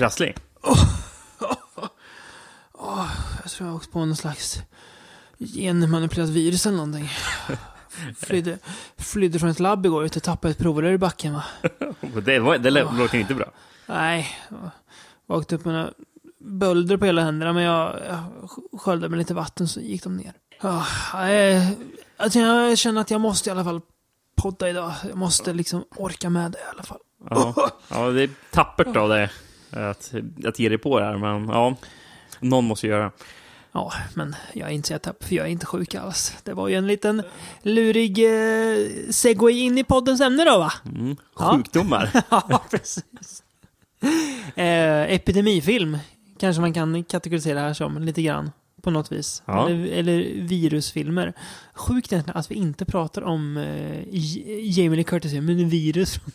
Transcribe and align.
Är 0.00 0.02
du 0.02 0.06
krasslig? 0.06 0.36
Jag 3.42 3.50
tror 3.50 3.66
jag 3.66 3.72
har 3.72 3.76
åkt 3.76 3.92
på 3.92 3.98
någon 3.98 4.16
slags 4.16 4.58
genmanipulerat 5.38 6.30
virus 6.30 6.66
eller 6.66 6.76
någonting. 6.76 7.10
Flydde, 8.18 8.58
flydde 8.98 9.38
från 9.38 9.50
ett 9.50 9.60
labb 9.60 9.86
igår, 9.86 10.04
ute 10.04 10.20
tappade 10.20 10.52
ett 10.52 10.58
provrör 10.58 10.92
i 10.92 10.98
backen 10.98 11.34
va. 11.34 11.44
Det, 12.24 12.38
var, 12.38 12.58
det 12.58 12.70
lå- 12.70 12.98
låter 12.98 13.18
inte 13.18 13.34
bra. 13.34 13.46
Nej, 13.86 14.36
vaknade 15.26 15.56
upp 15.56 15.64
med 15.64 15.74
några 15.74 15.90
bölder 16.38 16.96
på 16.96 17.04
hela 17.04 17.22
händerna 17.22 17.52
men 17.52 17.62
jag, 17.62 17.98
jag 18.08 18.50
sköljde 18.80 19.08
med 19.08 19.18
lite 19.18 19.34
vatten 19.34 19.68
så 19.68 19.80
gick 19.80 20.02
de 20.04 20.16
ner. 20.16 20.32
Ja, 20.60 20.86
jag, 21.28 21.76
jag 22.16 22.78
känner 22.78 23.00
att 23.00 23.10
jag 23.10 23.20
måste 23.20 23.50
i 23.50 23.52
alla 23.52 23.64
fall 23.64 23.80
podda 24.36 24.68
idag. 24.68 24.92
Jag 25.08 25.16
måste 25.18 25.52
liksom 25.52 25.84
orka 25.96 26.30
med 26.30 26.52
det 26.52 26.58
i 26.58 26.70
alla 26.72 26.82
fall. 26.82 27.00
Ja, 27.30 27.70
ja 27.88 28.10
det 28.10 28.22
är 28.22 28.30
tappert 28.50 28.96
av 28.96 29.08
dig 29.08 29.30
att, 29.70 30.12
att 30.44 30.58
ge 30.58 30.68
dig 30.68 30.78
på 30.78 30.98
det 30.98 31.04
här, 31.04 31.16
men 31.16 31.48
ja, 31.48 31.76
någon 32.40 32.64
måste 32.64 32.86
göra. 32.86 33.10
Ja, 33.72 33.92
men 34.14 34.36
jag 34.52 34.86
så 34.86 34.98
tapp 34.98 35.24
för 35.24 35.34
jag 35.34 35.46
är 35.46 35.50
inte 35.50 35.66
sjuk 35.66 35.94
alls. 35.94 36.34
Det 36.44 36.54
var 36.54 36.68
ju 36.68 36.74
en 36.74 36.86
liten 36.86 37.22
lurig 37.62 38.18
eh, 38.18 38.86
segway 39.10 39.60
in 39.60 39.78
i 39.78 39.84
poddens 39.84 40.20
ämne 40.20 40.44
då 40.44 40.58
va? 40.58 40.72
Mm. 40.84 41.16
Ja. 41.38 41.56
Sjukdomar. 41.56 42.10
ja, 42.30 42.64
precis. 42.70 43.42
Eh, 44.54 45.14
epidemifilm 45.14 45.98
kanske 46.38 46.60
man 46.60 46.72
kan 46.72 47.04
kategorisera 47.04 47.54
det 47.54 47.66
här 47.66 47.74
som 47.74 48.02
lite 48.02 48.22
grann. 48.22 48.50
På 48.82 48.90
något 48.90 49.12
vis. 49.12 49.42
Ja. 49.46 49.68
Eller, 49.68 49.86
eller 49.92 50.18
virusfilmer. 50.48 51.32
Sjukt 51.74 52.12
egentligen 52.12 52.38
att 52.38 52.50
vi 52.50 52.54
inte 52.54 52.84
pratar 52.84 53.22
om 53.22 53.56
eh, 53.56 54.02
Jamie 54.78 54.96
Lee 54.96 55.04
Curtis, 55.04 55.32
men 55.32 55.68
virus. 55.68 56.14
från- 56.14 56.32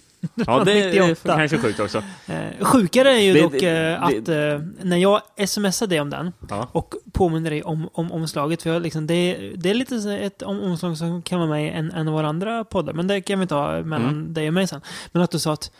Ja, 0.47 0.63
det 0.63 0.71
är 0.81 0.85
98. 1.01 1.35
kanske 1.37 1.57
sjukt 1.57 1.79
också. 1.79 2.03
Eh, 2.27 2.65
sjukare 2.65 3.09
är 3.11 3.19
ju 3.19 3.33
Det- 3.33 3.41
dock 3.41 3.59
det- 3.59 3.69
eh, 3.93 4.03
att 4.03 4.29
eh, 4.29 4.59
när 4.83 4.97
jag 4.97 5.21
smsar 5.49 5.87
dig 5.87 6.01
om 6.01 6.09
den 6.09 6.31
Ja. 6.49 6.69
och 6.71 6.93
påminner 7.11 7.49
dig 7.49 7.63
om, 7.63 7.89
om 7.93 8.11
omslaget, 8.11 8.61
för 8.61 8.69
jag 8.73 8.81
liksom, 8.81 9.07
det, 9.07 9.51
det 9.55 9.69
är 9.69 9.73
lite 9.73 9.95
ett 10.13 10.41
om, 10.41 10.59
omslag 10.61 10.97
som 10.97 11.21
kan 11.21 11.39
vara 11.39 11.49
med 11.49 11.65
i 11.65 11.69
en, 11.69 11.91
en 11.91 12.07
av 12.07 12.13
våra 12.13 12.27
andra 12.27 12.63
poddar, 12.63 12.93
men 12.93 13.07
det 13.07 13.21
kan 13.21 13.39
vi 13.39 13.47
ta 13.47 13.71
mellan 13.83 14.09
Mm. 14.09 14.33
dig 14.33 14.47
och 14.47 14.53
mig 14.53 14.67
sen. 14.67 14.81
Men 15.11 15.21
att 15.21 15.31
du 15.31 15.39
sa 15.39 15.53
att 15.53 15.71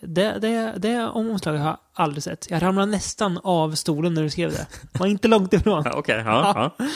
det, 0.00 0.38
det, 0.38 0.74
det 0.76 1.04
omslaget 1.04 1.60
har 1.60 1.68
jag 1.68 1.78
aldrig 1.94 2.22
sett. 2.22 2.50
Jag 2.50 2.62
ramlade 2.62 2.90
nästan 2.90 3.40
av 3.42 3.74
stolen 3.74 4.14
när 4.14 4.22
du 4.22 4.30
skrev 4.30 4.50
det. 4.50 4.66
Var 4.98 5.06
inte 5.06 5.28
långt 5.28 5.52
ifrån. 5.52 5.82
Ja, 5.84 5.92
Okej, 5.94 6.22
ja, 6.26 6.72
ja. 6.78 6.86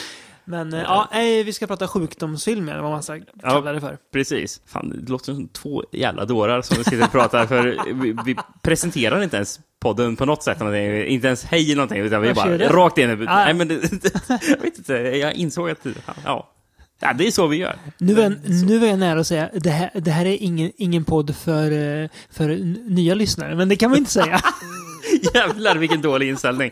Men 0.45 0.73
eh, 0.73 0.81
ja, 0.81 1.09
nej, 1.11 1.43
vi 1.43 1.53
ska 1.53 1.67
prata 1.67 1.87
sjukdomsfilmer, 1.87 2.71
eller 2.71 2.81
vad 2.81 2.91
man 2.91 3.03
ska 3.03 3.19
kalla 3.41 3.71
det 3.71 3.81
för. 3.81 3.97
Precis. 4.13 4.61
Fan, 4.65 5.01
det 5.03 5.11
låter 5.11 5.25
som 5.25 5.47
två 5.47 5.83
jävla 5.91 6.25
dårar 6.25 6.61
som 6.61 6.77
vi 6.77 6.83
sitter 6.83 7.05
och 7.05 7.11
pratar, 7.11 7.45
för 7.45 7.93
vi, 7.93 8.15
vi 8.25 8.35
presenterar 8.61 9.23
inte 9.23 9.35
ens 9.35 9.59
podden 9.79 10.15
på 10.15 10.25
något 10.25 10.43
sätt, 10.43 10.57
inte 10.61 11.27
ens 11.27 11.45
hej 11.45 11.65
eller 11.65 11.75
någonting, 11.75 12.01
utan 12.01 12.21
vi 12.21 12.33
bara 12.33 12.57
det? 12.57 12.67
rakt 12.67 12.97
in. 12.97 13.09
Ja. 13.09 13.15
Nej, 13.25 13.53
men 13.53 13.67
det, 13.67 13.73
jag 14.29 14.61
vet 14.61 14.77
inte, 14.77 14.93
jag 14.93 15.33
insåg 15.33 15.69
att, 15.69 15.85
ja, 16.25 16.52
ja 16.99 17.13
det 17.13 17.27
är 17.27 17.31
så 17.31 17.47
vi 17.47 17.57
gör. 17.57 17.75
Nu 17.97 18.21
är, 18.21 18.37
nu 18.65 18.85
är 18.85 18.89
jag 18.89 18.99
nära 18.99 19.19
att 19.19 19.27
säga 19.27 19.49
det 19.53 19.69
här, 19.69 19.91
det 19.95 20.11
här 20.11 20.25
är 20.25 20.37
ingen, 20.43 20.71
ingen 20.77 21.05
podd 21.05 21.35
för, 21.35 21.71
eh, 22.03 22.09
för 22.29 22.47
nya 22.89 23.13
lyssnare, 23.15 23.55
men 23.55 23.69
det 23.69 23.75
kan 23.75 23.89
man 23.89 23.99
inte 23.99 24.11
säga. 24.11 24.41
Jävlar 25.33 25.75
vilken 25.75 26.01
dålig 26.01 26.29
inställning. 26.29 26.71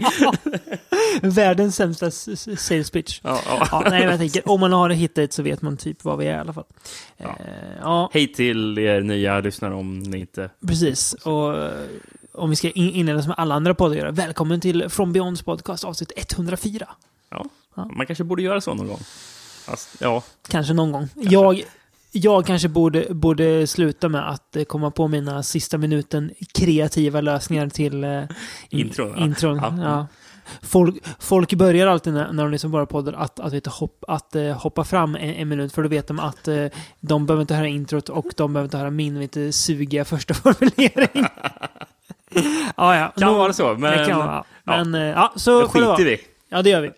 Världens 1.21 1.75
sämsta 1.75 2.11
sales 2.57 2.91
pitch. 2.91 3.19
Ja, 3.23 3.39
ja. 3.45 3.67
Ja, 3.71 3.83
nej, 3.89 4.03
jag 4.03 4.17
tänker, 4.19 4.49
om 4.49 4.59
man 4.59 4.73
har 4.73 4.89
hittat 4.89 5.33
så 5.33 5.43
vet 5.43 5.61
man 5.61 5.77
typ 5.77 6.03
vad 6.03 6.17
vi 6.17 6.27
är 6.27 6.37
i 6.37 6.39
alla 6.39 6.53
fall. 6.53 6.63
Ja. 7.17 7.37
Ja 7.81 8.09
Hej 8.13 8.33
till 8.33 8.77
er 8.77 9.01
nya 9.01 9.39
lyssnare 9.39 9.73
om 9.73 9.99
ni 9.99 10.17
inte... 10.19 10.49
precis. 10.67 11.13
Och 11.13 11.57
eh, 11.57 11.71
om 12.33 12.49
vi 12.49 12.55
ska 12.55 12.69
in- 12.69 12.93
inleda 12.93 13.21
som 13.21 13.33
alla 13.37 13.55
andra 13.55 13.73
poddar 13.73 13.95
gör, 13.95 14.11
välkommen 14.11 14.61
till 14.61 14.89
From 14.89 15.13
Beyonds 15.13 15.41
podcast 15.41 15.83
avsnitt 15.83 16.11
104. 16.15 16.89
Ja, 17.29 17.45
Ja. 17.75 17.89
man 17.95 18.05
kanske 18.05 18.23
borde 18.23 18.41
göra 18.43 18.61
så 18.61 18.73
någon 18.73 18.87
gång. 18.87 18.99
Fast, 19.71 19.89
ja, 19.99 20.23
Kanske 20.47 20.73
någon 20.73 20.91
gång. 20.91 21.07
Jag, 21.15 21.63
jag 22.11 22.45
kanske 22.45 22.67
borde, 22.67 23.05
borde 23.09 23.67
sluta 23.67 24.09
med 24.09 24.29
att 24.29 24.55
eh, 24.55 24.63
komma 24.63 24.91
på 24.91 25.07
mina 25.07 25.43
sista 25.43 25.77
minuten 25.77 26.31
kreativa 26.53 27.21
lösningar 27.21 27.69
till 27.69 28.03
eh, 28.03 28.09
in- 28.09 28.27
Intron, 28.69 29.13
ja. 29.17 29.23
intron. 29.25 29.57
Ja. 29.57 29.83
Ja. 29.83 30.07
Folk, 30.61 30.95
folk 31.19 31.53
börjar 31.53 31.87
alltid 31.87 32.13
när, 32.13 32.31
när 32.33 32.43
de 32.43 32.51
liksom 32.51 32.71
bara 32.71 32.85
poddar 32.85 33.13
att, 33.13 33.39
att, 33.39 33.53
vet, 33.53 33.67
hopp, 33.67 34.03
att 34.07 34.35
eh, 34.35 34.51
hoppa 34.51 34.83
fram 34.83 35.15
en, 35.15 35.21
en 35.21 35.49
minut 35.49 35.73
för 35.73 35.83
då 35.83 35.89
vet 35.89 36.07
de 36.07 36.19
att 36.19 36.47
eh, 36.47 36.65
de 36.99 37.25
behöver 37.25 37.41
inte 37.41 37.55
höra 37.55 37.67
introt 37.67 38.09
och 38.09 38.25
de 38.37 38.53
behöver 38.53 38.65
inte 38.65 38.77
höra 38.77 38.89
min 38.89 39.19
lite 39.19 39.51
sugiga 39.51 40.05
första 40.05 40.33
formulering. 40.43 41.25
ja, 42.77 42.95
ja. 42.95 43.13
kan 43.17 43.35
vara 43.35 43.53
så, 43.53 43.73
men 43.73 43.97
det 43.97 44.05
kan 44.05 44.19
vara. 44.19 44.43
ja. 44.63 44.83
Men 44.83 44.93
ja, 44.93 45.07
ja 45.07 45.33
så 45.35 45.67
skiter 45.67 46.05
vi. 46.05 46.17
Ja, 46.53 46.61
det 46.61 46.69
gör 46.69 46.81
vi. 46.81 46.91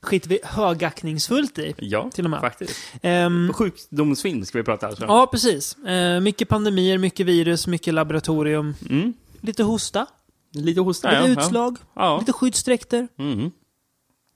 Skiter 0.00 0.28
vi 0.28 0.38
högaktningsfullt 0.44 1.58
i. 1.58 1.74
Ja, 1.78 2.10
Till 2.14 2.24
och 2.24 2.30
med. 2.30 2.40
faktiskt. 2.40 2.76
Ehm, 3.02 3.52
Sjukdomsfilm 3.52 4.44
ska 4.44 4.58
vi 4.58 4.64
prata 4.64 4.86
alltså. 4.86 5.04
Ja, 5.04 5.26
precis. 5.26 5.76
Eh, 5.76 6.20
mycket 6.20 6.48
pandemier, 6.48 6.98
mycket 6.98 7.26
virus, 7.26 7.66
mycket 7.66 7.94
laboratorium. 7.94 8.74
Mm. 8.90 9.12
Lite 9.40 9.62
hosta, 9.62 10.06
Lite 10.52 10.80
hosta, 10.80 11.10
lite 11.20 11.32
ja. 11.32 11.40
utslag, 11.44 11.76
Ja. 11.94 12.18
lite 12.18 12.32
skyddsdräkter. 12.32 13.08
Mm. 13.18 13.50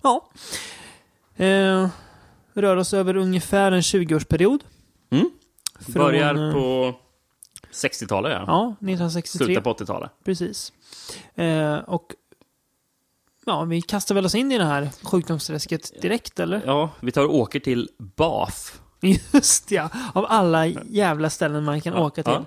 Ja. 0.03 0.31
Eh, 1.37 1.89
rör 2.55 2.77
oss 2.77 2.95
över 2.95 3.17
ungefär 3.17 3.73
en 3.73 3.81
20-årsperiod. 3.83 4.61
Mm. 5.11 5.31
Från, 5.81 5.95
Börjar 5.95 6.49
eh, 6.49 6.53
på 6.53 6.95
60-talet, 7.73 8.33
ja. 8.33 8.45
Ja, 8.47 8.71
1963. 8.81 9.45
Slutet 9.47 9.65
på 9.65 9.73
80-talet. 9.75 10.11
Precis. 10.25 10.73
Eh, 11.35 11.75
och 11.77 12.13
ja, 13.47 13.65
vi 13.65 13.83
kastar 13.83 14.15
väl 14.15 14.25
oss 14.25 14.35
in 14.35 14.53
i 14.53 14.59
det 14.59 14.65
här 14.65 14.91
sjukdomsträsket 15.03 16.03
direkt, 16.03 16.41
eller? 16.41 16.63
Ja, 16.67 16.91
vi 17.01 17.13
tar 17.13 17.25
och 17.25 17.35
åker 17.35 17.61
till 17.61 17.89
Bath. 18.17 18.57
Just 19.33 19.71
ja, 19.71 19.89
av 20.15 20.27
alla 20.29 20.67
jävla 20.67 21.31
ställen 21.31 21.65
man 21.65 21.81
kan 21.81 21.95
Ja, 21.95 22.01
åka 22.01 22.23
till. 22.23 22.45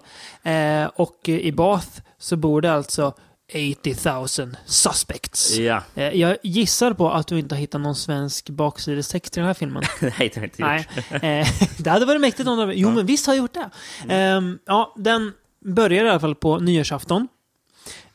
Eh, 0.52 0.86
och 0.96 1.30
i 1.30 1.52
Bath 1.52 2.02
så 2.18 2.36
bor 2.36 2.62
det 2.62 2.74
alltså 2.74 3.14
80 3.54 3.96
000 4.42 4.56
suspects. 4.66 5.58
Ja, 5.58 5.84
Eh, 5.96 6.10
jag 6.10 6.38
gissar 6.44 6.94
på 6.94 7.12
att 7.12 7.28
du 7.28 7.40
inte 7.40 7.56
har 7.56 7.60
hittat 7.60 7.82
någon 7.82 7.96
svensk 7.96 8.50
baksidestext 8.50 9.38
i 9.38 9.40
den 9.40 9.48
här 9.48 9.54
filmen. 9.54 9.84
nej 10.02 10.12
det 10.18 10.36
har 10.36 10.42
jag 10.42 10.46
inte 10.46 10.62
gjort. 10.62 10.88
Nej, 11.22 11.42
eh, 11.42 11.48
det 11.78 11.90
hade 11.90 12.06
varit 12.06 12.22
mäktigt 12.22 12.50
om 12.50 12.58
de... 12.58 12.72
Jo, 12.74 12.92
men 12.92 13.06
visst 13.06 13.28
har 13.28 13.34
jag 13.34 13.42
gjort 13.42 13.54
det. 13.54 13.70
Mm. 14.04 14.54
Eh, 14.54 14.60
ja, 14.66 14.94
den 14.98 15.34
börjar 15.66 16.06
i 16.06 16.10
alla 16.10 16.20
fall 16.20 16.36
på 16.36 16.60
nyårsafton. 16.60 17.28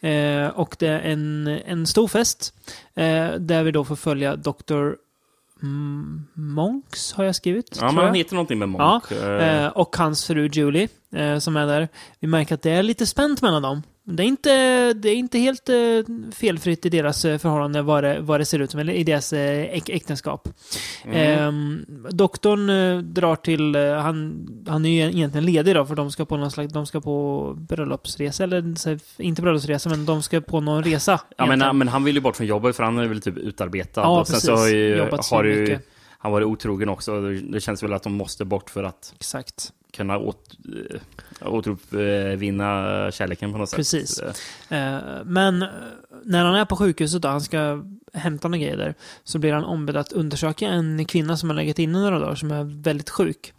Eh, 0.01 0.47
och 0.49 0.77
det 0.79 0.89
är 0.89 1.01
en, 1.01 1.47
en 1.47 1.87
stor 1.87 2.09
fest. 2.09 2.55
Eh, 2.95 3.31
där 3.33 3.63
vi 3.63 3.71
då 3.71 3.85
får 3.85 3.97
följa 3.97 4.37
Dr. 4.37 4.93
Monks, 6.35 7.13
har 7.13 7.25
jag 7.25 7.35
skrivit. 7.35 7.79
Ja, 7.81 7.93
men 7.93 8.05
han 8.05 8.15
heter 8.15 8.35
någonting 8.35 8.59
med 8.59 8.69
Ja, 8.69 8.93
Monk. 8.93 9.11
Eh, 9.13 9.63
Eh, 9.65 9.67
och 9.69 9.97
hans 9.97 10.27
fru 10.27 10.49
Julie, 10.53 10.89
eh, 11.15 11.39
som 11.39 11.57
är 11.57 11.67
där. 11.67 11.89
Vi 12.21 12.29
märker 12.29 12.55
att 12.55 12.63
det 12.63 12.71
är 12.71 12.83
lite 12.83 13.07
spänt 13.07 13.43
mellan 13.43 13.63
dem. 13.63 13.83
Det 14.11 14.23
är 14.23 14.27
inte, 14.27 14.51
det 14.93 15.09
är 15.09 15.15
inte 15.15 15.39
helt 15.39 15.69
eh, 15.69 15.77
felfritt 16.35 16.87
i 16.87 16.89
deras 16.89 17.25
eh, 17.25 17.39
förhållande 17.39 17.83
vad 17.83 18.05
det, 18.05 18.21
vad 18.21 18.41
det 18.41 18.45
ser 18.45 18.59
ut 18.59 18.71
som, 18.71 18.81
eller 18.81 18.93
i 18.93 19.05
deras 19.05 19.33
eh, 19.33 19.75
äk- 19.77 19.91
äktenskap. 19.95 20.49
mm. 21.05 21.17
Ehm, 21.39 21.87
doktorn 22.11 22.67
drar 23.15 23.37
till, 23.37 23.77
han, 23.77 24.47
han 24.69 24.85
är 24.85 24.91
ju 24.91 25.11
egentligen 25.19 25.47
ledig 25.47 25.75
då, 25.75 25.87
för 25.87 25.95
de 25.95 26.11
ska 26.11 26.25
på 26.25 26.37
någon 26.37 26.51
slags, 26.51 26.73
de 26.73 26.87
ska 26.87 27.01
på 27.01 27.55
bröllopsresa, 27.59 28.45
eller 28.45 28.75
inte 29.23 29.43
bröllopsresa, 29.43 29.89
men 29.89 30.07
de 30.07 30.23
ska 30.23 30.41
på 30.41 30.61
någon 30.61 30.85
resa. 30.85 31.21
Ja, 31.37 31.47
men, 31.47 31.79
men 31.79 31.89
han 31.89 32.05
vill 32.05 32.15
ju 32.15 32.21
bort 32.21 32.37
från 32.37 32.47
jobbet 32.47 32.77
för 32.77 32.83
han 32.85 32.99
är 32.99 33.07
väl 33.07 33.21
typ 33.21 33.37
utarbetad. 33.37 34.01
Ja, 34.01 34.21
och 34.21 34.27
sen 34.27 34.35
precis. 34.35 34.47
så 34.47 34.57
har, 34.57 34.69
ju, 34.69 35.01
har 35.31 35.45
ju, 35.45 35.79
han 36.19 36.33
varit 36.33 36.47
otrogen 36.47 36.89
också. 36.89 37.21
Det- 37.21 37.61
känns 37.61 37.83
väl 37.83 37.93
att 37.93 38.03
de 38.03 38.13
måste 38.13 38.45
bort 38.45 38.71
för 38.71 38.85
att 38.85 39.13
Exakt. 39.17 39.73
kunna 39.97 40.19
åt, 40.19 40.57
återuppvinna 41.41 43.11
kärleken 43.11 43.53
på 43.53 43.59
något 43.59 43.69
sätt. 43.69 43.77
Precis. 43.77 44.19
Eh, 44.19 44.33
Eh, 44.69 45.25
men 45.25 45.63
eh, 45.63 45.69
när 46.25 46.45
han 46.45 46.55
är 46.55 46.65
på 46.65 46.77
sjukhuset 46.77 47.25
och 47.25 47.31
han 47.31 47.41
ska 47.41 47.85
hämta 48.13 48.49
några 48.49 48.63
grejer 48.63 48.77
där, 48.77 48.95
så 49.25 49.39
blir 49.39 49.53
han 49.53 49.65
ombedd 49.65 49.97
att 49.97 50.13
undersöka 50.13 50.69
en 50.69 51.05
kvinna 51.05 51.37
som 51.37 51.49
har 51.49 51.57
legat 51.57 51.79
inne 51.79 51.99
några 51.99 52.19
dagar 52.19 52.35
som 52.35 52.51
är 52.51 52.83
väldigt 52.83 53.11
sjuk. 53.11 53.53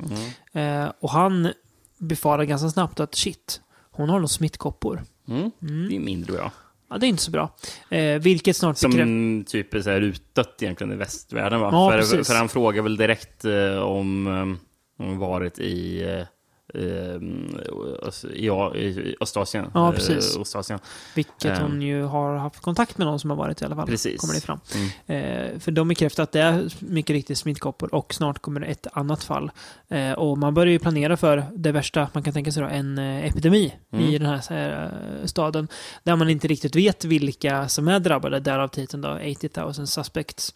Mm. 0.53 0.83
Eh, 0.83 0.91
och 0.99 1.09
han 1.09 1.51
befarar 1.97 2.43
ganska 2.43 2.69
snabbt 2.69 2.99
att 2.99 3.15
shit, 3.15 3.61
hon 3.91 4.09
har 4.09 4.19
nog 4.19 4.29
smittkoppor. 4.29 5.03
Mm. 5.27 5.51
Mm. 5.61 5.89
Det 5.89 5.95
är 5.95 5.99
mindre 5.99 6.33
bra. 6.33 6.51
Ja, 6.89 6.97
det 6.97 7.05
är 7.05 7.07
inte 7.07 7.23
så 7.23 7.31
bra. 7.31 7.55
Eh, 7.89 8.19
vilket 8.19 8.57
snart 8.57 8.77
Som 8.77 8.91
bekräftar... 8.91 9.51
typ 9.51 9.73
är 9.73 9.81
så 9.81 9.89
här 9.89 10.01
utdött 10.01 10.63
egentligen 10.63 10.93
i 10.93 10.95
västvärlden 10.95 11.59
va? 11.59 11.69
Ja, 11.71 11.91
för, 11.91 11.97
precis. 11.97 12.27
för 12.27 12.35
han 12.35 12.49
frågar 12.49 12.81
väl 12.81 12.97
direkt 12.97 13.45
eh, 13.45 13.77
om 13.77 14.27
eh, 14.27 15.05
hon 15.05 15.17
varit 15.17 15.59
i 15.59 16.03
eh, 16.03 16.25
i, 16.75 18.79
i 18.79 19.15
Östasien. 19.21 19.65
Ja, 19.73 19.91
precis. 19.91 20.35
Eh, 20.35 20.41
Ostasien. 20.41 20.79
Vilket 21.15 21.45
Ehm. 21.59 21.63
hon 21.63 21.81
ju 21.81 22.03
har 22.03 22.35
haft 22.35 22.59
kontakt 22.61 22.97
med 22.97 23.07
någon 23.07 23.19
som 23.19 23.29
har 23.29 23.37
varit 23.37 23.61
i 23.61 23.65
alla 23.65 23.75
fall. 23.75 23.87
Precis. 23.87 24.21
Kommer 24.21 24.33
det 24.33 24.41
fram. 24.41 24.59
Mm. 25.07 25.53
Eh, 25.53 25.59
för 25.59 25.71
de 25.71 25.87
bekräftar 25.87 26.23
att 26.23 26.31
det 26.31 26.41
är 26.41 26.73
mycket 26.79 27.13
riktigt 27.13 27.37
smittkoppor 27.37 27.95
och 27.95 28.13
snart 28.13 28.39
kommer 28.41 28.59
det 28.59 28.65
ett 28.65 28.87
annat 28.93 29.23
fall. 29.23 29.51
Eh, 29.87 30.11
och 30.11 30.37
man 30.37 30.53
börjar 30.53 30.71
ju 30.71 30.79
planera 30.79 31.17
för 31.17 31.43
det 31.55 31.71
värsta 31.71 32.09
man 32.13 32.23
kan 32.23 32.33
tänka 32.33 32.51
sig 32.51 32.63
då, 32.63 32.69
en 32.69 32.97
eh, 32.97 33.25
epidemi 33.25 33.73
Mm. 33.93 34.05
i 34.05 34.17
den 34.17 34.27
här 34.27 34.89
eh, 35.21 35.25
staden. 35.25 35.67
Där 36.03 36.15
man 36.15 36.29
inte 36.29 36.47
riktigt 36.47 36.75
vet 36.75 37.05
vilka 37.05 37.69
som 37.69 37.87
är 37.87 37.99
drabbade, 37.99 38.39
därav 38.39 38.67
titeln 38.67 39.01
då, 39.01 39.19
80 39.37 39.49
000 39.61 39.73
suspects. 39.87 40.53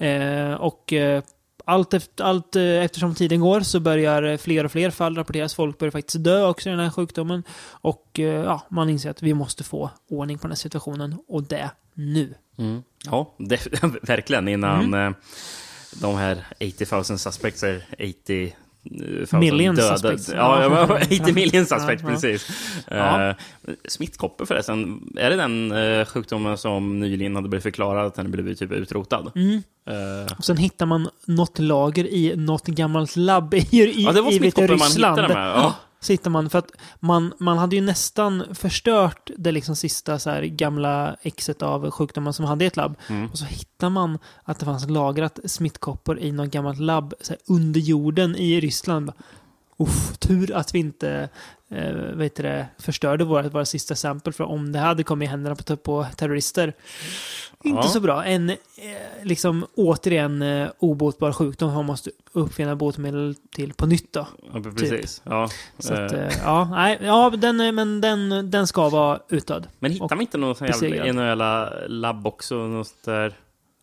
Eh, 0.00 0.52
och 0.52 0.92
eh, 0.92 1.22
allt, 1.64 1.94
efter, 1.94 2.24
allt 2.24 2.56
eh, 2.56 2.62
eftersom 2.62 3.14
tiden 3.14 3.40
går 3.40 3.60
så 3.60 3.80
börjar 3.80 4.22
eh, 4.22 4.36
fler 4.36 4.64
och 4.64 4.72
fler 4.72 4.90
fall 4.90 5.16
rapporteras. 5.16 5.54
Folk 5.54 5.78
börjar 5.78 5.92
faktiskt 5.92 6.24
dö 6.24 6.46
också 6.46 6.68
i 6.68 6.72
den 6.72 6.80
här 6.80 6.90
sjukdomen. 6.90 7.42
Och 7.70 8.20
eh, 8.20 8.24
ja, 8.24 8.62
man 8.68 8.90
inser 8.90 9.10
att 9.10 9.22
vi 9.22 9.34
måste 9.34 9.64
få 9.64 9.90
ordning 10.08 10.38
på 10.38 10.42
den 10.42 10.50
här 10.50 10.56
situationen 10.56 11.18
och 11.28 11.42
det 11.42 11.70
nu. 11.94 12.34
Mm. 12.58 12.82
Ja, 13.04 13.34
det, 13.38 13.68
verkligen. 14.02 14.48
Innan 14.48 14.94
Mm. 14.94 15.14
de 16.00 16.16
här 16.16 16.46
80 16.60 16.86
000 16.92 17.04
suspects 17.04 17.62
är 17.62 17.86
80 17.98 18.42
000 18.44 18.52
Million 19.32 19.74
döda. 19.74 19.88
suspects. 19.98 20.30
Ja, 20.34 20.62
ja, 20.62 20.98
80 21.02 21.32
million 21.32 21.66
suspects, 21.66 22.02
Ja, 22.02 22.10
precis. 22.10 22.48
Ja. 22.90 23.28
Eh, 23.28 23.34
smittkoppor 23.88 24.46
förresten, 24.46 25.00
är 25.16 25.30
det 25.30 25.36
den 25.36 25.72
eh, 25.72 26.04
sjukdomen 26.06 26.58
som 26.58 27.00
nyligen 27.00 27.36
hade 27.36 27.48
blivit 27.48 27.62
förklarad 27.62 28.06
att 28.06 28.14
den 28.14 28.30
blivit 28.30 28.58
typ 28.58 28.72
utrotad? 28.72 29.32
Mm. 29.34 29.62
Eh, 29.90 30.36
Och 30.38 30.44
sen 30.44 30.56
hittar 30.56 30.86
man 30.86 31.08
något 31.26 31.58
lager 31.58 32.06
i 32.06 32.36
något 32.36 32.66
gammalt 32.66 33.16
labb 33.16 33.54
i, 33.54 33.58
i, 33.72 34.02
ja, 34.04 34.12
det 34.12 34.20
var 34.20 34.32
i 34.32 34.36
smittkoppor 34.38 34.76
man 34.76 34.88
hittade 34.88 35.28
med. 35.34 35.48
Ja. 35.48 35.74
Så 36.04 36.12
hittar 36.12 36.30
man, 36.30 36.50
för 36.50 36.58
att 36.58 36.70
man, 37.00 37.32
man 37.38 37.58
hade 37.58 37.76
ju 37.76 37.82
nästan 37.82 38.44
förstört 38.54 39.30
det 39.36 39.52
liksom 39.52 39.76
sista 39.76 40.18
så 40.18 40.30
här 40.30 40.42
gamla 40.42 41.16
exet 41.22 41.62
av 41.62 41.90
sjukdomar 41.90 42.32
som 42.32 42.44
hade 42.44 42.64
i 42.64 42.68
ett 42.68 42.76
labb. 42.76 42.96
Mm. 43.08 43.30
Och 43.30 43.38
så 43.38 43.44
hittar 43.44 43.90
man 43.90 44.18
att 44.42 44.58
det 44.58 44.64
fanns 44.64 44.88
lagrat 44.88 45.38
smittkoppor 45.44 46.18
i 46.18 46.32
något 46.32 46.50
gammalt 46.50 46.80
labb 46.80 47.14
så 47.20 47.32
här, 47.32 47.40
under 47.46 47.80
jorden 47.80 48.36
i 48.36 48.60
Ryssland. 48.60 49.12
Uff, 49.76 50.16
tur 50.18 50.54
att 50.54 50.74
vi 50.74 50.78
inte 50.78 51.28
eh, 51.70 51.92
vet 51.94 52.34
det, 52.36 52.66
förstörde 52.78 53.24
våra, 53.24 53.48
våra 53.48 53.64
sista 53.64 53.94
sample 53.94 54.32
för 54.32 54.44
om 54.44 54.72
det 54.72 54.78
hade 54.78 55.02
kommit 55.02 55.26
i 55.26 55.30
händerna 55.30 55.56
på, 55.56 55.76
på 55.76 56.06
terrorister. 56.16 56.72
Inte 57.64 57.78
Ja. 57.78 57.88
så 57.88 58.00
bra. 58.00 58.24
En 58.24 58.50
eh, 58.50 58.56
liksom 59.22 59.66
återigen 59.74 60.42
eh, 60.42 60.68
obotbar 60.78 61.32
sjukdom 61.32 61.74
man 61.74 61.84
måste 61.84 62.10
uppfinna 62.32 62.76
botemedel 62.76 63.34
till 63.56 63.72
på 63.72 63.86
nytt 63.86 64.12
då. 64.12 64.26
Ja, 64.52 64.60
precis. 64.76 65.22
Ja. 65.24 65.48
Så 65.78 65.94
att, 65.94 66.12
Eh, 66.12 66.20
eh, 66.26 66.32
ja, 66.44 66.68
nej, 66.70 66.98
ja, 67.02 67.30
den, 67.36 67.60
är- 67.60 67.72
men 67.72 68.00
den, 68.00 68.50
den 68.50 68.66
ska 68.66 68.88
vara 68.88 69.18
utdöd. 69.28 69.66
Men 69.78 69.90
hittar 69.90 70.08
man 70.16 70.20
inte 70.20 70.38
någon 70.38 70.54
sån 70.54 70.68
jävla, 70.90 71.70
labb 71.86 72.26
också? 72.26 72.54
Något 72.54 73.04
där, 73.04 73.34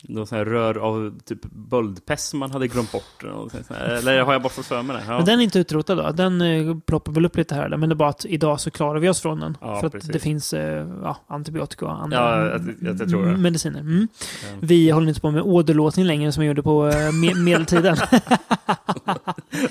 någon 0.03 0.27
sån 0.27 0.37
här 0.37 0.45
rör 0.45 0.77
av 0.77 1.19
typ 1.25 1.39
böldpest 1.51 2.29
som 2.29 2.39
man 2.39 2.51
hade 2.51 2.67
glömt 2.67 2.91
bort? 2.91 3.23
eller 3.23 4.21
har 4.21 4.33
jag 4.33 4.41
bara 4.41 4.49
fått 4.49 4.65
för 4.65 4.81
mig 4.81 4.95
det? 4.97 5.03
Ja. 5.07 5.17
Men 5.17 5.25
den 5.25 5.39
är 5.39 5.43
inte 5.43 5.59
utrotad 5.59 5.97
då. 5.97 6.11
Den 6.11 6.41
eh, 6.41 6.77
ploppar 6.85 7.11
väl 7.11 7.25
upp 7.25 7.37
lite 7.37 7.55
här. 7.55 7.69
Men 7.77 7.89
det 7.89 7.93
är 7.93 7.95
bara 7.95 8.09
att 8.09 8.25
idag 8.25 8.59
så 8.59 8.71
klarar 8.71 8.99
vi 8.99 9.09
oss 9.09 9.21
från 9.21 9.39
den. 9.39 9.57
Ja, 9.61 9.79
för 9.79 9.87
att 9.87 9.93
precis. 9.93 10.11
det 10.11 10.19
finns 10.19 10.53
eh, 10.53 10.87
ja, 11.03 11.17
antibiotika 11.27 11.85
och 11.85 12.03
andra 12.03 12.17
Ja, 12.17 12.45
jag- 12.81 12.99
jag- 12.99 13.09
jag 13.09 13.39
mediciner. 13.39 13.79
Mm. 13.79 14.07
Vi 14.59 14.89
håller 14.89 15.07
inte 15.07 15.21
på 15.21 15.31
med 15.31 15.41
åderlåtning 15.41 16.05
längre 16.05 16.31
som 16.31 16.41
vi 16.41 16.47
gjorde 16.47 16.63
på 16.63 16.87
eh, 16.87 17.11
me 17.11 17.35
medeltiden. 17.35 17.97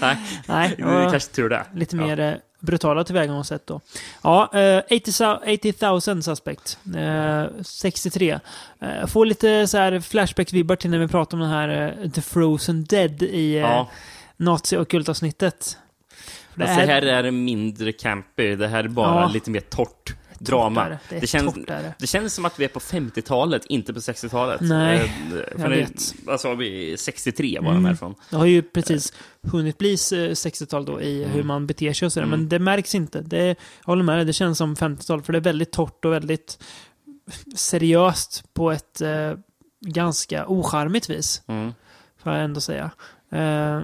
Nej, 0.01 0.19
Nej, 0.49 0.75
det 0.79 0.83
är 0.83 1.11
kanske 1.11 1.33
tur 1.33 1.49
det. 1.49 1.67
lite 1.75 1.97
mer 1.97 2.39
brutala 2.61 3.05
tillvägagångssätt 3.05 3.67
då. 3.67 3.81
Ja, 4.23 4.59
eh, 4.59 4.83
80 4.91 6.11
000 6.15 6.23
suspect. 6.23 6.79
Eh, 6.97 7.45
63. 7.63 8.39
Eh, 8.81 9.07
får 9.07 9.27
lite 9.27 9.67
så 9.67 9.79
här 9.79 9.93
flashback-vibbar 10.01 10.77
till 10.77 10.91
när 10.91 10.99
vi 10.99 11.09
pratar 11.09 11.37
om 11.37 11.41
den 11.41 11.51
här 11.51 11.97
eh, 12.03 12.11
The 12.11 12.21
Frozen 12.23 12.85
Dead 12.85 13.23
i 13.23 13.55
eh, 13.55 13.61
Ja, 13.61 13.89
nazi-ockultavsnittet. 14.37 15.79
Det 16.55 16.67
fast 16.67 16.81
det 16.81 16.87
här 16.87 17.03
är 17.25 17.31
mindre 17.31 17.93
campy. 17.93 18.57
Det 18.57 18.69
här 18.69 18.85
är 18.85 18.89
bara 18.89 19.21
Ja. 19.21 19.29
lite 19.29 19.51
mer 19.51 19.61
torrt 19.61 20.15
drama. 20.43 20.89
Det. 20.89 21.21
Det 21.21 21.27
känns- 21.27 21.55
det. 21.99 22.07
Känns 22.07 22.35
som 22.35 22.45
att 22.45 22.61
vi 22.61 22.65
är 22.65 22.69
på 22.69 22.81
50-talet, 22.81 23.67
inte 23.67 23.95
på 23.95 24.01
60-talet. 24.01 24.61
Nej, 24.61 24.99
Eh, 24.99 25.11
för 25.31 25.59
jag 25.61 25.71
det- 25.71 25.77
vet. 26.27 26.41
Sa 26.41 26.55
vi? 26.55 26.97
63 26.99 27.59
var 27.61 27.71
Mm. 27.71 27.75
den 27.75 27.85
härifrån. 27.87 28.15
Det 28.31 28.37
har 28.37 28.47
ju 28.47 28.63
precis 28.63 29.13
hunnit 29.43 29.79
bli 29.79 29.91
eh, 29.93 29.97
60-tal 30.35 30.85
då 30.85 31.01
i 31.01 31.23
Mm. 31.23 31.35
hur 31.35 31.43
man 31.43 31.67
beter 31.67 31.93
sig 31.93 32.07
och 32.07 32.13
sådär. 32.13 32.27
Mm. 32.27 32.39
Men 32.41 32.49
det 32.49 32.59
märks 32.59 32.95
inte. 32.95 33.21
Det, 33.21 33.47
jag 33.47 33.57
håller 33.87 34.03
med 34.03 34.19
dig, 34.19 34.25
det 34.25 34.33
känns 34.33 34.59
som 34.59 34.77
50-tal. 34.77 35.23
För 35.23 35.33
det 35.33 35.39
är 35.39 35.41
väldigt 35.41 35.73
torrt 35.73 36.05
och 36.05 36.13
väldigt 36.13 36.59
seriöst 37.57 38.45
på 38.55 38.71
ett 38.71 39.01
eh, 39.01 39.33
ganska 39.81 40.47
ocharmigt 40.47 41.11
vis. 41.11 41.43
Mm. 41.47 41.73
Får 42.23 42.33
jag 42.33 42.45
ändå 42.45 42.61
säga. 42.61 42.91
Eh, 43.33 43.81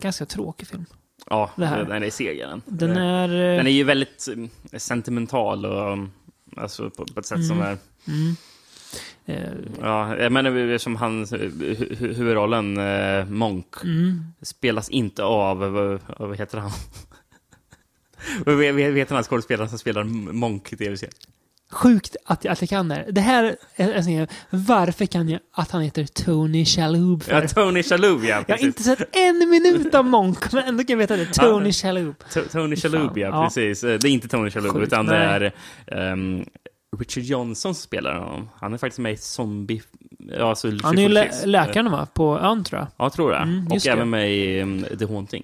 ganska 0.00 0.26
tråkig 0.26 0.68
film. 0.68 0.86
Ja, 1.30 1.50
Det 1.56 1.66
här. 1.66 1.84
den 1.84 2.02
är 2.02 2.10
seg. 2.10 2.44
Den, 2.66 2.90
Eh, 2.96 3.02
är... 3.02 3.28
eh, 3.28 3.56
den 3.56 3.66
är 3.66 3.70
ju 3.70 3.84
väldigt 3.84 4.26
mm, 4.28 4.50
sentimental 4.76 5.66
och 5.66 5.92
um, 5.92 6.10
alltså 6.56 6.90
på, 6.90 7.04
på 7.14 7.20
ett 7.20 7.26
sätt 7.26 7.46
som 7.46 7.56
Mm. 7.62 7.68
är... 7.72 7.78
Mm. 8.08 8.36
Eh, 9.26 9.52
Ja, 9.82 10.16
jag 10.16 10.32
menar 10.32 10.78
som 10.78 10.96
han, 10.96 11.24
hu- 11.24 11.76
hu- 11.76 12.14
huvudrollen 12.14 12.78
eh, 12.78 13.24
Monk 13.26 13.74
mm. 13.84 14.24
spelas 14.42 14.88
inte 14.88 15.24
av, 15.24 15.58
vad, 15.58 16.00
vad 16.18 16.38
heter 16.38 16.58
han? 16.58 16.70
Vad 18.46 18.64
heter 18.80 19.14
han 19.14 19.24
skådespelaren 19.24 19.68
som 19.68 19.78
spelar 19.78 20.04
Monk 20.32 20.72
i 20.72 20.76
tv-serien? 20.76 21.14
Sjukt 21.72 22.16
att 22.24 22.44
jag, 22.44 22.52
att 22.52 22.60
jag 22.62 22.68
kan 22.70 22.88
det. 22.88 23.04
Det 23.10 23.20
här 23.20 23.44
är, 23.76 23.88
är, 23.88 24.20
är, 24.20 24.28
varför 24.50 25.06
kan 25.06 25.28
jag 25.28 25.40
att 25.52 25.70
han 25.70 25.82
heter 25.82 26.06
Tony 26.24 26.64
Shalhoub 26.64 27.22
för? 27.22 27.32
Ja, 27.32 27.48
Tony 27.48 27.82
Shalhoub, 27.82 28.24
ja. 28.24 28.28
jag 28.28 28.36
har 28.36 28.42
precis. 28.44 28.66
inte 28.66 28.82
sett 28.82 29.16
en 29.16 29.50
minut 29.50 29.94
av 29.94 30.04
Monk, 30.04 30.52
men 30.52 30.64
ändå 30.64 30.84
kan 30.84 30.92
jag 30.94 30.98
veta 30.98 31.16
det. 31.16 31.26
Tony 31.26 31.68
Ja. 31.68 31.72
Shalhoub. 31.72 32.14
To- 32.30 32.48
Tony 32.52 32.76
Shalhoub, 32.76 33.18
ja, 33.18 33.44
precis. 33.44 33.84
Eh, 33.84 33.98
Det 33.98 34.08
är 34.08 34.12
inte 34.12 34.28
Tony 34.28 34.50
Shalhoub, 34.50 34.72
Sjukt, 34.74 34.86
utan 34.86 35.06
det 35.06 35.16
är 35.16 35.52
ehm, 35.86 36.44
Richard 36.98 37.24
Johnson 37.24 37.74
som 37.74 37.82
spelar 37.82 38.18
honom. 38.18 38.48
Han 38.54 38.74
är 38.74 38.78
faktiskt 38.78 38.98
med 38.98 39.12
i 39.12 39.16
Zombie... 39.16 39.82
Ja, 40.38 40.48
alltså 40.48 40.70
Han 40.82 40.98
är 40.98 41.02
ju 41.02 41.08
lä 41.08 41.30
läkaren 41.44 41.90
va? 41.90 42.06
På 42.14 42.38
ön 42.38 42.64
tror 42.64 42.80
jag. 42.80 42.88
Ja, 42.96 43.04
jag 43.04 43.12
tror 43.12 43.30
det. 43.30 43.36
Mm, 43.36 43.66
och 43.66 43.78
det. 43.84 43.88
även 43.90 44.10
med 44.10 44.34
i 44.34 44.60
um, 44.62 44.84
The 44.98 45.06
Haunting. 45.06 45.42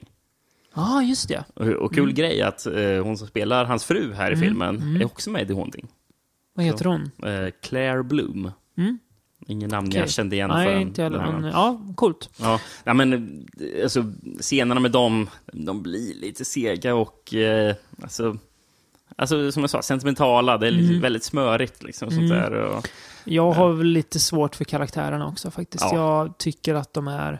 Ja, 0.74 0.96
ah, 0.96 1.02
just 1.02 1.28
det. 1.28 1.44
Och, 1.54 1.66
och 1.68 1.94
kul 1.94 2.12
grej 2.12 2.42
att 2.42 2.66
eh, 2.66 3.02
hon 3.02 3.16
som 3.18 3.26
spelar 3.26 3.64
hans 3.64 3.84
fru 3.84 4.12
här 4.12 4.30
i 4.30 4.34
Mm, 4.34 4.40
filmen 4.40 4.76
mm. 4.76 5.00
är 5.00 5.04
också 5.04 5.30
med 5.30 5.42
i 5.42 5.46
The 5.46 5.54
Haunting. 5.54 5.88
Vad 6.54 6.64
heter 6.64 6.84
hon? 6.84 7.10
Eh, 7.22 7.50
Claire 7.62 8.02
Bloom. 8.02 8.50
Mm? 8.78 8.98
Ingen 9.46 9.70
namn 9.70 9.88
Okej. 9.88 10.00
jag 10.00 10.10
kände 10.10 10.36
igen 10.36 10.48
Nej, 10.50 10.66
förrän 10.66 10.82
inte 10.82 11.02
heller. 11.02 11.18
Men 11.32 11.44
ja, 11.44 11.80
coolt. 11.94 12.30
Ja, 12.40 12.60
ja 12.84 12.94
men 12.94 13.12
eh, 13.12 13.82
alltså, 13.82 14.04
scenerna 14.40 14.80
med 14.80 14.90
dem, 14.90 15.28
de 15.52 15.82
blir 15.82 16.14
lite 16.14 16.44
sega 16.44 16.94
och 16.94 17.34
eh, 17.34 17.74
alltså, 18.02 18.36
alltså, 19.16 19.52
som 19.52 19.62
jag 19.62 19.70
sa, 19.70 19.82
sentimentala. 19.82 20.58
Det 20.58 20.66
är 20.66 20.72
Mm. 20.72 21.00
väldigt 21.00 21.24
smörigt 21.24 21.82
liksom. 21.82 22.10
Sånt 22.10 22.22
Mm. 22.22 22.38
där, 22.38 22.52
och, 22.52 22.88
Jag 23.24 23.52
har 23.52 23.72
väl 23.72 23.86
lite 23.86 24.20
svårt 24.20 24.56
för 24.56 24.64
karaktärerna 24.64 25.26
också 25.28 25.50
faktiskt. 25.50 25.84
Ja. 25.84 25.96
Jag 25.96 26.38
tycker 26.38 26.74
att 26.74 26.94
de 26.94 27.08
är 27.08 27.32
eh, 27.32 27.38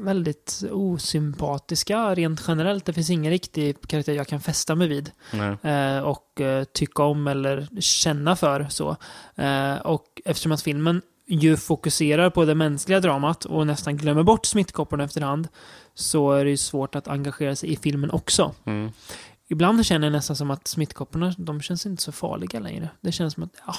väldigt 0.00 0.62
osympatiska 0.70 2.14
rent 2.14 2.44
generellt. 2.48 2.84
Det 2.84 2.92
finns 2.92 3.10
ingen 3.10 3.30
riktig 3.30 3.88
karaktär 3.88 4.12
jag 4.12 4.26
kan 4.26 4.40
fästa 4.40 4.74
mig 4.74 4.88
vid. 4.88 5.10
eh, 5.62 5.98
och 5.98 6.40
eh, 6.40 6.64
tycka 6.64 7.02
om 7.02 7.26
eller 7.26 7.80
känna 7.80 8.36
för. 8.36 8.66
så. 8.70 8.96
Eh, 9.34 9.76
och 9.76 10.22
eftersom 10.24 10.52
att 10.52 10.62
filmen 10.62 11.02
ju 11.26 11.56
fokuserar 11.56 12.30
på 12.30 12.44
det 12.44 12.54
mänskliga 12.54 13.00
dramat 13.00 13.44
och 13.44 13.66
nästan 13.66 13.96
glömmer 13.96 14.22
bort 14.22 14.46
smittkopporna 14.46 15.04
efterhand 15.04 15.48
så 15.94 16.32
är 16.32 16.44
det 16.44 16.50
ju 16.50 16.56
svårt 16.56 16.94
att 16.94 17.08
engagera 17.08 17.56
sig 17.56 17.72
i 17.72 17.76
filmen 17.76 18.10
också. 18.10 18.54
Mm. 18.64 18.90
Ibland 19.48 19.86
känner 19.86 20.06
jag 20.06 20.12
nästan 20.12 20.36
som 20.36 20.50
att 20.50 20.68
smittkopporna, 20.68 21.34
de 21.38 21.60
känns 21.60 21.86
inte 21.86 22.02
så 22.02 22.12
farliga 22.12 22.60
längre. 22.60 22.88
Det 23.00 23.12
känns 23.12 23.34
som 23.34 23.42
att, 23.42 23.50
ja, 23.66 23.74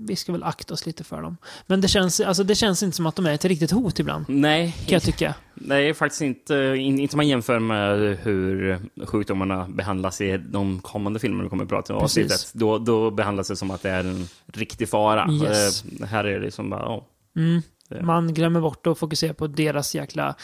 vi 0.00 0.16
ska 0.16 0.32
väl 0.32 0.42
akta 0.42 0.74
oss 0.74 0.86
lite 0.86 1.04
för 1.04 1.22
dem. 1.22 1.36
Men 1.66 1.80
det 1.80 1.88
känns, 1.88 2.20
alltså, 2.20 2.44
det 2.44 2.54
känns 2.54 2.82
inte 2.82 2.96
som 2.96 3.06
att 3.06 3.16
de 3.16 3.26
är 3.26 3.34
ett 3.34 3.44
riktigt 3.44 3.70
hot 3.70 3.98
ibland, 3.98 4.24
Nej, 4.28 4.72
kan 4.86 4.92
jag 4.92 5.02
tycka. 5.02 5.34
nej, 5.54 5.94
faktiskt 5.94 6.22
inte. 6.22 6.54
In, 6.78 7.00
inte 7.00 7.14
om 7.14 7.16
man 7.16 7.28
jämför 7.28 7.58
med 7.58 8.18
hur 8.22 8.78
sjukdomarna 9.06 9.68
behandlas 9.68 10.20
i 10.20 10.36
de 10.38 10.80
kommande 10.80 11.20
filmerna 11.20 11.42
vi 11.42 11.48
kommer 11.48 11.62
att 11.64 11.68
prata 11.70 11.94
om. 11.94 12.00
Precis. 12.00 12.24
avsnittet. 12.32 12.50
Då, 12.54 12.78
då 12.78 13.10
behandlas 13.10 13.48
det 13.48 13.56
som 13.56 13.70
att 13.70 13.82
det 13.82 13.90
är 13.90 14.04
en 14.04 14.28
riktig 14.52 14.88
fara. 14.88 15.30
Yes. 15.32 15.84
Eh, 16.00 16.06
här 16.06 16.24
är 16.24 16.38
det 16.38 16.44
liksom 16.44 16.70
bara, 16.70 16.96
oh, 16.96 17.02
Mm. 17.36 17.62
Man 18.02 18.34
glömmer 18.34 18.60
bort 18.60 18.86
att 18.86 18.98
fokusera 18.98 19.34
på 19.34 19.46
deras 19.46 19.94
jäkla 19.94 20.34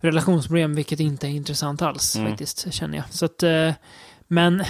relationsproblem, 0.00 0.74
vilket 0.74 1.00
inte 1.00 1.26
är 1.26 1.30
intressant 1.30 1.82
alls 1.82 2.16
Mm. 2.16 2.28
faktiskt, 2.30 2.72
känner 2.74 2.96
jag. 2.96 3.04
Så 3.10 3.24
att, 3.24 3.42
eh, 3.42 3.72
men 4.28 4.64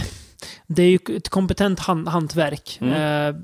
det 0.67 0.83
är 0.83 0.91
ju 0.91 0.99
ett 1.17 1.29
kompetent 1.29 1.79
hantverk. 1.81 2.79
Mm. 2.81 2.93
Eh, 2.95 3.41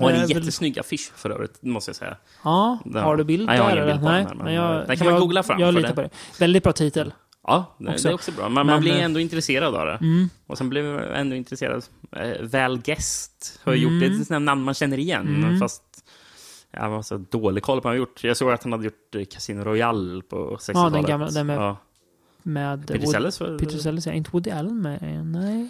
och 0.00 0.08
det 0.08 0.14
en 0.14 0.20
väl- 0.20 0.30
jättesnygg 0.30 0.78
affisch 0.78 1.12
för 1.16 1.30
övrigt, 1.30 1.62
måste 1.62 1.88
jag 1.88 1.96
säga. 1.96 2.16
Ja, 2.44 2.78
Där. 2.84 3.00
har 3.02 3.16
du 3.16 3.24
bild 3.24 3.46
Nej, 3.46 3.56
jag 3.56 3.64
har 3.64 3.70
där? 3.70 3.76
ingen 3.76 3.86
bild 3.88 4.00
på 4.00 4.06
den 4.06 4.14
Nej, 4.14 4.24
här, 4.24 4.44
men 4.44 4.54
jag, 4.54 4.86
den 4.86 4.96
kan 4.96 5.04
man 5.06 5.14
jag, 5.14 5.20
googla 5.22 5.42
fram, 5.42 5.60
Jag 5.60 5.74
litar 5.74 5.88
det- 5.88 5.94
på 5.94 6.02
det. 6.02 6.10
Väldigt 6.38 6.62
bra 6.62 6.72
titel. 6.72 7.12
Ja, 7.46 7.76
det, 7.78 7.88
Också. 7.90 8.02
det 8.08 8.12
är 8.12 8.14
också 8.14 8.32
bra. 8.32 8.44
Men, 8.44 8.52
man 8.52 8.66
Men, 8.66 8.80
blir 8.80 8.92
eh, 8.96 9.04
ändå 9.04 9.20
intresserad 9.20 9.74
av 9.74 9.86
det. 9.86 9.92
Mm. 10.00 10.28
Och 10.46 10.58
sen 10.58 10.68
blev 10.70 10.84
jag 10.86 11.20
ändå 11.20 11.36
intresserad. 11.36 11.84
Eh, 12.12 12.42
Val 12.46 12.78
Guest 12.80 13.60
har 13.64 13.72
Mm. 13.72 13.82
gjort 13.82 13.92
det. 13.92 13.98
Det 14.00 14.06
är 14.06 14.10
ett 14.10 14.16
sånt 14.16 14.30
här 14.30 14.38
namn 14.40 14.62
man 14.62 14.74
känner 14.74 14.98
igen. 14.98 15.26
Mm. 15.44 15.58
Fast 15.60 15.82
jag 16.70 16.90
var 16.90 17.02
så 17.02 17.16
dålig 17.30 17.62
koll 17.62 17.80
på 17.80 17.88
vad 17.88 17.92
han 17.94 18.00
har 18.00 18.06
gjort. 18.06 18.24
Jag 18.24 18.36
såg 18.36 18.50
att 18.52 18.62
han 18.62 18.72
hade 18.72 18.84
gjort 18.84 19.14
eh, 19.14 19.24
Casino 19.24 19.62
Royale 19.64 20.22
på 20.22 20.56
60-talet. 20.60 20.92
Ja, 20.94 20.98
den 21.00 21.04
gamla- 21.20 21.30
den 21.30 21.46
med- 21.46 21.58
Ja. 21.58 21.76
Med 22.42 22.86
Peter 22.86 22.98
Wood- 23.06 23.10
Sellers. 23.10 23.38
Peter 23.38 23.78
Sellers, 23.78 24.06
ja. 24.06 24.12
Inte 24.12 24.30
Woody 24.30 24.50
Allen 24.50 24.82
med? 24.82 25.26
Nej. 25.26 25.68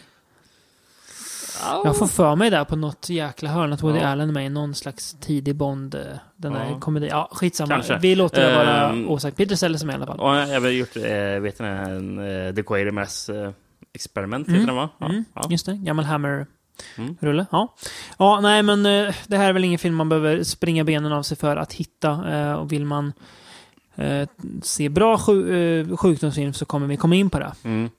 Ja. 1.62 1.82
Jag 1.84 1.96
får 1.96 2.06
för 2.06 2.36
mig 2.36 2.50
där 2.50 2.64
på 2.64 2.76
något 2.76 3.08
jäkla 3.08 3.50
hörn 3.50 3.72
att 3.72 3.82
Woody 3.82 3.98
Ja. 3.98 4.06
Allen 4.08 4.28
är 4.28 4.32
med 4.32 4.46
i 4.46 4.48
någon 4.48 4.74
slags 4.74 5.16
tidig 5.20 5.56
Bond, 5.56 5.94
eh, 5.94 6.00
den 6.36 6.52
där 6.52 6.66
Ja. 6.70 6.80
komedi. 6.80 7.08
Ja, 7.10 7.28
skitsamma. 7.32 7.74
Kanske. 7.74 7.98
Vi 7.98 8.14
låter 8.14 8.48
det 8.48 8.54
vara 8.56 8.88
Ehm. 8.90 9.08
osagt. 9.10 9.36
Peter 9.36 9.64
är 9.64 9.86
med 9.86 9.92
i 9.92 9.96
alla 9.96 10.06
fall. 10.06 10.20
Och 10.20 10.36
jag 10.36 10.60
har 10.60 10.68
gjort, 10.68 10.96
eh, 10.96 11.02
vet 11.42 11.58
ni, 11.60 11.66
en 11.66 12.18
eh, 12.48 12.54
The 12.54 12.62
Quatermass 12.62 13.28
eh, 13.28 13.50
experiment, 13.94 14.48
Mm. 14.48 14.60
heter 14.60 14.66
den 14.66 14.76
va? 14.76 14.88
Ja. 14.98 15.06
Mm. 15.06 15.24
Ja. 15.34 15.46
Just 15.50 15.66
det, 15.66 15.74
gammal 15.76 16.04
Hammer-rulle. 16.04 16.46
Mm. 17.32 17.46
Ja. 17.52 17.74
ja, 18.18 18.40
nej 18.40 18.62
men 18.62 18.82
det 19.26 19.36
här 19.36 19.48
är 19.48 19.52
väl 19.52 19.64
ingen 19.64 19.78
film 19.78 19.94
man 19.94 20.08
behöver 20.08 20.42
springa 20.44 20.84
benen 20.84 21.12
av 21.12 21.22
sig 21.22 21.36
för 21.36 21.56
att 21.56 21.72
hitta. 21.72 22.56
Och 22.58 22.72
vill 22.72 22.84
man 22.84 23.12
se 24.62 24.88
bra 24.88 25.18
sju, 25.18 25.96
sjukdomsfilm 25.96 26.52
så 26.52 26.64
kommer 26.64 26.86
vi 26.86 26.96
komma 26.96 27.14
in 27.14 27.30
på 27.30 27.38
det. 27.38 27.52
Mm. 27.64 27.90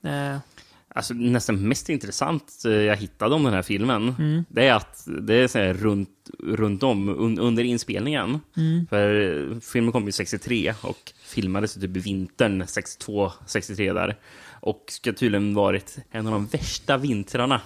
Alltså 0.95 1.13
nästan 1.13 1.67
mest 1.67 1.89
intressant 1.89 2.53
eh, 2.65 2.71
jag 2.71 2.95
hittade 2.95 3.35
om 3.35 3.43
den 3.43 3.53
här 3.53 3.61
filmen, 3.61 4.15
Mm. 4.19 4.43
det 4.49 4.67
är 4.67 4.73
att 4.73 5.07
det 5.21 5.35
är 5.35 5.47
så 5.47 5.59
här 5.59 5.73
runt, 5.73 6.09
runt 6.43 6.83
om 6.83 7.09
un, 7.09 7.39
under 7.39 7.63
inspelningen. 7.63 8.39
Mm. 8.57 8.87
För 8.89 9.21
eh, 9.51 9.59
filmen 9.59 9.91
kom 9.91 10.05
ju 10.05 10.11
63 10.11 10.73
och 10.81 11.13
filmades 11.23 11.73
typ 11.73 11.89
vintern 11.97 12.63
62, 12.67 13.31
63 13.45 13.93
där. 13.93 14.17
Och 14.59 14.85
ska 14.87 15.13
tydligen 15.13 15.53
varit 15.53 15.97
en 16.11 16.27
av 16.27 16.33
de 16.33 16.45
värsta 16.47 16.97
vintrarna 16.97 17.61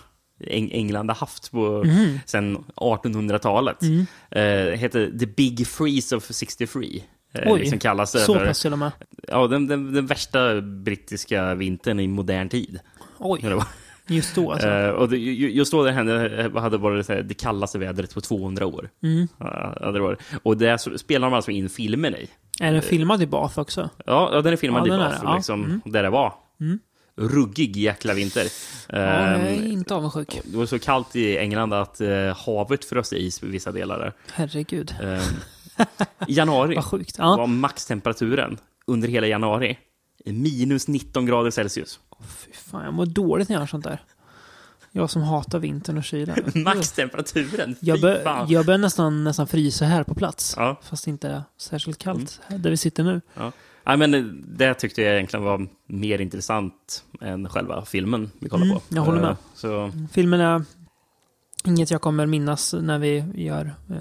Eng 0.47 0.69
England 0.71 1.09
har 1.09 1.15
haft 1.15 1.51
på, 1.51 1.83
Mhm. 1.85 2.19
sedan 2.25 2.63
1800-talet. 2.75 3.81
Mm. 3.81 4.05
Eh, 4.31 4.79
heter 4.79 5.11
The 5.19 5.25
Big 5.25 5.67
Freeze 5.67 6.15
of 6.15 6.23
63. 6.31 7.03
Eh, 7.33 7.51
Oj, 7.53 7.59
liksom 7.59 7.79
kallas 7.79 8.11
det 8.11 8.19
så 8.19 8.33
pass 8.35 8.61
till 8.61 8.73
och 8.73 8.79
med. 8.79 8.91
ja, 9.27 9.47
den, 9.47 9.67
den, 9.67 9.93
den 9.93 10.05
värsta 10.05 10.61
brittiska 10.61 11.55
vintern 11.55 11.99
i 11.99 12.07
modern 12.07 12.49
tid. 12.49 12.79
Oj, 13.17 13.39
det 13.41 13.63
just 14.07 14.35
då 14.35 14.51
alltså. 14.51 14.67
Eh, 14.67 14.89
och 14.89 15.09
det, 15.09 15.17
ju- 15.17 15.51
just 15.51 15.71
då 15.71 15.83
det 15.83 15.91
hände 15.91 16.43
eh, 16.43 16.55
hade 16.61 16.77
varit 16.77 17.09
här, 17.09 17.21
det 17.21 17.33
kallaste 17.33 17.79
vädret 17.79 18.13
på 18.13 18.21
200 18.21 18.65
år. 18.65 18.89
Mm. 19.03 19.27
Ja, 19.37 19.91
det 19.91 19.99
var 19.99 20.11
det. 20.11 20.37
Och 20.43 20.57
det 20.57 20.77
spelar 20.79 21.27
de 21.27 21.33
alltså 21.33 21.51
in 21.51 21.69
filmen 21.69 22.15
i. 22.15 22.27
Är 22.59 22.73
den 22.73 22.81
filmad 22.81 23.21
i 23.21 23.27
Bath 23.27 23.59
också? 23.59 23.89
Ja, 24.05 24.29
ja 24.33 24.41
den 24.41 24.53
är 24.53 24.57
filmad 24.57 24.87
Ja, 24.87 24.91
i 24.93 24.95
är 24.95 24.97
Bath, 24.99 25.21
det. 25.21 25.27
Ja, 25.27 25.35
liksom, 25.35 25.63
mm. 25.65 25.81
där 25.85 26.03
det 26.03 26.09
var. 26.09 26.33
Mm. 26.61 26.79
Ruggig 27.17 27.77
jäkla 27.77 28.13
vinter. 28.13 28.43
Ja, 28.89 28.97
jag 28.99 29.07
är 29.41 29.57
Ehm, 29.57 29.71
inte 29.71 29.95
avundsjuk. 29.95 30.39
det 30.43 30.57
var 30.57 30.65
så 30.65 30.79
kallt 30.79 31.15
i 31.15 31.37
England 31.37 31.73
att 31.73 32.01
eh, 32.01 32.37
havet 32.45 32.85
frös 32.85 33.13
i 33.13 33.17
is 33.25 33.43
i 33.43 33.47
vissa 33.47 33.71
delar 33.71 33.99
där. 33.99 34.13
Herregud. 34.33 34.95
Ehm, 35.03 35.19
I 36.27 36.33
januari 36.33 36.81
sjukt. 36.81 37.15
Ja. 37.17 37.35
var 37.37 37.47
maxtemperaturen 37.47 38.57
under 38.87 39.07
hela 39.07 39.27
januari 39.27 39.77
minus 40.33 40.87
19 40.87 41.25
grader 41.25 41.51
Celsius. 41.51 41.99
Fy 42.27 42.51
fan, 42.53 42.85
jag 42.85 42.93
mår 42.93 43.05
dåligt 43.05 43.49
när 43.49 43.55
jag 43.55 43.61
gör 43.61 43.67
sånt 43.67 43.83
där. 43.83 44.01
Jag 44.91 45.09
som 45.09 45.21
hatar 45.21 45.59
vintern 45.59 45.97
och 45.97 46.03
kylan. 46.03 46.37
Maxtemperaturen? 46.63 47.75
Jag, 47.79 48.01
bör, 48.01 48.45
jag 48.49 48.65
börjar 48.65 48.77
nästan, 48.77 49.23
nästan 49.23 49.47
frysa 49.47 49.85
här 49.85 50.03
på 50.03 50.15
plats. 50.15 50.53
Ja. 50.57 50.79
Fast 50.83 51.07
inte 51.07 51.43
särskilt 51.57 51.97
kallt 51.97 52.39
här 52.47 52.57
där 52.57 52.69
vi 52.69 52.77
sitter 52.77 53.03
nu. 53.03 53.21
Ja. 53.33 53.51
Ja, 53.83 53.95
men 53.97 54.13
eh, 54.13 54.21
det 54.57 54.73
tyckte 54.73 55.01
jag 55.01 55.13
egentligen 55.15 55.43
var 55.45 55.67
mer 55.87 56.21
intressant 56.21 57.03
än 57.21 57.49
själva 57.49 57.85
filmen 57.85 58.31
vi 58.39 58.49
kollar 58.49 58.65
Mm, 58.65 58.75
på. 58.77 58.81
jag 58.89 59.01
håller 59.01 59.21
med. 59.21 59.29
Eh, 59.31 59.35
Så, 59.55 59.91
Filmen 60.11 60.41
är 60.41 60.63
inget 61.65 61.91
jag 61.91 62.01
kommer 62.01 62.25
minnas 62.25 62.73
när 62.81 62.99
vi 62.99 63.23
gör... 63.35 63.65
Eh, 63.89 63.95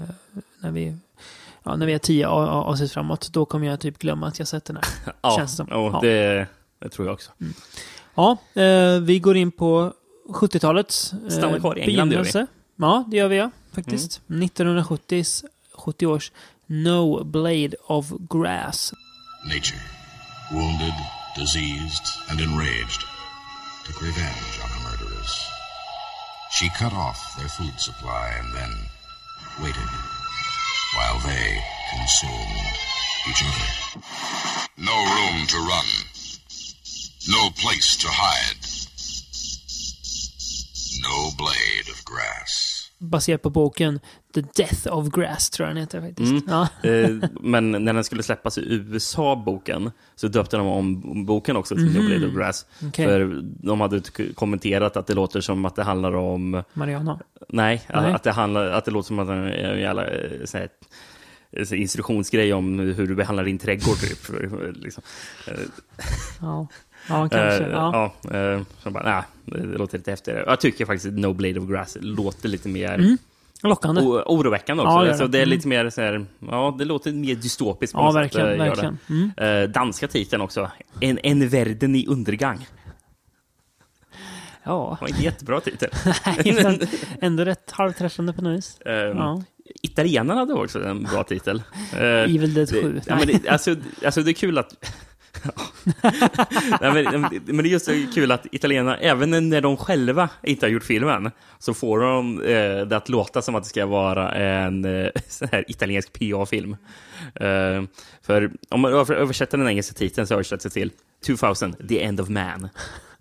när 0.59 0.71
vi... 0.71 0.95
Ja, 1.65 1.75
när 1.75 1.85
vi 1.85 1.93
är 1.93 1.97
tio 1.99 2.27
avsnitt 2.27 2.91
framåt. 2.91 3.29
Då 3.33 3.45
kommer 3.45 3.67
jag 3.67 3.79
typ 3.79 3.99
glömma 3.99 4.27
att 4.27 4.39
jag 4.39 4.47
sett 4.47 4.65
den 4.65 4.75
här. 4.75 4.85
ja, 5.21 5.35
Känns 5.37 5.51
det 5.51 5.57
som. 5.57 5.67
ja, 5.69 5.89
Ja. 5.93 5.99
Det, 6.01 6.47
det 6.79 6.89
tror 6.89 7.07
jag 7.07 7.13
också. 7.13 7.31
Ja, 8.15 8.37
eh, 8.61 8.99
vi 8.99 9.19
går 9.19 9.37
in 9.37 9.51
på 9.51 9.93
70-talets 10.29 11.13
eh, 11.13 11.29
Stannar 11.29 11.59
kvar 11.59 11.77
i 11.77 11.81
England, 11.81 11.95
gör 11.95 12.03
vi. 12.03 12.09
begynnelse. 12.09 12.47
Ja, 12.75 13.03
det 13.07 13.17
gör 13.17 13.27
vi 13.27 13.37
ja, 13.37 13.51
faktiskt. 13.75 14.21
1970s, 14.27 15.43
70 15.73 16.05
års 16.07 16.31
No 16.65 17.23
Blade 17.23 17.75
of 17.87 18.05
Grass. 18.29 18.93
Nature, 19.45 19.81
wounded, 20.51 20.93
diseased, 21.37 22.05
and 22.29 22.39
enraged, 22.41 23.01
took 23.85 24.01
revenge 24.01 24.51
on 24.63 24.69
her 24.69 24.81
murderers. 24.91 25.33
She 26.59 26.69
cut 26.69 26.93
off 26.93 27.17
their 27.37 27.49
food 27.49 27.79
supply 27.79 28.25
and 28.39 28.53
then 28.55 28.71
waited 29.63 29.89
while 30.95 31.19
they 31.29 31.47
consumed 31.93 32.75
each 33.29 33.41
other. 33.49 33.69
No 34.77 34.97
room 35.15 35.47
to 35.47 35.57
run. 35.57 35.89
No 37.27 37.49
place 37.63 37.89
to 38.03 38.07
hide. 38.07 38.59
No 41.07 41.17
blade 41.37 41.87
of 41.93 42.03
grass. 42.05 42.51
Baserat 42.99 43.41
på 43.41 43.49
boken 43.49 43.99
The 44.35 44.41
Death 44.55 44.87
of 44.87 45.07
Grass, 45.09 45.49
tror 45.49 45.67
jag 45.67 45.75
den 45.75 45.81
heter 45.83 46.01
faktiskt. 46.01 46.31
Mm. 46.31 46.43
Ja. 46.47 46.67
Eh, 46.89 47.09
Men 47.41 47.71
när 47.71 47.93
den 47.93 48.03
skulle 48.03 48.23
släppas 48.23 48.57
i 48.57 48.61
USA, 48.73 49.43
boken, 49.45 49.91
så 50.15 50.27
döpte 50.27 50.57
de 50.57 50.67
om 50.67 51.25
boken 51.25 51.55
också 51.57 51.75
till 51.75 51.93
No 51.93 52.07
Blade 52.07 52.27
of 52.27 52.33
Grass. 52.33 52.65
Okej. 52.87 53.05
För 53.05 53.41
de 53.43 53.81
hade 53.81 54.01
kommenterat 54.35 54.97
att 54.97 55.07
det 55.07 55.13
låter 55.13 55.41
som 55.41 55.65
att 55.65 55.75
det 55.75 55.83
handlar 55.83 56.15
om 56.15 56.63
Mariana. 56.73 57.19
Nej, 57.49 57.81
Nej. 57.93 58.13
Att, 58.13 58.23
det 58.23 58.31
handlar, 58.31 58.65
att 58.67 58.85
det 58.85 58.91
låter 58.91 59.07
som 59.07 59.19
att 59.19 59.27
det 59.27 59.33
är 59.33 59.73
en 59.73 59.79
jävla 59.79 60.07
eh, 60.07 60.09
här, 60.09 60.39
eh, 60.41 60.45
sån 60.45 60.59
här 60.59 61.75
instruktionsgrej 61.75 62.53
om 62.53 62.79
hur 62.79 63.07
du 63.07 63.15
behandlar 63.15 63.43
din 63.43 63.57
trädgård. 63.59 63.97
Typ. 63.97 64.19
liksom. 64.83 65.03
Ja, 66.41 66.67
ja 67.09 67.29
kanske. 67.29 67.63
eh, 67.63 67.69
ja. 67.71 68.13
ja, 68.23 68.37
eh, 68.39 68.61
så 68.83 68.89
bara, 68.89 69.25
det, 69.45 69.57
det 69.57 69.77
låter 69.77 69.97
lite 69.97 70.11
häftigare. 70.11 70.43
Jag 70.47 70.59
tycker 70.61 70.85
faktiskt 70.85 71.05
att 71.05 71.19
No 71.19 71.33
Blade 71.33 71.59
of 71.59 71.69
Grass 71.69 71.97
låter 72.01 72.49
lite 72.49 72.69
mer 72.69 72.93
Mm. 72.95 73.17
Lockande. 73.69 74.01
o- 74.01 74.23
oroväckande 74.25 74.83
också. 74.83 74.93
Ja, 74.93 74.99
det 75.01 75.05
det, 75.07 75.11
det. 75.11 75.17
så 75.17 75.27
det 75.27 75.37
är 75.37 75.41
Mm. 75.43 75.49
lite 75.49 75.67
mer 75.67 75.89
så 75.89 76.01
här, 76.01 76.25
ja, 76.39 76.75
det 76.79 76.85
låter 76.85 77.11
mer 77.11 77.35
dystopiskt 77.35 77.93
Ja, 77.97 78.03
något 78.03 78.13
sätt, 78.13 78.21
verkligen. 78.23 78.47
eh, 78.47 78.51
det. 78.51 78.57
verkligen. 78.69 78.97
Mm. 79.09 79.63
Eh, 79.63 79.69
danska 79.69 80.07
titeln 80.07 80.41
också. 80.41 80.71
En, 81.01 81.19
en 81.23 81.49
världen 81.49 81.95
i 81.95 82.07
undergång. 82.07 82.67
Ja, 84.63 84.97
Det 84.99 85.05
var 85.11 85.17
en 85.17 85.23
jättebra 85.23 85.59
titel. 85.61 85.89
Nej, 86.45 86.79
ändå 87.21 87.43
rätt 87.45 87.71
halvträffande 87.71 88.33
på 88.33 88.41
något 88.41 88.57
vis. 88.57 88.81
Eh, 88.81 88.93
Ja. 88.93 89.43
Italienarna 89.81 90.39
hade 90.39 90.53
också 90.53 90.83
en 90.85 91.03
bra 91.03 91.23
titel. 91.23 91.61
Eh, 91.93 91.99
Evil 92.05 92.53
Dead 92.53 92.67
det- 92.67 92.81
7. 92.81 93.01
Ja, 93.07 93.15
men 93.15 93.27
det, 93.27 93.47
alltså, 93.49 93.75
alltså 94.05 94.21
det 94.21 94.31
är 94.31 94.33
kul 94.33 94.57
att... 94.57 94.91
Nej, 96.81 97.03
men, 97.03 97.21
men 97.45 97.57
det 97.57 97.69
är 97.69 97.71
just 97.71 97.85
så 97.85 98.05
kul 98.13 98.31
att 98.31 98.45
italienarna, 98.51 98.97
även 98.97 99.49
när 99.49 99.61
de 99.61 99.77
själva 99.77 100.29
inte 100.43 100.65
har 100.65 100.71
gjort 100.71 100.83
filmen, 100.83 101.31
så 101.59 101.73
får 101.73 101.99
de 101.99 102.41
eh, 102.41 102.87
det 102.87 102.97
att 102.97 103.09
låta 103.09 103.41
som 103.41 103.55
att 103.55 103.63
det 103.63 103.69
ska 103.69 103.85
vara 103.85 104.31
en 104.31 104.85
eh, 104.85 105.09
sån 105.27 105.47
här 105.51 105.65
italiensk 105.67 106.13
PA-film. 106.13 106.77
Eh, 107.35 107.83
för 108.21 108.51
om 108.69 108.81
man 108.81 108.93
översätter 108.93 109.57
den 109.57 109.67
engelska 109.67 109.93
titeln 109.93 110.27
så 110.27 110.33
översätts 110.33 110.63
det 110.63 110.69
till 110.69 110.91
2000, 111.25 111.75
The 111.89 112.03
End 112.03 112.21
of 112.21 112.29
Man. 112.29 112.69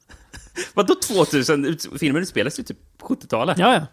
Vadå 0.75 0.95
2000? 0.95 1.79
Filmen 1.99 2.23
utspelas 2.23 2.59
ju 2.59 2.63
typ 2.63 2.79
70-talet. 3.01 3.59
Ja, 3.59 3.75
ja. 3.75 3.87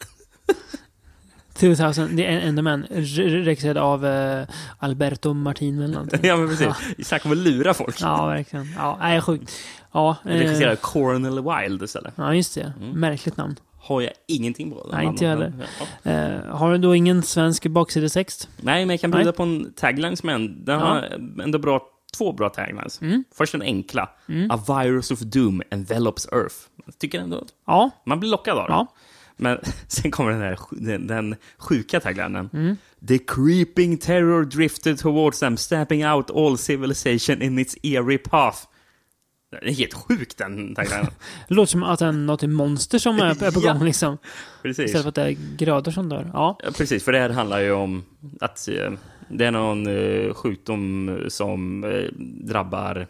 2000, 1.61 2.15
det 2.15 2.25
är 2.25 2.39
Enderman. 2.47 2.83
Regisserad 2.89 3.77
av 3.77 4.05
eh, 4.05 4.47
Alberto 4.79 5.33
Martin 5.33 5.77
eller 5.81 5.93
någonting. 5.93 6.19
Ja, 6.23 6.35
men 6.37 6.47
precis. 6.49 6.65
Ja. 6.97 7.03
Snacka 7.03 7.25
om 7.27 7.31
att 7.31 7.37
lura 7.37 7.73
folk. 7.73 8.01
Ja, 8.01 8.25
verkligen. 8.25 8.67
Ja, 8.77 8.97
nej, 9.01 9.21
sjukt. 9.21 9.51
Ja, 9.91 10.15
eh, 10.25 10.29
Regisserad 10.29 10.71
av 10.71 10.75
Coronel 10.75 11.43
Wild 11.43 11.83
istället. 11.83 12.13
ja, 12.17 12.33
just 12.35 12.55
det. 12.55 12.73
Märkligt 12.93 13.37
namn. 13.37 13.55
Har 13.83 14.01
jag 14.01 14.11
ingenting 14.27 14.71
på. 14.71 14.87
Nej, 14.91 15.05
inte 15.05 15.25
jag 15.25 15.39
mannen. 15.39 15.63
Ja. 16.03 16.11
Eh, 16.11 16.45
har 16.55 16.71
du 16.71 16.77
då 16.77 16.95
ingen 16.95 17.23
svensk 17.23 17.67
baksidestext? 17.67 18.49
Nej, 18.61 18.85
men 18.85 18.93
jag 18.93 19.01
kan 19.01 19.09
Nej. 19.09 19.17
bjuda 19.17 19.31
på 19.31 19.43
en 19.43 19.73
tagline 19.73 20.17
som 20.17 20.29
är 20.29 20.33
en, 20.33 20.65
den 20.65 20.79
Ja. 20.79 20.85
har 20.85 21.01
ändå 21.43 21.59
bra, 21.59 21.81
två 22.17 22.33
bra 22.33 22.49
taglines. 22.49 23.01
Mm. 23.01 23.23
Först 23.37 23.51
den 23.51 23.61
enkla. 23.61 24.09
A 24.49 24.59
virus 24.83 25.11
of 25.11 25.19
doom 25.19 25.61
envelops 25.69 26.27
earth. 26.31 26.55
Jag 26.85 26.99
tycker 26.99 27.19
ändå 27.19 27.43
Ja. 27.67 27.89
man 28.05 28.19
blir 28.19 28.29
lockad 28.29 28.57
av 28.57 28.67
den. 28.67 28.75
Ja. 28.77 28.87
Men 29.41 29.57
sen 29.87 30.11
kommer 30.11 30.31
den, 30.31 30.41
här, 30.41 30.59
den, 30.71 31.07
den 31.07 31.35
sjuka 31.57 31.99
taglinen. 31.99 32.49
Mm. 32.53 32.77
The 33.07 33.17
creeping 33.17 33.97
terror 33.97 34.45
drifted 34.45 34.99
towards 34.99 35.39
them, 35.39 35.57
stamping 35.57 36.05
out 36.07 36.31
all 36.31 36.57
civilization 36.57 37.41
in 37.41 37.59
its 37.59 37.77
eerie 37.83 38.17
path. 38.17 38.57
Den 39.51 39.69
är 39.69 39.73
helt 39.73 39.93
sjuk 39.93 40.37
den 40.37 40.75
taglinen. 40.75 41.07
Det 41.47 41.53
låter 41.53 41.71
som 41.71 41.83
att 41.83 41.99
det 41.99 42.05
är 42.05 42.11
något 42.11 42.43
monster 42.43 42.99
som 42.99 43.19
är, 43.19 43.43
är 43.43 43.51
på 43.51 43.59
Ja. 43.63 43.73
gång 43.73 43.85
liksom. 43.85 44.17
Precis. 44.61 44.85
Istället 44.85 45.03
för 45.03 45.09
att 45.09 45.15
det 45.15 45.21
är 45.23 45.37
grödor 45.57 45.91
som 45.91 46.09
dör. 46.09 46.31
Ja. 46.33 46.59
Ja, 46.63 46.71
precis, 46.77 47.03
för 47.03 47.11
det 47.11 47.19
här 47.19 47.29
handlar 47.29 47.59
ju 47.59 47.71
om 47.71 48.03
att 48.41 48.67
eh, 48.67 48.91
det 49.27 49.45
är 49.45 49.51
någon 49.51 49.87
eh, 49.87 50.33
sjukdom 50.33 51.19
som 51.27 51.83
eh, 51.83 52.03
drabbar 52.47 53.07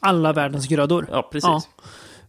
alla 0.00 0.32
världens 0.32 0.68
grödor. 0.68 1.06
Ja, 1.10 1.28
precis. 1.32 1.44
Ja. 1.48 1.62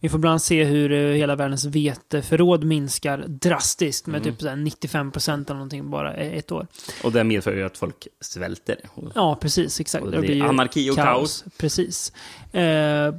Vi 0.06 0.10
får 0.10 0.18
bland 0.20 0.32
annat 0.32 0.42
se 0.44 0.64
hur 0.64 0.92
eh, 0.92 1.00
hela 1.00 1.36
världens 1.36 1.66
veteförråd 1.66 2.64
minskar 2.64 3.18
drastiskt 3.28 4.08
med 4.08 4.22
Mm. 4.22 4.34
typ 4.34 4.42
så 4.42 4.50
här 4.50 4.56
95 4.56 5.12
procent 5.12 5.50
eller 5.50 5.58
någonting 5.58 5.90
bara 5.90 6.14
e- 6.16 6.38
ett 6.38 6.52
år. 6.52 6.68
Och 7.04 7.12
det 7.12 7.24
medför 7.24 7.56
ju 7.56 7.64
att 7.66 7.78
folk 7.78 8.08
svälter. 8.22 8.78
Ja, 9.16 9.36
precis. 9.42 9.80
Exakt. 9.80 10.06
Och 10.06 10.12
det 10.12 10.20
blir 10.20 10.44
anarki 10.44 10.90
och 10.90 10.96
kaos. 10.96 11.44
Precis. 11.58 12.12
Eh, 12.52 13.16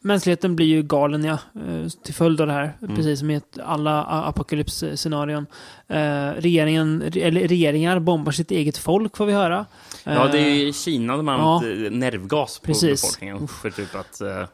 mänskligheten 0.00 0.56
blir 0.56 0.66
ju 0.66 0.82
galen, 0.82 1.24
ja. 1.24 1.38
Eh, 1.54 1.88
till 2.04 2.14
följd 2.14 2.40
av 2.40 2.46
det 2.46 2.52
här. 2.52 2.76
Mm. 2.82 2.96
Precis 2.96 3.18
som 3.18 3.30
i 3.30 3.40
alla 3.64 4.02
apokalypsscenarion. 4.04 5.46
Eh, 5.88 6.28
regeringen, 6.32 7.02
eller 7.14 7.48
regeringar 7.48 7.98
bombar 7.98 8.32
sitt 8.32 8.50
eget 8.50 8.78
folk, 8.78 9.16
får 9.16 9.26
vi 9.26 9.32
höra. 9.32 9.66
Ja, 10.04 10.28
det 10.32 10.38
är 10.38 10.46
Eh, 10.46 10.54
ju 10.56 10.68
i 10.68 10.72
Kina 10.72 11.16
de 11.16 11.28
har 11.28 11.34
ja. 11.38 11.56
använt 11.58 11.86
eh, 11.86 11.98
nervgas 11.98 12.58
på 12.58 12.66
Precis. 12.66 13.02
befolkningen. 13.02 13.48
För 13.48 13.70
typ 13.70 13.94
att... 13.94 14.20
eh, 14.20 14.44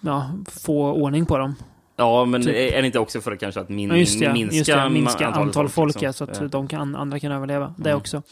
ja, 0.00 0.30
få 0.46 0.92
ordning 0.92 1.26
på 1.26 1.38
dem. 1.38 1.54
Ja, 2.00 2.24
men 2.24 2.42
Typ. 2.42 2.54
är 2.74 2.80
det 2.80 2.86
inte 2.86 2.98
också 2.98 3.20
för 3.20 3.32
att 3.32 3.40
kanske 3.40 3.60
att 3.60 3.68
min, 3.68 3.88
Ja, 3.90 3.96
just 3.96 4.20
det. 4.20 4.32
minska, 4.32 4.56
just 4.56 4.70
det 4.72 4.90
minska 4.90 5.26
antal 5.26 5.68
folk, 5.68 5.88
liksom? 6.02 6.06
ja, 6.28 6.34
så 6.34 6.44
att 6.44 6.52
de 6.52 6.68
kan, 6.68 6.96
andra 6.96 7.18
kan 7.20 7.32
överleva. 7.32 7.74
Det 7.78 7.90
Mm. 7.90 7.98
också. 8.00 8.22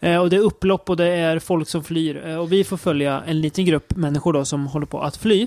Eh, 0.00 0.16
och 0.20 0.30
det 0.30 0.36
är 0.36 0.40
upplopp 0.40 0.90
och 0.90 0.96
det 0.96 1.08
är 1.08 1.38
folk 1.38 1.68
som 1.68 1.84
flyr. 1.84 2.26
Eh, 2.26 2.36
och 2.36 2.52
vi 2.52 2.64
får 2.64 2.76
följa 2.76 3.22
en 3.26 3.40
liten 3.40 3.64
grupp 3.64 3.96
människor 3.96 4.32
då 4.32 4.44
som 4.44 4.66
håller 4.66 4.86
på 4.86 5.00
att 5.00 5.16
fly. 5.16 5.46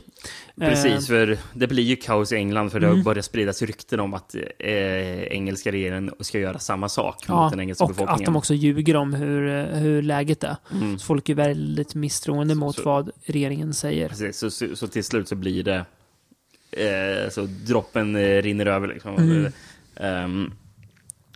Eh, 0.62 0.70
Precis, 0.70 1.08
för 1.08 1.38
det 1.54 1.68
blir 1.68 1.84
ju 1.84 1.96
kaos 1.96 2.32
i 2.32 2.36
England 2.36 2.70
för 2.72 2.80
det 2.80 2.88
har 2.88 2.94
Mm. 2.94 3.04
börjat 3.04 3.26
spridas 3.26 3.62
rykten 3.62 4.00
om 4.00 4.14
att 4.14 4.36
eh, 4.60 4.72
engelska 5.24 5.72
regeringen 5.72 6.12
ska 6.20 6.40
göra 6.40 6.60
samma 6.60 6.90
sak 6.90 7.16
Ja, 7.28 7.42
mot 7.44 7.52
den 7.52 7.60
engelska 7.60 7.84
och 7.84 7.90
befolkningen. 7.90 8.20
att 8.22 8.26
de 8.26 8.36
också 8.36 8.54
ljuger 8.54 8.96
om 8.96 9.14
hur, 9.14 9.48
eh, 9.60 9.66
hur 9.66 10.02
läget 10.02 10.44
är. 10.44 10.56
Mm. 10.72 11.00
Så 11.00 11.06
folk 11.06 11.30
är 11.30 11.36
väldigt 11.36 11.96
misstroende 11.96 12.56
mot 12.56 12.76
så- 12.76 12.82
vad 12.84 13.10
regeringen 13.26 13.74
säger. 13.74 14.10
Precis, 14.10 14.38
så, 14.38 14.52
så, 14.52 14.76
så 14.76 14.88
till 14.88 15.04
slut 15.04 15.28
så 15.28 15.36
blir 15.36 15.64
det... 15.64 15.86
Eh, 16.72 17.30
så 17.30 17.42
droppen 17.66 18.16
eh, 18.16 18.42
rinner 18.42 18.66
över 18.66 18.88
liksom. 18.88 19.16
Mm. 19.18 19.52
Ehm, 19.96 20.52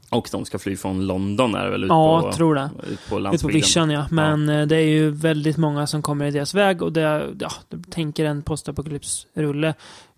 och 0.10 0.30
de 0.32 0.46
ska 0.46 0.60
fly 0.60 0.78
från 0.78 1.08
London 1.08 1.56
är 1.56 1.66
det 1.66 1.72
väl? 1.72 1.84
Ut 1.84 1.90
Ja, 1.90 2.22
på, 2.22 2.32
tror 2.32 2.56
det. 2.56 2.70
Ut 2.90 3.10
på 3.10 3.20
Ute 3.34 3.44
på 3.44 3.48
vischan 3.48 3.90
ja. 3.90 4.08
Men 4.12 4.50
eh, 4.50 4.68
det 4.68 4.76
är 4.76 4.88
ju 4.88 5.10
väldigt 5.10 5.58
många 5.58 5.88
som 5.88 6.02
kommer 6.02 6.26
i 6.26 6.32
deras 6.32 6.54
väg 6.54 6.82
och 6.82 6.94
det, 6.94 7.30
ja, 7.40 7.52
tänker 7.90 8.26
en 8.26 8.42
postapokalypsrulle, 8.42 9.74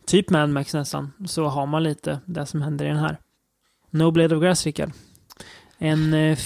typ 0.05 0.29
Mad 0.29 0.50
Max 0.50 0.74
nästan, 0.74 1.12
så 1.25 1.46
har 1.46 1.65
man 1.65 1.84
lite 1.84 2.20
det 2.25 2.46
som 2.46 2.62
händer 2.62 2.86
i 2.86 2.88
den 2.88 2.98
här. 2.98 3.17
No 3.89 4.12
Blade 4.12 4.36
of 4.36 4.43
Grass, 4.43 4.65
Rickard. 4.65 4.91
En 5.77 6.13
eh, 6.13 6.38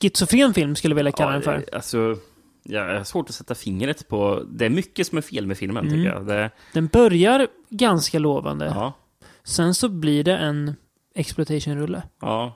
schizofren 0.00 0.54
film 0.54 0.76
skulle 0.76 0.92
jag 0.92 0.96
vilja 0.96 1.12
kalla 1.12 1.32
den 1.32 1.42
för. 1.42 1.64
Alltså, 1.72 2.16
jag 2.64 2.96
har 2.98 3.04
svårt 3.04 3.28
att 3.28 3.34
sätta 3.34 3.54
fingret 3.54 4.08
på... 4.08 4.42
Det 4.52 4.64
är 4.66 4.70
mycket 4.70 5.06
som 5.06 5.18
är 5.18 5.22
fel 5.22 5.46
med 5.46 5.58
filmen, 5.58 5.86
Mm. 5.88 5.94
tycker 5.98 6.10
jag. 6.14 6.26
Det, 6.26 6.50
Den 6.72 6.86
börjar 6.86 7.48
ganska 7.70 8.18
lovande. 8.18 8.64
ja, 8.64 8.92
Sen 9.44 9.74
så 9.74 9.88
blir 9.88 10.24
det 10.24 10.36
en 10.36 10.74
exploitation-rulle. 11.14 12.02
ja, 12.20 12.54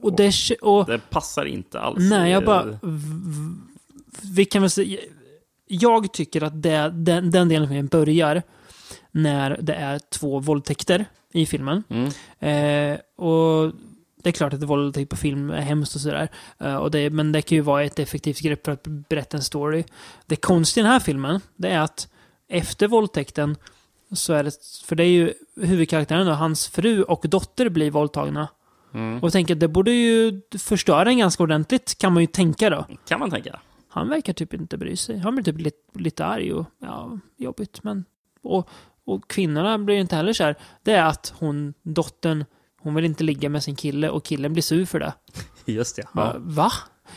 Och 0.00 0.16
det... 0.16 0.32
Och, 0.62 0.86
det 0.86 1.10
passar 1.10 1.44
inte 1.44 1.80
alls. 1.80 2.10
Nej, 2.10 2.30
jag 2.32 2.44
bara... 2.44 2.78
Vi 4.34 4.44
kan 4.44 4.62
väl 4.62 4.70
säga... 4.70 5.00
Jag 5.68 6.12
tycker 6.12 6.42
att 6.42 6.62
det, 6.62 6.90
den, 6.94 7.30
den 7.30 7.48
delen 7.48 7.62
av 7.62 7.66
filmen 7.68 7.86
börjar 7.86 8.42
när 9.10 9.58
det 9.62 9.74
är 9.74 9.98
två 9.98 10.38
våldtäkter 10.38 11.04
i 11.32 11.46
filmen. 11.46 11.82
Mm. 11.88 12.08
Eh, 12.94 12.98
och 13.26 13.72
det 14.26 14.30
är 14.30 14.32
klart 14.32 14.52
att 14.52 14.62
våldtäkt 14.62 15.10
på 15.10 15.16
film 15.16 15.50
är 15.50 15.60
hemskt 15.60 15.94
och 15.94 16.00
sådär. 16.00 16.28
Eh, 16.58 16.76
och 16.76 16.90
det, 16.90 17.10
men 17.10 17.32
det 17.32 17.42
kan 17.42 17.56
ju 17.56 17.62
vara 17.62 17.84
ett 17.84 17.98
effektivt 17.98 18.40
grepp 18.40 18.64
för 18.64 18.72
att 18.72 18.86
berätta 18.86 19.36
en 19.36 19.42
story. 19.42 19.84
Det 20.26 20.36
konstiga 20.36 20.82
i 20.82 20.84
den 20.84 20.92
här 20.92 21.00
filmen, 21.00 21.40
det 21.56 21.68
är 21.68 21.78
att 21.78 22.08
efter 22.48 22.88
våldtäkten 22.88 23.56
så 24.12 24.32
är 24.32 24.44
det, 24.44 24.52
för 24.84 24.96
det 24.96 25.04
är 25.04 25.08
ju 25.08 25.32
huvudkaraktären 25.60 26.26
då, 26.26 26.32
hans 26.32 26.68
fru 26.68 27.02
och 27.02 27.24
dotter 27.28 27.68
blir 27.68 27.90
våldtagna. 27.90 28.48
Mm. 28.94 29.22
Och 29.22 29.32
tänker 29.32 29.54
att 29.54 29.60
det 29.60 29.68
borde 29.68 29.90
ju 29.90 30.40
förstöra 30.58 31.08
en 31.08 31.18
ganska 31.18 31.42
ordentligt, 31.42 31.98
kan 31.98 32.12
man 32.12 32.22
ju 32.22 32.26
tänka 32.26 32.70
då. 32.70 32.86
Kan 33.08 33.20
man 33.20 33.30
tänka. 33.30 33.60
Han 33.88 34.08
verkar 34.08 34.32
typ 34.32 34.54
inte 34.54 34.76
bry 34.78 34.96
sig. 34.96 35.18
Han 35.18 35.34
blir 35.34 35.44
typ 35.44 35.60
lite, 35.60 35.98
lite 35.98 36.24
arg 36.24 36.52
och 36.52 36.66
ja, 36.78 37.18
jobbigt. 37.36 37.82
Men, 37.82 38.04
och, 38.42 38.68
och 39.04 39.30
kvinnorna 39.30 39.78
blir 39.78 39.96
inte 39.96 40.16
heller 40.16 40.32
så 40.32 40.44
här. 40.44 40.56
Det 40.82 40.92
är 40.92 41.04
att 41.04 41.34
hon, 41.38 41.74
dottern, 41.82 42.44
hon 42.86 42.94
vill 42.94 43.04
inte 43.04 43.24
ligga 43.24 43.48
med 43.48 43.62
sin 43.62 43.76
kille 43.76 44.10
och 44.10 44.24
killen 44.24 44.52
blir 44.52 44.62
sur 44.62 44.86
för 44.86 45.00
det. 45.00 45.12
Just 45.72 45.96
det. 45.96 46.06
Ja. 46.14 46.34
Va? 46.38 46.72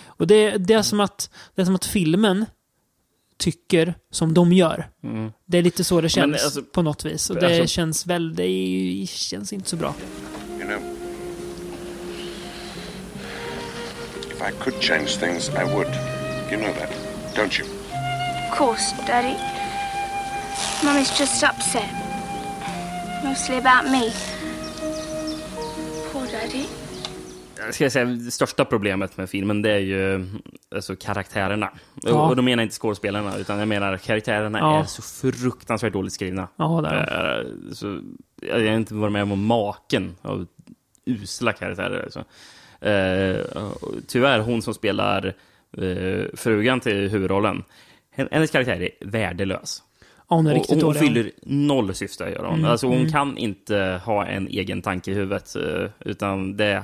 Och 0.05 0.27
det, 0.27 0.58
det, 0.58 0.73
är 0.73 0.82
som 0.82 0.99
att, 0.99 1.29
det 1.55 1.62
är 1.62 1.65
som 1.65 1.75
att 1.75 1.86
filmen 1.86 2.45
tycker 3.38 3.93
som 4.12 4.34
de 4.34 4.53
gör. 4.53 4.89
Mm. 5.03 5.32
Det 5.45 5.58
är 5.58 5.62
lite 5.62 5.84
så 5.84 6.01
det 6.01 6.10
känns 6.10 6.25
Men, 6.25 6.34
alltså- 6.34 6.62
på 6.63 6.82
något 6.82 7.05
vis. 7.05 7.29
Och 7.29 7.36
det 7.36 7.45
alltså- 7.45 7.67
känns 7.67 8.08
väl, 8.08 8.36
det 8.36 9.05
känns 9.10 9.53
inte 9.53 9.69
så 9.69 9.75
bra. 9.75 9.93
You 10.60 10.67
know, 10.67 10.82
if 14.32 14.41
I 14.41 14.63
could 14.63 14.82
change 14.82 15.08
things, 15.08 15.49
I 15.49 15.63
would. 15.73 15.88
You 16.51 16.58
know 16.62 16.73
that, 16.73 16.89
don't 17.36 17.60
you? 17.60 17.69
Of 18.51 18.58
course, 18.58 18.95
Daddy. 19.08 19.36
Mummy's 20.84 21.19
just 21.19 21.43
upset. 21.43 21.89
Mostly 23.23 23.58
about 23.58 23.91
me. 23.91 24.12
Jag 27.65 27.73
ska 27.73 27.89
säga, 27.89 28.06
det 28.06 28.32
största 28.32 28.65
problemet 28.65 29.17
med 29.17 29.30
filmen 29.30 29.62
det 29.62 29.71
är 29.71 29.78
ju 29.80 30.25
alltså, 30.75 30.95
karaktärerna. 30.95 31.69
Ja. 32.02 32.30
Och, 32.30 32.36
då 32.36 32.41
menar 32.41 32.63
jag 32.63 32.65
inte 32.65 32.75
skådespelarna, 32.75 33.38
utan 33.38 33.60
jag 33.60 33.67
menar 33.67 33.97
karaktärerna 33.97 34.60
Ja. 34.60 34.80
är 34.80 34.84
så 34.84 35.02
fruktansvärt 35.02 35.93
dåligt 35.93 36.13
skrivna. 36.13 36.47
Ja, 36.56 36.82
där. 36.84 36.91
är. 36.93 37.39
Eh, 37.45 37.73
så, 37.73 38.02
jag 38.41 38.54
har 38.56 38.65
inte 38.65 38.93
varit 38.93 39.12
med 39.13 39.23
om 39.23 39.45
maken 39.45 40.15
av 40.21 40.47
usla 41.06 41.54
karaktärer. 41.54 42.04
Alltså. 42.04 42.19
Och 43.80 43.93
tyvärr, 44.08 44.39
hon 44.39 44.62
som 44.62 44.73
spelar 44.73 45.34
eh, 45.78 46.25
frugan 46.34 46.80
till 46.80 47.10
huvudrollen, 47.10 47.63
hen- 48.15 48.28
hennes 48.32 48.52
karaktär 48.52 48.82
är 48.82 49.08
värdelös. 49.08 49.84
Ja, 50.30 50.36
hon 50.36 50.48
är 50.48 50.54
riktigt 50.54 50.70
hon 50.70 50.80
dålig. 50.80 51.00
fyller 51.00 51.32
noll 51.42 51.96
syfte, 51.96 52.24
gör 52.24 52.44
hon. 52.44 52.60
Mm, 52.60 52.72
alltså, 52.72 52.88
hon 52.88 52.98
mm. 52.98 53.12
kan 53.12 53.38
inte 53.38 54.02
ha 54.06 54.26
en 54.26 54.48
egen 54.48 54.82
tanke 54.82 55.12
i 55.12 55.13
huvudet, 55.13 55.56
eh, 55.56 55.89
utan 56.00 56.58
det, 56.58 56.84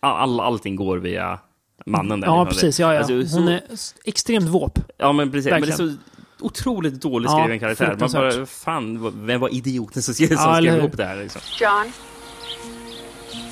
all, 0.00 0.40
allting 0.40 0.76
går 0.76 0.98
via 0.98 1.38
mannen. 1.86 2.20
Där, 2.20 2.28
Ja, 2.28 2.46
precis. 2.46 2.80
Ja, 2.80 2.94
ja. 2.94 2.98
Alltså, 2.98 3.26
så- 3.26 3.38
Hon 3.38 3.48
är 3.48 3.62
extremt 4.04 4.48
våp. 4.48 4.78
Ja, 4.98 5.12
men 5.12 5.30
precis. 5.32 5.50
Men 5.50 5.60
det 5.60 5.66
är 5.66 5.70
Verkligen. 5.70 5.98
så 6.38 6.44
otroligt 6.44 7.00
dåligt 7.00 7.30
Ja, 7.30 7.38
skriven 7.38 7.60
karaktär. 7.60 7.96
Man 8.00 8.10
bara, 8.12 8.46
fan, 8.46 9.00
vad- 9.02 9.14
vem 9.14 9.40
var 9.40 9.54
idioten 9.54 10.02
som 10.02 10.14
skrev, 10.14 10.26
som 10.28 10.36
Ja, 10.36 10.56
eller 10.56 10.70
skrev 10.70 10.82
ihop 10.82 10.96
det 10.96 11.04
här? 11.04 11.16
Liksom? 11.16 11.40
John, 11.60 11.92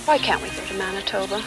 why 0.07 0.19
can't 0.19 0.41
we 0.43 0.49
go 0.49 0.63
to 0.69 0.75
Manitoba? 0.79 1.43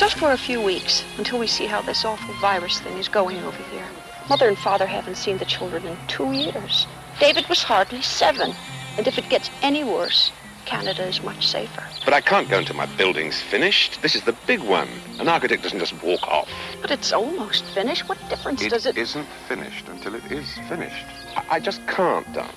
Just 0.00 0.18
for 0.18 0.32
a 0.32 0.36
few 0.36 0.66
weeks 0.66 1.04
until 1.18 1.38
we 1.38 1.46
see 1.46 1.66
how 1.66 1.82
this 1.82 2.04
awful 2.04 2.34
virus 2.42 2.80
thing 2.80 3.00
is 3.00 3.08
going 3.08 3.38
over 3.38 3.62
here. 3.72 3.86
Mother 4.28 4.48
and 4.48 4.58
father 4.58 4.86
haven't 4.86 5.14
seen 5.14 5.38
the 5.38 5.44
children 5.44 5.82
in 5.86 5.96
two 6.08 6.32
years. 6.32 6.86
David 7.18 7.48
was 7.48 7.62
hardly 7.62 8.02
seven. 8.02 8.54
And 8.96 9.06
if 9.06 9.18
it 9.18 9.28
gets 9.28 9.50
any 9.62 9.84
worse, 9.84 10.32
Canada 10.64 11.06
is 11.06 11.22
much 11.22 11.46
safer. 11.46 11.84
But 12.04 12.14
I 12.14 12.20
can't 12.20 12.48
go 12.48 12.58
until 12.58 12.76
my 12.76 12.86
building's 12.96 13.40
finished. 13.40 14.00
This 14.02 14.14
is 14.14 14.22
the 14.22 14.34
big 14.46 14.60
one. 14.60 14.88
An 15.18 15.28
architect 15.28 15.62
doesn't 15.62 15.78
just 15.78 16.02
walk 16.02 16.26
off. 16.26 16.48
But 16.80 16.90
it's 16.90 17.12
almost 17.12 17.64
finished. 17.66 18.08
What 18.08 18.18
difference 18.28 18.66
does 18.66 18.86
it... 18.86 18.96
it... 18.96 19.00
isn't 19.00 19.26
finished 19.48 19.88
until 19.88 20.14
it 20.14 20.30
is 20.30 20.46
finished. 20.68 21.04
I, 21.36 21.44
I 21.50 21.60
just 21.60 21.86
can't, 21.86 22.30
darling. 22.32 22.52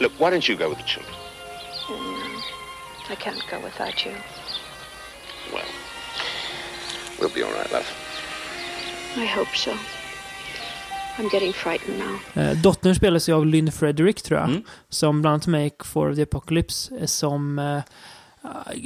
Look, 0.00 0.12
why 0.18 0.30
don't 0.30 0.48
you 0.48 0.56
go 0.56 0.68
with 0.68 0.78
the 0.78 0.84
children? 0.84 1.14
No, 1.90 2.40
I 3.10 3.16
can't 3.18 3.42
go 3.50 3.60
without 3.60 4.04
you. 4.04 4.14
Well, 5.52 5.66
we'll 7.20 7.30
be 7.30 7.42
all 7.42 7.52
right, 7.52 7.70
love. 7.72 7.86
I 9.16 9.26
hope 9.26 9.54
so. 9.54 9.76
I'm 11.18 11.28
getting 11.32 11.52
frightened 11.52 11.98
now. 11.98 12.42
Eh, 12.42 12.56
dottern 12.62 12.94
spelas 12.94 13.28
ju 13.28 13.32
av 13.32 13.46
Lynn 13.46 13.72
Frederick, 13.72 14.22
tror 14.22 14.40
jag. 14.40 14.48
Mm. 14.48 14.62
Som 14.88 15.22
bland 15.22 15.32
annat 15.34 15.46
i 15.48 15.84
For 15.84 16.14
the 16.14 16.22
Apocalypse. 16.22 17.06
Som 17.06 17.58
eh, 17.58 17.78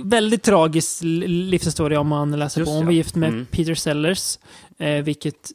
väldigt 0.04 0.42
tragisk 0.42 1.02
li- 1.02 1.26
livshistoria 1.28 2.00
om 2.00 2.08
man 2.08 2.38
läser 2.38 2.60
Just 2.60 2.68
på. 2.70 2.74
Hon 2.74 2.80
ja. 2.80 2.86
var 2.86 2.92
gift 2.92 3.14
med 3.14 3.28
Mm. 3.28 3.46
Peter 3.46 3.74
Sellers. 3.74 4.38
Eh, 4.78 5.02
vilket 5.02 5.52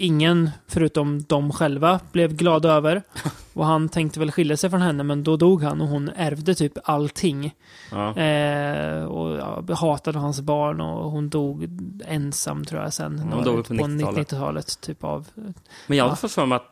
ingen, 0.00 0.50
förutom 0.68 1.22
de 1.28 1.52
själva, 1.52 2.00
blev 2.12 2.34
glada 2.34 2.72
över. 2.72 3.02
och 3.54 3.66
han 3.66 3.88
tänkte 3.88 4.20
väl 4.20 4.32
skilja 4.32 4.56
sig 4.56 4.70
från 4.70 4.82
henne, 4.82 5.02
men 5.02 5.24
då 5.24 5.36
dog 5.36 5.62
han 5.62 5.80
och 5.80 5.88
hon 5.88 6.08
ärvde 6.16 6.54
typ 6.54 6.72
allting. 6.84 7.54
Ja. 7.90 8.16
Eh, 8.16 9.04
och 9.04 9.36
ja, 9.68 9.74
hatade 9.74 10.18
hans 10.18 10.40
barn 10.40 10.80
och 10.80 11.10
hon 11.10 11.28
dog 11.28 11.68
ensam 12.06 12.64
tror 12.64 12.82
jag 12.82 12.92
sen. 12.92 13.18
Hon 13.18 13.44
dog 13.44 13.68
på 13.68 13.74
90-talet. 13.74 14.28
90-talet. 14.28 14.80
Typ 14.80 15.04
av 15.04 15.26
Men 15.86 15.96
jag 15.96 15.96
Ja. 15.96 16.04
hade 16.04 16.16
fått 16.20 16.32
för 16.32 16.46
mig 16.46 16.56
att... 16.56 16.66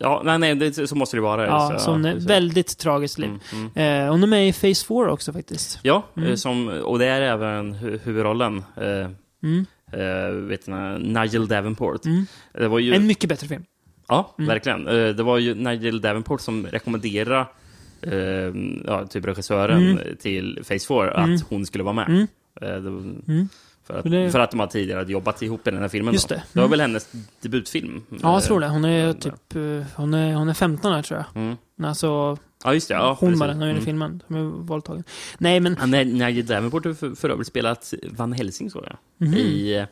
Ja, 0.00 0.22
nej, 0.24 0.38
nej, 0.38 0.54
det, 0.54 0.88
så 0.88 0.94
måste 0.96 1.16
det 1.16 1.20
vara. 1.20 1.46
Ja, 1.46 1.78
så, 1.78 1.94
är 1.94 2.02
precis. 2.02 2.30
väldigt 2.30 2.78
tragiskt 2.78 3.18
liv. 3.18 3.30
Mm, 3.52 3.70
mm. 3.74 4.04
Eh, 4.04 4.10
hon 4.10 4.22
är 4.22 4.26
med 4.26 4.48
i 4.48 4.52
Phase 4.52 4.86
4 4.86 5.12
också 5.12 5.32
faktiskt. 5.32 5.78
Ja, 5.82 6.02
Mm. 6.16 6.28
eh, 6.30 6.34
som, 6.36 6.68
och 6.68 6.98
det 6.98 7.06
är 7.06 7.20
även 7.22 7.74
hu- 7.74 7.98
huvudrollen. 8.04 8.64
Eh, 8.76 9.10
Mm. 9.42 9.66
Eh, 9.96 10.30
vet 10.34 10.66
ni, 10.66 10.98
Nigel 10.98 11.48
Davenport. 11.48 12.04
Mm. 12.06 12.26
Det 12.52 12.68
var 12.68 12.78
ju... 12.78 12.94
En 12.94 13.06
mycket 13.06 13.28
bättre 13.28 13.48
film. 13.48 13.64
Ja, 14.08 14.34
Mm. 14.38 14.48
verkligen. 14.48 14.88
Eh, 14.88 15.08
Det 15.08 15.22
var 15.22 15.38
ju 15.38 15.54
Nigel 15.54 16.00
Davenport 16.00 16.40
som 16.40 16.66
rekommenderade 16.66 17.46
eh, 18.02 18.52
ja, 18.86 19.06
typ 19.06 19.24
regissören 19.24 19.82
Mm. 19.90 20.16
till 20.20 20.62
Phase 20.68 20.86
4 20.88 21.10
att 21.14 21.42
hon 21.48 21.66
skulle 21.66 21.84
vara 21.84 21.94
med. 21.94 22.08
Mm. 22.08 22.26
Eh, 22.60 22.76
Mm. 22.76 23.48
För, 23.86 23.98
att, 23.98 24.10
det- 24.10 24.30
för 24.30 24.40
att 24.40 24.50
de 24.50 24.60
har 24.60 24.66
tidigare 24.66 25.04
jobbat 25.12 25.42
ihop 25.42 25.68
i 25.68 25.70
den 25.70 25.80
här 25.80 25.88
filmen. 25.88 26.12
Just 26.14 26.28
det. 26.28 26.34
det 26.52 26.58
var 26.58 26.62
Mm. 26.66 26.70
väl 26.70 26.80
hennes 26.80 27.12
debutfilm? 27.42 28.02
Ja, 28.22 28.32
jag 28.34 28.42
tror 28.44 28.60
det. 28.60 28.68
Hon 28.68 28.84
är 28.84 29.12
typ, 29.12 29.34
hon 29.94 30.14
är, 30.14 30.34
hon 30.34 30.48
är 30.48 30.54
15 30.54 30.92
här 30.92 31.02
tror 31.02 31.18
jag. 31.34 31.42
Mm. 31.42 31.56
Alltså, 31.82 32.38
Ja, 32.64 32.74
just 32.74 32.88
det. 32.88 32.94
Ja, 32.94 33.16
hon 33.20 33.38
var 33.38 33.48
den 33.48 33.62
i 33.62 33.70
Mm. 33.70 33.82
filmen. 33.84 34.22
Som 34.26 34.36
är 34.36 34.42
våldtagen. 34.42 35.04
Nej, 35.38 35.60
men... 35.60 35.76
Är 35.94 36.04
Nigel 36.04 36.46
Davenport 36.46 36.84
har 36.84 36.92
för, 36.94 37.14
för 37.14 37.30
övrigt 37.30 37.46
spelat 37.46 37.94
Van 38.10 38.32
Helsing, 38.32 38.70
såg 38.70 38.84
jag. 38.84 38.96
Mhm. 39.28 39.34
I 39.34 39.74
eh, 39.76 39.84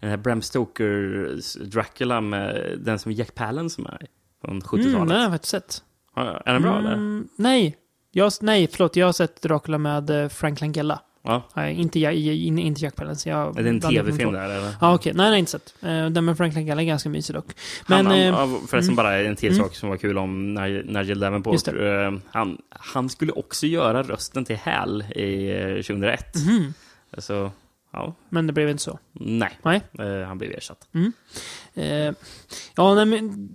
den 0.00 0.10
här 0.10 0.16
Bram 0.16 0.42
Stokers 0.42 1.54
Dracula 1.54 2.20
med 2.20 2.78
den 2.84 2.98
som 2.98 3.12
Jack 3.12 3.34
Palance 3.34 3.74
som 3.74 3.86
är 3.86 4.06
från 4.44 4.60
70-talet. 4.60 4.94
Mm, 4.96 5.10
har 5.10 5.16
jag 5.18 5.30
faktiskt 5.30 5.50
sett. 5.50 5.82
Ja, 6.16 6.42
är 6.46 6.52
den 6.52 6.62
bra, 6.62 6.78
eller? 6.78 6.92
Mm, 6.92 7.28
nej. 7.36 7.76
Jag, 8.10 8.32
nej, 8.40 8.68
förlåt. 8.72 8.96
Jag 8.96 9.06
har 9.06 9.12
sett 9.12 9.42
Dracula 9.42 9.78
med 9.78 10.10
eh, 10.10 10.28
Frank 10.28 10.60
Langella. 10.60 11.00
Ja. 11.24 11.42
Nej, 11.54 11.74
inte, 11.74 11.98
in- 12.00 12.58
inte 12.58 12.84
Jack 12.84 12.96
Palance. 12.96 13.28
Jag 13.30 13.58
Är 13.58 13.62
det 13.62 13.68
en 13.68 13.80
tv-film 13.80 14.32
där, 14.32 14.50
eller? 14.50 14.74
Ja, 14.80 14.94
okej. 14.94 15.12
Nej, 15.12 15.16
den 15.16 15.24
har 15.24 15.30
jag 15.32 15.38
inte 15.38 15.50
sett. 15.50 15.74
Eh, 15.82 16.06
Den 16.06 16.24
med 16.24 16.36
Frank 16.36 16.54
Langella 16.54 16.82
är 16.82 16.86
ganska 16.86 17.08
mysig 17.08 17.34
dock. 17.36 17.46
Men... 17.86 17.96
han, 17.96 18.06
han, 18.06 18.16
eh, 18.20 18.26
ja, 18.26 18.60
förresten 18.68 18.92
mm. 18.92 18.96
bara 18.96 19.18
en 19.20 19.36
till 19.36 19.52
Mm. 19.52 19.64
sak 19.64 19.74
som 19.76 19.88
var 19.88 19.96
kul 19.96 20.18
om 20.18 20.54
Nigel 20.86 21.20
Davenport. 21.20 21.68
Eh, 21.68 21.74
Han, 22.30 22.58
han 22.68 23.08
skulle 23.08 23.32
också 23.32 23.66
göra 23.66 24.02
rösten 24.02 24.44
till 24.44 24.56
Hal 24.56 25.02
i 25.02 25.50
eh, 25.50 25.74
2001. 25.74 26.34
mhm. 26.46 26.74
Så, 27.18 27.50
ja, 27.92 28.14
Men 28.28 28.46
det 28.46 28.52
blev 28.52 28.68
inte 28.70 28.82
så. 28.82 28.98
nej. 29.12 29.58
Nej. 29.62 29.82
Eh, 29.98 30.26
Han 30.26 30.38
blev 30.38 30.52
ersatt. 30.52 30.88
Eh, 31.74 32.12
ja, 32.76 32.94
nej, 32.94 33.06
men, 33.06 33.48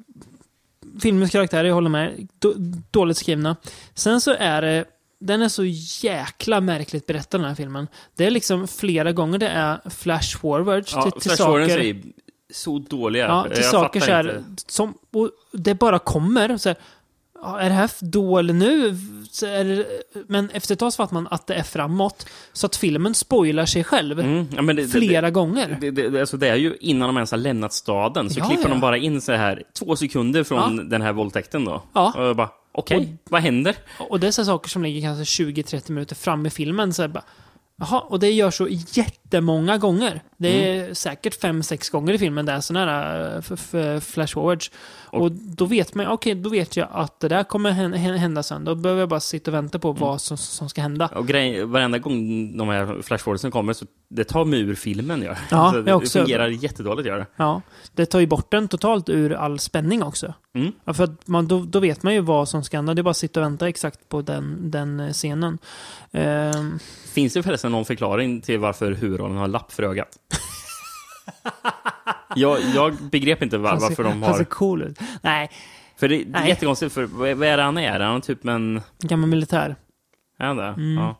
filmens 1.01 1.31
karaktärer, 1.31 1.63
jag 1.67 1.73
håller 1.75 1.89
med. 1.89 2.27
Då, 2.39 2.53
dåligt 2.91 3.17
skrivna. 3.17 3.55
Sen 3.93 4.21
så 4.21 4.33
är 4.39 4.61
det... 4.61 4.85
Den 5.19 5.41
är 5.41 5.49
så 5.49 5.63
jäkla 6.07 6.61
märkligt 6.61 7.05
berättad 7.05 7.37
den 7.37 7.47
här 7.47 7.55
filmen. 7.55 7.87
Det 8.15 8.25
är 8.25 8.31
liksom 8.31 8.67
flera 8.67 9.11
gånger 9.11 9.37
det 9.37 9.47
är 9.47 9.89
flash 9.89 10.37
forwards 10.41 10.93
Ja, 10.93 11.01
till, 11.03 11.11
till 11.11 11.21
Flash 11.21 11.37
saker. 11.37 11.79
är 11.79 12.01
så 12.53 12.79
dåliga. 12.79 13.27
Ja, 13.27 13.45
Jag 13.47 13.55
till 13.55 13.63
saker 13.63 13.99
så 13.99 14.11
här, 14.11 14.43
som, 14.67 14.93
och 15.13 15.29
det 15.51 15.73
bara 15.75 15.99
kommer. 15.99 16.57
Så 16.57 16.69
här, 16.69 16.77
är 17.59 17.69
det 17.69 17.75
här 17.75 17.91
då 17.99 18.37
eller 18.37 18.53
nu? 18.53 18.95
Det, 19.41 19.85
men 20.27 20.49
efter 20.49 20.73
ett 20.73 20.79
tag 20.79 20.93
så 20.93 20.97
fattar 20.97 21.13
man 21.13 21.27
att 21.31 21.47
det 21.47 21.53
är 21.55 21.63
framåt. 21.63 22.27
Så 22.53 22.65
att 22.65 22.75
filmen 22.75 23.13
spoilar 23.13 23.65
sig 23.65 23.83
själv 23.83 24.19
Mm, 24.19 24.47
ja, 24.55 24.61
det, 24.73 24.87
flera 24.87 25.29
gånger. 25.29 25.77
Det, 25.81 25.91
det, 25.91 26.09
det, 26.09 26.19
alltså 26.19 26.37
det 26.37 26.47
är 26.49 26.55
ju 26.55 26.77
innan 26.79 27.07
de 27.09 27.17
ens 27.17 27.31
har 27.31 27.37
lämnat 27.37 27.73
staden, 27.73 28.29
så 28.29 28.39
Ja, 28.39 28.45
klipper 28.47 28.63
ja. 28.63 28.69
de 28.69 28.79
bara 28.79 28.97
in 28.97 29.21
så 29.21 29.31
här 29.31 29.63
två 29.79 29.95
sekunder 29.95 30.43
från 30.43 30.89
den 30.89 31.01
här 31.01 31.13
våldtäkten 31.13 31.65
då. 31.65 31.81
Ja. 31.93 32.13
Och 32.17 32.23
jag 32.23 32.35
bara, 32.35 32.49
okej, 32.77 32.97
Och- 32.97 33.31
vad 33.31 33.41
händer? 33.41 33.75
Och 34.09 34.19
det 34.19 34.27
är 34.27 34.31
så 34.31 34.45
saker 34.45 34.69
som 34.69 34.83
ligger 34.83 35.01
kanske 35.01 35.43
20-30 35.43 35.91
minuter 35.91 36.15
fram 36.15 36.45
i 36.45 36.49
filmen. 36.49 36.93
Så 36.93 37.07
bara, 37.07 37.23
Jaha, 37.79 37.99
och 37.99 38.19
det 38.19 38.31
gör 38.31 38.51
så 38.51 38.67
jättemånga 39.31 39.77
gånger. 39.77 40.21
Det 40.37 40.69
är 40.77 40.81
Mm. 40.83 40.95
säkert 40.95 41.41
5-6 41.41 41.91
gånger 41.91 42.13
i 42.13 42.17
filmen 42.17 42.45
det 42.45 42.51
är 42.51 42.59
sådana 42.59 42.85
här 42.91 43.31
eh, 43.31 43.37
f- 43.37 43.73
f- 43.73 44.03
flash 44.03 44.33
forwards. 44.33 44.71
Och, 45.09 45.31
då 45.31 45.65
vet 45.65 45.95
man, 45.95 46.07
okej, 46.07 46.35
då 46.35 46.49
vet 46.49 46.77
jag 46.77 46.87
att 46.91 47.19
det 47.19 47.27
där 47.27 47.43
kommer 47.43 47.71
hän- 47.71 47.93
hän- 47.93 48.17
hända 48.17 48.43
sen. 48.43 48.65
Då 48.65 48.75
behöver 48.75 48.99
jag 49.01 49.09
bara 49.09 49.19
sitta 49.19 49.51
och 49.51 49.55
vänta 49.55 49.79
på 49.79 49.89
Mm. 49.89 50.01
vad 50.01 50.21
som, 50.21 50.37
som 50.37 50.69
ska 50.69 50.81
hända. 50.81 51.07
Och 51.07 51.27
grej, 51.27 51.63
varenda 51.65 51.97
gång 51.97 52.57
de 52.57 52.69
här 52.69 53.01
flashforwardsen 53.01 53.51
kommer, 53.51 53.73
så 53.73 53.85
det 54.09 54.23
tar 54.23 54.45
mig 54.45 54.59
ur 54.59 54.75
filmen. 54.75 55.21
Gör. 55.21 55.37
Ja, 55.51 55.71
så 55.71 55.81
det, 55.81 55.93
också. 55.93 56.19
det 56.19 56.25
fungerar 56.25 56.47
jättedåligt. 56.47 57.07
Gör 57.07 57.17
det. 57.17 57.25
Ja, 57.35 57.61
det 57.93 58.05
tar 58.05 58.19
ju 58.19 58.27
bort 58.27 58.51
den 58.51 58.67
totalt 58.67 59.09
ur 59.09 59.33
all 59.33 59.59
spänning 59.59 60.03
också. 60.03 60.33
Mm. 60.55 60.71
Ja, 60.85 60.93
för 60.93 61.03
att 61.03 61.27
man, 61.27 61.47
då, 61.47 61.59
då 61.67 61.79
vet 61.79 62.03
man 62.03 62.13
ju 62.13 62.21
vad 62.21 62.49
som 62.49 62.63
ska 62.63 62.77
hända. 62.77 62.93
Det 62.93 63.01
är 63.01 63.03
bara 63.03 63.09
att 63.11 63.17
sitta 63.17 63.39
och 63.39 63.43
vänta 63.45 63.67
exakt 63.69 64.09
på 64.09 64.21
den, 64.21 64.71
den 64.71 64.99
eh, 64.99 65.11
scenen. 65.13 65.57
Ehm, 66.11 66.79
Finns 67.13 67.33
det 67.33 67.43
förresten 67.43 67.71
någon 67.71 67.85
förklaring 67.85 68.41
till 68.41 68.59
varför 68.59 68.91
huvudrollen 69.17 69.37
har 69.37 69.47
lapp 69.47 69.71
för 69.71 69.83
ögat? 69.83 70.17
jag, 72.35 72.59
jag 72.75 72.93
begrep 72.95 73.43
inte 73.43 73.57
var, 73.57 73.79
varför 73.79 74.03
de 74.03 74.23
Han 74.23 74.33
ser 74.33 74.37
har... 74.39 74.43
cool 74.43 74.81
ut. 74.81 74.99
Nej, 75.21 75.49
För 75.97 76.07
det, 76.07 76.23
det 76.23 76.37
är 76.39 76.45
jättekonstigt, 76.45 76.93
för 76.93 77.03
vad 77.03 77.43
är 77.43 77.57
det 77.57 77.63
han 77.63 77.77
är? 77.77 77.99
Är 77.99 78.05
han 78.05 78.21
typ 78.21 78.45
en... 78.45 78.81
gammal 78.99 79.29
militär. 79.29 79.75
Är 80.39 80.45
han 80.47 80.57
det? 80.57 80.63
Mm. 80.63 80.93
Ja. 80.97 81.15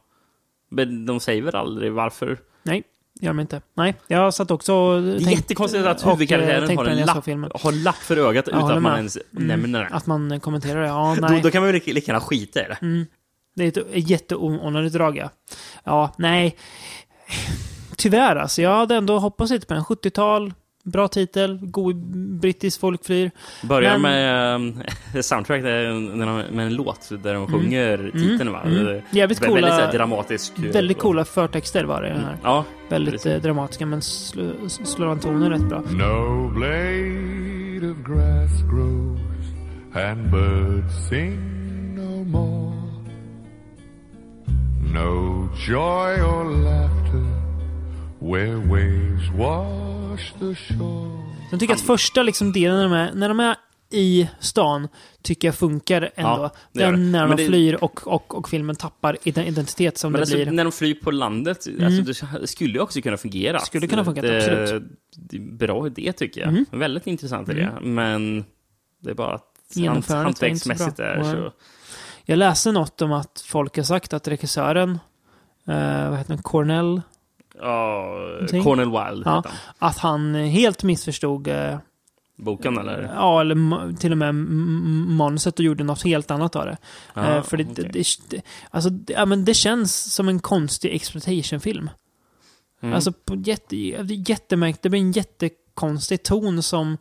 Men 0.72 1.06
de 1.06 1.20
säger 1.20 1.42
väl 1.42 1.56
aldrig 1.56 1.92
varför? 1.92 2.38
Nej, 2.64 2.84
gör 3.22 3.30
de 3.30 3.40
inte. 3.40 3.62
Nej, 3.74 3.96
jag 4.08 4.34
satt 4.34 4.52
också 4.52 4.74
och 4.74 5.02
Det 5.02 5.10
är 5.16 5.20
tänkt- 5.20 5.32
jättekonstigt 5.32 5.86
att 5.86 6.06
huvudkaraktären 6.06 6.78
har 6.78 6.86
en 6.86 6.98
lapp, 7.06 7.26
har 7.62 7.72
lapp 7.84 7.96
för 7.96 8.18
ögat 8.18 8.48
Jag 8.48 8.58
utan 8.58 8.72
att 8.72 8.82
man 8.82 8.96
ens 8.98 9.18
Mm, 9.32 9.48
nämner 9.48 9.80
det. 9.80 9.88
Att 9.96 10.06
man 10.08 10.40
kommenterar 10.40 10.82
det. 10.82 10.88
Ja, 10.88 11.16
Då, 11.22 11.28
nej. 11.28 11.42
då 11.42 11.52
kan 11.52 11.62
man 11.62 11.68
väl 11.68 11.74
lika 11.74 11.92
lika 11.94 12.12
gärna 12.12 12.22
skita 12.26 12.60
i 12.60 12.64
det. 12.68 12.78
Mm. 12.82 13.06
Det 13.56 13.64
är 13.78 13.82
ett 13.98 14.10
jätteonödigt 14.10 14.94
drag, 14.94 15.18
ja. 15.18 15.30
Ja, 15.84 16.14
nej. 16.18 16.56
Tyvärr 17.98 18.36
alltså. 18.36 18.62
Jag 18.62 18.78
hade 18.78 18.96
ändå 18.96 19.20
hoppats 19.20 19.52
lite 19.52 19.66
på 19.68 19.74
den. 19.74 19.84
70-tal, 19.84 20.54
bra 20.84 21.08
titel, 21.08 21.60
god 21.62 21.96
brittisk 22.40 22.80
folkflyr. 22.80 23.32
Börjar 23.64 23.98
Men- 23.98 24.02
med 24.72 25.16
äh, 25.16 25.22
soundtrack 25.22 25.62
med 25.64 26.60
en 26.66 26.74
låt 26.76 27.10
där 27.24 27.34
de 27.34 27.48
sjunger 27.48 28.12
titeln. 28.14 28.52
Va? 28.52 28.62
Mm. 28.66 28.86
Det- 28.86 29.02
Jävligt 29.12 29.42
Väldigt 29.42 29.66
här 29.66 29.78
coola, 29.80 29.92
dramatisk. 29.92 30.54
eh, 30.60 30.64
väldigt 30.64 31.00
coola 31.00 31.26
förtexter 31.26 31.84
var 31.84 32.02
det 32.02 32.10
den 32.10 32.24
här. 32.24 32.38
Ja, 32.44 32.66
Väldigt 32.90 33.14
precis. 33.14 33.32
eh, 33.32 33.42
dramatiska, 33.42 33.86
men 33.86 34.02
slår 34.02 34.68
slår 34.86 35.08
an 35.08 35.20
tonen 35.20 35.50
rätt 35.50 35.70
bra. 35.70 35.80
No 35.80 36.50
blade 36.50 37.92
of 37.92 37.98
grass 38.08 38.62
grows, 38.72 39.48
and 39.96 40.32
birds 40.32 41.10
sing 41.10 41.40
no 41.96 42.24
more. 42.24 42.78
No 44.94 45.50
joy 45.68 46.22
or 46.22 46.64
laughter 46.64 47.47
where 48.20 48.56
waves 48.56 49.30
wash 49.38 50.34
the 50.40 50.56
shore. 50.56 51.24
Jag 51.52 51.60
tycker 51.60 51.74
att 51.74 51.82
första 51.82 52.24
liksom 52.24 52.52
delen 52.52 52.78
när 52.78 52.84
de 52.84 52.94
är, 52.94 53.14
när 53.14 53.30
de 53.30 53.40
är 53.40 53.56
i 53.90 54.30
stan 54.40 54.88
tycker 55.22 55.48
jag 55.48 55.56
funkar 55.56 56.02
ändå. 56.16 56.30
Ja, 56.30 56.52
det 56.74 56.82
gör 56.82 56.92
det. 56.92 56.98
Den 56.98 57.12
när 57.12 57.28
de 57.28 57.36
det- 57.38 57.46
flyr 57.48 57.74
och, 57.84 58.08
och, 58.08 58.36
och 58.38 58.50
filmen 58.50 58.76
tappar 58.76 59.18
iden- 59.24 59.46
identitet 59.46 59.98
som 59.98 60.12
Men 60.12 60.20
det 60.20 60.24
alltså, 60.24 60.36
blir. 60.36 60.52
när 60.52 60.64
de 60.64 60.72
flyr 60.72 60.94
på 60.96 61.12
landet, 61.12 61.68
alltså, 61.84 62.26
det 62.42 62.48
skulle 62.48 62.74
ju 62.74 62.80
också 62.80 63.02
kunna 63.02 63.18
fungera. 63.18 63.60
Skulle 63.60 63.88
kunna 63.88 64.06
funka, 64.06 64.22
det, 64.22 64.38
absolut. 64.38 64.70
Mm. 64.72 64.90
Det 65.16 65.38
är 65.38 65.42
en 65.42 65.58
bra 65.58 65.88
idé 65.88 66.14
tycker 66.14 66.42
jag. 66.42 66.66
Väldigt 66.80 67.08
intressant 67.08 67.50
idé. 67.50 67.70
Men 67.82 68.46
det 69.04 69.10
är 69.10 69.14
bara 69.16 69.36
att 69.36 69.44
är 69.78 70.02
så 70.02 70.16
hantverksmässigt 70.16 70.96
bra. 70.98 71.06
är 71.06 71.24
så... 71.24 71.52
Jag 72.26 72.38
läste 72.38 72.72
något 72.72 73.02
om 73.02 73.12
att 73.12 73.44
folk 73.48 73.78
har 73.78 73.84
sagt 73.84 74.14
att 74.14 74.28
regissören, 74.28 74.90
eh, 75.68 76.10
vad 76.10 76.18
heter 76.18 76.34
han, 76.34 76.44
Cornell, 76.44 77.02
Ja, 77.62 78.06
Någonting? 78.32 78.64
Cornel 78.64 78.86
Wilde 78.86 79.30
Ja. 79.30 79.44
han. 79.46 79.54
att 79.78 79.98
han 79.98 80.36
helt 80.36 80.84
missförstod, 80.84 81.48
eh, 81.48 81.78
Boken 82.38 82.78
eller? 82.78 83.12
ja, 83.16 83.42
eller 83.42 83.94
till 83.98 84.12
och 84.12 84.18
med 84.18 84.36
manuset 84.36 85.60
och 85.60 85.66
gjorde 85.66 85.84
något 85.84 86.04
helt 86.04 86.32
annat 86.32 86.56
av 86.56 86.66
det. 86.66 86.78
Ja, 87.14 87.36
eh, 87.36 87.44
för 87.44 87.58
det, 87.58 87.64
okej. 87.72 87.90
det, 87.94 88.08
det, 88.30 88.42
alltså, 88.70 88.90
det, 88.90 89.14
ja, 89.14 89.26
men 89.26 89.46
det 89.46 89.54
känns 89.54 90.14
som 90.14 90.28
en 90.30 90.40
konstig 90.40 90.96
exploitation-film. 90.96 91.90
Mm. 92.82 92.96
Alltså 92.96 93.12
på 93.12 93.36
jätte, 93.36 93.76
jättemärkt, 93.78 94.82
det 94.82 94.90
blir 94.90 95.00
en 95.00 95.12
jättekonstig 95.12 96.24
ton 96.24 96.64
som 96.64 96.92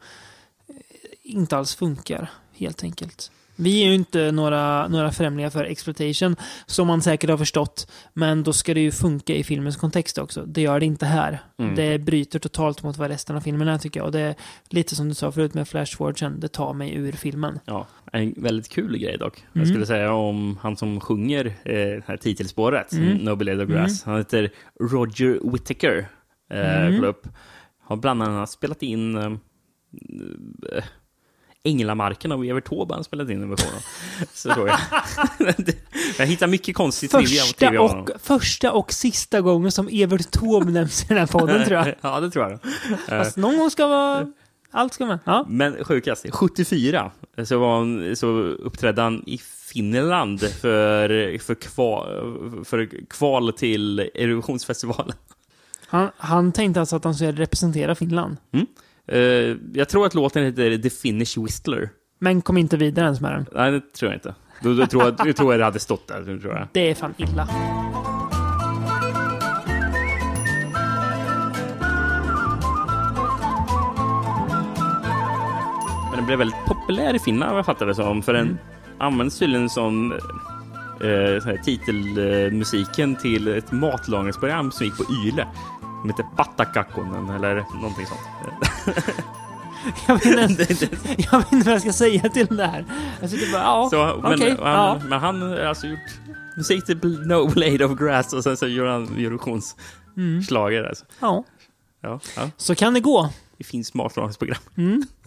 eh, 0.68 0.74
inte 1.22 1.56
alls 1.56 1.74
funkar, 1.74 2.30
helt 2.54 2.82
enkelt. 2.82 3.30
Vi 3.56 3.82
är 3.82 3.88
ju 3.88 3.94
inte 3.94 4.32
några, 4.32 4.88
några 4.88 5.12
främlingar 5.12 5.50
för 5.50 5.64
exploitation, 5.64 6.36
som 6.66 6.86
man 6.86 7.02
säkert 7.02 7.30
har 7.30 7.36
förstått. 7.36 7.90
Men 8.14 8.42
då 8.42 8.52
ska 8.52 8.74
det 8.74 8.80
ju 8.80 8.92
funka 8.92 9.34
i 9.34 9.44
filmens 9.44 9.76
kontext 9.76 10.18
också. 10.18 10.44
Det 10.46 10.60
gör 10.60 10.80
det 10.80 10.86
inte 10.86 11.06
här. 11.06 11.38
Mm. 11.58 11.74
Det 11.74 11.98
bryter 11.98 12.38
totalt 12.38 12.82
mot 12.82 12.96
vad 12.96 13.10
resten 13.10 13.36
av 13.36 13.40
filmen 13.40 13.68
är, 13.68 13.78
tycker 13.78 14.00
jag. 14.00 14.06
Och 14.06 14.12
det 14.12 14.20
är 14.20 14.34
lite 14.70 14.96
som 14.96 15.08
du 15.08 15.14
sa 15.14 15.32
förut 15.32 15.54
med 15.54 15.68
flashforwarden, 15.68 16.40
det 16.40 16.48
tar 16.48 16.72
mig 16.74 16.94
ur 16.94 17.12
filmen. 17.12 17.58
Ja, 17.64 17.86
en 18.12 18.34
väldigt 18.36 18.68
kul 18.68 18.98
grej 18.98 19.18
dock. 19.18 19.38
Mm. 19.38 19.48
Jag 19.52 19.68
skulle 19.68 19.86
säga 19.86 20.12
om 20.12 20.58
han 20.62 20.76
som 20.76 21.00
sjunger 21.00 21.46
eh, 21.46 21.52
det 21.64 22.02
här 22.06 22.16
titelspåret, 22.16 22.92
Mm. 22.92 23.16
No 23.16 23.36
Blade 23.36 23.62
of 23.64 23.70
Grass. 23.70 24.02
Han 24.04 24.16
heter 24.16 24.50
Roger 24.80 25.50
Whittaker. 25.52 26.08
Eh, 26.50 26.86
Mm. 26.86 27.14
Har 27.88 27.96
bland 27.96 28.22
annat 28.22 28.50
spelat 28.50 28.82
in 28.82 29.16
eh, 29.16 29.24
eh, 30.72 30.84
Änglamarken 31.66 32.32
av 32.32 32.44
Evert 32.44 32.68
Taube 32.68 32.94
han 32.94 33.04
spelat 33.04 33.30
in 33.30 33.42
en 33.42 33.50
version 33.50 33.74
av. 33.74 33.82
Så 34.34 34.54
såg 34.54 34.68
jag. 34.68 34.78
jag 36.18 36.26
hittar 36.26 36.46
mycket 36.46 36.76
konstigt 36.76 37.10
Första 37.10 37.66
trivia 37.66 37.80
och, 37.80 38.10
första 38.22 38.72
och 38.72 38.92
sista 38.92 39.40
gången 39.40 39.72
som 39.72 39.88
Evert 39.92 40.30
Taube 40.30 40.72
nämns 40.72 41.02
i 41.02 41.06
den 41.08 41.18
här 41.18 41.26
podden, 41.26 41.64
tror 41.64 41.78
jag. 41.78 41.94
ja, 42.00 42.20
det 42.20 42.30
tror 42.30 42.44
jag. 42.44 42.52
Eh, 42.52 43.24
Fast 43.24 43.36
någon 43.36 43.58
gång 43.58 43.70
ska 43.70 43.86
vara... 43.86 44.32
Allt 44.70 44.94
ska 44.94 45.06
med. 45.06 45.18
Ja. 45.24 45.44
Men 45.48 45.84
sjukast, 45.84 46.26
74 46.30 47.10
så, 47.44 47.58
var 47.58 47.78
han, 47.78 48.16
så 48.16 48.26
uppträdde 48.40 49.02
han 49.02 49.22
i 49.26 49.38
Finland 49.72 50.40
för, 50.40 51.38
för, 51.38 51.54
kval, 51.54 52.64
för 52.64 52.90
kval 53.10 53.52
till 53.52 53.98
Eurovisionsfestivalen. 53.98 55.14
Han, 55.86 56.10
han 56.16 56.52
tänkte 56.52 56.80
alltså 56.80 56.96
att 56.96 57.04
han 57.04 57.14
skulle 57.14 57.32
representera 57.32 57.94
Finland. 57.94 58.36
Eh, 59.08 59.18
jag 59.72 59.88
tror 59.88 60.06
att 60.06 60.14
låten 60.14 60.44
heter 60.44 60.78
The 60.78 60.90
Finnish 60.90 61.38
Whistler. 61.38 61.90
Men 62.18 62.42
kom 62.42 62.56
inte 62.56 62.76
vidare 62.76 63.04
ens 63.04 63.20
med 63.20 63.32
den. 63.32 63.46
Nej, 63.52 63.72
det 63.72 63.80
tror 63.80 64.10
jag 64.10 64.16
inte. 64.16 64.34
Då, 64.62 64.74
då 64.74 64.86
tror 64.86 65.02
jag, 65.02 65.14
jag 65.28 65.36
tror 65.36 65.52
jag 65.52 65.60
det 65.60 65.64
hade 65.64 65.78
stått 65.78 66.08
där. 66.08 66.38
Tror 66.40 66.54
jag. 66.54 66.68
Det 66.72 66.90
är 66.90 66.94
fan 66.94 67.14
illa. 67.16 67.48
Men 76.10 76.16
den 76.16 76.26
blev 76.26 76.38
väldigt 76.38 76.64
populär 76.66 77.14
i 77.14 77.18
Finland, 77.18 77.50
vad 77.50 77.58
jag 77.58 77.66
fattar 77.66 77.86
det 77.86 77.94
som. 77.94 78.22
För 78.22 78.32
den 78.32 78.58
används 78.98 79.38
tydligen 79.38 79.68
som 79.68 80.12
eh, 80.12 81.44
här, 81.44 81.60
titelmusiken 81.64 83.16
till 83.16 83.48
ett 83.48 83.72
matlagningsprogram 83.72 84.72
som 84.72 84.86
gick 84.86 84.96
på 84.96 85.04
Yle. 85.26 85.46
Som 86.00 86.10
heter 86.10 86.26
Pattakakkonen 86.36 87.30
eller 87.30 87.64
någonting 87.74 88.06
sånt. 88.06 88.20
Jag 90.08 90.14
vet, 90.24 90.50
inte, 90.50 90.66
jag 91.32 91.38
vet 91.38 91.52
inte 91.52 91.66
vad 91.66 91.74
jag 91.74 91.80
ska 91.80 91.92
säga 91.92 92.28
till 92.28 92.46
det 92.56 92.66
här. 92.66 92.84
Jag 93.20 93.30
sitter 93.30 93.52
bara, 93.52 93.62
ja, 93.62 93.88
Så, 93.90 94.20
men, 94.22 94.34
okej. 94.34 94.56
han, 94.62 94.72
ja. 94.72 95.00
men 95.08 95.20
han 95.20 95.42
har 95.42 95.56
alltså 95.58 95.86
gjort 95.86 95.98
musik 96.56 96.86
till 96.86 96.96
No 97.26 97.48
Blade 97.48 97.84
of 97.84 97.98
Grass 97.98 98.32
och 98.32 98.42
sen 98.44 98.56
så 98.56 98.66
gör 98.68 98.86
han 98.86 99.16
Eurovisionsschlager. 99.18 100.84
Alltså. 100.84 101.04
ja, 101.20 101.44
Ja, 102.02 102.20
ja, 102.36 102.50
så 102.56 102.74
kan 102.74 102.94
det 102.94 103.00
gå. 103.00 103.30
det 103.58 103.64
finns 103.64 103.94
matlagningsprogram. 103.94 104.58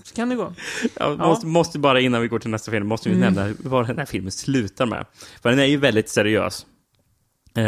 Så 0.04 0.16
kan 0.16 0.30
det 0.30 0.36
gå. 0.36 0.54
Ja, 1.00 1.16
Måste, 1.16 1.48
måste 1.48 1.80
bara 1.80 2.00
innan 2.00 2.22
vi 2.22 2.28
går 2.28 2.40
till 2.40 2.50
nästa 2.50 2.72
film, 2.72 2.88
måste 2.88 3.10
vi 3.10 3.16
Mm. 3.16 3.34
nämna 3.34 3.56
vad 3.60 3.88
den 3.88 3.98
här 3.98 4.06
filmen 4.06 4.32
slutar 4.32 4.86
med. 4.86 5.06
För 5.42 5.50
den 5.50 5.60
är 5.60 5.66
ju 5.66 5.78
väldigt 5.78 6.10
seriös. 6.10 6.66
Eh, 7.56 7.64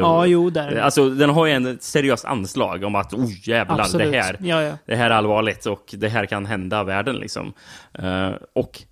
Ja, 0.00 0.26
jo, 0.26 0.50
där. 0.50 0.76
Alltså, 0.76 1.10
den 1.10 1.30
har 1.30 1.46
ju 1.46 1.52
en 1.52 1.66
ett 1.66 1.82
seriöst 1.82 2.24
anslag 2.24 2.84
om 2.84 2.94
att 2.94 3.14
oh 3.14 3.48
jävlar, 3.48 3.80
Absolut. 3.80 4.12
det 4.12 4.20
här, 4.22 4.38
Ja, 4.40 4.62
ja. 4.62 4.78
det 4.86 4.96
här 4.96 5.10
är 5.10 5.14
allvarligt 5.14 5.66
och 5.66 5.94
det 5.98 6.08
här 6.08 6.26
kan 6.26 6.46
hända 6.46 6.84
världen 6.84 7.16
liksom. 7.16 7.52
Eh, 7.92 8.30
och 8.52 8.82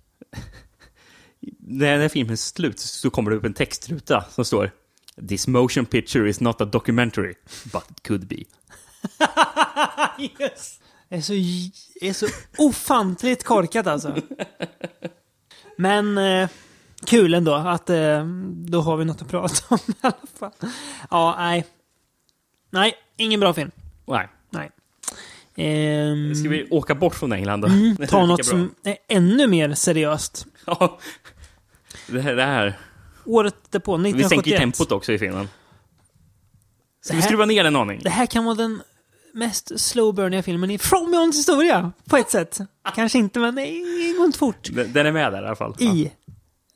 när 1.59 1.91
den 1.91 2.01
här 2.01 2.09
filmen 2.09 2.37
slut 2.37 2.79
så 2.79 3.09
kommer 3.09 3.31
det 3.31 3.37
upp 3.37 3.45
en 3.45 3.53
textruta 3.53 4.25
som 4.29 4.45
står 4.45 4.71
This 5.29 5.47
motion 5.47 5.85
picture 5.85 6.29
is 6.29 6.39
not 6.41 6.61
a 6.61 6.65
documentary, 6.65 7.33
but 7.73 7.83
it 7.91 8.03
could 8.07 8.27
be. 8.27 8.35
Yes. 10.39 10.79
Det 11.09 11.15
är 11.15 11.21
så, 11.21 11.33
är 12.01 12.13
så 12.13 12.27
ofantligt 12.57 13.43
korkat 13.43 13.87
alltså. 13.87 14.15
Men 15.77 16.17
eh, 16.17 16.49
kul 17.05 17.33
ändå 17.33 17.53
att 17.53 17.89
eh, 17.89 18.25
då 18.51 18.81
har 18.81 18.97
vi 18.97 19.05
något 19.05 19.21
att 19.21 19.27
prata 19.27 19.63
om 19.75 19.79
i 19.87 19.93
alla 20.01 20.13
fall. 20.39 20.51
Ja, 21.11 21.35
nej. 21.37 21.65
Nej, 22.69 22.93
ingen 23.17 23.39
bra 23.39 23.53
film. 23.53 23.71
Nej. 24.07 24.29
Nej. 24.49 24.71
Ehm, 25.55 26.35
Ska 26.35 26.49
vi 26.49 26.67
åka 26.71 26.95
bort 26.95 27.15
från 27.15 27.31
England 27.33 27.61
då? 27.61 27.67
Är 28.03 28.07
ta 28.07 28.25
något 28.25 28.45
som 28.45 28.75
är 28.83 28.97
ännu 29.07 29.47
mer 29.47 29.73
seriöst. 29.73 30.45
Ja. 30.65 30.97
Det 32.07 32.21
här, 32.21 32.35
det 32.35 32.43
här. 32.43 32.77
Året 33.25 33.55
därpå, 33.69 33.97
Vi 33.97 34.09
1971. 34.09 34.29
sänker 34.29 34.57
tempot 34.59 34.91
också 34.91 35.11
i 35.13 35.19
filmen. 35.19 35.47
Ska 37.01 37.13
Det 37.13 37.15
vi 37.17 37.21
här- 37.21 37.27
skruva 37.27 37.45
ner 37.45 37.65
en 37.65 37.75
aning? 37.75 37.99
Det 38.03 38.09
här 38.09 38.25
kan 38.25 38.45
vara 38.45 38.55
den 38.55 38.81
mest 39.33 39.79
slowburniga 39.79 40.43
filmen 40.43 40.71
i 40.71 40.77
Fromions 40.77 41.37
historia, 41.37 41.91
på 42.09 42.17
ett 42.17 42.29
sätt. 42.29 42.59
Kanske 42.95 43.17
inte, 43.17 43.39
men 43.39 43.55
det 43.55 43.65
går 44.17 44.25
inte 44.25 44.37
fort. 44.39 44.69
Den 44.73 44.93
den 44.93 45.05
är 45.05 45.11
med 45.11 45.31
där 45.31 45.43
i 45.43 45.45
alla 45.45 45.55
fall. 45.55 45.75
I 45.79 46.11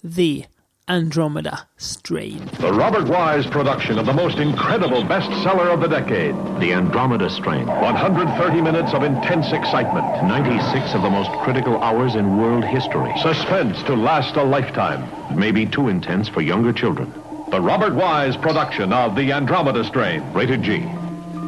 The 0.03 0.45
Andromeda 0.87 1.67
Strain. 1.75 2.49
The 2.61 2.71
Robert 2.71 3.09
Wise 3.09 3.45
production 3.45 3.99
of 3.99 4.05
the 4.05 4.13
most 4.13 4.37
incredible 4.37 5.03
bestseller 5.03 5.73
of 5.73 5.81
the 5.81 5.89
decade. 5.89 6.33
The 6.61 6.71
Andromeda 6.71 7.29
Strain. 7.29 7.67
130 7.67 8.61
minutes 8.61 8.93
of 8.93 9.03
intense 9.03 9.51
excitement. 9.51 10.05
96 10.23 10.93
of 10.93 11.01
the 11.01 11.09
most 11.09 11.29
critical 11.43 11.83
hours 11.83 12.15
in 12.15 12.37
world 12.37 12.63
history. 12.63 13.11
Suspense 13.21 13.83
to 13.83 13.93
last 13.93 14.37
a 14.37 14.43
lifetime. 14.43 15.03
Maybe 15.37 15.65
too 15.65 15.89
intense 15.89 16.29
for 16.29 16.39
younger 16.39 16.71
children. 16.71 17.13
The 17.51 17.59
Robert 17.59 17.93
Wise 17.93 18.37
production 18.37 18.93
of 18.93 19.15
The 19.15 19.33
Andromeda 19.33 19.83
Strain. 19.83 20.23
Rated 20.33 20.63
G. 20.63 20.81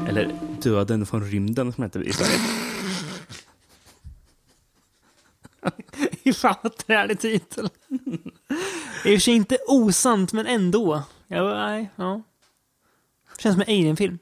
Eller 0.10 0.30
Döden 0.62 1.06
från 1.06 1.24
rymden 1.24 1.74
som 1.74 1.84
heter 1.84 2.04
i 2.04 2.14
Sverige. 2.14 2.40
Fan 6.36 6.56
vad 6.62 6.78
trälig 6.78 7.20
titel. 7.20 7.70
Det 9.04 9.10
är 9.10 9.14
i 9.14 9.16
och 9.16 9.20
för 9.20 9.24
sig 9.24 9.34
inte 9.34 9.58
osant, 9.68 10.34
men 10.34 10.46
ändå. 10.46 11.04
Ja, 11.28 11.54
nej, 11.54 11.90
ja. 11.96 12.22
Känns 13.40 13.56
som 13.56 13.64
en 13.68 13.80
Alien-film. 13.80 14.20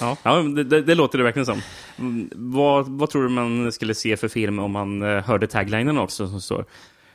Ja, 0.00 0.16
ja 0.22 0.42
men 0.42 0.54
det, 0.54 0.64
det, 0.64 0.82
det 0.82 0.94
låter 0.94 1.18
det 1.18 1.24
verkligen 1.24 1.46
som. 1.46 1.62
Mm, 1.98 2.30
vad, 2.32 2.88
vad 2.88 3.10
tror 3.10 3.22
du 3.22 3.28
man 3.28 3.72
skulle 3.72 3.94
se 3.94 4.16
för 4.16 4.28
film 4.28 4.58
om 4.58 4.72
man 4.72 5.02
eh, 5.02 5.24
hörde 5.24 5.46
taglinen 5.46 5.98
också 5.98 6.28
som 6.28 6.40
står 6.40 6.66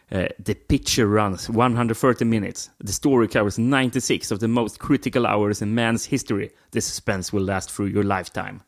eh, 0.08 0.28
The 0.46 0.54
picture 0.54 1.06
runs 1.06 1.50
130 1.50 2.28
minutes. 2.28 2.72
The 2.88 2.94
story 2.94 3.28
covers 3.28 3.58
96 3.58 4.32
of 4.32 4.40
the 4.40 4.48
most 4.48 4.80
critical 4.80 5.26
hours 5.26 5.62
in 5.62 5.80
man's 5.80 6.10
history. 6.10 6.50
The 6.72 6.82
suspense 6.82 7.36
will 7.36 7.46
last 7.46 7.76
through 7.76 7.92
your 7.92 8.04
lifetime. 8.18 8.60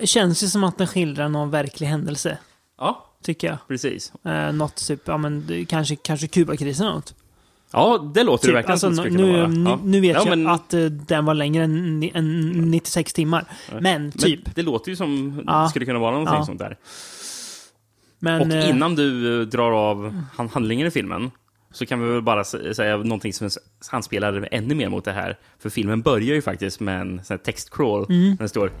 Det 0.00 0.06
känns 0.06 0.42
ju 0.42 0.46
som 0.46 0.64
att 0.64 0.78
den 0.78 0.86
skildrar 0.86 1.28
någon 1.28 1.50
verklig 1.50 1.86
händelse, 1.86 2.38
Ja, 2.78 3.07
tycker 3.24 3.48
jag. 3.48 3.56
precis. 3.68 4.12
Eh, 4.24 4.52
något 4.52 4.76
typ, 4.88 5.00
ja 5.04 5.16
men 5.16 5.46
det- 5.46 5.64
kanske, 5.64 5.96
kanske 5.96 6.26
Kubakrisen 6.26 6.86
eller 6.86 6.94
något. 6.94 7.14
Ja, 7.72 8.10
det 8.14 8.22
låter 8.22 8.42
det 8.42 8.48
Typ, 8.48 8.56
verkligen 8.56 8.72
alltså, 8.72 8.94
som 8.94 9.04
det 9.04 9.10
nu, 9.10 9.32
vara. 9.32 9.46
nu, 9.48 9.70
Ja. 9.70 9.78
nu 9.84 10.00
vet 10.00 10.14
ja, 10.14 10.20
jag 10.26 10.38
men, 10.38 10.46
att 10.46 10.74
eh, 10.74 10.84
den 10.84 11.24
var 11.24 11.34
längre 11.34 11.64
än, 11.64 12.02
än 12.14 12.52
96 12.70 13.12
timmar. 13.12 13.44
Men 13.80 14.12
typ. 14.12 14.40
Men 14.44 14.52
det 14.54 14.62
låter 14.62 14.90
ju 14.90 14.96
som 14.96 15.42
Ja. 15.46 15.62
det 15.62 15.68
skulle 15.68 15.84
kunna 15.84 15.98
vara 15.98 16.10
någonting 16.10 16.34
Ja. 16.36 16.44
sånt 16.46 16.58
där. 16.58 16.76
Men, 18.18 18.40
Och 18.40 18.56
eh, 18.56 18.70
innan 18.70 18.94
du 18.94 19.40
eh, 19.40 19.46
drar 19.46 19.72
av 19.72 20.22
han- 20.36 20.48
handlingen 20.48 20.86
i 20.86 20.90
filmen 20.90 21.30
så 21.72 21.86
kan 21.86 22.00
vi 22.00 22.12
väl 22.12 22.22
bara 22.22 22.44
säga 22.44 22.96
någonting 22.96 23.32
som 23.32 23.50
anspelar 23.90 24.48
ännu 24.52 24.74
mer 24.74 24.88
mot 24.88 25.04
det 25.04 25.12
här. 25.12 25.38
För 25.58 25.70
filmen 25.70 26.02
börjar 26.02 26.34
ju 26.34 26.42
faktiskt 26.42 26.80
med 26.80 27.00
en 27.00 27.20
textcrawl. 27.44 28.06
Mm. 28.08 28.36
Där 28.36 28.44
det 28.44 28.48
står 28.48 28.72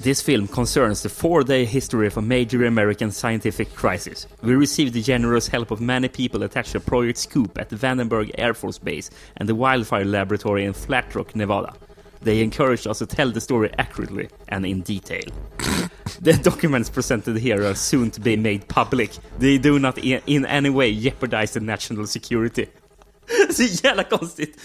This 0.00 0.22
film 0.22 0.46
concerns 0.46 1.02
the 1.02 1.08
four-day 1.08 1.64
history 1.64 2.06
of 2.06 2.16
a 2.16 2.22
major 2.22 2.64
American 2.64 3.10
scientific 3.10 3.74
crisis. 3.74 4.28
We 4.42 4.54
received 4.54 4.92
the 4.92 5.02
generous 5.02 5.48
help 5.48 5.72
of 5.72 5.80
many 5.80 6.06
people 6.06 6.44
attached 6.44 6.70
to 6.72 6.80
Project 6.80 7.18
Scoop 7.18 7.58
at 7.58 7.68
the 7.68 7.74
Vandenberg 7.74 8.30
Air 8.38 8.54
Force 8.54 8.78
Base 8.78 9.10
and 9.38 9.48
the 9.48 9.56
Wildfire 9.56 10.04
Laboratory 10.04 10.64
in 10.64 10.72
Flat 10.72 11.12
Rock, 11.16 11.34
Nevada. 11.34 11.74
They 12.22 12.42
encouraged 12.42 12.86
us 12.86 12.98
to 12.98 13.06
tell 13.06 13.32
the 13.32 13.40
story 13.40 13.72
accurately 13.76 14.28
and 14.48 14.64
in 14.64 14.82
detail. 14.82 15.24
The 16.20 16.32
documents 16.32 16.90
presented 16.90 17.36
here 17.36 17.62
are 17.64 17.74
soon 17.74 18.10
to 18.12 18.20
be 18.20 18.36
made 18.36 18.66
public. 18.66 19.10
They 19.38 19.58
do 19.58 19.78
not 19.78 19.98
in 19.98 20.46
any 20.46 20.70
way 20.70 20.94
jeopardize 20.94 21.52
the 21.52 21.60
national 21.60 22.06
security. 22.06 22.66
Så 23.50 23.62
jävla 23.62 24.04
konstigt! 24.04 24.58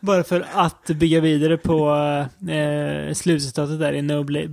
Bara 0.00 0.24
för 0.24 0.46
att 0.52 0.86
bygga 0.86 1.20
vidare 1.20 1.56
på 1.56 1.90
eh, 2.50 3.14
slutcitatet 3.14 3.78
där 3.80 3.92
i 3.92 4.02
No 4.02 4.22
Bla- 4.24 4.48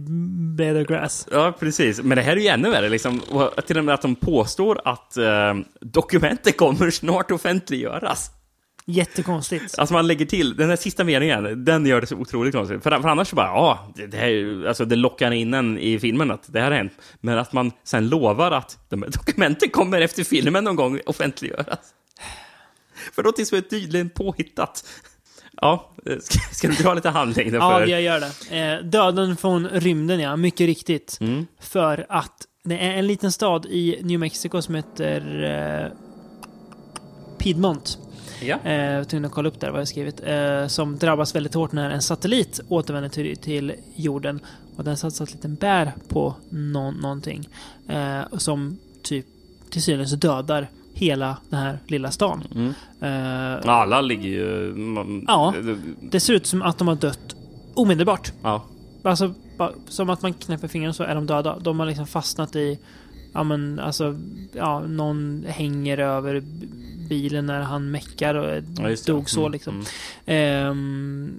Blade 0.56 0.82
of 0.82 0.88
Grass. 0.88 1.28
Ja, 1.32 1.54
precis. 1.60 2.02
Men 2.02 2.16
det 2.16 2.22
här 2.22 2.32
är 2.32 2.42
ju 2.42 2.48
ännu 2.48 2.70
värre. 2.70 2.90
Liksom. 2.90 3.20
Och 3.20 3.66
till 3.66 3.78
och 3.78 3.86
med 3.86 3.94
att 3.96 4.02
de 4.02 4.16
påstår 4.16 4.82
att 4.86 5.18
eh, 5.18 5.54
dokumenten 5.82 6.54
kommer 6.54 6.90
snart 6.90 7.32
offentliggöras. 7.32 8.32
Jättekonstigt. 8.86 9.80
Alltså 9.80 9.94
man 9.94 10.08
lägger 10.08 10.26
till, 10.26 10.56
den 10.56 10.70
här 10.70 10.76
sista 10.76 11.04
meningen, 11.04 11.66
den 11.66 11.86
gör 11.86 12.02
det 12.02 12.08
så 12.08 12.16
otroligt 12.16 12.56
konstigt. 12.56 12.84
För, 12.84 13.02
för 13.02 13.10
annars 13.10 13.28
så 13.28 13.36
bara, 13.36 13.48
ja, 13.48 13.94
det, 13.96 14.08
det, 14.08 14.18
här, 14.18 14.66
alltså, 14.68 14.86
det 14.86 14.96
lockar 14.96 15.32
in 15.32 15.54
en 15.54 15.78
i 15.78 16.00
filmen 16.00 16.32
att 16.32 16.54
det 16.54 16.60
här 16.60 16.72
har 16.72 16.78
hänt. 16.78 16.94
Men 17.22 17.38
att 17.38 17.54
man 17.54 17.72
sen 17.84 18.10
lovar 18.10 18.52
att 18.52 18.78
de 18.90 19.02
här 19.04 19.10
dokumenten 19.10 19.70
kommer 19.70 20.02
efter 20.02 20.24
filmen 20.24 20.64
någon 20.64 20.76
gång 20.76 21.00
offentliggöras. 21.06 21.80
För 23.14 23.24
någonting 23.24 23.46
som 23.46 23.58
är 23.58 23.62
tydligen 23.62 24.10
påhittat. 24.10 24.86
Ja, 25.62 25.96
eh, 26.06 26.18
ska, 26.22 26.40
ska 26.52 26.68
du 26.68 26.74
dra 26.74 26.94
lite 26.94 27.10
handling? 27.10 27.54
Ja, 27.54 27.86
jag 27.86 28.02
gör 28.02 28.20
det. 28.20 28.58
Eh, 28.60 28.84
döden 28.86 29.38
från 29.38 29.68
rymden, 29.68 30.20
ja. 30.20 30.36
Mycket 30.36 30.66
riktigt. 30.66 31.18
Mm. 31.22 31.46
För 31.60 32.06
att 32.10 32.48
det 32.64 32.78
är 32.78 32.92
en 32.98 33.08
liten 33.08 33.32
stad 33.32 33.66
i 33.66 34.00
New 34.04 34.20
Mexico 34.20 34.62
som 34.62 34.76
heter 34.76 35.44
eh, 35.84 35.98
Piedmont. 37.38 37.98
Ja. 38.42 38.60
Eh, 38.64 38.74
jag 38.74 39.10
tvungen 39.10 39.26
att 39.26 39.32
kolla 39.32 39.50
upp 39.50 39.60
där 39.60 39.70
vad 39.72 39.82
jag 39.82 39.88
skrivit. 39.88 40.22
Eh, 40.26 40.68
som 40.68 40.98
drabbas 40.98 41.36
väldigt 41.36 41.54
hårt 41.54 41.72
när 41.72 41.90
en 41.90 42.02
satellit 42.02 42.60
återvänder 42.68 43.10
till, 43.10 43.38
till 43.38 43.74
jorden. 43.96 44.40
Och 44.78 44.84
den 44.84 44.98
satt 44.98 45.14
satt 45.14 45.32
liten 45.34 45.56
bär 45.56 45.94
på 46.08 46.36
nå- 46.50 46.92
någonting. 46.92 47.50
Eh, 47.90 48.22
som 48.38 48.80
typ 49.04 49.26
till 49.70 49.82
synes 49.82 50.12
dödar 50.12 50.68
hela 51.06 51.38
den 51.50 51.60
här 51.60 51.80
lilla 51.88 52.12
stan. 52.12 52.44
Mm. 52.56 52.74
Eh, 53.02 53.70
Alla 53.70 54.02
ligger 54.02 54.30
ju... 54.30 54.74
man- 54.76 55.26
Ja. 55.28 55.54
det 56.02 56.20
ser 56.20 56.34
ut 56.34 56.46
som 56.48 56.62
att 56.62 56.78
de 56.78 56.88
har 56.88 56.96
dött 56.96 57.36
omedelbart. 57.74 58.32
ja. 58.44 58.64
Alltså, 59.04 59.34
som 59.88 60.10
att 60.10 60.22
man 60.22 60.34
knäpper 60.34 60.68
fingrarna 60.68 60.94
så 60.94 61.04
är 61.04 61.16
de 61.16 61.26
döda. 61.28 61.60
De 61.60 61.80
har 61.80 61.86
liksom 61.86 62.08
fastnat 62.08 62.56
i, 62.56 62.80
ja 63.34 63.44
men 63.44 63.80
alltså, 63.80 64.20
ja, 64.54 64.80
någon 64.80 65.46
hänger 65.48 65.98
över 65.98 66.44
bilen 67.10 67.46
när 67.46 67.62
han 67.62 67.92
meckar 67.92 68.36
och 68.36 68.64
Ja, 68.80 68.96
dog 69.08 69.30
så 69.30 69.40
Mm, 69.40 69.52
liksom. 69.52 69.74
mm. 70.26 70.68
Ehm, 70.70 71.34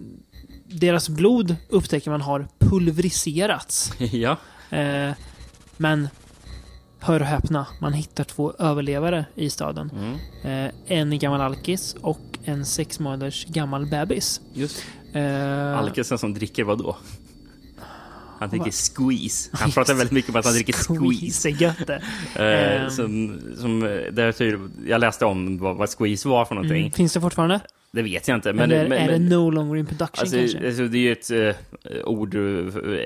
deras 0.66 1.08
blod 1.08 1.56
upptäcker 1.68 2.10
man 2.10 2.20
har 2.20 2.46
pulveriserats. 2.58 3.92
ja. 3.98 4.36
Eh, 4.70 5.10
men 5.76 6.08
hör 7.02 7.20
och 7.20 7.26
häpna, 7.26 7.66
man 7.80 7.92
hittar 7.92 8.24
två 8.24 8.52
överlevare 8.58 9.24
i 9.34 9.50
staden. 9.50 9.90
Mm. 10.42 10.66
Eh, 10.66 10.72
en 10.86 11.18
gammal 11.18 11.40
alkis 11.40 11.96
och 12.00 12.20
en 12.44 12.66
sex 12.66 12.98
månaders 13.00 13.46
gammal 13.46 13.86
bebis. 13.86 14.40
Just 14.52 14.84
Eh, 15.14 15.78
Alkesen 15.78 16.18
som 16.18 16.34
dricker 16.34 16.64
vad 16.64 16.78
då? 16.78 16.96
Han 18.38 18.48
dricker 18.50 18.70
squeeze. 18.94 19.50
Han 19.52 19.70
pratar 19.70 19.94
väldigt 19.94 20.12
mycket 20.12 20.30
om 20.30 20.36
att 20.36 20.44
han 20.44 20.54
dricker 20.54 20.72
squeeze. 20.72 21.50
det. 21.86 22.02
Eh, 22.36 22.82
Ehm. 22.82 22.90
som, 22.90 23.40
som, 23.56 23.80
där 24.12 24.32
tyder, 24.32 24.60
jag 24.86 25.00
läste 25.00 25.24
om 25.24 25.58
vad, 25.58 25.76
vad 25.76 25.88
squeeze 25.98 26.28
var 26.28 26.44
för 26.44 26.54
någonting. 26.54 26.80
Mm. 26.80 26.90
Finns 26.92 27.12
det 27.12 27.20
fortfarande? 27.20 27.60
Det 27.94 28.02
vet 28.02 28.28
jag 28.28 28.34
inte. 28.34 28.52
Men, 28.52 28.70
Eller 28.70 28.88
men, 28.88 28.98
är 28.98 29.06
det 29.12 29.18
men, 29.18 29.28
no 29.28 29.50
longer 29.50 29.76
in 29.76 29.86
production 29.86 30.20
Alltså, 30.20 30.36
kanske? 30.36 30.66
alltså, 30.66 30.82
det 30.88 30.98
är 30.98 31.00
ju 31.00 31.12
ett 31.12 31.30
eh, 31.30 32.04
ord, 32.04 32.34
eh, 32.34 32.40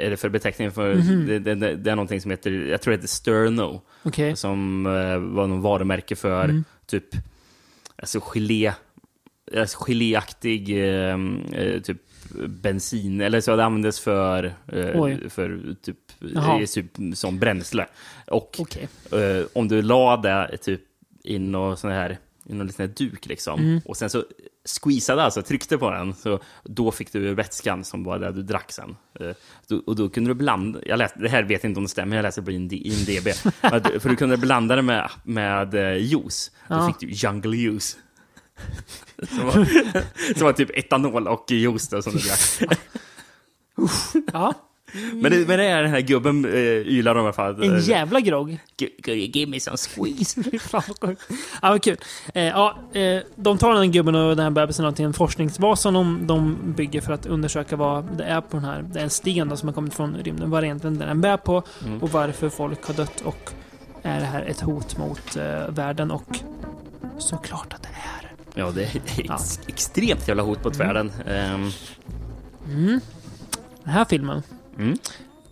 är 0.07 0.11
det 0.11 0.17
för 0.17 0.29
beteckning 0.29 0.71
för, 0.73 0.95
Mhm. 0.95 1.27
det, 1.27 1.39
det, 1.39 1.55
det, 1.55 1.77
det 1.77 1.91
är 1.91 1.97
någonting 1.97 2.21
som 2.21 2.31
heter, 2.31 2.51
jag 2.51 2.81
tror 2.83 2.93
det 2.93 2.97
heter 2.97 3.09
Sterno, 3.09 3.83
Okej. 4.03 4.37
som 4.37 4.87
eh, 4.87 5.19
var 5.19 5.47
någon 5.47 5.61
varumärke 5.61 6.17
för 6.17 6.45
Mm. 6.45 6.65
typ, 6.87 7.05
alltså 7.97 8.21
gelé, 8.21 8.73
alltså 9.57 9.79
geléaktig 9.81 10.71
eh, 11.01 11.19
typ 11.83 11.99
bensin, 12.47 13.21
eller 13.21 13.41
så 13.41 13.57
det 13.57 13.65
användes 13.65 14.01
för, 14.01 14.45
eh, 14.45 15.29
för 15.29 15.75
typ, 15.83 15.97
Jaha. 16.19 16.67
typ 16.67 16.87
som 17.15 17.39
bränsle. 17.39 17.87
Och 18.27 18.57
Okej. 18.59 18.89
eh, 19.13 19.47
om 19.53 19.69
du 19.69 19.83
la 19.83 20.17
det 20.17 20.57
typ 20.57 20.81
i 21.25 21.39
någon 21.39 21.77
sån 21.77 21.91
här, 21.91 22.19
i 22.49 22.55
någon 22.55 22.67
liten 22.67 22.93
duk 22.97 23.27
liksom, 23.27 23.61
Mm. 23.61 23.81
och 23.85 23.97
sen 23.97 24.11
så 24.11 24.25
squeezade 24.67 25.23
alltså, 25.23 25.43
tryckte 25.43 25.79
på 25.79 25.91
den, 25.91 26.15
så 26.15 26.41
då 26.65 26.93
fick 26.93 27.13
du 27.13 27.35
vätskan 27.35 27.85
som 27.85 28.05
var 28.05 28.19
det 28.19 28.33
du 28.33 28.43
drack 28.43 28.73
sen. 28.73 28.97
Eh, 29.21 29.77
och 29.87 29.97
då 29.97 30.09
kunde 30.09 30.31
du 30.31 30.35
blanda, 30.35 30.79
jag 30.87 30.99
läste, 30.99 31.19
det 31.19 31.29
här 31.29 31.43
vet 31.43 31.63
jag 31.63 31.71
inte 31.71 31.79
om 31.79 31.85
det 31.85 31.91
stämmer, 31.91 32.17
jag 32.17 32.23
läste 32.23 32.43
på 32.43 32.51
IMD- 32.51 32.83
IMDB, 32.85 33.29
för 34.01 34.09
du 34.09 34.17
kunde 34.17 34.37
blanda 34.37 34.77
det 34.77 34.83
med, 34.83 35.11
med 35.25 35.75
eh, 35.75 35.97
juice, 35.97 36.51
då 36.69 36.75
Ja. 36.75 36.87
fick 36.87 37.01
du 37.01 37.15
jungle 37.15 37.57
juice. 37.57 37.97
Som 39.29 39.47
var, 39.47 39.53
som 40.35 40.45
var 40.45 40.53
typ 40.53 40.71
etanol 40.79 41.29
och 41.29 41.45
juice 41.51 41.89
då, 41.89 42.03
som 42.03 42.13
du 42.13 42.19
drack. 42.19 42.79
Ja. 44.33 44.55
Men 45.13 45.23
det, 45.33 45.49
men 45.49 45.59
det 45.59 45.65
är 45.65 45.83
den 45.83 45.91
här 45.91 46.01
gubben 46.01 46.45
eh, 46.45 46.53
ylar 46.61 47.15
om 47.15 47.19
i 47.19 47.23
alla 47.23 47.33
fall. 47.33 47.63
En 47.63 47.81
jävla 47.81 48.21
grogg. 48.21 48.59
Give 49.07 49.51
me 49.51 49.61
some 49.61 49.77
squeeze. 49.77 50.59
Fan 50.61 50.83
vad 51.01 51.09
sjukt. 51.09 51.23
Ja, 51.63 51.69
vad 51.71 51.83
kul. 51.83 51.97
Eh, 52.35 52.45
ja, 52.45 52.77
eh, 52.93 53.21
de 53.37 53.59
tar 53.59 53.69
den 53.69 53.79
här 53.79 53.87
gubben 53.87 54.15
och 54.15 54.37
den 54.37 54.45
här 54.45 54.51
bebisen 54.51 54.95
till 54.95 55.05
en 55.05 55.13
forskningsbas 55.13 55.81
som 55.81 55.95
de, 55.95 56.27
de 56.27 56.57
bygger 56.77 57.01
för 57.01 57.13
att 57.13 57.27
undersöka 57.27 57.77
vad 57.77 58.17
det 58.19 58.25
är 58.25 58.41
på 58.41 58.57
den 58.57 58.65
här. 58.65 58.85
Det 58.93 58.99
är 59.01 59.05
en 59.05 59.11
sten 59.11 59.49
då 59.49 59.57
som 59.57 59.69
har 59.69 59.75
kommit 59.75 59.95
från 59.95 60.17
rymden. 60.17 60.51
Vad 60.51 60.65
egentligen 60.65 60.99
den 60.99 61.21
bär 61.21 61.37
på 61.37 61.63
Mm. 61.85 62.03
och 62.03 62.11
varför 62.11 62.49
folk 62.49 62.85
har 62.87 62.95
dött 62.95 63.21
och 63.25 63.51
är 64.03 64.21
det 64.21 64.27
här 64.27 64.43
ett 64.43 64.61
hot 64.61 64.99
mot 64.99 65.37
eh, 65.37 65.69
världen 65.69 66.11
och 66.11 66.39
såklart 67.19 67.73
att 67.73 67.83
det 67.83 67.89
är. 67.89 68.33
Ja, 68.55 68.71
det 68.71 68.83
är 68.83 68.87
ett 68.97 69.21
Ja. 69.25 69.39
extremt 69.67 70.29
jävla 70.29 70.43
hot 70.43 70.65
mot 70.65 70.77
världen. 70.77 71.13
Ehm, 71.29 71.71
Mm. 72.69 73.01
Den 73.85 73.93
här 73.95 74.05
filmen 74.05 74.43
Mm. 74.79 74.99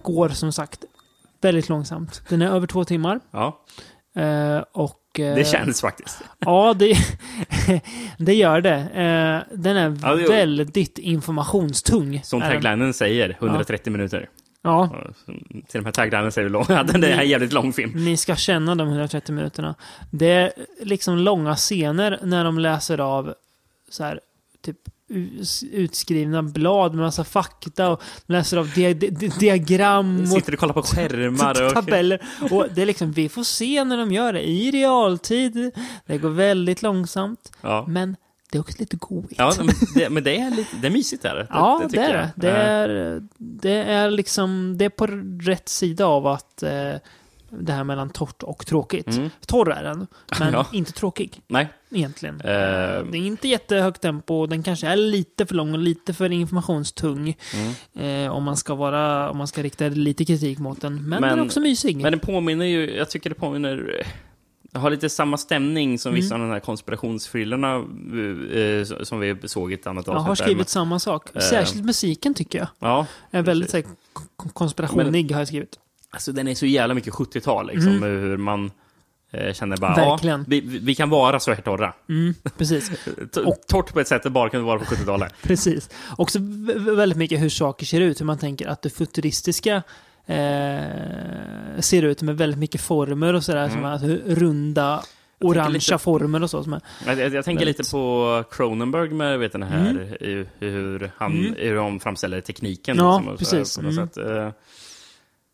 går 0.03 0.29
som 0.29 0.53
sagt 0.53 0.85
väldigt 1.41 1.69
långsamt. 1.69 2.23
Den 2.29 2.43
är 2.43 2.47
över 2.51 2.67
två 2.67 2.85
timmar. 2.85 3.21
ja, 3.31 3.61
Eh, 4.17 4.59
och, 4.73 5.21
eh, 5.21 5.35
det 5.35 5.47
känns 5.47 5.81
faktiskt. 5.81 6.19
Ja, 6.39 6.75
det, 6.75 6.97
det 8.19 8.35
gör 8.35 8.61
det. 8.61 8.75
Eh, 8.77 9.57
den 9.59 9.77
är 9.77 9.99
Ja, 10.03 10.15
det- 10.15 10.29
väldigt 10.29 10.99
informationstung. 10.99 12.21
Som 12.25 12.41
taglinen 12.41 12.95
säger, 12.95 13.37
130 13.41 13.91
minuter. 13.93 14.29
Ja, 14.63 14.91
Ja, 14.93 15.13
så 15.27 15.33
Till 15.69 15.79
och 15.81 15.85
med 15.85 15.95
taglinen 15.95 16.33
säger 16.33 16.49
lång. 16.49 16.65
Ja, 16.69 16.83
den 16.83 17.05
är 17.05 17.09
en 17.09 17.29
jävligt 17.29 17.53
lång 17.53 17.73
film. 17.73 17.93
ni 18.05 18.17
ska 18.17 18.37
känna 18.37 18.75
de 18.75 18.89
130 18.89 19.35
minuterna. 19.35 19.75
Det 20.11 20.31
är 20.31 20.53
liksom 20.83 21.19
långa 21.19 21.57
scener 21.57 22.19
när 22.23 22.45
de 22.45 22.59
läser 22.59 23.01
av 23.01 23.35
så 23.91 24.05
här, 24.05 24.21
typ 24.63 24.79
utskrivna 25.73 26.43
blad 26.43 26.95
med 26.95 27.05
massa 27.05 27.25
fakta 27.25 27.91
och 27.91 28.03
läser 28.27 28.57
av 28.57 28.71
dia 28.71 28.95
di 28.95 29.11
di 29.11 29.29
diagram 29.29 30.21
och 30.21 30.29
Sitter 30.29 30.53
och 30.53 30.59
kollar 30.59 30.75
på 30.75 30.83
skärmar 30.83 31.67
och... 31.67 31.75
tabeller. 31.75 32.23
Och 32.51 32.67
det 32.75 32.83
är 32.83 32.87
liksom, 32.87 33.13
vi 33.13 33.29
får 33.29 33.45
se 33.45 33.85
när 33.85 33.97
de 33.97 34.13
gör 34.13 34.33
det 34.33 34.49
i 34.49 34.71
realtid. 34.71 35.71
Det 36.07 36.19
går 36.19 36.31
väldigt 36.31 36.83
långsamt. 36.83 37.53
Ja, 37.61 37.85
Men 37.89 38.17
det 38.55 38.59
är 38.59 38.61
också 38.61 38.77
lite 38.79 38.97
goigt. 38.97 39.35
ja 39.39 39.53
men, 39.59 39.69
det, 39.95 40.11
men 40.11 40.25
det 40.25 40.41
är 40.41 40.51
lite, 40.51 40.77
det 40.77 40.87
är 40.87 40.91
mysigt 40.91 41.23
där. 41.23 41.35
Det, 41.37 41.47
Ja, 41.51 41.81
det, 41.83 41.89
tycker 41.89 42.05
är 42.05 42.13
det. 42.13 42.33
Det 42.37 42.51
är, 42.51 43.23
det 43.39 43.83
är 43.83 44.11
liksom, 44.11 44.79
det 44.79 44.85
är 44.85 44.89
på 44.89 45.07
rätt 45.41 45.69
sida 45.69 46.07
av 46.07 46.27
att 46.27 46.63
eh, 46.63 46.95
det 47.61 47.73
här 47.73 47.85
mellan 47.85 48.11
torrt 48.11 48.43
och 48.43 48.67
tråkigt. 48.67 49.07
Mm. 49.09 49.31
Torr 49.47 49.73
är 49.73 49.83
den, 49.85 50.07
men 50.41 50.53
Ja. 50.53 50.67
inte 50.73 50.93
tråkig 50.93 51.41
Nej. 51.47 51.69
egentligen. 51.91 52.41
Eh, 52.41 52.47
Det 52.47 53.19
är 53.19 53.27
inte 53.27 53.49
jättehögt 53.49 54.01
tempo, 54.03 54.47
den 54.47 54.63
kanske 54.63 54.87
är 54.87 54.97
lite 54.97 55.47
för 55.47 55.55
lång 55.55 55.73
och 55.73 55.79
lite 55.79 56.15
för 56.15 56.33
informationstung. 56.33 57.37
Mm. 57.55 58.25
Eh, 58.27 58.33
om, 58.33 58.45
man 58.45 58.57
ska 58.57 58.75
vara, 58.75 59.31
om 59.31 59.37
man 59.39 59.47
ska 59.47 59.63
rikta 59.63 59.89
lite 59.89 60.25
kritik 60.25 60.59
mot 60.59 60.81
den. 60.81 60.95
Men, 61.09 61.23
den 61.23 61.31
är 61.31 61.37
Men- 61.37 61.47
också 61.47 61.61
mysig. 61.61 61.97
Men 61.97 62.13
den 62.13 62.21
påminner 62.21 62.65
ju, 62.67 62.97
jag 62.97 63.11
tycker 63.11 63.31
det 63.31 63.37
påminner, 63.37 64.05
det 64.73 64.79
har 64.79 64.91
lite 64.91 65.09
samma 65.09 65.39
stämning 65.39 65.99
som 65.99 66.11
Mm. 66.11 66.23
vissa 66.23 66.35
av 66.35 66.41
de 66.41 66.51
här 66.51 66.61
konspirationsthrillerna 66.61 67.75
eh, 67.77 69.05
som 69.05 69.21
vi 69.21 69.37
såg 69.45 69.71
i 69.73 69.75
ett 69.75 69.87
annat 69.87 70.07
jag 70.07 70.17
avsnitt. 70.17 70.27
har 70.29 70.37
där. 70.37 70.45
skrivit 70.45 70.69
samma 70.69 70.99
sak. 70.99 71.37
Eh. 71.37 71.41
Särskilt 71.43 71.85
musiken 71.85 72.35
tycker 72.35 72.59
jag. 72.59 72.69
Ja, 72.79 73.07
Är 73.31 73.43
väldigt 73.43 73.71
så 73.71 73.77
här, 73.77 73.87
konspirationig 74.53 75.31
har 75.33 75.41
jag 75.41 75.49
skrivit. 75.49 75.79
Alltså 76.15 76.33
den 76.33 76.49
är 76.49 76.55
så 76.55 76.67
jävla 76.67 76.95
mycket 76.95 77.13
70-tal 77.15 77.67
liksom, 77.67 77.89
Mm. 77.93 78.03
hur 78.03 78.37
man 78.37 78.71
eh, 79.33 79.53
känner 79.53 79.77
bara, 79.77 79.95
Verkligen. 79.95 80.41
ja, 80.41 80.45
vi, 80.49 80.61
vi 80.61 80.95
kan 80.95 81.11
vara 81.11 81.41
så 81.41 81.53
här 81.53 81.61
torra. 81.63 81.95
Mm, 82.09 82.35
precis. 82.59 82.89
T- 83.35 83.41
Torrt 83.69 83.93
på 83.93 84.01
ett 84.01 84.09
sätt 84.09 84.23
det 84.23 84.31
bara 84.31 84.49
kunde 84.49 84.67
vara 84.67 84.79
på 84.79 84.85
70-talet. 84.85 85.33
Precis. 85.43 85.91
Också 86.19 86.39
väldigt 86.97 87.19
mycket 87.19 87.41
hur 87.41 87.49
saker 87.49 87.87
ser 87.87 88.01
ut. 88.01 88.21
Hur 88.21 88.27
man 88.27 88.39
tänker 88.39 88.67
att 88.69 88.83
det 88.83 88.91
futuristiska 88.91 89.83
eh, 90.27 91.81
ser 91.81 92.03
ut 92.03 92.23
med 92.23 92.37
väldigt 92.39 92.59
mycket 92.59 92.81
former 92.81 93.35
och 93.35 93.45
sådär. 93.45 93.69
Som 93.69 93.85
är 93.85 93.89
alltså, 93.91 94.07
runda, 94.27 95.03
orangea 95.41 95.69
lite- 95.69 95.99
former 95.99 96.43
och 96.43 96.51
så. 96.51 96.63
Som 96.65 96.73
är, 96.73 96.81
Jag, 97.07 97.19
jag, 97.19 97.35
jag 97.35 97.45
tänker 97.45 97.61
Väldigt. 97.65 97.79
lite 97.79 97.91
på 97.91 98.45
Cronenberg 98.51 99.11
med 99.11 99.39
vet, 99.39 99.53
den 99.53 99.63
här, 99.63 99.91
Mm. 99.91 100.47
hur, 100.61 101.11
han, 101.17 101.33
Mm. 101.33 101.55
hur 101.59 101.75
de 101.77 102.01
framställer 102.01 102.41
tekniken. 102.41 102.97
Ja, 102.97 103.17
liksom, 103.19 103.27
och 103.29 103.31
här 103.33 103.37
precis. 103.39 103.79
Något 103.79 103.93
Mm. 103.93 104.07
sätt. 104.09 104.17
Eh, 104.17 104.49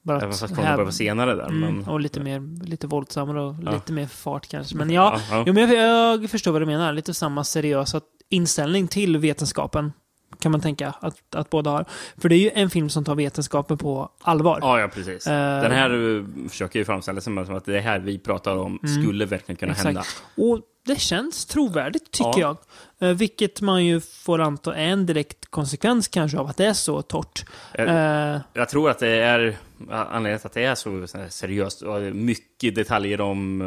bara 0.03 0.17
Även 0.21 0.33
fast 0.33 0.55
Cronenberg 0.55 0.85
var 0.85 0.91
senare 0.93 1.35
där. 1.35 1.45
Mm, 1.49 1.61
Men, 1.77 1.89
och 1.89 2.01
lite 2.01 2.21
mer 2.21 2.65
lite 2.67 2.87
våldsammare 2.87 3.41
och 3.43 3.55
Ja. 3.65 3.71
lite 3.71 3.93
mer 3.93 4.07
fart 4.07 4.49
kanske. 4.49 4.77
Men 4.77 4.91
ja, 4.91 5.21
ja, 5.31 5.37
ja. 5.37 5.45
Jo, 5.47 5.53
men 5.53 5.71
jag, 5.71 6.23
jag 6.23 6.31
förstår 6.31 6.53
vad 6.53 6.63
du 6.63 6.67
menar. 6.67 6.93
Lite 6.93 7.15
samma 7.15 7.45
seriösa 7.45 8.01
inställning 8.29 8.89
till 8.89 9.17
vetenskapen. 9.19 9.93
Kan 10.41 10.53
man 10.53 10.61
tänka 10.61 10.95
att, 11.01 11.35
att 11.35 11.51
båda 11.51 11.71
har. 11.71 11.85
För 12.19 12.29
det 12.29 12.35
är 12.35 12.39
ju 12.39 12.51
en 12.55 12.71
film 12.71 12.91
som 12.91 13.05
tar 13.05 13.15
vetenskapen 13.15 13.79
på 13.79 14.11
allvar. 14.23 14.59
Ja, 14.63 14.81
ja, 14.81 14.89
precis. 14.89 15.27
Eh, 15.27 15.63
Den 15.63 15.73
här 15.73 16.49
försöker 16.49 16.79
ju 16.79 16.85
framställa 16.85 17.21
sig 17.21 17.35
som 17.47 17.55
att 17.57 17.65
det 17.65 17.81
här 17.81 17.99
vi 17.99 18.19
pratar 18.19 18.57
om 18.57 18.79
Mm. 18.85 19.03
skulle 19.03 19.25
verkligen 19.27 19.57
kunna 19.57 19.73
Exakt. 19.73 19.87
hända. 19.87 20.03
Och 20.37 20.61
det 20.87 21.01
känns 21.01 21.47
trovärdigt 21.47 22.11
tycker 22.11 22.41
Ja. 22.41 22.57
jag. 22.99 23.11
Eh, 23.11 23.17
vilket 23.17 23.61
man 23.61 23.85
ju 23.87 24.01
får 24.01 24.41
anta 24.41 24.75
är 24.75 24.87
en 24.87 25.07
direkt 25.07 25.51
konsekvens 25.51 26.09
kanske 26.09 26.39
av 26.39 26.47
att 26.47 26.57
det 26.57 26.67
är 26.67 26.73
så 26.73 27.03
torrt. 27.03 27.45
Jag, 27.75 27.89
Eh, 28.35 28.41
jag 28.53 28.69
tror 28.69 28.91
att 28.91 28.99
det 28.99 29.09
är 29.09 29.57
anledningen 29.91 30.39
till 30.39 30.47
att 30.47 30.53
det 30.53 30.65
är 30.65 30.75
så, 30.75 31.07
seriöst 31.31 31.83
och 31.83 32.01
mycket 32.17 32.75
detaljer 32.75 33.21
om, 33.21 33.61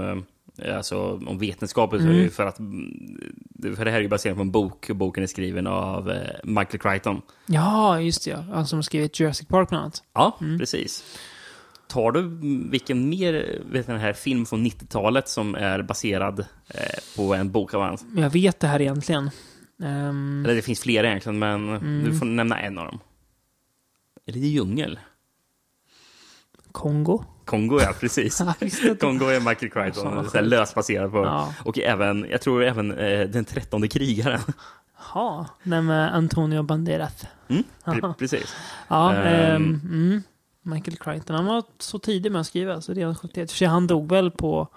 eh, 0.57 0.77
alltså, 0.77 1.21
om 1.27 1.37
vetenskapen. 1.39 1.99
Mm. 2.01 2.29
för, 2.29 2.45
att, 2.45 2.59
mm, 2.59 3.75
för 3.75 3.85
det 3.85 3.91
här 3.91 3.97
är 3.97 4.01
ju 4.01 4.07
baserat 4.07 4.35
på 4.35 4.41
en 4.41 4.51
bok. 4.51 4.89
och 4.89 4.95
Boken 4.95 5.23
är 5.23 5.27
skriven 5.27 5.67
av 5.67 6.11
eh, 6.11 6.17
Michael 6.43 6.79
Crichton. 6.79 7.21
ja, 7.45 7.99
just 8.01 8.25
det. 8.25 8.31
Ja. 8.31 8.37
Han 8.53 8.67
som 8.67 8.77
har 8.77 8.83
skrivit 8.83 9.19
Jurassic 9.19 9.47
Park 9.47 9.69
bland 9.69 9.81
annat. 9.83 10.03
Ja, 10.13 10.37
Mm. 10.41 10.59
precis. 10.59 11.03
Tar 11.87 12.11
du 12.11 12.19
mm, 12.19 12.69
vilken 12.69 13.09
mer 13.09 13.61
vet 13.71 13.87
den 13.87 13.99
här 13.99 14.13
film 14.13 14.45
från 14.45 14.65
90-talet 14.67 15.29
som 15.29 15.55
är 15.55 15.81
baserad 15.81 16.39
eh, 16.39 16.99
på 17.17 17.33
en 17.33 17.51
bok 17.51 17.73
av 17.73 17.81
hans? 17.81 18.05
Jag 18.15 18.29
vet 18.29 18.59
det 18.59 18.67
här 18.67 18.81
egentligen. 18.81 19.29
Ehm, 19.83 20.43
Eller 20.45 20.55
det 20.55 20.61
finns 20.61 20.79
flera 20.79 21.07
egentligen, 21.07 21.39
men 21.39 21.69
Mm. 21.69 22.03
du 22.03 22.17
får 22.17 22.25
nämna 22.25 22.59
en 22.59 22.77
av 22.77 22.85
dem. 22.85 22.99
Är 24.25 24.33
det 24.33 24.39
djungel? 24.39 24.99
Kongo? 26.73 27.23
Kongo, 27.45 27.79
ja, 27.79 27.93
precis. 27.99 28.37
Kongo 28.99 29.25
är 29.25 29.39
Michael 29.39 29.71
Crichton, 29.71 30.29
så 30.29 30.41
löst 30.41 30.75
baserad 30.75 31.11
på. 31.11 31.17
Ja. 31.17 31.53
Och 31.65 31.79
även, 31.79 32.27
jag 32.29 32.41
tror 32.41 32.63
även 32.63 32.91
eh, 32.91 33.27
Den 33.27 33.45
trettonde 33.45 33.87
krigaren. 33.87 34.41
Ja, 35.13 35.45
den 35.63 35.85
med 35.85 36.15
Antonio 36.15 36.63
Banderas. 36.63 37.25
Mm, 37.47 37.63
pre- 37.85 38.13
precis. 38.13 38.55
Ja, 38.87 39.13
ehm, 39.15 39.81
mm. 39.83 40.23
Michael 40.61 40.97
Crichton. 40.97 41.35
Han 41.35 41.45
var 41.45 41.63
så 41.79 41.99
tidig 41.99 42.31
med 42.31 42.41
att 42.41 42.47
skriva, 42.47 42.81
så 42.81 42.93
redan 42.93 43.15
71. 43.15 43.51
För 43.51 43.57
sig, 43.57 43.67
han 43.67 43.87
dog 43.87 44.09
väl 44.09 44.31
på 44.31 44.67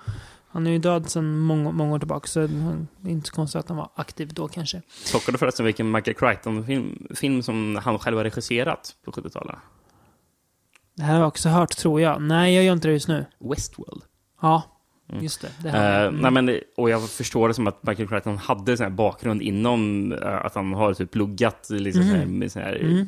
Han 0.49 0.66
är 0.66 0.70
ju 0.70 0.78
död 0.78 1.11
sedan 1.11 1.38
många, 1.38 1.70
många 1.70 1.94
år 1.94 1.99
tillbaka, 1.99 2.26
så 2.26 2.40
det 2.40 3.09
är 3.09 3.12
inte 3.12 3.28
så 3.28 3.34
konstigt 3.34 3.59
att 3.59 3.68
han 3.68 3.76
var 3.78 3.90
aktiv 3.94 4.34
då 4.34 4.49
kanske. 4.49 4.82
Plockade 5.11 5.34
du 5.34 5.38
förresten 5.38 5.66
vilken 5.66 5.90
Michael 5.90 6.16
Crichton-film 6.16 7.07
film 7.14 7.42
som 7.42 7.80
han 7.84 7.99
själv 7.99 8.16
har 8.16 8.24
regisserat 8.24 8.94
på 9.05 9.11
70-talet? 9.11 9.57
Det 10.97 11.03
här 11.03 11.12
har 11.12 11.20
jag 11.20 11.28
också 11.28 11.49
hört, 11.49 11.76
tror 11.76 12.01
jag. 12.01 12.22
Nej, 12.22 12.55
jag 12.55 12.64
gör 12.64 12.72
inte 12.72 12.88
det 12.88 12.92
just 12.92 13.09
nu. 13.09 13.24
Westworld. 13.38 14.03
Ja, 14.42 14.62
just 15.20 15.40
det. 15.40 15.49
det 15.62 15.68
här. 15.70 16.07
Eh, 16.07 16.12
nej, 16.12 16.30
men, 16.30 16.61
och 16.76 16.90
jag 16.90 17.11
förstår 17.11 17.49
det 17.49 17.55
som 17.55 17.66
att 17.66 17.82
Michael 17.82 18.09
Crichton 18.09 18.36
hade 18.36 18.76
sån 18.76 18.84
här 18.84 18.90
bakgrund 18.90 19.42
inom 19.42 20.12
eh, 20.12 20.44
att 20.44 20.55
han 20.55 20.74
har 20.74 20.94
typ 20.94 21.11
pluggat 21.11 21.66
liksom, 21.70 22.03
här, 22.03 22.26
med 22.26 22.53
sån 22.53 22.62
här, 22.62 23.07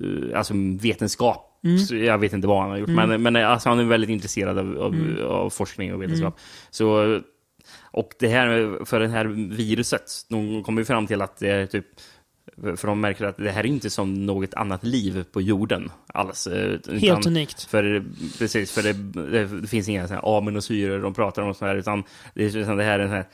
eh, 0.00 0.38
alltså 0.38 0.54
vetenskap. 0.80 1.60
Mm. 1.64 2.04
Jag 2.04 2.18
vet 2.18 2.32
inte 2.32 2.48
vad 2.48 2.60
han 2.60 2.70
har 2.70 2.76
gjort, 2.76 2.88
men, 2.88 3.22
men 3.22 3.36
alltså, 3.36 3.68
han 3.68 3.78
är 3.78 3.84
väldigt 3.84 4.10
intresserad 4.10 4.58
av, 4.58 4.78
av, 4.78 4.94
Mm. 4.94 5.26
av 5.26 5.50
forskning 5.50 5.94
och 5.94 6.02
vetenskap. 6.02 6.38
Så, 6.70 7.20
och 7.82 8.10
det 8.18 8.28
här 8.28 8.78
för 8.84 9.00
det 9.00 9.08
här 9.08 9.24
viruset, 9.56 10.12
de 10.30 10.62
kommer 10.62 10.80
ju 10.80 10.84
fram 10.84 11.06
till 11.06 11.22
att 11.22 11.36
det 11.38 11.48
är 11.48 11.66
typ 11.66 11.86
för 12.62 12.86
de 12.86 13.00
märker 13.00 13.24
att 13.24 13.36
det 13.36 13.50
här 13.50 13.60
är 13.60 13.66
inte 13.66 13.90
som 13.90 14.26
något 14.26 14.54
annat 14.54 14.84
liv 14.84 15.24
på 15.32 15.40
jorden 15.40 15.90
alls. 16.06 16.46
eh, 16.46 16.78
Helt 17.00 17.26
unikt. 17.26 17.62
för, 17.62 18.04
precis, 18.38 18.72
för 18.72 18.82
det, 18.82 18.92
det, 19.60 19.68
finns 19.68 19.88
inga 19.88 20.20
aminosyror 20.22 21.02
de 21.02 21.14
pratar 21.14 21.42
om, 21.42 21.48
och 21.48 21.56
sånt 21.56 21.68
här, 21.68 21.76
utan 21.76 22.04
det, 22.34 22.48
det 22.48 22.84
här 22.84 22.98
är 22.98 23.02
en, 23.02 23.08
sån 23.08 23.16
här, 23.16 23.26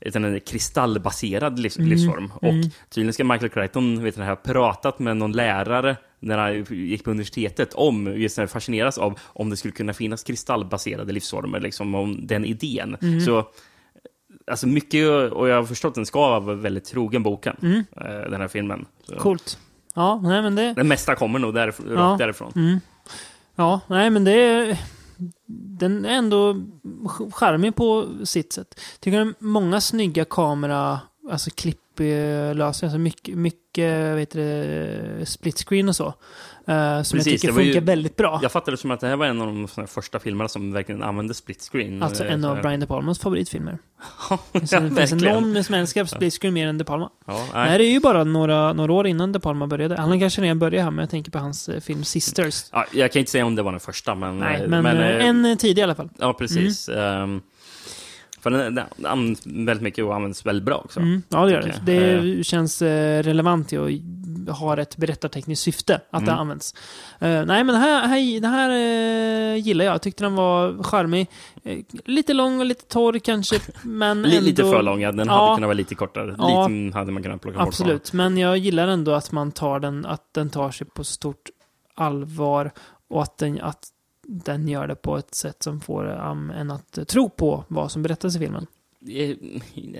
utan 0.00 0.24
en 0.24 0.40
kristallbaserad 0.40 1.58
livs, 1.58 1.78
Mm. 1.78 1.90
livsform. 1.90 2.32
Och 2.34 2.54
tydligen 2.90 3.12
ska 3.12 3.24
Michael 3.24 3.50
Crichton 3.50 4.02
vet 4.04 4.16
ha 4.16 4.36
pratat 4.36 4.98
med 4.98 5.16
någon 5.16 5.32
lärare 5.32 5.96
när 6.20 6.38
han 6.38 6.64
gick 6.70 7.04
på 7.04 7.10
universitetet 7.10 7.74
om, 7.74 8.20
just 8.20 8.38
när 8.38 8.46
fascineras 8.46 8.98
av 8.98 9.18
om 9.22 9.50
det 9.50 9.56
skulle 9.56 9.72
kunna 9.72 9.94
finnas 9.94 10.22
kristallbaserade 10.22 11.12
livsformer, 11.12 11.60
liksom 11.60 11.94
om 11.94 12.26
den 12.26 12.44
idén. 12.44 12.96
Mm. 13.02 13.20
Så 13.20 13.46
Alltså 14.50 14.66
mycket, 14.66 15.32
och 15.32 15.48
jag 15.48 15.56
har 15.56 15.64
förstått 15.64 15.88
att 15.88 15.94
den 15.94 16.06
ska 16.06 16.40
vara 16.40 16.54
väldigt 16.54 16.84
trogen 16.84 17.22
boken, 17.22 17.56
eh, 17.96 18.04
den 18.30 18.40
här 18.40 18.48
filmen. 18.48 18.86
Så 19.04 19.12
Mm. 19.12 19.22
Coolt. 19.22 19.58
Ja, 19.94 20.20
nej 20.22 20.42
men 20.42 20.54
det... 20.54 20.72
Det 20.74 20.84
mesta 20.84 21.14
kommer 21.14 21.38
nog 21.38 21.54
därif 21.54 21.80
Ja. 21.94 22.16
därifrån. 22.18 22.52
Mm. 22.56 22.80
Ja, 23.56 23.80
nej 23.86 24.10
men 24.10 24.24
det 24.24 24.32
är... 24.32 24.78
Den 25.78 26.04
är 26.04 26.08
ändå 26.18 26.52
ch- 27.04 27.30
charmig 27.32 27.76
på 27.76 28.06
sitt 28.24 28.52
sätt. 28.52 28.80
Tycker 29.00 29.18
är 29.20 29.34
många 29.38 29.80
snygga 29.80 30.24
kamera, 30.24 31.00
alltså 31.30 31.50
klipplösningar, 31.96 32.66
alltså 32.66 32.98
mycket, 32.98 33.34
mycket 33.38 34.10
vad 34.10 34.18
heter 34.18 34.38
det, 34.40 35.26
split 35.26 35.58
screen 35.68 35.88
och 35.88 35.96
så. 35.96 36.06
eh, 36.06 37.02
som 37.02 37.16
Precis, 37.18 37.26
jag 37.32 37.40
tycker 37.40 37.52
var 37.52 37.60
ju- 37.60 37.72
funkar 37.72 37.86
väldigt 37.86 38.16
bra. 38.16 38.38
Jag 38.42 38.52
fattade 38.52 38.70
det 38.72 38.76
som 38.80 38.90
att 38.90 39.00
det 39.00 39.06
här 39.06 39.16
var 39.16 39.26
en 39.26 39.40
av 39.40 39.46
de 39.46 39.86
första 39.86 40.18
filmerna 40.18 40.48
som 40.48 40.72
verkligen 40.72 41.02
använde 41.02 41.34
split 41.34 41.62
screen. 41.72 42.02
Alltså 42.02 42.24
Eh, 42.24 42.32
en 42.32 42.42
så 42.42 42.48
av. 42.48 42.62
Brian 42.62 42.80
De 42.80 42.86
Palmas 42.86 43.18
favoritfilmer. 43.18 43.78
ja, 44.30 44.38
Finns 44.52 44.70
det, 44.70 44.90
finns 45.06 45.22
någon 45.24 45.64
som 45.64 45.74
älskar 45.74 46.04
split 46.04 46.34
screen 46.40 46.54
mer 46.54 46.68
än 46.68 46.78
De 46.78 46.84
Palma? 46.84 47.10
Ja, 47.26 47.32
Nej. 47.54 47.68
nej. 47.68 47.78
det 47.78 47.84
är 47.84 47.90
ju 47.90 48.00
bara 48.00 48.24
några, 48.24 48.72
några 48.72 48.92
år 48.92 49.06
innan 49.06 49.32
De 49.32 49.40
Palma 49.40 49.66
började. 49.66 49.96
Han 49.96 50.20
kanske 50.20 50.42
redan 50.42 50.58
började 50.58 50.82
här, 50.84 50.90
men 50.90 51.02
jag 51.02 51.10
tänker 51.10 51.30
på 51.30 51.38
hans 51.38 51.68
eh, 51.68 51.80
film 51.80 52.04
Sisters. 52.04 52.64
Ja, 52.72 52.86
jag 52.92 53.12
kan 53.12 53.20
inte 53.20 53.32
säga 53.32 53.46
om 53.46 53.54
det 53.54 53.62
var 53.62 53.70
den 53.72 53.80
första, 53.80 54.14
men... 54.14 54.38
Nej, 54.38 54.68
men, 54.68 54.86
eh, 54.86 55.26
en 55.26 55.56
tidig 55.58 55.78
i 55.78 55.82
alla 55.82 55.94
fall. 55.94 56.08
Ja, 56.18 56.32
precis. 56.32 56.88
Mm. 56.88 57.22
Ehm, 57.22 57.40
för 58.50 58.58
den, 58.58 58.74
den 58.74 59.06
används 59.06 59.46
väldigt 59.46 59.82
mycket 59.82 60.04
och 60.04 60.14
används 60.14 60.46
väldigt 60.46 60.64
bra 60.64 60.76
också. 60.84 61.00
Mm, 61.00 61.22
ja, 61.28 61.44
det 61.44 61.52
gör 61.52 61.72
det. 61.84 61.92
Det 62.36 62.44
känns 62.44 62.82
eh, 62.82 63.22
relevant 63.22 63.72
och 63.72 63.90
har 64.54 64.76
ett 64.76 64.96
berättartekniskt 64.96 65.64
syfte 65.64 65.94
att 66.10 66.24
det 66.24 66.30
Mm. 66.30 66.40
används. 66.40 66.74
Eh, 67.18 67.28
nej, 67.44 67.64
men 67.64 67.66
det 67.66 67.76
här, 67.76 68.06
här, 68.08 68.40
det 68.40 68.48
här 68.48 68.70
eh, 68.70 69.56
gillar 69.66 69.84
jag. 69.84 69.94
Jag 69.94 70.02
tyckte 70.02 70.24
den 70.24 70.34
var 70.36 70.82
charmig. 70.82 71.26
Eh, 71.64 71.78
lite 72.04 72.34
lång 72.34 72.60
och 72.60 72.66
lite 72.66 72.84
torr 72.84 73.18
kanske, 73.18 73.60
men 73.82 74.24
ändå... 74.24 74.40
Lite 74.40 74.62
för 74.62 74.82
lång, 74.82 75.00
ja. 75.00 75.12
den 75.12 75.26
Ja. 75.28 75.34
hade 75.44 75.56
kunnat 75.56 75.68
vara 75.68 75.74
lite 75.76 75.94
kortare. 75.94 76.34
Ja. 76.38 76.68
Lite 76.68 76.98
hade 76.98 77.12
man 77.12 77.22
kunnat 77.22 77.40
plocka 77.42 77.58
bort. 77.58 77.68
Absolut, 77.68 78.12
men 78.12 78.38
jag 78.38 78.58
gillar 78.58 78.88
ändå 78.88 79.12
att 79.12 79.32
man 79.32 79.52
tar 79.52 79.80
den, 79.80 80.06
att 80.06 80.34
den 80.34 80.50
tar 80.50 80.70
sig 80.70 80.86
på 80.86 81.04
stort 81.04 81.50
allvar 81.94 82.70
och 83.10 83.22
att 83.22 83.38
den, 83.38 83.60
att 83.60 83.88
den 84.28 84.68
gör 84.68 84.86
det 84.86 84.94
på 84.94 85.16
ett 85.16 85.34
sätt 85.34 85.62
som 85.62 85.80
får 85.80 86.04
um, 86.30 86.50
en 86.50 86.70
att 86.70 86.98
eh, 86.98 87.04
tro 87.04 87.28
på 87.30 87.64
vad 87.68 87.92
som 87.92 88.02
berättas 88.02 88.36
i 88.36 88.38
filmen. 88.38 88.66
Det 89.00 89.30
är 89.30 89.36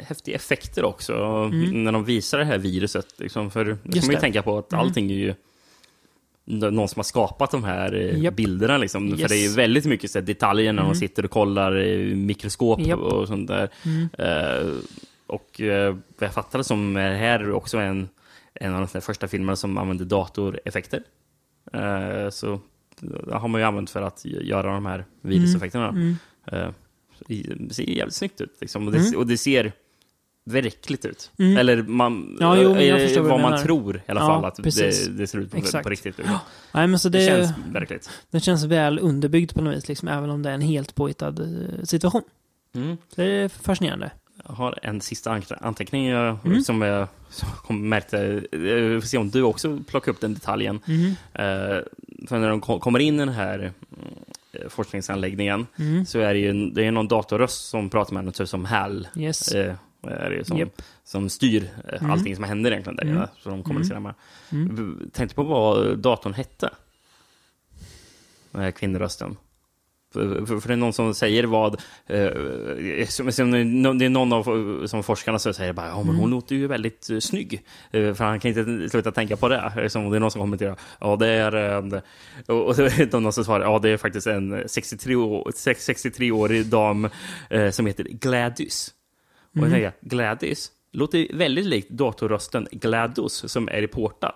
häftiga 0.02 0.34
effekter 0.36 0.84
också, 0.84 1.12
Mm. 1.14 1.84
när 1.84 1.92
de 1.92 2.04
visar 2.04 2.38
det 2.38 2.44
här 2.44 2.58
viruset. 2.58 3.06
Liksom, 3.20 3.50
för 3.50 3.64
det 3.64 3.70
Just 3.70 4.00
kan 4.00 4.06
man 4.06 4.14
ju 4.14 4.20
tänka 4.20 4.42
på 4.42 4.58
att 4.58 4.72
Mm. 4.72 4.84
allting 4.84 5.10
är 5.10 5.14
ju 5.14 5.34
någon 6.44 6.88
som 6.88 6.98
har 6.98 7.04
skapat 7.04 7.50
de 7.50 7.64
här 7.64 7.94
eh, 7.94 8.18
Japp. 8.22 8.34
bilderna. 8.36 8.78
Liksom. 8.78 9.10
För 9.10 9.18
Yes. 9.20 9.28
det 9.30 9.36
är 9.36 9.48
ju 9.48 9.54
väldigt 9.54 9.84
mycket 9.84 10.10
så 10.10 10.18
här, 10.18 10.26
detaljer 10.26 10.72
när 10.72 10.82
Mm. 10.82 10.92
de 10.92 10.98
sitter 10.98 11.24
och 11.24 11.30
kollar 11.30 11.78
i 11.82 12.14
mikroskop 12.14 12.80
Japp. 12.80 12.98
och 12.98 13.28
sånt 13.28 13.48
där. 13.48 13.68
Mm. 13.84 14.08
Eh, 14.18 14.72
och 15.26 15.60
eh, 15.60 15.92
vad 16.18 16.26
jag 16.28 16.34
fattade 16.34 16.64
som 16.64 16.96
är 16.96 17.14
här 17.14 17.52
också 17.52 17.78
en, 17.78 18.08
en 18.54 18.74
av 18.74 18.88
de 18.92 19.00
första 19.00 19.28
filmerna 19.28 19.56
som 19.56 19.78
använder 19.78 20.04
datoreffekter. 20.04 21.02
Eh, 21.72 22.30
så 22.30 22.60
har 23.32 23.48
man 23.48 23.60
ju 23.60 23.66
använt 23.66 23.90
för 23.90 24.02
att 24.02 24.24
göra 24.24 24.72
de 24.72 24.86
här 24.86 25.04
viruseffekterna. 25.22 25.88
Mm. 25.88 26.16
Eh, 26.52 26.68
det 27.58 27.74
ser 27.74 27.82
jävligt 27.82 28.14
snyggt 28.14 28.40
ut. 28.40 28.56
Liksom. 28.60 28.86
Och, 28.86 28.92
det, 28.92 28.98
Mm. 28.98 29.16
och 29.18 29.26
det 29.26 29.38
ser 29.38 29.72
verkligt 30.44 31.04
ut. 31.04 31.30
Mm. 31.38 31.56
Eller 31.56 31.82
man, 31.82 32.36
Ja, 32.40 32.56
jo, 32.62 32.76
eh, 32.76 33.22
vad 33.22 33.28
vad 33.30 33.40
man 33.40 33.62
tror 33.62 33.96
i 33.96 34.00
alla 34.06 34.20
Ja, 34.20 34.26
fall 34.26 34.44
att 34.44 34.56
det, 34.56 34.62
det 35.18 35.26
ser 35.26 35.38
ut 35.38 35.50
på, 35.50 35.82
på 35.82 35.88
riktigt. 35.88 36.20
ut. 36.20 36.26
Nej, 36.74 36.86
men 36.86 36.98
så 36.98 37.08
Det, 37.08 37.18
det, 37.18 37.26
känns 37.26 37.50
verkligt. 37.72 38.10
den 38.30 38.40
känns 38.40 38.64
väl 38.64 38.98
underbyggd 38.98 39.54
på 39.54 39.62
något 39.62 39.76
vis, 39.76 39.88
liksom, 39.88 40.08
även 40.08 40.30
om 40.30 40.42
det 40.42 40.50
är 40.50 40.54
en 40.54 40.60
helt 40.60 40.94
påhittad 40.94 41.28
eh, 41.42 41.84
situation. 41.84 42.22
Mm. 42.74 42.96
Det 43.14 43.24
är 43.24 43.48
fascinerande. 43.48 44.10
Har 44.44 44.78
en 44.82 45.00
sista 45.00 45.30
an- 45.32 45.42
anteckning 45.60 46.06
jag, 46.06 46.38
Mm. 46.46 46.62
som 46.62 46.82
jag 46.82 47.08
som 47.66 47.88
märkte. 47.88 48.18
eh, 48.52 48.58
Vi 48.60 49.00
får 49.00 49.06
se 49.06 49.18
om 49.18 49.30
du 49.30 49.42
också 49.42 49.78
plockar 49.86 50.12
upp 50.12 50.20
den 50.20 50.34
detaljen. 50.34 50.76
Eh, 51.32 51.78
för 52.28 52.38
när 52.38 52.48
de 52.48 52.60
ko- 52.60 52.78
kommer 52.80 52.98
in 52.98 53.14
i 53.14 53.18
den 53.18 53.28
här 53.28 53.58
mm, 53.58 53.72
eh, 54.52 54.68
forskningsanläggningen 54.68 55.66
Mm. 55.78 56.06
så 56.06 56.18
är 56.18 56.34
det 56.34 56.40
ju 56.40 56.70
det 56.70 56.84
är 56.86 56.90
någon 56.92 57.08
datorröst 57.08 57.68
som 57.68 57.90
pratar 57.90 58.14
med 58.14 58.24
något 58.24 58.48
som 58.48 58.64
HAL. 58.64 59.08
Yes. 59.16 59.52
Eh, 59.52 59.74
är 60.02 60.30
det 60.30 60.44
som, 60.44 60.58
Japp. 60.58 60.82
som 61.04 61.28
styr 61.28 61.68
eh, 61.88 61.98
Mm. 62.00 62.10
allting 62.10 62.34
som 62.34 62.44
händer 62.44 62.70
egentligen 62.70 62.96
där 62.96 63.04
Mm. 63.04 63.28
Så 63.42 63.48
de 63.50 63.62
kommunicerar 63.62 64.00
med. 64.00 64.14
Mm. 64.52 65.10
Tänkte 65.12 65.34
på 65.34 65.42
vad 65.42 65.98
datorn 65.98 66.34
hette. 66.34 66.70
Den 68.50 68.62
här 68.62 68.70
kvinnorösten. 68.70 69.36
För, 70.46 70.60
för, 70.60 70.68
det 70.68 70.74
är 70.74 70.76
någon 70.76 70.92
som 70.92 71.14
säger 71.14 71.44
vad... 71.44 71.80
Eh, 72.06 73.06
som, 73.08 73.32
som, 73.32 73.50
det 73.98 74.04
är 74.04 74.08
någon 74.08 74.32
av 74.32 74.86
som 74.86 75.02
forskarna 75.02 75.38
som 75.38 75.54
säger 75.54 75.72
bara, 75.72 75.86
ja 75.88 75.96
men 75.96 76.06
hon 76.06 76.16
Mm. 76.18 76.30
låter 76.30 76.54
ju 76.56 76.66
väldigt 76.66 77.10
eh, 77.10 77.18
snygg. 77.18 77.62
Eh, 77.90 78.14
för 78.14 78.24
han 78.24 78.40
kan 78.40 78.48
inte 78.48 78.88
sluta 78.90 79.12
tänka 79.12 79.36
på 79.36 79.48
det. 79.48 79.72
Liksom, 79.76 80.10
det 80.10 80.16
är 80.16 80.20
någon 80.20 80.30
som 80.30 80.40
kommenterar, 80.40 80.76
ja 81.00 81.16
det 81.16 81.26
är... 81.28 81.76
Eh, 81.94 82.00
och, 82.46 82.66
och 82.66 82.76
så 82.76 82.82
är 82.82 83.06
det 83.06 83.18
någon 83.20 83.32
som 83.32 83.44
svarar, 83.44 83.64
ja 83.64 83.78
det 83.78 83.90
är 83.90 83.96
faktiskt 83.96 84.26
en 84.26 84.54
63-årig 84.54 85.54
63 85.78 86.62
dam 86.62 87.08
eh, 87.50 87.70
som 87.70 87.86
heter 87.86 88.04
Gladys. 88.04 88.92
Och 89.52 89.56
jag 89.58 89.66
Mm. 89.66 89.72
tänker, 89.72 89.92
Gladys 90.00 90.70
låter 90.92 91.36
väldigt 91.36 91.66
likt 91.66 91.90
datorrösten 91.90 92.68
GLaDOS 92.72 93.52
som 93.52 93.68
är 93.68 93.82
i 93.82 93.86
Portal. 93.86 94.32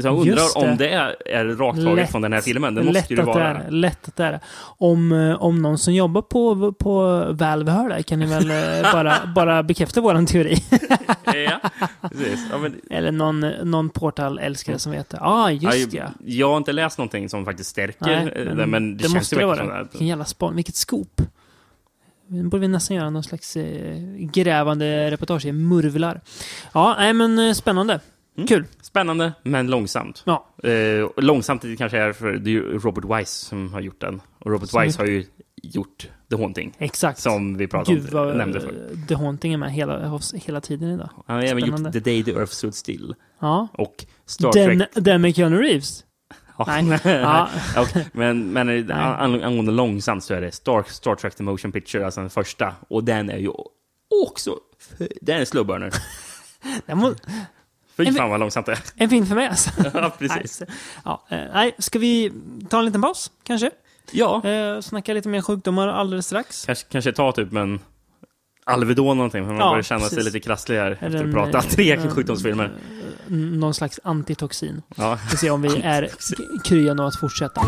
Så 0.00 0.06
jag 0.06 0.18
undrar 0.18 0.60
det. 0.60 0.70
om 0.70 0.76
det 0.76 0.88
är, 0.88 1.16
är 1.26 1.44
rakt 1.44 1.84
taget 1.84 2.10
från 2.10 2.22
den 2.22 2.32
här 2.32 2.40
filmen. 2.40 2.74
Det 2.74 2.82
måste 2.82 3.14
ju 3.14 3.16
det 3.16 3.22
vara. 3.22 3.48
är. 3.48 3.70
Lätt 3.70 4.08
att 4.08 4.16
det 4.16 4.24
är. 4.24 4.40
Om, 4.60 5.12
eh, 5.12 5.42
om 5.42 5.62
någon 5.62 5.78
som 5.78 5.94
jobbar 5.94 6.22
på, 6.22 6.72
på 6.72 7.24
Valve 7.32 7.72
hör 7.72 7.88
det 7.88 8.02
kan 8.02 8.18
ni 8.18 8.26
väl 8.26 8.50
eh, 8.50 8.92
bara, 8.92 9.26
bara 9.34 9.62
bekräfta 9.62 10.00
våran 10.00 10.26
teori. 10.26 10.56
ja. 11.24 11.60
Ja, 12.50 12.58
men, 12.58 12.80
Eller 12.90 13.12
någon, 13.12 13.40
någon 13.62 13.90
Portal-älskare 13.90 14.78
som 14.78 14.92
vet 14.92 15.10
det. 15.10 15.18
Ah, 15.20 15.50
just 15.50 15.92
ja. 15.92 16.04
jag, 16.24 16.48
har 16.48 16.56
inte 16.56 16.72
läst 16.72 16.98
någonting 16.98 17.28
som 17.28 17.44
faktiskt 17.44 17.70
stärker 17.70 18.06
Nej, 18.06 18.32
eh, 18.36 18.44
men 18.44 18.56
det, 18.56 18.66
men 18.66 18.96
det, 18.96 18.96
det 18.96 19.02
känns 19.02 19.14
måste 19.14 19.34
ju 19.34 19.40
det 19.40 19.46
verkligen 19.46 19.70
vara. 19.70 19.80
som 19.80 19.88
Vilken 19.92 20.06
jävla 20.06 20.24
span. 20.24 20.56
Vilket 20.56 20.76
scoop. 20.76 21.22
Nu 22.28 22.42
borde 22.42 22.60
vi 22.60 22.68
nästan 22.68 22.96
göra 22.96 23.10
någon 23.10 23.24
slags 23.24 23.56
grävande 24.18 25.10
reportage 25.10 25.44
i 25.44 25.52
murvlar. 25.52 26.20
Ja, 26.72 26.94
nej 26.98 27.12
men 27.12 27.54
spännande. 27.54 28.00
Mm. 28.36 28.46
Kul. 28.46 28.64
Spännande, 28.82 29.32
men 29.42 29.66
långsamt. 29.70 30.22
Ja. 30.26 30.46
Eh, 30.62 31.08
långsamt 31.16 31.62
det 31.62 31.76
kanske 31.76 31.98
är 31.98 32.12
för 32.12 32.32
det 32.32 32.56
är 32.56 32.60
Robert 32.60 33.04
Wise 33.20 33.44
som 33.46 33.72
har 33.72 33.80
gjort 33.80 34.00
den. 34.00 34.20
Och 34.38 34.50
Robert 34.50 34.68
Som 34.68 34.82
Wise 34.82 34.98
har 35.02 35.06
ju 35.06 35.24
gjort 35.62 36.08
The 36.30 36.36
Haunting. 36.36 36.74
Exakt. 36.78 37.18
Som 37.20 37.56
vi 37.56 37.66
pratade 37.66 37.98
Gud 38.00 38.14
om, 38.14 38.38
nämnde 38.38 38.58
eh, 38.58 38.64
för. 38.64 39.06
The 39.08 39.14
Haunting 39.14 39.52
är 39.52 39.56
med 39.56 39.72
hela, 39.72 40.20
hela 40.34 40.60
tiden 40.60 40.90
idag. 40.90 41.10
Han 41.26 41.36
har 41.36 41.42
även 41.42 41.64
gjort 41.66 41.92
The 41.92 42.00
Day 42.00 42.24
the 42.24 42.30
Earth 42.32 42.52
Stood 42.52 42.74
Still. 42.74 43.14
Ja. 43.40 43.68
Och 43.72 44.04
Star 44.26 44.52
Den, 44.52 44.78
Trek. 44.78 44.88
den 44.94 45.20
med 45.22 45.36
Keanu 45.36 45.56
Reeves? 45.62 46.04
Ja. 46.58 46.80
Nej. 46.82 47.00
Ja. 47.04 47.48
Och, 47.76 47.88
men 48.12 48.52
men 48.52 48.90
an- 48.92 49.42
angående 49.42 49.72
långsamt 49.72 50.24
så 50.24 50.34
är 50.34 50.40
det 50.40 50.52
Star, 50.52 50.84
Star 50.88 51.14
Trek 51.14 51.34
The 51.34 51.42
Motion 51.42 51.72
Picture, 51.72 52.04
alltså 52.04 52.20
den 52.20 52.30
första. 52.30 52.74
Och 52.88 53.04
den 53.04 53.30
är 53.30 53.38
ju 53.38 53.50
också... 54.24 54.56
Den 55.20 55.40
är 55.40 55.44
slow 55.44 55.66
burner. 55.66 55.92
Den 56.86 56.98
må, 56.98 57.14
Fy 57.96 58.12
fan 58.12 58.30
vad 58.30 58.40
långsamt 58.40 58.66
det 58.66 58.72
är. 58.72 58.78
en 58.96 59.10
film 59.10 59.26
för 59.26 59.34
mig 59.34 59.46
alltså. 59.46 59.70
Ja, 59.94 60.12
precis. 60.18 60.60
Nej, 60.60 60.68
ja, 61.04 61.26
eh, 61.30 61.38
nej, 61.54 61.74
ska 61.78 61.98
vi 61.98 62.32
ta 62.70 62.78
en 62.78 62.84
liten 62.84 63.02
paus 63.02 63.30
kanske? 63.42 63.70
Ja, 64.12 64.44
Eh, 64.48 64.80
snacka 64.80 65.14
lite 65.14 65.28
mer 65.28 65.40
sjukdomar 65.42 65.88
alldeles 65.88 66.26
strax. 66.26 66.64
kanske, 66.66 66.86
kanske 66.90 67.12
ta 67.12 67.32
typ 67.32 67.52
en 67.54 67.80
Alvedon 68.68 69.16
någonting, 69.16 69.44
för 69.44 69.52
man 69.52 69.60
Ja, 69.60 69.70
börjar 69.70 69.82
känna 69.82 70.00
sig 70.00 70.08
precis. 70.16 70.24
lite 70.34 70.44
krasslig 70.44 70.76
här 70.76 70.98
efter 71.00 71.24
att 71.24 71.32
prata 71.32 71.58
eh, 71.58 71.64
tre 71.64 71.92
en- 71.96 72.10
sjukdomsfilmer. 72.10 72.64
N- 73.30 73.60
Någon 73.60 73.74
slags 73.74 74.00
antitoxin. 74.04 74.82
Ja. 74.96 75.18
Vi 75.30 75.36
se 75.36 75.50
om 75.50 75.62
vi 75.62 75.76
är 75.82 76.10
krya 76.64 76.94
nog 76.94 77.06
att 77.06 77.16
fortsätta. 77.20 77.60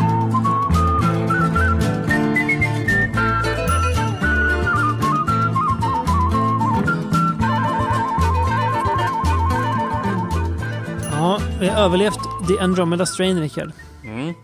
Vi 11.60 11.68
har 11.68 11.82
överlevt 11.84 12.18
The 12.48 12.58
Andromeda 12.60 13.06
Strain, 13.06 13.40
Rickard. 13.40 13.72
Mm. 14.04 14.34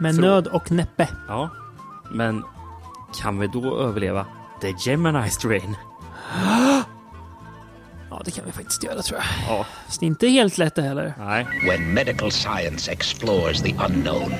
Med 0.00 0.14
Så- 0.14 0.20
nöd 0.20 0.46
och 0.46 0.72
näppe. 0.72 1.08
ja, 1.28 1.50
men 2.10 2.44
kan 3.22 3.38
vi 3.38 3.46
då 3.46 3.78
överleva 3.80 4.26
The 4.60 4.74
Gemini 4.90 5.30
Strain? 5.30 5.76
Ja, 8.12 8.22
det 8.24 8.30
kan 8.30 8.44
vi 8.46 8.52
faktiskt 8.52 8.84
göra 8.84 9.02
tror 9.02 9.20
jag. 9.20 9.56
Ja, 9.58 9.66
Fast 9.86 10.00
det 10.00 10.06
är 10.06 10.08
inte 10.08 10.28
helt 10.28 10.58
lätt 10.58 10.74
det 10.74 10.82
heller. 10.82 11.14
nej. 11.18 11.46
When 11.68 11.94
medical 11.94 12.30
science 12.30 12.92
explores 12.92 13.62
the 13.62 13.74
unknown, 13.88 14.34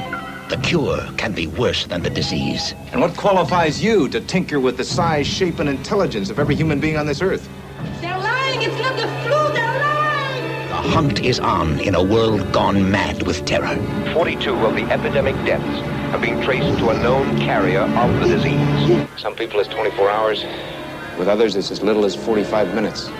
the 0.48 0.56
cure 0.56 1.02
can 1.16 1.32
be 1.32 1.46
worse 1.46 1.88
than 1.88 2.02
the 2.02 2.10
disease. 2.10 2.76
And 2.92 3.02
what 3.02 3.16
qualifies 3.16 3.84
you 3.84 4.08
to 4.08 4.18
tinker 4.26 4.56
with 4.58 4.76
the 4.76 4.84
size, 4.84 5.24
shape, 5.24 5.60
and 5.60 5.68
intelligence 5.70 6.32
of 6.32 6.38
every 6.38 6.56
human 6.56 6.80
being 6.80 6.98
on 7.00 7.06
this 7.06 7.22
earth? 7.22 7.48
They're 8.00 8.18
lying! 8.18 8.60
It's 8.62 8.82
not 8.82 8.96
the 8.96 9.08
flu! 9.28 9.39
They're 10.82 10.92
lying! 10.92 10.92
The 10.92 10.96
hunt 10.96 11.20
is 11.24 11.40
on 11.40 11.80
in 11.80 11.94
a 11.94 12.02
world 12.02 12.52
gone 12.52 12.90
mad 12.90 13.22
with 13.26 13.44
terror. 13.44 13.76
42 14.12 14.66
of 14.66 14.74
the 14.74 14.82
epidemic 14.92 15.34
deaths 15.46 15.80
have 16.12 16.20
been 16.20 16.40
traced 16.42 16.78
to 16.78 16.90
a 16.90 16.94
known 17.02 17.38
carrier 17.38 17.82
of 17.82 18.20
the 18.20 18.28
disease. 18.36 19.06
Some 19.16 19.34
people 19.34 19.60
it's 19.60 19.68
24 19.74 20.10
hours. 20.10 20.44
With 21.18 21.28
others, 21.28 21.56
it's 21.56 21.70
as 21.70 21.82
little 21.82 22.04
as 22.04 22.14
45 22.16 22.74
minutes. 22.74 23.10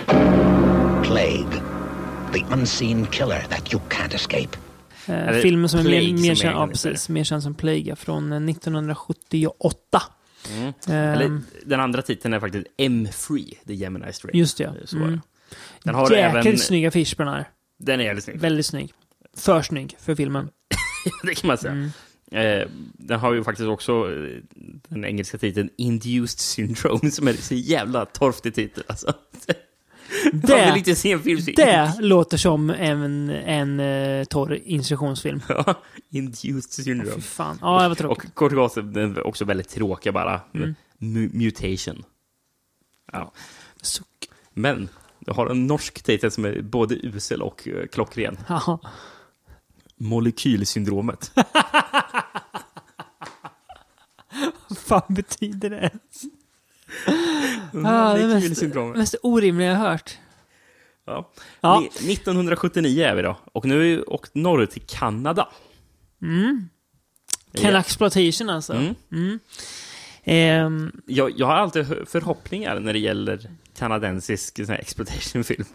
Plague, 1.03 1.61
the 2.33 2.43
unseen 2.51 3.05
killer 3.05 3.41
that 3.49 3.71
you 3.73 3.79
can't 3.89 4.13
escape. 4.13 4.57
Eh, 5.07 5.27
Eller 5.27 5.41
filmen 5.41 5.69
som 5.69 5.79
är 5.79 5.83
Plague 5.83 6.13
mer, 6.13 6.35
som 6.35 6.47
mer, 6.47 6.55
är 6.55 6.59
ja, 6.59 6.67
precis, 6.67 7.09
mer 7.09 7.23
känd 7.23 7.43
som 7.43 7.53
Plague 7.53 7.95
från 7.95 8.31
eh, 8.33 8.39
1978. 8.49 10.01
Mm. 10.57 10.67
Ehm, 10.67 10.73
Eller, 10.87 11.41
den 11.65 11.79
andra 11.79 12.01
titeln 12.01 12.33
är 12.33 12.39
faktiskt 12.39 12.67
M-Free, 12.77 13.57
The 13.67 13.73
Gemini 13.73 14.13
Strain. 14.13 14.37
Just 14.39 14.57
det. 14.57 14.73
Så 14.85 14.97
var 14.99 15.07
Mm. 15.07 15.21
Det. 15.83 15.89
Den 15.89 15.95
har 15.95 16.11
Jäkligt 16.11 16.45
även... 16.45 16.57
snygg 16.57 16.85
affisch 16.85 17.17
på 17.17 17.23
den 17.23 17.33
här. 17.33 17.49
Den 17.79 17.99
är 17.99 18.03
jävligt 18.03 18.23
snygg. 18.23 18.39
Väldigt 18.39 18.65
snygg. 18.65 18.93
För 19.37 19.61
snygg 19.61 19.95
för 19.99 20.15
filmen. 20.15 20.49
det 21.23 21.35
kan 21.35 21.47
man 21.47 21.57
säga. 21.57 21.71
Mm. 21.71 21.91
Eh, 22.31 22.67
den 22.93 23.19
har 23.19 23.33
ju 23.33 23.43
faktiskt 23.43 23.67
också 23.69 23.91
eh, 23.91 24.37
den 24.87 25.05
engelska 25.05 25.37
titeln 25.37 25.69
Induced 25.77 26.39
Syndrome 26.39 27.11
som 27.11 27.27
är 27.27 27.33
så 27.33 27.55
jävla 27.55 28.05
torftig 28.05 28.55
titel 28.55 28.83
alltså. 28.87 29.13
Det, 30.33 30.95
film 31.23 31.41
så 31.41 31.51
det 31.55 31.93
låter 31.99 32.37
som 32.37 32.69
en, 32.69 33.29
en 33.29 33.79
uh, 33.79 34.23
torr 34.23 34.59
instruktionsfilm. 34.63 35.41
Ja, 35.49 35.81
Induced 36.09 36.75
Fy 36.75 36.83
Syndrome. 36.83 37.21
fan. 37.21 37.57
Ja, 37.61 37.81
det 37.81 37.87
var 37.87 37.95
tråkigt. 37.95 38.29
Och 38.29 38.35
kort 38.35 38.51
och 38.51 38.57
gott, 38.57 38.75
den 38.75 39.17
är 39.17 39.27
också 39.27 39.45
väldigt 39.45 39.69
tråkiga 39.69 40.13
bara. 40.13 40.41
Mm. 40.53 40.75
Mu- 40.99 41.29
mutation. 41.33 42.03
Ja. 43.11 43.31
Suck. 43.81 44.07
Men, 44.53 44.89
du 45.25 45.31
har 45.31 45.47
en 45.47 45.67
norsk 45.67 46.03
titel 46.03 46.31
som 46.31 46.45
är 46.45 46.61
både 46.61 46.95
usel 46.95 47.41
och 47.41 47.67
eh, 47.67 47.87
klockren. 47.87 48.37
Ja. 48.47 48.79
Molekylsyndromet. 49.97 51.31
Vad 54.67 54.77
fan 54.77 55.01
betyder 55.09 55.69
det 55.69 55.77
ens? 55.77 56.23
Ah, 57.87 58.13
det 58.13 58.23
är 58.23 58.27
mest, 58.27 58.97
mest 58.97 59.15
orimliga 59.23 59.67
jag 59.69 59.75
hört. 59.75 60.17
Ja. 61.05 61.31
Ja. 61.61 61.79
Ni- 61.79 62.13
1979 62.13 63.03
är 63.05 63.15
vi 63.15 63.21
då. 63.21 63.37
Och 63.53 63.65
nu 63.65 63.73
har 63.75 63.81
vi 63.81 64.01
åkt 64.01 64.35
norrut 64.35 64.71
till 64.71 64.81
Kanada. 64.87 65.49
Mm. 66.21 66.69
Ja. 67.51 67.79
Exploitation 67.79 68.49
alltså. 68.49 68.73
Mm. 68.73 68.95
Mm. 69.11 69.39
Ehm, 70.23 71.01
Jag, 71.07 71.31
jag 71.39 71.47
har 71.47 71.55
alltid 71.55 71.85
förhoppningar 72.07 72.79
när 72.79 72.93
det 72.93 72.99
gäller 72.99 73.51
kanadensisk 73.81 74.59
exploitation-film. 74.59 75.65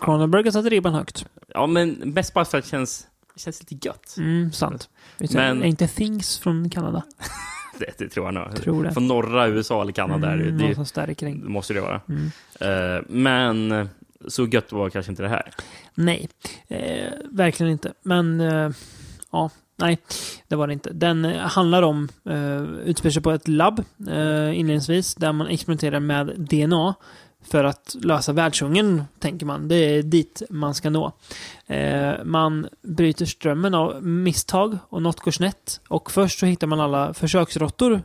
Cronenberg 0.00 0.44
har 0.44 0.50
satt 0.50 0.64
ribban 0.64 0.94
högt. 0.94 1.26
ja, 1.54 1.66
men 1.66 1.90
mest 1.90 2.34
bara 2.34 2.44
för 2.44 2.58
att 2.58 2.64
det 2.64 2.70
känns, 2.70 3.06
känns 3.36 3.60
lite 3.70 3.88
gött. 3.88 4.16
Mm, 4.18 4.52
sant. 4.52 4.88
Men-. 5.18 5.62
Är 5.62 5.66
inte 5.66 5.88
Things 5.88 6.38
från 6.38 6.70
Kanada? 6.70 7.02
Det, 7.78 7.98
det 7.98 8.08
tror 8.08 8.26
jag 8.26 8.34
nog. 8.34 8.62
Tror 8.62 8.84
det. 8.84 8.92
Från 8.92 9.06
norra 9.08 9.48
USA 9.48 9.82
eller 9.82 9.92
Kanada. 9.92 10.32
Mm, 10.32 10.58
det, 10.58 10.66
det, 11.06 11.14
det 11.16 11.48
måste 11.48 11.74
det 11.74 11.80
vara. 11.80 12.00
Mm. 12.08 12.30
Eh, 12.60 13.04
men 13.08 13.88
så 14.28 14.46
gött 14.46 14.72
var 14.72 14.90
kanske 14.90 15.12
inte 15.12 15.22
det 15.22 15.28
här. 15.28 15.52
Nej, 15.94 16.28
eh, 16.68 17.12
verkligen 17.30 17.72
inte. 17.72 17.92
Men 18.02 18.40
eh, 18.40 18.70
ja, 19.32 19.50
nej, 19.76 19.98
det 20.48 20.56
var 20.56 20.66
det 20.66 20.72
inte. 20.72 20.92
Den 20.92 21.24
eh, 21.24 21.36
handlar 21.38 21.82
om, 21.82 22.08
eh, 22.24 22.62
utspelar 22.62 23.12
sig 23.12 23.22
på 23.22 23.30
ett 23.30 23.48
labb 23.48 23.84
eh, 24.08 24.58
inledningsvis, 24.58 25.14
där 25.14 25.32
man 25.32 25.46
experimenterar 25.46 26.00
med 26.00 26.26
DNA 26.26 26.94
för 27.44 27.64
att 27.64 27.96
lösa 28.02 28.32
världshungern, 28.32 29.04
tänker 29.18 29.46
man. 29.46 29.68
Det 29.68 29.76
är 29.76 30.02
dit 30.02 30.42
man 30.50 30.74
ska 30.74 30.90
nå. 30.90 31.12
Eh, 31.66 32.12
man 32.24 32.68
bryter 32.82 33.26
strömmen 33.26 33.74
av 33.74 34.06
misstag 34.06 34.78
och 34.88 35.02
något 35.02 35.20
går 35.20 35.30
snett. 35.30 35.80
Och 35.88 36.10
först 36.10 36.38
så 36.38 36.46
hittar 36.46 36.66
man 36.66 36.80
alla 36.80 37.14
försöksråttor 37.14 38.02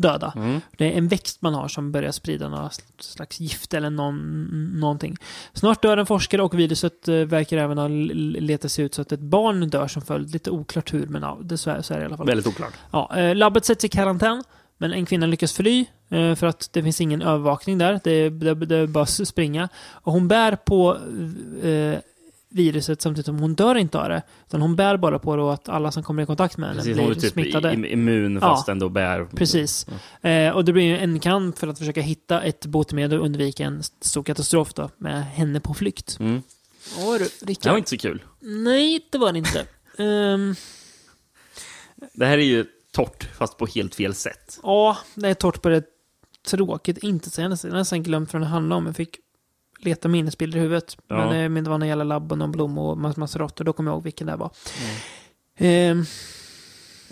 döda. 0.00 0.32
Mm. 0.36 0.60
Det 0.76 0.92
är 0.92 0.98
en 0.98 1.08
växt 1.08 1.42
man 1.42 1.54
har 1.54 1.68
som 1.68 1.92
börjar 1.92 2.12
sprida 2.12 2.48
några 2.48 2.70
slags 3.00 3.40
gift 3.40 3.74
eller 3.74 3.90
någon, 3.90 4.46
någonting. 4.80 5.16
Snart 5.52 5.82
dör 5.82 5.96
en 5.96 6.06
forskare 6.06 6.42
och 6.42 6.58
viruset 6.58 7.08
eh, 7.08 7.14
verkar 7.14 7.56
även 7.56 7.78
ha 7.78 7.88
letat 7.88 8.72
sig 8.72 8.84
ut 8.84 8.94
så 8.94 9.02
att 9.02 9.12
ett 9.12 9.20
barn 9.20 9.68
dör 9.68 9.88
som 9.88 10.02
följd. 10.02 10.32
Lite 10.32 10.50
oklart 10.50 10.94
hur, 10.94 11.06
men 11.06 11.22
ja, 11.22 11.38
det 11.42 11.58
så 11.58 11.70
är, 11.70 11.82
så 11.82 11.94
är 11.94 11.98
det 11.98 12.02
i 12.02 12.06
alla 12.06 12.16
fall. 12.16 12.26
Väldigt 12.26 12.46
oklart. 12.46 12.72
Ja, 12.90 13.16
eh, 13.16 13.34
labbet 13.34 13.64
sätts 13.64 13.84
i 13.84 13.88
karantän, 13.88 14.44
men 14.80 14.92
en 14.92 15.06
kvinna 15.06 15.26
lyckas 15.26 15.52
fly 15.52 15.86
eh, 16.08 16.34
för 16.34 16.46
att 16.46 16.68
det 16.72 16.82
finns 16.82 17.00
ingen 17.00 17.22
övervakning 17.22 17.78
där. 17.78 18.00
Det, 18.04 18.28
det, 18.30 18.54
det 18.54 18.76
är 18.76 18.86
bara 18.86 19.02
att 19.02 19.28
springa. 19.28 19.68
Och 19.90 20.12
hon 20.12 20.28
bär 20.28 20.56
på 20.56 20.96
eh, 21.62 21.98
viruset 22.52 23.02
samtidigt 23.02 23.26
som 23.26 23.38
hon 23.38 23.54
dör 23.54 23.74
inte 23.74 23.98
av 23.98 24.08
det. 24.08 24.22
Utan 24.46 24.62
hon 24.62 24.76
bär 24.76 24.96
bara 24.96 25.18
på 25.18 25.36
det 25.36 25.52
att 25.52 25.68
alla 25.68 25.92
som 25.92 26.02
kommer 26.02 26.22
i 26.22 26.26
kontakt 26.26 26.56
med 26.56 26.68
henne 26.68 26.80
Precis, 26.80 26.96
hon 26.98 27.06
blir 27.06 27.16
är 27.16 27.20
typ 27.20 27.32
smittade. 27.32 27.72
im- 27.72 27.86
immun 27.86 28.34
Ja. 28.34 28.40
fast 28.40 28.68
ändå 28.68 28.88
bär. 28.88 29.24
Precis. 29.24 29.86
Eh, 30.22 30.50
och 30.50 30.64
det 30.64 30.72
blir 30.72 30.94
en 30.94 31.20
kamp 31.20 31.58
för 31.58 31.68
att 31.68 31.78
försöka 31.78 32.00
hitta 32.00 32.42
ett 32.42 32.66
botemedel 32.66 33.18
och 33.18 33.24
undvika 33.26 33.64
en 33.64 33.82
stor 34.00 34.22
katastrof 34.22 34.74
då, 34.74 34.90
med 34.96 35.24
henne 35.24 35.60
på 35.60 35.74
flykt. 35.74 36.16
Mm. 36.20 36.42
Åh 36.98 37.12
du, 37.12 37.18
Det 37.18 37.46
Rickard. 37.46 37.70
var 37.70 37.78
inte 37.78 37.90
så 37.90 37.98
kul. 37.98 38.22
Nej, 38.40 39.06
det 39.10 39.18
var 39.18 39.32
det 39.32 39.38
inte. 39.38 39.66
Ehm, 39.98 40.54
Det 42.12 42.26
här 42.26 42.38
är 42.38 42.42
ju 42.42 42.64
torrt, 42.90 43.28
fast 43.38 43.58
på 43.58 43.66
helt 43.66 43.94
fel 43.94 44.14
sätt. 44.14 44.60
Ja, 44.62 44.98
det 45.14 45.28
är 45.28 45.34
torrt 45.34 45.62
på 45.62 45.68
det 45.68 45.84
tråkigt 46.46 46.98
intetsägande 46.98 47.56
sättet. 47.56 47.68
Jag 47.68 47.74
har 47.74 47.80
nästan 47.80 48.02
glömt 48.02 48.32
vad 48.32 48.42
det 48.42 48.46
handlar 48.46 48.76
om. 48.76 48.86
Jag 48.86 48.96
fick 48.96 49.16
leta 49.78 50.08
minnesbilder 50.08 50.58
i 50.58 50.62
huvudet. 50.62 50.96
Ja. 51.08 51.16
Men, 51.16 51.56
eh, 51.56 51.62
det 51.62 51.70
var 51.70 51.78
någon 51.78 51.88
jävla 51.88 52.04
labb 52.04 52.32
och 52.32 52.38
någon 52.38 52.52
blomma 52.52 52.80
och 52.80 52.98
massa, 52.98 53.20
massa 53.20 53.38
råttor. 53.38 53.64
Då 53.64 53.72
kommer 53.72 53.90
jag 53.90 53.96
ihåg 53.96 54.04
vilken 54.04 54.26
det 54.26 54.36
var. 54.36 54.50
Ehm, 55.56 56.04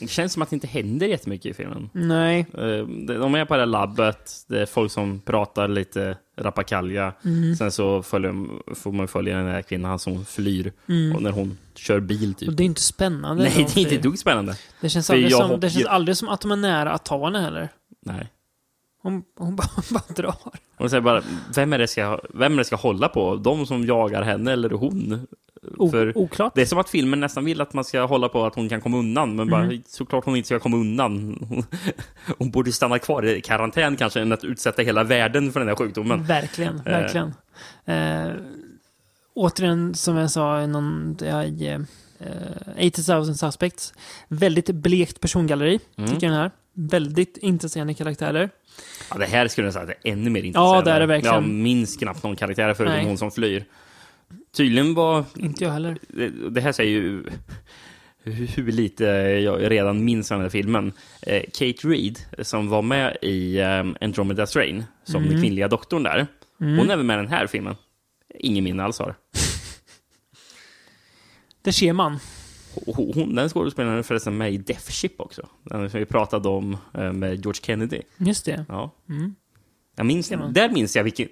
Det 0.01 0.09
känns 0.09 0.33
som 0.33 0.43
att 0.43 0.51
det 0.51 0.57
inte 0.57 0.67
händer 0.67 1.07
jättemycket 1.07 1.47
i 1.47 1.55
filmen. 1.55 1.91
nej. 1.93 2.47
Eh, 2.55 2.87
De 3.19 3.35
är 3.35 3.45
på 3.45 3.55
det 3.55 3.61
här 3.61 3.67
labbet, 3.67 4.33
det 4.49 4.63
är 4.63 4.67
folk 4.67 4.93
som 4.93 5.21
pratar 5.21 5.69
lite 5.69 6.17
rappakalja. 6.37 7.13
Mm. 7.25 7.57
Sen 7.57 7.73
så 7.73 8.03
följer, 8.03 8.35
får 8.75 8.93
man 8.93 9.09
följa 9.09 9.37
den 9.37 9.47
här 9.47 9.63
kvinnan 9.63 9.99
som 9.99 10.25
flyr. 10.25 10.73
Mm. 10.89 11.17
Och 11.17 11.23
när 11.23 11.31
hon 11.31 11.59
kör 11.75 12.01
bil 12.01 12.35
typ. 12.35 12.49
Och 12.49 12.55
det 12.55 12.63
är 12.63 12.65
inte 12.65 12.81
spännande. 12.81 13.43
Nej, 13.43 13.53
det 13.57 13.75
de 13.75 13.81
är 13.81 13.85
inte 13.93 14.09
dugg 14.09 14.19
spännande. 14.19 14.55
Det 14.81 14.89
känns 14.89 15.11
aldrig, 15.11 15.33
som, 15.33 15.51
hopp- 15.51 15.61
det 15.61 15.71
känns 15.71 15.87
aldrig 15.87 16.17
som 16.17 16.29
att 16.29 16.41
de 16.41 16.51
är 16.53 16.57
nära 16.57 16.93
att 16.93 17.05
ta 17.05 17.25
henne 17.25 17.41
heller. 17.41 17.69
Nej. 18.07 18.29
Hon, 19.03 19.23
hon, 19.39 19.57
bara, 19.57 19.69
hon 19.75 19.85
bara 19.91 20.15
drar. 20.23 20.35
Och 20.77 20.91
säger 20.91 21.01
bara, 21.01 21.23
vem 21.55 21.73
är, 21.73 21.79
det 21.79 21.87
ska, 21.89 22.21
vem 22.35 22.53
är 22.53 22.57
det 22.57 22.65
ska 22.65 22.77
hålla 22.77 23.09
på? 23.09 23.37
De 23.37 23.67
som 23.67 23.87
jagar 23.87 24.23
henne 24.23 24.53
eller 24.53 24.71
hon? 24.71 25.27
O- 25.79 25.91
För 25.91 26.19
oklart. 26.19 26.53
det 26.55 26.61
är 26.63 26.67
som 26.67 26.79
att 26.79 26.91
filmen 26.91 27.21
nästan 27.21 27.45
vill 27.45 27.61
att 27.61 27.73
man 27.75 27.85
ska 27.85 28.05
hålla 28.07 28.29
på 28.29 28.47
att 28.47 28.55
hon 28.55 28.69
kan 28.69 28.81
komma 28.81 28.97
undan, 28.99 29.37
men 29.37 29.51
bara, 29.51 29.63
Mm. 29.65 29.83
såklart 29.87 30.25
hon 30.25 30.37
inte 30.37 30.47
ska 30.47 30.59
komma 30.59 30.77
undan. 30.77 31.39
Hon, 32.39 32.51
borde 32.51 32.73
stanna 32.73 32.99
kvar 32.99 33.27
i 33.27 33.41
karantän 33.41 33.97
kanske, 33.97 34.21
än 34.21 34.33
att 34.33 34.45
utsätta 34.45 34.83
hela 34.83 35.05
världen 35.05 35.53
för 35.53 35.61
den 35.61 35.69
här 35.69 35.77
sjukdomen. 35.77 36.25
Verkligen, 36.25 36.83
verkligen. 36.83 37.35
Eh, 37.85 38.33
återigen, 39.35 39.95
som 39.95 40.17
jag 40.17 40.31
sa 40.31 40.63
i 40.63 40.67
någon, 40.67 41.17
ja, 41.21 41.45
i 41.45 41.69
eh, 41.69 42.87
80 42.87 43.13
000 43.13 43.35
Suspects, 43.35 43.95
väldigt 44.29 44.71
blekt 44.71 45.21
persongalleri, 45.21 45.81
Mm. 45.97 46.11
tycker 46.11 46.27
jag 46.27 46.33
den 46.35 46.41
här. 46.43 46.51
Väldigt 46.73 47.37
intressanta 47.37 47.95
karaktärer. 47.95 48.51
Ja, 49.11 49.17
det 49.19 49.27
här 49.27 49.49
skulle 49.49 49.67
jag 49.67 49.75
säga 49.75 49.83
att 49.83 49.89
det 50.03 50.09
är 50.09 50.13
ännu 50.13 50.31
mer 50.31 50.43
intressant. 50.43 50.85
det 50.85 50.91
är 50.91 51.01
det 51.01 51.07
verkligen. 51.07 51.35
Jag 51.35 51.45
minns 51.49 51.97
knappt 51.97 52.23
någon 52.23 52.37
karaktär 52.37 52.75
förutom 52.75 52.97
Nej. 52.97 53.05
hon 53.07 53.19
som 53.19 53.31
flyr. 53.31 53.65
Tydligen 54.57 54.95
var... 54.95 55.25
Inte 55.37 55.65
jag 55.65 55.71
heller. 55.71 55.99
Det, 56.51 56.61
här 56.61 56.73
säger 56.73 56.91
ju 56.91 57.25
hur, 58.23 58.73
lite 58.73 59.05
jag 59.45 59.71
redan 59.71 60.05
minns 60.05 60.29
den 60.29 60.41
här 60.41 60.49
filmen. 60.49 60.93
Eh, 61.23 61.43
Kate 61.43 61.89
Reed, 61.89 62.19
som 62.39 62.69
var 62.69 62.83
med 62.83 63.17
i 63.23 63.59
eh, 63.59 63.85
Andromeda 64.01 64.47
Strain, 64.47 64.85
som 65.05 65.17
Mm. 65.23 65.33
den 65.33 65.43
kvinnliga 65.43 65.69
doktorn 65.69 66.03
där. 66.03 66.27
Mm. 66.61 66.79
Hon 66.79 66.91
är 66.91 66.97
väl 66.97 67.07
med 67.07 67.15
i 67.15 67.23
den 67.23 67.29
här 67.29 67.47
filmen? 67.47 67.75
Ingen 68.39 68.65
minne 68.65 68.83
alls 68.83 68.99
har. 68.99 69.15
Det 71.63 71.73
ser 71.73 71.93
man. 71.93 72.19
Hon, 72.87 73.13
hon- 73.15 73.35
den 73.35 73.49
skådespelaren 73.49 73.99
är 73.99 74.03
förresten 74.03 74.37
med 74.37 74.53
i 74.53 74.57
Death 74.59 74.91
Ship 74.91 75.21
också. 75.21 75.49
Den 75.65 75.91
som 75.91 76.01
vi 76.01 76.07
pratade 76.07 76.49
om 76.49 76.77
eh, 76.95 77.13
med 77.13 77.35
George 77.45 77.61
Kennedy. 77.63 78.01
Just 78.17 78.45
det. 78.45 78.65
Ja. 78.69 78.91
Mm. 79.09 79.35
Jag 79.99 80.07
minns, 80.07 80.31
man. 80.31 80.53
där 80.53 80.69
minns 80.71 80.97
jag 80.97 81.05
vilken, 81.05 81.29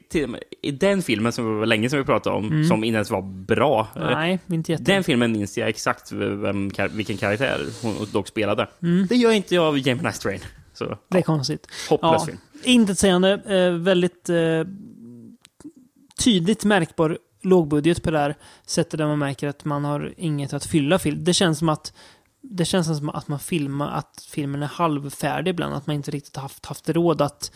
i 0.63 0.71
den 0.71 1.03
filmen 1.03 1.33
som 1.33 1.59
var 1.59 1.67
länge 1.67 1.91
sedan 1.91 1.99
vi 1.99 2.05
pratade 2.05 2.37
om, 2.37 2.47
Mm. 2.47 2.65
som 2.65 2.85
inte 2.85 2.95
ens 2.95 3.11
var 3.11 3.23
bra. 3.23 3.89
Nej, 3.97 4.39
inte 4.47 4.73
jätte. 4.73 4.85
Den 4.85 5.05
filmen 5.05 5.33
minns 5.33 5.59
jag 5.59 5.69
exakt 5.69 6.13
vem, 6.13 6.71
vilken 6.91 7.17
karaktär 7.17 7.61
hon 7.83 7.95
dock 8.13 8.29
spelade. 8.29 8.69
Mm. 8.83 9.07
Det 9.07 9.17
gör 9.17 9.31
inte 9.33 9.55
jag 9.55 9.65
av 9.65 9.79
Gemini 9.79 10.13
Strain. 10.13 10.41
Så, 10.75 10.99
Det 11.09 11.19
är 11.19 11.23
konstigt. 11.23 11.69
hopplös 11.91 12.13
Ja, 12.13 12.27
film. 12.27 12.39
intetsägande. 12.65 13.33
Eh, 13.33 13.73
väldigt 13.73 14.29
eh, 14.29 14.37
tydligt 16.25 16.65
märkbar 16.65 17.19
lågbudget 17.43 18.03
på 18.03 18.11
det 18.11 18.19
här 18.19 18.35
sättet 18.67 18.99
där 18.99 19.07
man 19.07 19.19
märker 19.19 19.49
att 19.49 19.65
man 19.65 19.85
har 19.85 20.15
inget 20.17 20.53
att 20.53 20.67
fylla 20.67 20.99
film. 20.99 21.25
Det 21.25 21.35
känns 21.35 21.59
som 21.59 21.69
att 21.69 21.93
det 22.41 22.65
känns 22.65 22.99
som 22.99 23.09
att 23.09 23.29
man 23.29 23.39
filmar, 23.39 23.91
att 23.91 24.27
filmen 24.31 24.63
är 24.63 24.67
halvfärdig 24.67 25.51
ibland. 25.51 25.75
Att 25.75 25.87
man 25.87 25.97
inte 25.97 26.11
riktigt 26.11 26.37
haft, 26.37 26.67
haft 26.67 26.89
råd 26.89 27.23
att 27.23 27.53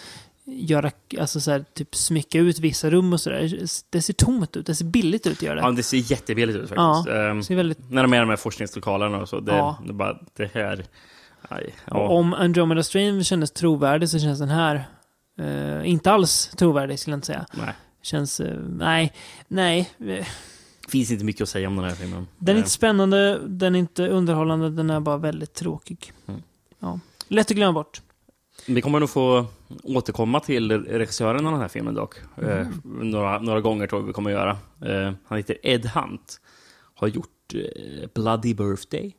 göra, 0.50 0.90
alltså 1.20 1.40
så 1.40 1.50
här, 1.50 1.64
typ 1.74 1.94
smycka 1.94 2.38
ut 2.38 2.58
vissa 2.58 2.90
rum 2.90 3.12
och 3.12 3.20
sådär. 3.20 3.58
Det 3.90 4.02
ser 4.02 4.12
tomt 4.12 4.56
ut. 4.56 4.66
Det 4.66 4.74
ser 4.74 4.84
billigt 4.84 5.26
ut 5.26 5.32
att 5.36 5.42
göra 5.42 5.54
det. 5.54 5.60
Ja, 5.60 5.70
det 5.70 5.82
ser 5.82 6.12
jättebilligt 6.12 6.58
ut 6.58 6.70
Ja, 6.76 6.94
faktiskt. 7.04 7.50
Ehm, 7.50 7.56
väldigt- 7.56 7.90
När 7.90 8.02
de 8.02 8.12
är 8.12 8.16
i 8.16 8.20
de 8.20 8.28
här 8.28 8.36
forskningslokalerna 8.36 9.18
och 9.20 9.28
så. 9.28 9.40
Det, 9.40 9.52
Ja. 9.56 9.78
det, 9.86 9.92
bara, 9.92 10.18
det 10.36 10.50
här... 10.54 10.84
Aj, 11.48 11.74
ja. 11.84 11.96
Om 12.08 12.34
Andromeda 12.34 12.82
Strain 12.82 13.24
kändes 13.24 13.50
trovärdig 13.50 14.08
så 14.08 14.18
känns 14.18 14.38
den 14.38 14.48
här 14.48 14.84
eh, 15.38 15.88
inte 15.90 16.10
alls 16.12 16.50
trovärdig 16.56 16.98
skulle 16.98 17.12
jag 17.12 17.18
inte 17.18 17.26
säga. 17.26 17.46
Nej. 17.52 17.74
Känns, 18.02 18.40
eh, 18.40 18.58
nej, 18.68 19.12
nej. 19.48 19.90
eh, 20.06 20.26
finns 20.88 21.10
inte 21.10 21.24
mycket 21.24 21.42
att 21.42 21.48
säga 21.48 21.68
om 21.68 21.76
den 21.76 21.84
här 21.84 21.94
filmen. 21.94 22.26
Den 22.38 22.48
är 22.48 22.52
Ehm, 22.52 22.58
inte 22.58 22.70
spännande, 22.70 23.38
den 23.46 23.74
är 23.74 23.78
inte 23.78 24.08
underhållande, 24.08 24.70
den 24.70 24.90
är 24.90 25.00
bara 25.00 25.16
väldigt 25.16 25.54
tråkig. 25.54 26.12
Mm. 26.26 26.42
Ja. 26.78 27.00
Lätt 27.28 27.50
att 27.50 27.56
glömma 27.56 27.72
bort. 27.72 28.02
Vi 28.66 28.80
kommer 28.82 29.00
nog 29.00 29.10
få 29.10 29.46
återkomma 29.82 30.40
till 30.40 30.72
regissören 30.84 31.46
av 31.46 31.52
den 31.52 31.60
här 31.60 31.68
filmen 31.68 31.94
dock. 31.94 32.16
Eh, 32.42 32.48
Mm. 32.60 33.10
några, 33.10 33.38
några 33.38 33.60
gånger 33.60 33.86
tror 33.86 34.02
jag 34.02 34.06
vi 34.06 34.12
kommer 34.12 34.30
göra. 34.30 34.50
Eh, 34.84 35.12
han 35.26 35.38
heter 35.38 35.56
Ed 35.62 35.86
Hunt. 35.86 36.40
Har 36.94 37.08
gjort 37.08 37.54
eh, 37.54 38.08
Bloody 38.14 38.54
Birthday. 38.54 39.16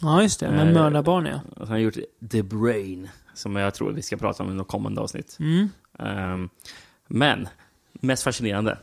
Ja, 0.00 0.22
just 0.22 0.40
det. 0.40 0.50
Med 0.50 0.68
Eh, 0.68 0.74
mördarbarn, 0.74 1.26
ja. 1.26 1.40
Han 1.58 1.68
har 1.68 1.78
gjort 1.78 1.96
The 2.30 2.42
Brain, 2.42 3.08
som 3.34 3.56
jag 3.56 3.74
tror 3.74 3.92
vi 3.92 4.02
ska 4.02 4.16
prata 4.16 4.42
om 4.42 4.50
i 4.50 4.54
något 4.54 4.68
kommande 4.68 5.00
avsnitt. 5.00 5.36
Mm. 5.40 5.68
Ehm, 5.98 6.48
men, 7.08 7.48
mest 7.92 8.22
fascinerande. 8.22 8.78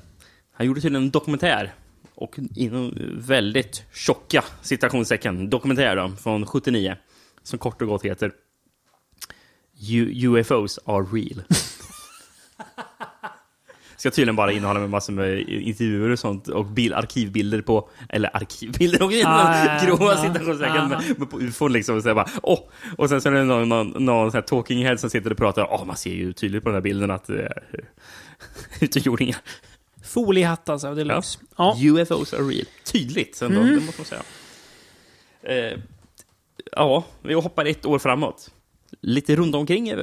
Han 0.52 0.68
gjorde 0.68 0.82
till 0.82 0.96
en 0.96 1.10
dokumentär. 1.12 1.74
Och 2.18 2.40
inom 2.56 2.94
väldigt 3.18 3.84
tjocka 3.94 4.44
citationstecken, 4.62 5.50
dokumentär 5.50 5.96
då, 5.96 6.10
från 6.10 6.46
79. 6.46 6.96
Som 7.44 7.60
kort 7.60 7.82
och 7.82 7.88
gott 7.88 8.06
heter 8.06 8.32
UFOs 9.82 10.80
are 10.86 11.04
real. 11.12 11.44
Ska 13.98 14.12
tydligen 14.12 14.36
bara 14.36 14.52
innehålla 14.52 14.80
med 14.80 14.90
massor 14.90 15.14
med 15.14 15.40
intervjuer 15.50 16.10
och 16.10 16.20
sånt 16.20 16.48
och 16.48 16.66
bil, 16.66 16.94
arkivbilder 16.94 17.62
på, 17.62 17.90
eller 18.10 18.36
arkivbilder 18.36 19.02
och 19.04 19.12
Ah, 19.12 19.14
ja, 19.66 19.78
ja, 19.82 19.86
grova 19.88 20.12
ja. 20.12 20.22
citationstecken 20.22 20.78
Ah. 20.94 21.02
med 21.18 21.30
på 21.30 21.40
ufon 21.42 21.74
liksom. 21.74 21.98
Och, 21.98 22.04
så 22.04 22.16
bara, 22.16 22.30
åh! 22.44 22.60
och 22.98 23.10
sen 23.10 23.22
så 23.22 23.30
är 23.30 23.34
det 23.34 23.44
någon, 23.44 23.70
någon, 23.70 24.06
någon 24.06 24.32
sån 24.32 24.38
här 24.38 24.42
talking 24.48 24.86
head 24.86 24.98
som 24.98 25.10
sitter 25.10 25.32
och 25.32 25.38
pratar. 25.38 25.68
Åh, 25.74 25.86
man 25.86 25.98
ser 25.98 26.12
ju 26.14 26.34
tydligt 26.34 26.64
på 26.64 26.70
den 26.70 26.76
här 26.76 26.82
bilden 26.82 27.12
att 27.12 27.26
det 27.28 27.42
är 27.46 27.86
utomjordingar. 28.82 29.38
Foliehatt 30.04 30.70
alltså, 30.70 30.96
deluxe. 30.96 31.40
Ja. 31.58 31.76
UFOs 31.82 32.34
are 32.34 32.42
real. 32.44 32.66
Tydligt, 32.92 33.42
ändå, 33.42 33.60
Mm. 33.62 33.76
det 33.80 33.86
måste 33.86 34.02
man 34.02 34.06
säga. 34.06 34.24
Eh, 35.72 35.80
ja, 36.72 37.04
vi 37.22 37.34
hoppar 37.34 37.66
ett 37.66 37.86
år 37.86 38.00
framåt. 38.00 38.52
Lite 39.02 39.36
runt 39.36 39.56
omkring 39.56 39.92
ö- 39.92 39.98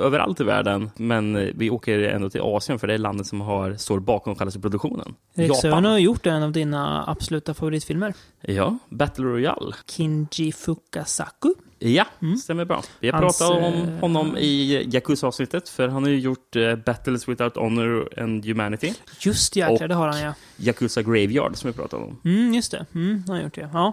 överallt 0.00 0.40
i 0.40 0.44
världen, 0.44 0.90
men 0.96 1.36
eh, 1.36 1.48
vi 1.54 1.70
åker 1.70 1.98
ändå 1.98 2.30
till 2.30 2.40
Asien 2.40 2.78
för 2.78 2.86
det 2.86 2.94
är 2.94 2.98
landet 2.98 3.26
som 3.26 3.40
har, 3.40 3.74
står 3.74 4.00
bakom 4.00 4.34
själva 4.36 4.60
produktionen. 4.60 5.14
Regissören 5.34 5.84
har 5.84 5.98
gjort 5.98 6.26
en 6.26 6.42
av 6.42 6.52
dina 6.52 7.04
absoluta 7.10 7.54
favoritfilmer. 7.54 8.14
Ja, 8.40 8.78
Battle 8.88 9.24
Royale. 9.24 9.74
Kinji 9.86 10.52
Fukasaku. 10.52 11.54
Ja, 11.82 12.04
stämmer 12.42 12.64
bra. 12.64 12.82
Vi 13.00 13.08
har 13.10 13.18
Mm. 13.18 13.24
Hans, 13.24 13.38
pratat 13.38 13.56
om 13.64 13.88
eh, 13.88 14.00
honom 14.00 14.36
i 14.36 14.82
Yakuza-avsnittet, 14.94 15.68
för 15.68 15.88
han 15.88 16.02
har 16.02 16.10
ju 16.10 16.18
gjort 16.20 16.56
eh, 16.56 16.76
Battles 16.76 17.28
Without 17.28 17.56
Honor 17.56 18.08
and 18.20 18.44
Humanity. 18.46 18.92
Just 19.20 19.56
jäklar, 19.56 19.82
Och 19.82 19.88
det 19.88 19.94
har 19.94 20.08
han 20.08 20.20
ja. 20.20 20.34
Yakuza 20.58 21.02
Graveyard, 21.02 21.56
som 21.56 21.70
vi 21.70 21.76
pratade 21.76 22.02
om. 22.04 22.20
Mm, 22.24 22.54
just 22.54 22.70
det. 22.70 22.86
Mm, 22.94 23.24
han 23.26 23.36
har 23.36 23.42
gjort 23.42 23.54
det. 23.54 23.68
Ja. 23.72 23.92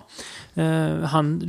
Eh, 0.55 0.99
han, 1.03 1.39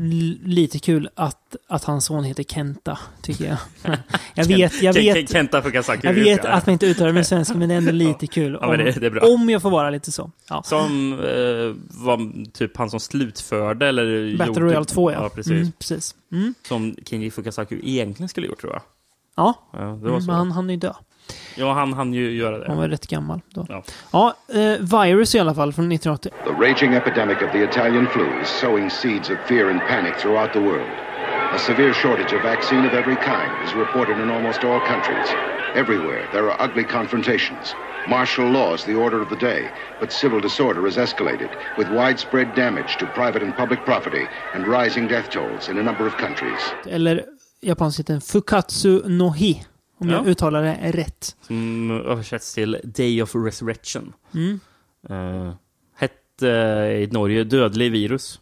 lite 0.45 0.79
kul 0.79 1.09
att, 1.15 1.57
att 1.69 1.85
hans 1.85 2.05
son 2.05 2.25
heter 2.25 2.43
Kenta, 2.45 2.99
tycker 3.23 3.45
jag. 3.45 3.59
jag 4.35 4.45
vet, 4.45 4.83
jag 4.83 4.93
vet. 4.95 5.31
Kenta. 5.33 5.63
Jag 6.03 6.13
vet 6.15 6.45
ja. 6.45 6.51
att 6.51 6.67
man 6.67 6.73
inte 6.73 6.87
uttalar 6.87 7.13
med 7.13 7.27
svenska, 7.27 7.55
men 7.55 7.69
det 7.69 7.75
är 7.75 7.79
ändå 7.79 7.93
lite 8.09 8.27
kul. 8.27 8.59
Ja, 8.61 8.69
men 8.71 8.79
det- 8.85 8.93
det 9.01 9.07
är 9.07 9.11
bra. 9.11 9.27
om 9.35 9.51
jag 9.51 9.63
får 9.63 9.71
vara 9.71 9.91
lite 9.91 10.13
så. 10.13 10.31
Ja. 10.49 10.63
Som 10.63 11.13
eh, 11.13 11.99
var 12.05 12.51
typ 12.53 12.77
han 12.77 12.91
som 12.91 13.01
slutförde, 13.01 13.87
eller... 13.89 14.37
Battle 14.39 14.63
Royale 14.63 14.85
2, 14.85 15.13
ja. 15.13 15.19
Ja, 15.23 15.29
precis. 15.29 15.53
Mm, 15.53 15.73
precis. 15.79 16.15
Mm. 16.33 16.55
Som 16.63 16.97
Kenji 17.07 17.31
Fukasaku 17.31 17.81
egentligen 17.83 18.29
skulle 18.29 18.47
gjort, 18.47 18.61
tror 18.61 18.73
jag. 18.73 18.83
Ja, 19.37 19.55
Ja, 19.73 19.79
det 19.79 20.11
var 20.11 20.21
så. 20.21 20.27
men 20.27 20.37
han, 20.37 20.51
han 20.51 20.71
är 20.71 20.75
ju 20.75 20.81
död. 20.81 20.97
Ja, 21.57 21.73
han 21.73 21.93
hann 21.93 22.13
ju 22.15 22.31
göra 22.31 22.59
det. 22.59 22.65
Han 22.69 22.77
var 22.77 22.89
rätt 22.89 23.07
gammal 23.07 23.41
då. 23.55 23.67
Ja. 23.69 23.83
Ja, 24.13 24.35
eh, 24.55 24.79
Virus 25.05 25.35
i 25.35 25.39
alla 25.39 25.55
fall, 25.55 25.73
från 25.73 25.93
1980. 25.93 26.31
The 26.45 26.67
raging 26.71 26.95
epidemic 26.95 27.37
of 27.43 27.53
the 27.53 27.63
Italian 27.65 28.07
flu 28.07 28.27
is 28.43 28.49
sowing 28.49 28.91
seeds 28.91 29.31
of 29.31 29.37
fear 29.49 29.71
and 29.71 29.81
panic 29.81 30.15
throughout 30.19 30.53
the 30.53 30.61
world. 30.61 30.91
A 31.55 31.59
severe 31.59 31.93
shortage 31.95 32.33
of 32.37 32.43
vaccine 32.43 32.89
of 32.89 32.95
every 32.95 33.17
kind 33.17 33.53
is 33.67 33.75
reported 33.75 34.19
in 34.19 34.31
almost 34.31 34.65
all 34.65 34.81
countries. 34.81 35.29
Everywhere, 35.75 36.23
there 36.33 36.51
are 36.51 36.57
ugly 36.69 36.85
confrontations. 36.85 37.75
Martial 38.09 38.51
law 38.53 38.75
is 38.75 38.85
the 38.85 38.95
order 38.95 39.21
of 39.23 39.29
the 39.29 39.37
day, 39.47 39.71
but 40.01 40.13
civil 40.13 40.41
disorder 40.41 40.89
is 40.89 40.97
escalated, 40.97 41.49
with 41.79 41.89
widespread 41.91 42.49
damage 42.57 42.97
to 42.99 43.07
private 43.07 43.45
and 43.45 43.57
public 43.57 43.85
property 43.85 44.27
and 44.55 44.67
rising 44.67 45.09
death 45.09 45.31
tolls 45.31 45.69
in 45.69 45.79
a 45.79 45.83
number 45.83 46.07
of 46.07 46.17
countries. 46.17 46.61
Eller 46.87 47.25
japansk 47.61 47.97
titeln 47.97 48.21
Fukatsu 48.21 49.03
no 49.09 49.31
Hi. 49.31 49.65
Om 50.01 50.09
Ja. 50.09 50.15
jag 50.17 50.27
uttalar 50.29 50.63
det 50.63 50.91
rätt. 50.93 51.37
Som 51.41 51.91
översätts 51.91 52.55
till 52.55 52.81
Day 52.85 53.23
of 53.23 53.35
Resurrection. 53.35 54.13
Mm. 54.35 54.61
Uh, 55.11 55.55
hette 55.97 56.47
i 57.03 57.09
Norge 57.11 57.45
Dödlig 57.45 57.93
virus. 57.93 58.41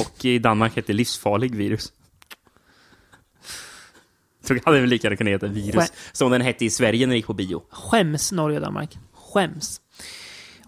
Och 0.00 0.24
i 0.24 0.38
Danmark 0.38 0.76
hette 0.76 0.92
Livsfarlig 0.92 1.54
virus. 1.54 1.92
Så 4.42 4.56
hade 4.64 4.80
väl 4.80 4.90
lika 4.90 5.06
gärna 5.06 5.16
kunnat 5.16 5.30
heta 5.32 5.46
virus. 5.46 5.74
Skä- 5.74 5.92
Som 6.12 6.30
den 6.30 6.40
hette 6.40 6.64
i 6.64 6.70
Sverige 6.70 7.06
när 7.06 7.10
den 7.10 7.16
gick 7.16 7.26
på 7.26 7.34
bio. 7.34 7.62
Skäms 7.70 8.32
Norge 8.32 8.58
och 8.58 8.64
Danmark. 8.64 8.98
Skäms. 9.12 9.80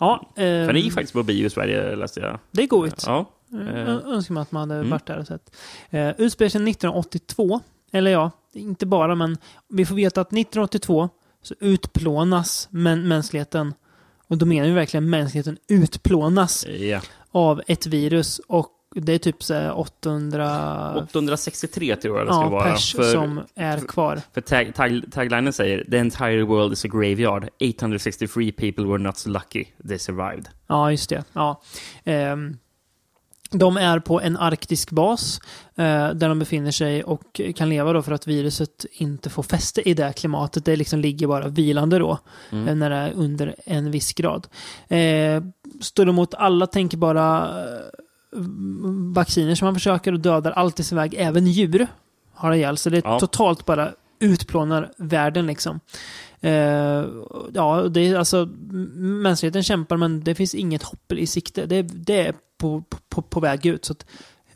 Ja, 0.01 0.33
eh, 0.37 0.43
För 0.43 0.73
den 0.73 0.83
gick 0.83 0.93
faktiskt 0.93 1.13
på 1.13 1.23
bio 1.23 1.47
i 1.47 1.51
Sverige 1.51 1.97
läste 1.97 2.21
jag. 2.21 2.39
det 2.51 2.63
är 2.63 2.67
goigt. 2.67 3.03
Ja. 3.07 3.31
Eh, 3.53 3.59
Ö- 3.89 4.01
Önskar 4.07 4.35
man 4.35 4.43
att 4.43 4.53
man 4.53 4.61
hade 4.71 4.75
Mm. 4.81 4.91
varit 4.91 5.07
där 5.07 5.19
och 5.19 5.27
sett. 5.27 5.57
Uh, 5.95 6.11
utspelar 6.21 6.49
sig 6.49 6.61
1982. 6.71 7.61
Eller 7.93 8.11
ja, 8.11 8.31
inte 8.53 8.87
bara, 8.87 9.15
men 9.15 9.37
vi 9.69 9.87
får 9.87 9.95
veta 9.95 10.21
att 10.21 10.29
1982 10.33 11.09
så 11.43 11.55
utplånas 11.61 12.69
män 12.71 13.09
mänskligheten. 13.09 13.75
Och 14.29 14.39
då 14.39 14.47
menar 14.47 14.67
vi 14.69 14.73
verkligen 14.75 15.11
mänskligheten 15.11 15.59
utplånas 15.69 16.67
ja. 16.67 17.01
av 17.31 17.63
ett 17.67 17.87
virus. 17.87 18.41
Och 18.49 18.69
det 18.95 19.13
är 19.13 19.19
typ 19.19 19.43
så 19.43 19.55
här 19.55 19.79
800 19.79 20.95
863 20.97 21.97
tror 21.97 22.19
jag 22.19 22.27
det 22.27 22.33
ska 22.33 22.43
ja, 22.43 22.49
vara. 22.49 22.71
pers 22.73 22.97
som 23.13 23.41
är 23.55 23.79
kvar. 23.79 24.21
För 24.35 24.41
tag, 24.41 24.75
tag, 24.75 25.03
taglinen 25.13 25.53
säger 25.53 25.85
“The 25.91 25.99
entire 25.99 26.43
world 26.43 26.73
is 26.73 26.85
a 26.85 26.89
graveyard. 26.89 27.49
863 27.61 28.53
people 28.53 28.85
were 28.85 28.99
not 28.99 29.19
so 29.19 29.31
lucky. 29.31 29.65
They 29.89 29.99
survived”. 29.99 30.49
Ja, 30.67 30.91
just 30.91 31.11
det. 31.11 31.25
Ja. 31.33 31.61
Ehm, 32.05 32.57
de 33.55 33.77
är 33.77 33.99
på 34.01 34.21
en 34.21 34.37
arktisk 34.37 34.91
bas 34.91 35.41
eh, 35.77 36.11
där 36.11 36.29
de 36.29 36.39
befinner 36.39 36.71
sig 36.71 37.05
och 37.05 37.41
kan 37.57 37.69
leva 37.69 37.93
då 37.93 38.03
för 38.03 38.13
att 38.13 38.27
viruset 38.27 38.87
inte 38.93 39.31
får 39.31 39.43
fäste 39.43 39.89
i 39.89 39.95
det 39.95 40.13
klimatet. 40.17 40.65
Det 40.65 40.77
liksom 40.77 41.01
ligger 41.01 41.27
bara 41.27 41.49
vilande 41.49 41.99
då 41.99 42.19
Mm. 42.53 42.69
eh, 42.69 42.75
när 42.75 42.91
det 42.91 42.97
är 42.97 43.13
under 43.13 43.55
en 43.67 43.91
viss 43.91 44.13
grad. 44.13 44.47
Eh, 44.89 45.43
står 45.81 46.09
emot 46.09 46.35
alla 46.35 46.67
tänkbara 46.67 47.49
vacciner 49.15 49.55
som 49.55 49.67
man 49.67 49.75
försöker 49.75 50.13
och 50.13 50.21
dödar 50.21 50.51
allt 50.53 50.81
i 50.81 50.85
sin 50.85 50.99
väg, 50.99 51.15
även 51.19 51.47
djur 51.47 51.87
har 52.35 52.51
det 52.51 52.57
ihjäl. 52.57 52.77
Så 52.77 52.91
det 52.91 52.97
är 52.99 53.03
Ja. 53.05 53.21
totalt 53.21 53.65
bara 53.67 53.93
utplånar 54.19 54.93
världen 54.97 55.47
liksom. 55.47 55.81
Eh, 56.41 56.53
ja, 57.55 57.83
det 57.91 58.01
är 58.01 58.17
alltså 58.17 58.49
mänskligheten 58.97 59.63
kämpar 59.63 59.97
men 59.97 60.25
det 60.25 60.35
finns 60.35 60.55
inget 60.55 60.83
hopp 60.83 61.13
i 61.13 61.27
sikte. 61.27 61.67
Det, 61.67 61.83
det 61.83 62.27
är 62.27 62.35
på, 62.59 62.85
på, 63.09 63.23
på 63.23 63.41
väg 63.41 63.67
ut. 63.67 63.85
Så 63.85 63.95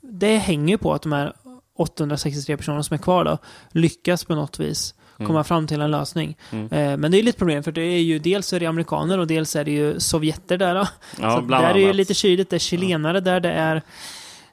det 0.01 0.37
hänger 0.37 0.69
ju 0.75 0.79
på 0.79 0.93
att 0.95 1.03
de 1.03 1.13
här 1.13 1.33
863 1.79 2.57
personerna 2.57 2.83
som 2.83 2.95
är 2.95 2.99
kvar 2.99 3.25
då 3.25 3.39
lyckas 3.71 4.25
på 4.25 4.35
något 4.35 4.59
vis 4.61 4.95
Mm. 5.19 5.27
komma 5.27 5.45
fram 5.45 5.67
till 5.67 5.81
en 5.81 5.91
lösning. 5.91 6.37
Mm. 6.51 6.65
Eh, 6.73 6.97
men 6.97 7.11
det 7.11 7.19
är 7.19 7.23
lite 7.23 7.39
problem 7.39 7.63
för 7.63 7.73
det 7.73 7.81
är 7.83 8.03
ju 8.03 8.19
dels 8.19 8.53
är 8.53 8.61
det 8.61 8.67
amerikaner 8.67 9.19
och 9.19 9.27
dels 9.27 9.57
är 9.57 9.65
det 9.65 9.71
ju 9.71 10.01
sovjeter 10.01 10.57
där. 10.59 10.75
Då. 10.75 10.87
Ja, 11.21 11.37
så 11.41 11.41
där 11.41 11.63
är 11.63 11.75
ju 11.75 11.85
annat. 11.85 11.97
lite 11.97 12.15
kyligt. 12.15 12.51
Det 12.51 12.57
är 12.57 12.61
chilenare 12.61 13.21
där, 13.21 13.41
det 13.41 13.53
är 13.53 13.83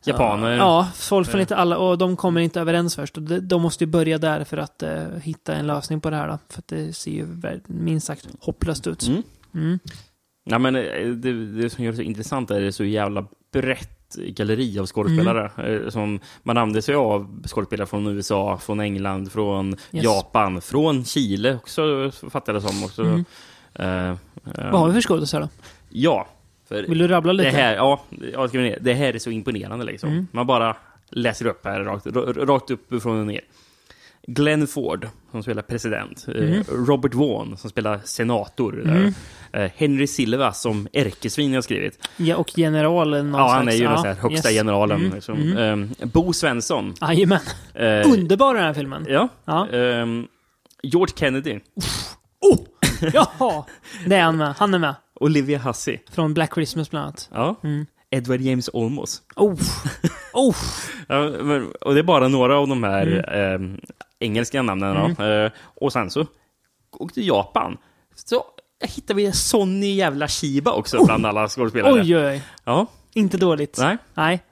Japaner. 0.05 0.57
Ja, 0.57 0.87
folk 0.95 1.27
från 1.27 1.39
Eh. 1.39 1.43
lite 1.43 1.55
alla 1.55 1.77
och 1.77 1.97
de 1.97 2.15
kommer 2.17 2.41
inte 2.41 2.61
överens 2.61 2.95
först. 2.95 3.17
Och 3.17 3.23
de, 3.23 3.61
måste 3.61 3.83
ju 3.83 3.87
börja 3.89 4.17
där 4.17 4.43
för 4.43 4.57
att 4.57 4.83
eh, 4.83 5.03
hitta 5.23 5.53
en 5.55 5.67
lösning 5.67 6.01
på 6.01 6.09
det 6.09 6.15
här. 6.15 6.27
Då, 6.27 6.39
för 6.49 6.63
det 6.65 6.93
ser 6.93 7.11
ju 7.11 7.27
minst 7.67 8.07
sagt 8.07 8.27
hopplöst 8.39 8.87
ut. 8.87 9.07
Mm. 9.07 9.23
Mm. 9.55 9.79
Ja, 10.45 10.59
men 10.59 10.75
eh, 10.75 11.07
det, 11.07 11.45
det 11.45 11.69
som 11.69 11.83
gör 11.83 11.91
det 11.91 11.97
så 11.97 12.03
intressant 12.03 12.51
är 12.51 12.55
att 12.55 12.61
det 12.61 12.67
är 12.67 12.71
så 12.71 12.83
jävla 12.83 13.25
brett 13.53 14.02
galleri 14.15 14.79
av 14.79 14.85
skådespelare. 14.85 15.51
Mm. 15.57 15.83
eh, 15.83 15.89
Som 15.89 16.19
man 16.43 16.57
använder 16.57 16.81
sig 16.81 16.95
av 16.95 17.43
skådespelare 17.47 17.87
från 17.87 18.07
USA, 18.07 18.57
från 18.57 18.79
England, 18.79 19.31
från 19.31 19.69
Yes. 19.91 20.03
Japan, 20.03 20.61
från 20.61 21.05
Chile 21.05 21.55
också, 21.55 22.11
fattar 22.29 22.53
jag 22.53 22.61
det 22.63 22.67
som. 22.67 22.83
Också. 22.83 23.01
Mm. 23.01 23.25
Eh, 23.73 24.09
eh, 24.09 24.15
Vad 24.71 24.79
har 24.79 24.87
vi 24.87 24.93
för 24.93 25.01
skådisar 25.01 25.41
då? 25.41 25.49
Ja. 25.89 26.27
För 26.67 26.83
Vill 26.83 26.97
du 26.97 27.07
rabbla 27.07 27.33
lite? 27.33 27.49
Det 27.49 27.55
här, 27.57 27.75
ja, 27.75 28.01
jag 28.33 28.49
ska 28.49 28.57
ner. 28.57 28.77
det 28.81 28.93
här 28.93 29.13
är 29.15 29.19
så 29.19 29.29
imponerande 29.31 29.85
liksom. 29.85 30.09
Mm. 30.09 30.27
Man 30.31 30.47
bara 30.47 30.75
läser 31.09 31.45
upp 31.45 31.65
här 31.65 31.79
rakt, 31.83 32.05
rakt 32.37 32.71
upp 32.71 33.01
från 33.01 33.19
och 33.19 33.27
ner. 33.27 33.41
Glenn 34.27 34.67
Ford, 34.67 35.07
som 35.31 35.43
spelar 35.43 35.61
president. 35.61 36.25
Mm. 36.27 36.63
Robert 36.63 37.13
Vaughn, 37.13 37.57
som 37.57 37.69
spelar 37.69 37.99
senator. 38.03 38.81
Mm. 38.85 39.13
Henry 39.75 40.07
Silva, 40.07 40.53
som 40.53 40.87
ärkesvin 40.93 41.53
har 41.53 41.61
skrivit. 41.61 42.07
Ja, 42.17 42.35
och 42.35 42.49
generalen 42.55 43.33
Ja, 43.33 43.47
han 43.51 43.67
är 43.67 43.71
ju 43.71 43.83
den 43.83 43.91
ja, 44.03 44.13
högsta 44.13 44.49
yes. 44.51 44.59
generalen. 44.59 44.99
Mm, 45.01 45.13
Liksom. 45.13 45.57
Eh, 46.01 46.07
Bo 46.07 46.33
Svensson. 46.33 46.93
Jajamän. 47.01 47.39
Eh, 47.73 48.11
Underbar 48.13 48.53
den 48.55 48.63
här 48.63 48.73
filmen. 48.73 49.05
Ja. 49.09 49.27
Ja. 49.45 49.69
Ehm, 49.69 50.27
George 50.83 51.13
Kennedy. 51.17 51.59
Jaha! 53.13 53.63
Det 54.05 54.15
är 54.15 54.23
han 54.23 54.37
med. 54.37 54.53
Han 54.57 54.73
är 54.73 54.79
med. 54.79 54.95
Olivia 55.19 55.59
Hussey. 55.59 55.97
Från 56.11 56.33
Black 56.33 56.53
Christmas 56.53 56.89
bland 56.91 57.03
annat. 57.05 57.29
Ja. 57.33 57.55
Mm. 57.63 57.85
Edward 58.09 58.41
James 58.41 58.69
Olmos. 58.73 59.21
Oh. 59.35 59.59
oh. 60.33 60.55
Ja, 61.07 61.17
och 61.81 61.93
det 61.93 61.99
är 61.99 62.03
bara 62.03 62.27
några 62.27 62.57
av 62.57 62.67
de 62.67 62.83
här 62.83 63.07
Mm. 63.29 63.73
eh, 63.73 63.79
engelska 64.19 64.61
namnen. 64.61 65.15
Då. 65.17 65.23
Eh, 65.23 65.51
och 65.75 65.93
sen 65.93 66.09
så 66.09 66.25
åkte 66.91 67.13
till 67.13 67.27
Japan. 67.27 67.77
Så 68.15 68.43
hittade 68.85 69.13
vi 69.17 69.31
Sonny 69.31 69.95
jävla 69.95 70.27
Shiba 70.27 70.71
också 70.71 71.05
bland 71.05 71.25
alla 71.25 71.47
skådespelare. 71.47 71.93
Oj, 71.93 72.17
oj, 72.17 72.25
oj. 72.25 72.43
Ja. 72.65 72.85
Inte 73.13 73.37
dåligt. 73.37 73.77
Nej. 73.79 73.97
Nej. 74.13 74.43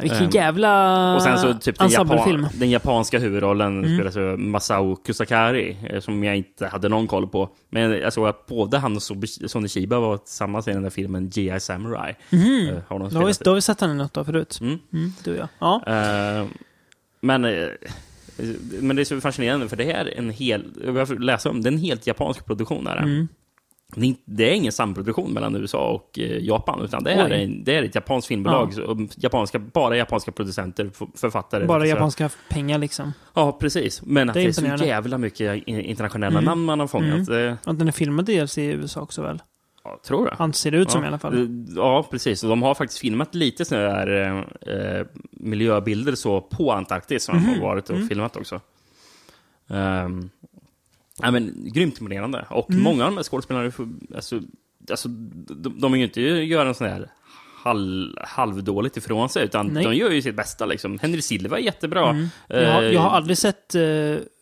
Vilken 0.00 0.22
Ehm, 0.24 0.30
jävla 0.30 1.14
Och 1.16 1.22
sen 1.22 1.38
så 1.38 1.54
typ 1.54 1.78
den. 1.78 1.88
Japan, 1.90 2.48
den 2.54 2.70
japanska 2.70 3.18
huvudrollen 3.18 3.78
Mm. 3.84 3.96
spelas 3.96 4.16
av 4.16 4.38
Masao 4.38 4.96
Kusakari, 4.96 5.76
eh, 5.90 6.00
som 6.00 6.24
jag 6.24 6.36
inte 6.36 6.66
hade 6.66 6.88
någon 6.88 7.06
koll 7.06 7.28
på. 7.28 7.48
Men 7.70 7.90
jag 7.90 8.12
såg 8.12 8.26
att 8.28 8.46
både 8.46 8.78
han 8.78 8.96
och 8.96 9.02
Sonny 9.46 9.68
Shiba 9.68 9.98
var 9.98 10.16
tillsammans 10.16 10.68
i 10.68 10.72
den 10.72 10.82
där 10.82 10.90
filmen 10.90 11.30
G.I. 11.30 11.60
Samurai. 11.60 12.16
Mhm. 12.30 12.68
Eh, 12.68 12.82
har 12.88 12.98
de 12.98 13.08
Då 13.08 13.18
har, 13.20 13.26
vi, 13.26 13.32
då 13.40 13.50
har 13.50 13.54
vi 13.54 13.60
sett 13.62 13.78
den 13.78 13.90
i 13.90 13.94
något 13.94 14.16
av 14.16 14.24
förut. 14.24 14.58
Mm. 14.60 14.78
Mm, 14.92 15.12
du 15.24 15.30
och 15.32 15.38
jag. 15.38 15.48
Ja. 15.58 15.82
Eh, 15.86 16.46
men, 17.20 17.44
eh, 17.44 17.68
men 18.80 18.96
det 18.96 19.02
är 19.02 19.04
så 19.04 19.20
fascinerande, 19.20 19.68
för 19.68 19.76
det 19.76 19.84
här 19.84 20.04
är 20.04 20.18
en 20.18 20.30
hel, 20.30 20.64
jag 20.84 20.92
läsa 21.24 21.50
om, 21.50 21.62
det 21.62 21.68
är 21.68 21.72
en 21.72 21.78
helt 21.78 22.06
japansk 22.06 22.46
produktion. 22.46 22.86
Här. 22.86 22.96
Mm. 23.02 23.28
Det, 23.96 24.06
är, 24.06 24.50
är 24.50 24.54
ingen 24.54 24.72
samproduktion 24.72 25.32
mellan 25.32 25.56
USA 25.56 25.88
och 25.90 26.18
eh, 26.18 26.44
Japan, 26.44 26.80
utan 26.84 27.04
det 27.04 27.10
här 27.10 27.30
är, 27.30 27.44
en- 27.44 27.64
det 27.64 27.74
är 27.76 27.82
ett 27.82 27.94
japanskt 27.94 28.28
filmbolag. 28.28 28.72
Och 28.86 28.96
japanska, 29.16 29.58
bara 29.58 29.96
japanska 29.96 30.32
producenter, 30.32 30.90
författare. 31.18 31.66
Bara 31.66 31.80
så- 31.80 31.86
japanska 31.86 32.30
pengar 32.48 32.78
liksom. 32.78 33.12
Ja, 33.34 33.52
precis. 33.60 34.02
Men 34.02 34.28
att 34.28 34.34
Det 34.34 34.40
det 34.40 34.44
är 34.44 34.48
är, 34.72 34.76
så 34.78 34.84
jävla 34.84 35.18
mycket 35.18 35.62
internationella 35.66 36.38
Mm. 36.38 36.44
namn 36.44 36.64
man 36.64 36.80
har 36.80 36.86
fångat. 36.86 37.28
Mm. 37.28 37.56
Och 37.66 37.74
den 37.74 37.88
är 37.88 37.92
filmad 37.92 38.24
dels 38.24 38.58
i 38.58 38.64
USA 38.64 39.00
också 39.00 39.22
väl? 39.22 39.42
Ja, 39.88 40.00
tror 40.06 40.28
jag. 40.28 40.34
Han 40.36 40.52
ser 40.52 40.70
det 40.70 40.78
ut 40.78 40.90
som 40.90 41.00
ja. 41.00 41.04
i 41.04 41.08
alla 41.08 41.18
fall. 41.18 41.34
Eh, 41.42 41.74
Ja, 41.76 42.06
precis. 42.10 42.42
Och 42.42 42.48
de 42.50 42.62
har 42.62 42.74
faktiskt 42.74 43.00
filmat 43.00 43.34
lite 43.34 43.64
sådana 43.64 43.90
här 43.90 44.08
eh, 44.66 44.74
eh, 44.74 45.06
miljöbilder 45.30 46.14
så 46.14 46.40
på 46.40 46.72
Antarktis 46.72 47.24
som 47.24 47.34
de 47.36 47.40
Mhm. 47.42 47.54
har 47.54 47.68
varit 47.68 47.90
och 47.90 47.96
Mm. 47.96 48.08
filmat 48.08 48.36
också. 48.36 48.60
Um, 49.66 50.30
ja, 51.22 51.30
men, 51.30 51.70
grymt 51.72 51.98
imponerande. 52.00 52.46
Och 52.50 52.70
Mm. 52.70 52.82
många 52.82 53.04
av 53.04 53.10
de 53.10 53.16
här 53.16 53.22
skådespelarna, 53.24 53.72
alltså, 54.14 54.40
alltså, 54.90 55.08
de, 55.08 55.80
de 55.80 55.92
är 55.94 55.98
ju 55.98 56.04
inte 56.04 56.20
gör 56.20 56.66
en 56.66 56.74
sån 56.74 56.86
här 56.86 57.10
halv, 57.58 58.12
halvdåligt 58.24 58.96
ifrån 58.96 59.28
sig, 59.28 59.44
utan 59.44 59.66
Nej. 59.66 59.84
de 59.84 59.94
gör 59.94 60.10
ju 60.10 60.22
sitt 60.22 60.36
bästa. 60.36 60.66
Liksom. 60.66 60.98
Henry 60.98 61.22
Silva 61.22 61.58
är 61.58 61.62
jättebra. 61.62 62.10
Mm. 62.10 62.28
Jag, 62.48 62.72
har, 62.72 62.82
jag 62.82 63.00
har 63.00 63.08
Eh, 63.08 63.14
aldrig 63.14 63.38
sett 63.38 63.74
eh, 63.74 63.82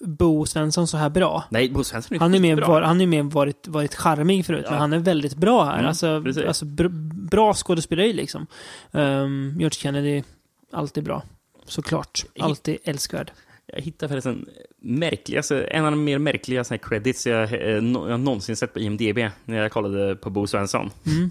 Bo 0.00 0.46
Svensson 0.46 0.86
så 0.86 0.96
här 0.96 1.10
bra. 1.10 1.44
Nej, 1.50 1.70
Bo 1.70 1.84
Svensson 1.84 2.14
är 2.16 2.20
Han 2.20 2.34
är 2.34 2.40
mer, 2.40 2.56
var, 2.56 2.82
han 2.82 3.00
är 3.00 3.06
mer 3.06 3.22
varit, 3.22 3.68
varit 3.68 3.94
charmig 3.94 4.46
förut, 4.46 4.62
Ja. 4.64 4.70
men 4.70 4.80
han 4.80 4.92
är 4.92 4.98
väldigt 4.98 5.34
bra 5.36 5.64
här. 5.64 5.74
Mm, 5.74 5.86
alltså, 5.86 6.22
alltså 6.46 6.64
br 6.64 6.88
bra 7.30 7.54
skådespeleri 7.54 8.12
liksom. 8.12 8.46
Um, 8.90 9.50
George 9.58 9.70
Kennedy, 9.70 10.22
alltid 10.72 11.04
bra. 11.04 11.22
Såklart. 11.64 12.24
Alltid 12.40 12.76
älskvärd. 12.84 13.32
Jag 13.66 13.80
hittade 13.82 14.08
förresten 14.08 14.46
märkligaste, 14.80 15.64
en 15.64 15.84
av 15.84 15.90
de 15.90 16.04
mer 16.04 16.18
märkliga 16.18 16.64
såna 16.64 16.78
credits 16.78 17.26
jag, 17.26 17.52
eh, 17.52 17.58
jag 18.08 18.20
någonsin 18.20 18.56
sett 18.56 18.72
på 18.72 18.80
IMDB 18.80 19.18
när 19.44 19.56
jag 19.56 19.72
kollade 19.72 20.16
på 20.16 20.30
Bo 20.30 20.46
Svensson. 20.46 20.90
Mm. 21.06 21.30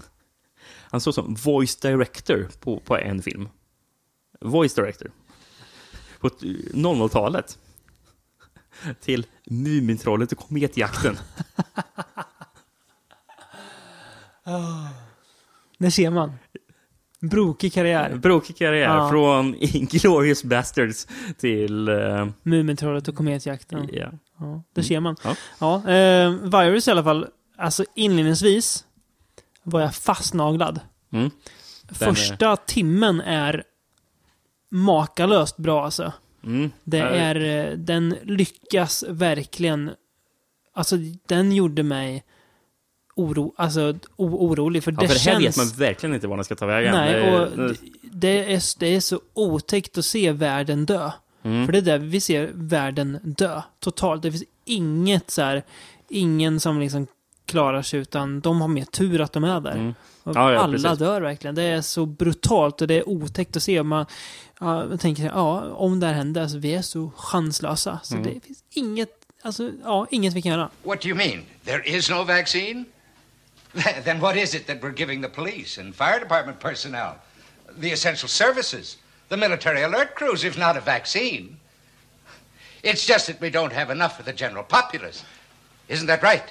Han 0.90 1.00
såg 1.00 1.14
som 1.14 1.34
voice 1.34 1.76
director 1.76 2.48
på, 2.60 2.80
på 2.80 2.96
en 2.98 3.22
film. 3.22 3.48
Voice 4.40 4.74
director. 4.74 5.10
På 6.20 6.26
ett- 6.26 6.42
00-talet. 6.72 7.58
Till 9.00 9.26
Mumintrollet 9.46 10.32
och 10.32 10.38
Kometjakten. 10.38 11.16
Det 15.78 15.90
ser 15.90 16.10
man. 16.10 16.32
Brokig 17.20 17.72
karriär. 17.72 18.14
Brokig 18.14 18.56
karriär. 18.56 18.96
Ja. 18.96 19.10
Från 19.10 19.54
Inglourious 19.60 20.44
Bastards 20.44 21.08
till... 21.38 21.88
Uh, 21.88 22.28
Mumintrollet 22.42 23.08
och 23.08 23.14
kometjakten. 23.14 23.88
Ja. 23.92 24.10
Ja, 24.38 24.62
det 24.72 24.82
ser 24.82 25.00
man. 25.00 25.16
Ja. 25.24 25.36
Ja, 25.60 25.76
eh, 25.90 26.30
Virus 26.30 26.88
i 26.88 26.90
alla 26.90 27.04
fall. 27.04 27.26
Alltså 27.56 27.84
inledningsvis 27.94 28.84
var 29.66 29.80
jag 29.80 29.94
fastnaglad. 29.94 30.80
Mm. 31.12 31.30
Den 31.82 32.08
är- 32.08 32.14
Första 32.14 32.56
timmen 32.56 33.20
är 33.20 33.64
makalöst 34.70 35.56
bra 35.56 35.84
alltså. 35.84 36.12
Mm. 36.44 36.70
Det 36.84 36.98
är, 36.98 37.66
eh, 37.70 37.76
den 37.78 38.16
lyckas 38.22 39.04
verkligen. 39.08 39.90
Alltså 40.74 40.96
den 41.26 41.52
gjorde 41.52 41.82
mig 41.82 42.24
oro, 43.16 43.54
alltså, 43.56 43.94
orolig. 44.16 44.84
För 44.84 44.92
Ja, 44.92 44.98
det 45.00 45.08
för 45.08 45.14
det 45.14 45.20
här 45.20 45.40
känns... 45.40 45.58
vet 45.58 45.66
man 45.66 45.78
verkligen 45.78 46.14
inte 46.14 46.26
var 46.26 46.36
den 46.36 46.44
ska 46.44 46.54
ta 46.56 46.66
vägen. 46.66 46.92
Nej, 46.94 47.12
Det- 47.12 47.40
och 47.40 47.56
det, 47.58 47.74
det, 48.02 48.54
är, 48.54 48.78
det 48.78 48.86
är 48.86 49.00
så 49.00 49.20
otäckt 49.34 49.98
att 49.98 50.04
se 50.04 50.32
världen 50.32 50.86
dö. 50.86 51.10
Mm. 51.42 51.66
För 51.66 51.72
det 51.72 51.78
är 51.78 51.82
där 51.82 51.98
vi 51.98 52.20
ser 52.20 52.50
världen 52.54 53.18
dö. 53.22 53.62
Totalt. 53.80 54.22
Det 54.22 54.30
finns 54.30 54.44
inget 54.64 55.30
så 55.30 55.42
här, 55.42 55.62
ingen 56.08 56.60
som 56.60 56.80
liksom 56.80 57.06
klarar 57.46 57.82
sig 57.82 58.00
utan 58.00 58.40
de 58.40 58.60
har 58.60 58.68
mer 58.68 58.84
tur 58.84 59.20
att 59.20 59.32
de 59.32 59.44
är 59.44 59.60
där. 59.60 59.72
Mm. 59.72 59.94
Ja, 60.24 60.32
ja, 60.52 60.58
alla 60.60 60.72
precis. 60.72 60.98
dör 60.98 61.20
verkligen. 61.20 61.54
Det 61.54 61.62
är 61.62 61.80
så 61.80 62.06
brutalt 62.06 62.80
och 62.80 62.86
det 62.88 62.94
är 62.94 63.08
otäckt 63.08 63.56
att 63.56 63.62
se. 63.62 63.82
Man, 63.82 64.06
ja, 64.60 64.84
man 64.86 64.98
tänker, 64.98 65.24
ja, 65.24 65.62
om 65.72 66.00
det 66.00 66.06
här 66.06 66.14
händer, 66.14 66.42
alltså, 66.42 66.58
vi 66.58 66.74
är 66.74 66.82
så 66.82 67.12
chanslösa. 67.16 68.00
Så 68.02 68.14
Mm. 68.14 68.24
det 68.34 68.40
finns 68.46 68.64
inget, 68.70 69.10
alltså, 69.42 69.70
ja, 69.84 70.06
inget 70.10 70.34
vi 70.34 70.42
kan 70.42 70.52
göra. 70.52 70.70
What 70.82 71.00
do 71.00 71.08
you 71.08 71.16
mean? 71.16 71.42
There 71.64 71.82
is 71.96 72.10
no 72.10 72.24
vaccine? 72.24 72.84
then 74.04 74.20
what 74.20 74.36
is 74.36 74.54
it 74.54 74.66
that 74.66 74.76
we're 74.82 74.96
giving 74.96 75.22
the 75.22 75.28
police 75.28 75.80
and 75.80 75.94
fire 75.94 76.18
department 76.20 76.60
personnel, 76.60 77.10
the 77.80 77.92
essential 77.92 78.28
services, 78.28 78.98
the 79.28 79.36
military 79.36 79.84
alert 79.84 80.14
crews, 80.14 80.44
if 80.44 80.58
not 80.58 80.76
a 80.76 80.80
vaccine? 80.80 81.56
It's 82.82 83.06
just 83.12 83.26
that 83.26 83.40
we 83.40 83.50
don't 83.50 83.72
have 83.72 83.92
enough 83.92 84.16
for 84.16 84.22
the 84.24 84.32
general 84.32 84.64
populace. 84.68 85.24
Isn't 85.88 86.06
that 86.06 86.22
right? 86.22 86.42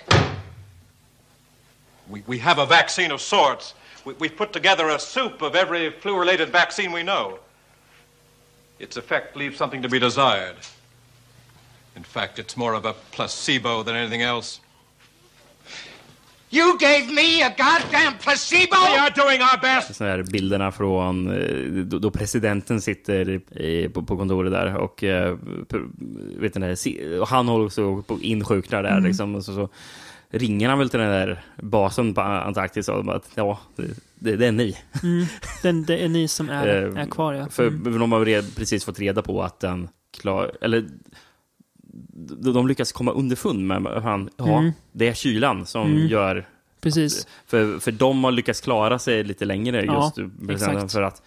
We, 2.10 2.24
we 2.28 2.40
have 2.40 2.60
a 2.60 2.66
vaccine 2.66 3.12
of 3.12 3.22
sorts. 3.22 3.74
We, 4.06 4.14
we've 4.20 4.36
put 4.36 4.54
together 4.54 4.90
a 4.90 5.00
soup 5.00 5.42
of 5.42 5.56
every 5.56 5.90
flu 5.92 6.18
related 6.20 6.50
vaccine 6.52 6.92
we 6.92 7.04
know. 7.04 7.40
Its 8.80 8.98
effect 8.98 9.36
leaves 9.36 9.58
something 9.58 9.82
to 9.82 9.90
be 9.90 10.00
desired. 10.00 10.56
In 11.96 12.04
fact, 12.04 12.40
it's 12.40 12.58
more 12.58 12.74
of 12.74 12.86
a 12.86 12.94
placebo 13.12 13.84
than 13.84 13.96
anything 13.96 14.22
else. 14.22 14.60
You 16.50 16.78
gave 16.78 17.10
me 17.12 17.42
a 17.42 17.50
goddamn 17.50 18.18
placebo? 18.18 18.76
We 18.76 18.98
are 18.98 19.10
doing 19.10 19.42
our 19.42 19.58
best! 19.62 19.96
så 19.96 20.04
här 20.04 20.24
bilderna 20.24 20.72
från 20.72 21.28
eh, 21.38 21.84
då, 21.86 22.00
då 22.00 22.12
presidenten 22.12 22.82
sitter 22.82 23.30
i, 23.62 23.90
på, 23.90 24.04
på 24.04 24.18
kontoret 24.18 24.52
där 24.52 24.76
och 24.78 25.04
eh, 25.04 25.38
vet 26.40 26.56
ni, 26.56 26.76
och 27.22 27.28
han 27.28 27.48
håller 27.48 27.66
också 27.66 28.02
på 28.02 28.20
insjuknar 28.22 28.84
där 28.84 28.92
Mm. 28.92 29.04
liksom. 29.04 29.36
Och 29.36 29.46
så, 29.46 29.56
så, 29.56 29.70
ringer 30.30 30.70
han 30.70 30.80
väl 30.80 30.90
till 30.90 31.00
den 31.00 31.10
där 31.10 31.44
basen 31.62 32.14
på 32.14 32.22
Antarktis 32.22 32.90
och 32.90 33.06
bara 33.06 33.16
att 33.16 33.30
ja, 33.36 33.60
det, 33.76 33.84
det, 34.16 34.36
det 34.36 34.48
är 34.48 34.52
ni. 34.52 34.78
Mm. 35.04 35.26
Den, 35.62 35.84
det 35.84 35.98
är 35.98 36.10
ni 36.10 36.28
som 36.28 36.50
är, 36.50 36.68
Eh, 36.96 37.02
är 37.02 37.06
kvar, 37.10 37.34
ja. 37.34 37.48
För 37.50 37.68
Mm. 37.68 38.00
de 38.00 38.12
har 38.12 38.26
red- 38.26 38.56
precis 38.56 38.86
fått 38.86 39.00
reda 39.00 39.22
på 39.22 39.44
att 39.44 39.60
den 39.60 39.88
klar, 40.18 40.52
eller 40.62 40.86
de 42.54 42.68
lyckas 42.68 42.92
komma 42.92 43.12
underfund 43.12 43.68
med 43.68 43.84
han, 44.04 44.30
ja, 44.38 44.58
Mm. 44.60 44.72
det 44.92 45.08
är 45.08 45.14
kylan 45.14 45.66
som 45.66 45.92
Mm. 45.92 46.08
gör 46.08 46.48
Precis. 46.82 47.28
för, 47.48 47.80
för 47.80 47.92
de 47.92 48.24
har 48.24 48.32
lyckats 48.32 48.62
klara 48.62 49.00
sig 49.00 49.24
lite 49.24 49.46
längre 49.46 49.86
Ja, 49.86 50.12
just 50.18 50.32
exakt. 50.52 50.92
för 50.92 51.02
att 51.02 51.22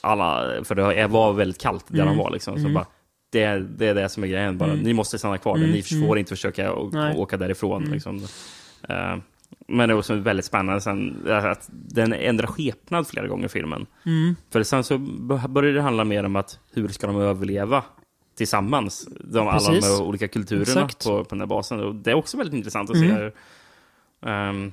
alla, 0.00 0.50
för 0.64 0.74
det 0.74 1.06
var 1.06 1.32
väldigt 1.32 1.60
kallt 1.60 1.84
där 1.88 2.02
Mm. 2.02 2.16
de 2.16 2.22
var 2.22 2.30
liksom. 2.30 2.54
Så 2.54 2.60
Mm. 2.60 2.74
bara, 2.74 2.86
det, 3.32 3.42
är- 3.42 3.60
det 3.60 3.86
är 3.86 3.94
det 3.94 4.08
som 4.08 4.22
är 4.22 4.26
grejen 4.28 4.58
bara. 4.58 4.70
Mm. 4.72 4.82
Ni 4.84 4.92
måste 4.92 5.18
stanna 5.18 5.38
kvar 5.38 5.56
där. 5.56 5.64
Mm, 5.64 5.74
Ni 5.76 5.82
får 5.82 5.96
mm. 5.96 6.18
inte 6.18 6.28
försöka 6.28 6.74
Nej. 6.92 7.16
åka 7.16 7.36
därifrån. 7.36 7.82
Mm. 7.82 7.92
Liksom. 7.94 8.16
Eh, 8.88 9.16
men 9.68 9.88
det 9.88 9.92
är 9.94 9.98
också 9.98 10.14
väldigt 10.14 10.44
spännande 10.46 10.80
sen, 10.80 11.26
att 11.28 11.68
den 11.70 12.12
ändrar 12.12 12.46
skepnad 12.46 13.06
flera 13.08 13.26
gånger 13.26 13.46
i 13.46 13.48
filmen. 13.48 13.86
Mm. 14.06 14.36
För 14.50 14.62
sen 14.62 14.84
så 14.84 14.98
börjar 15.48 15.72
det 15.72 15.82
handla 15.82 16.04
mer 16.04 16.24
om 16.24 16.36
att 16.36 16.58
hur 16.72 16.88
ska 16.88 17.06
de 17.06 17.16
överleva 17.16 17.84
tillsammans? 18.36 19.08
De, 19.20 19.48
alla 19.48 19.80
de 19.80 20.02
olika 20.02 20.28
kulturerna 20.28 20.62
Exakt. 20.62 21.04
på, 21.04 21.24
på 21.24 21.28
den 21.30 21.40
här 21.40 21.46
basen. 21.46 21.80
Och 21.80 21.94
det 21.94 22.10
är 22.10 22.14
också 22.14 22.36
väldigt 22.36 22.54
intressant 22.54 22.90
att 22.90 22.98
se 22.98 23.30
ehm, 24.26 24.72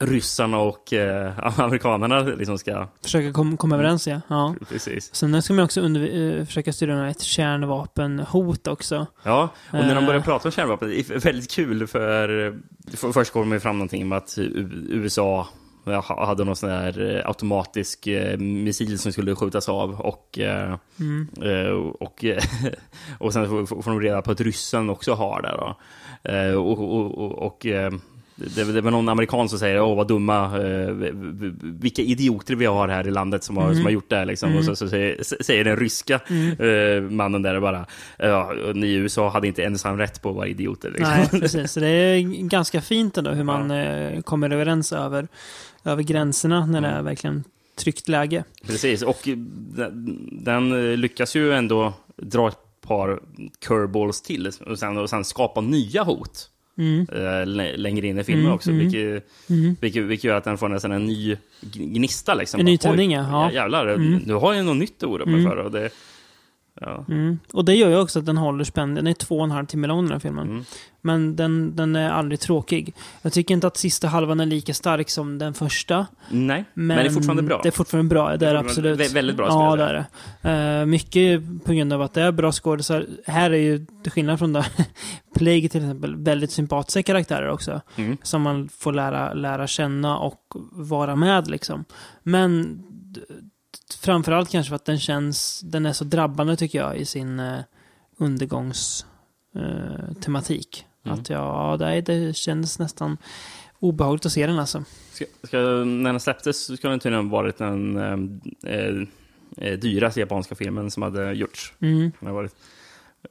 ryssarna 0.00 0.58
och 0.58 0.92
eh, 0.92 1.32
amerikanerna 1.60 2.20
liksom 2.20 2.58
ska... 2.58 2.88
Försöka 3.02 3.32
kom, 3.32 3.56
komma 3.56 3.74
överens, 3.74 4.06
ja. 4.06 4.20
ja. 4.28 4.54
Precis. 4.68 5.14
Sen 5.14 5.42
ska 5.42 5.52
man 5.54 5.64
också 5.64 5.80
under, 5.80 6.38
eh, 6.38 6.44
försöka 6.44 6.72
styra 6.72 7.10
ett 7.10 7.20
kärnvapenhot 7.22 8.66
också. 8.66 9.06
Ja, 9.22 9.48
och 9.66 9.72
när 9.74 9.94
de 9.94 10.00
Eh. 10.00 10.06
börjar 10.06 10.20
prata 10.20 10.48
om 10.48 10.52
kärnvapen, 10.52 10.88
det 10.88 11.10
är 11.10 11.18
väldigt 11.18 11.50
kul 11.50 11.86
för, 11.86 12.28
för 12.96 13.12
först 13.12 13.32
kommer 13.32 13.56
det 13.56 13.60
fram 13.60 13.78
någonting 13.78 14.02
om 14.02 14.12
att 14.12 14.38
USA 14.88 15.48
hade 16.06 16.44
någon 16.44 16.56
sån 16.56 16.68
där 16.68 17.16
eh, 17.16 17.26
automatisk 17.28 18.06
eh, 18.06 18.38
missil 18.38 18.98
som 18.98 19.12
skulle 19.12 19.34
skjutas 19.36 19.68
av 19.68 20.00
och, 20.00 20.38
eh, 20.38 20.74
Mm. 21.00 21.28
eh, 21.42 21.70
och, 22.00 22.24
och 23.18 23.32
sen 23.32 23.48
får 23.48 23.82
får 23.82 23.90
de 23.90 24.00
reda 24.00 24.22
på 24.22 24.30
att 24.30 24.40
ryssen 24.40 24.90
också 24.90 25.14
har 25.14 25.42
det. 25.42 25.56
Då. 25.56 25.76
Och, 26.60 26.78
och, 26.78 27.18
och, 27.18 27.46
och 27.46 27.66
det, 28.54 28.72
det 28.72 28.80
var 28.80 28.90
någon 28.90 29.08
amerikan 29.08 29.48
som 29.48 29.58
säger 29.58 29.80
åh 29.80 29.96
vad 29.96 30.08
dumma, 30.08 30.44
eh, 30.44 30.88
vilka 31.62 32.02
idioter 32.02 32.54
vi 32.54 32.66
har 32.66 32.88
här 32.88 33.06
i 33.06 33.10
landet 33.10 33.44
som 33.44 33.56
har, 33.56 33.64
Mm. 33.64 33.74
som 33.76 33.84
har 33.84 33.90
gjort 33.90 34.10
det 34.10 34.16
här. 34.16 34.24
Liksom. 34.26 34.48
Mm. 34.48 34.58
Och 34.58 34.64
så, 34.64 34.76
så 34.76 34.88
säger, 34.88 35.22
säger 35.42 35.64
den 35.64 35.76
ryska 35.76 36.20
Mm. 36.28 36.50
eh, 37.04 37.10
mannen 37.10 37.42
där 37.42 37.60
bara, 37.60 37.86
ja, 38.18 38.52
ni 38.74 38.86
i 38.86 38.94
USA 38.94 39.28
hade 39.30 39.46
inte 39.46 39.64
ensam 39.64 39.98
rätt 39.98 40.22
på 40.22 40.30
att 40.30 40.36
vara 40.36 40.46
idioter. 40.46 40.90
Liksom. 40.90 41.08
Nej, 41.16 41.40
precis. 41.40 41.72
Så 41.72 41.80
det 41.80 41.88
är 41.88 42.20
ganska 42.48 42.80
fint 42.80 43.18
ändå 43.18 43.30
hur 43.30 43.44
man 43.44 43.70
eh, 43.70 44.20
kommer 44.20 44.50
överens 44.50 44.92
över, 44.92 45.28
över 45.84 46.02
gränserna 46.02 46.66
när 46.66 46.80
det 46.80 46.88
är 46.88 47.02
verkligen 47.02 47.44
tryggt 47.76 48.08
läge. 48.08 48.44
Precis, 48.66 49.02
och 49.02 49.20
den, 49.76 50.28
den 50.44 50.90
eh, 50.90 50.96
lyckas 50.96 51.36
ju 51.36 51.52
ändå 51.52 51.92
dra 52.16 52.48
ett 52.48 52.58
par 52.86 53.20
curveballs 53.60 54.22
till 54.22 54.50
och 54.66 54.78
sen, 54.78 54.98
och 54.98 55.10
sen 55.10 55.24
skapa 55.24 55.60
nya 55.60 56.02
hot. 56.02 56.50
Mm. 56.78 57.06
eh, 57.12 57.46
lä- 57.46 57.76
längre 57.76 58.06
in 58.06 58.18
i 58.18 58.24
filmen 58.24 58.44
Mm, 58.44 58.54
också, 58.54 58.70
mm. 58.70 58.80
vilket, 58.82 59.30
Mm. 59.50 59.76
vilket, 59.80 60.02
vilket 60.04 60.24
gör 60.24 60.36
att 60.36 60.44
den 60.44 60.58
får 60.58 60.68
nästan 60.68 60.92
en 60.92 61.06
ny 61.06 61.36
gnista. 61.60 62.34
Liksom. 62.34 62.60
En 62.60 62.66
ny 62.66 62.78
tändning, 62.78 63.12
ja. 63.12 63.52
Jävlar, 63.52 63.86
Mm. 63.86 64.20
nu 64.26 64.34
har 64.34 64.54
jag 64.54 64.66
något 64.66 64.76
nytt 64.76 65.02
att 65.02 65.08
oroa 65.08 65.26
mig 65.26 65.40
Mm. 65.40 65.50
för. 65.50 65.56
Och 65.56 65.70
det, 65.70 65.90
ja. 66.80 67.04
Mm. 67.08 67.38
Och 67.52 67.64
det 67.64 67.74
gör 67.74 67.88
ju 67.88 67.98
också 67.98 68.18
att 68.18 68.26
den 68.26 68.36
håller 68.36 68.64
spänd. 68.64 68.96
Den 68.96 69.06
är 69.06 69.14
två 69.14 69.38
och 69.38 69.44
en 69.44 69.50
halv 69.50 69.66
timme 69.66 69.86
lång 69.86 70.02
den 70.02 70.12
här 70.12 70.18
filmen. 70.18 70.48
Mm. 70.48 70.64
Men 71.00 71.36
den, 71.36 71.76
den 71.76 71.96
är 71.96 72.10
aldrig 72.10 72.40
tråkig. 72.40 72.94
Jag 73.22 73.32
tycker 73.32 73.54
inte 73.54 73.66
att 73.66 73.76
sista 73.76 74.08
halvan 74.08 74.40
är 74.40 74.46
lika 74.46 74.74
stark 74.74 75.10
som 75.10 75.38
den 75.38 75.54
första. 75.54 76.06
Nej, 76.30 76.64
men, 76.74 76.96
det 76.96 77.02
är 77.02 77.10
fortfarande 77.10 77.42
bra. 77.42 77.60
Det 77.62 77.68
är 77.68 77.72
fortfarande 77.72 78.08
bra, 78.08 78.36
det 78.36 78.48
är 78.48 78.54
det 78.54 78.60
absolut. 78.60 79.00
vä- 79.00 79.14
väldigt 79.14 79.36
bra, 79.36 79.46
Ja, 79.48 79.76
det 79.76 79.82
är 79.82 80.06
det. 80.42 80.80
Eh, 80.80 80.86
mycket 80.86 81.42
på 81.64 81.72
grund 81.72 81.92
av 81.92 82.02
att 82.02 82.14
det 82.14 82.22
är 82.22 82.32
bra 82.32 82.52
skådisar. 82.52 83.06
Här 83.26 83.50
är 83.50 83.56
ju, 83.58 83.86
till 84.02 84.12
skillnad 84.12 84.38
från 84.38 84.52
det, 84.52 84.66
Plague 85.34 85.68
till 85.68 85.80
exempel, 85.80 86.16
väldigt 86.16 86.50
sympatiska 86.50 87.02
karaktärer 87.02 87.48
också. 87.48 87.80
Mm. 87.96 88.16
Som 88.22 88.42
man 88.42 88.68
får 88.68 88.92
lära, 88.92 89.34
lära 89.34 89.66
känna 89.66 90.18
och 90.18 90.42
vara 90.72 91.16
med 91.16 91.50
liksom. 91.50 91.84
Men 92.22 92.82
framförallt 93.94 94.50
kanske 94.50 94.68
för 94.68 94.76
att 94.76 94.84
den 94.84 94.98
känns, 94.98 95.60
den 95.60 95.86
är 95.86 95.92
så 95.92 96.04
drabbande 96.04 96.56
tycker 96.56 96.78
jag 96.78 96.96
i 96.96 97.04
sin 97.04 97.40
eh, 97.40 97.60
undergångstematik. 98.18 100.86
Eh. 101.04 101.04
Mm. 101.04 101.20
Att 101.20 101.30
ja, 101.30 101.76
det, 101.78 102.00
det 102.00 102.36
kändes 102.36 102.78
nästan 102.78 103.16
obehagligt 103.78 104.26
att 104.26 104.32
se 104.32 104.46
den 104.46 104.58
alltså. 104.58 104.84
Ska, 105.12 105.24
ska, 105.42 105.56
när 105.84 106.12
den 106.12 106.20
släpptes 106.20 106.78
ska 106.78 106.88
den 106.88 107.00
tydligen 107.00 107.26
ha 107.26 107.32
varit 107.32 107.58
den 107.58 107.96
eh, 107.96 108.18
eh, 109.56 109.78
dyraste 109.78 110.20
japanska 110.20 110.54
filmen 110.54 110.90
som 110.90 111.02
hade 111.02 111.32
gjorts. 111.32 111.72
Mm. 111.80 112.12
Den 112.20 112.34
varit, 112.34 112.54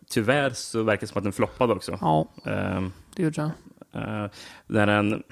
tyvärr 0.09 0.49
så 0.49 0.83
verkar 0.83 1.01
det 1.01 1.07
som 1.07 1.17
att 1.17 1.23
den 1.23 1.33
floppade 1.33 1.73
också. 1.73 1.97
Ja, 2.01 2.27
Ehm, 2.45 2.91
det 3.15 3.23
gjorde 3.23 3.41
jag. 3.41 3.51
Eh, 4.03 4.29
när, 4.67 4.87
den, 4.87 5.23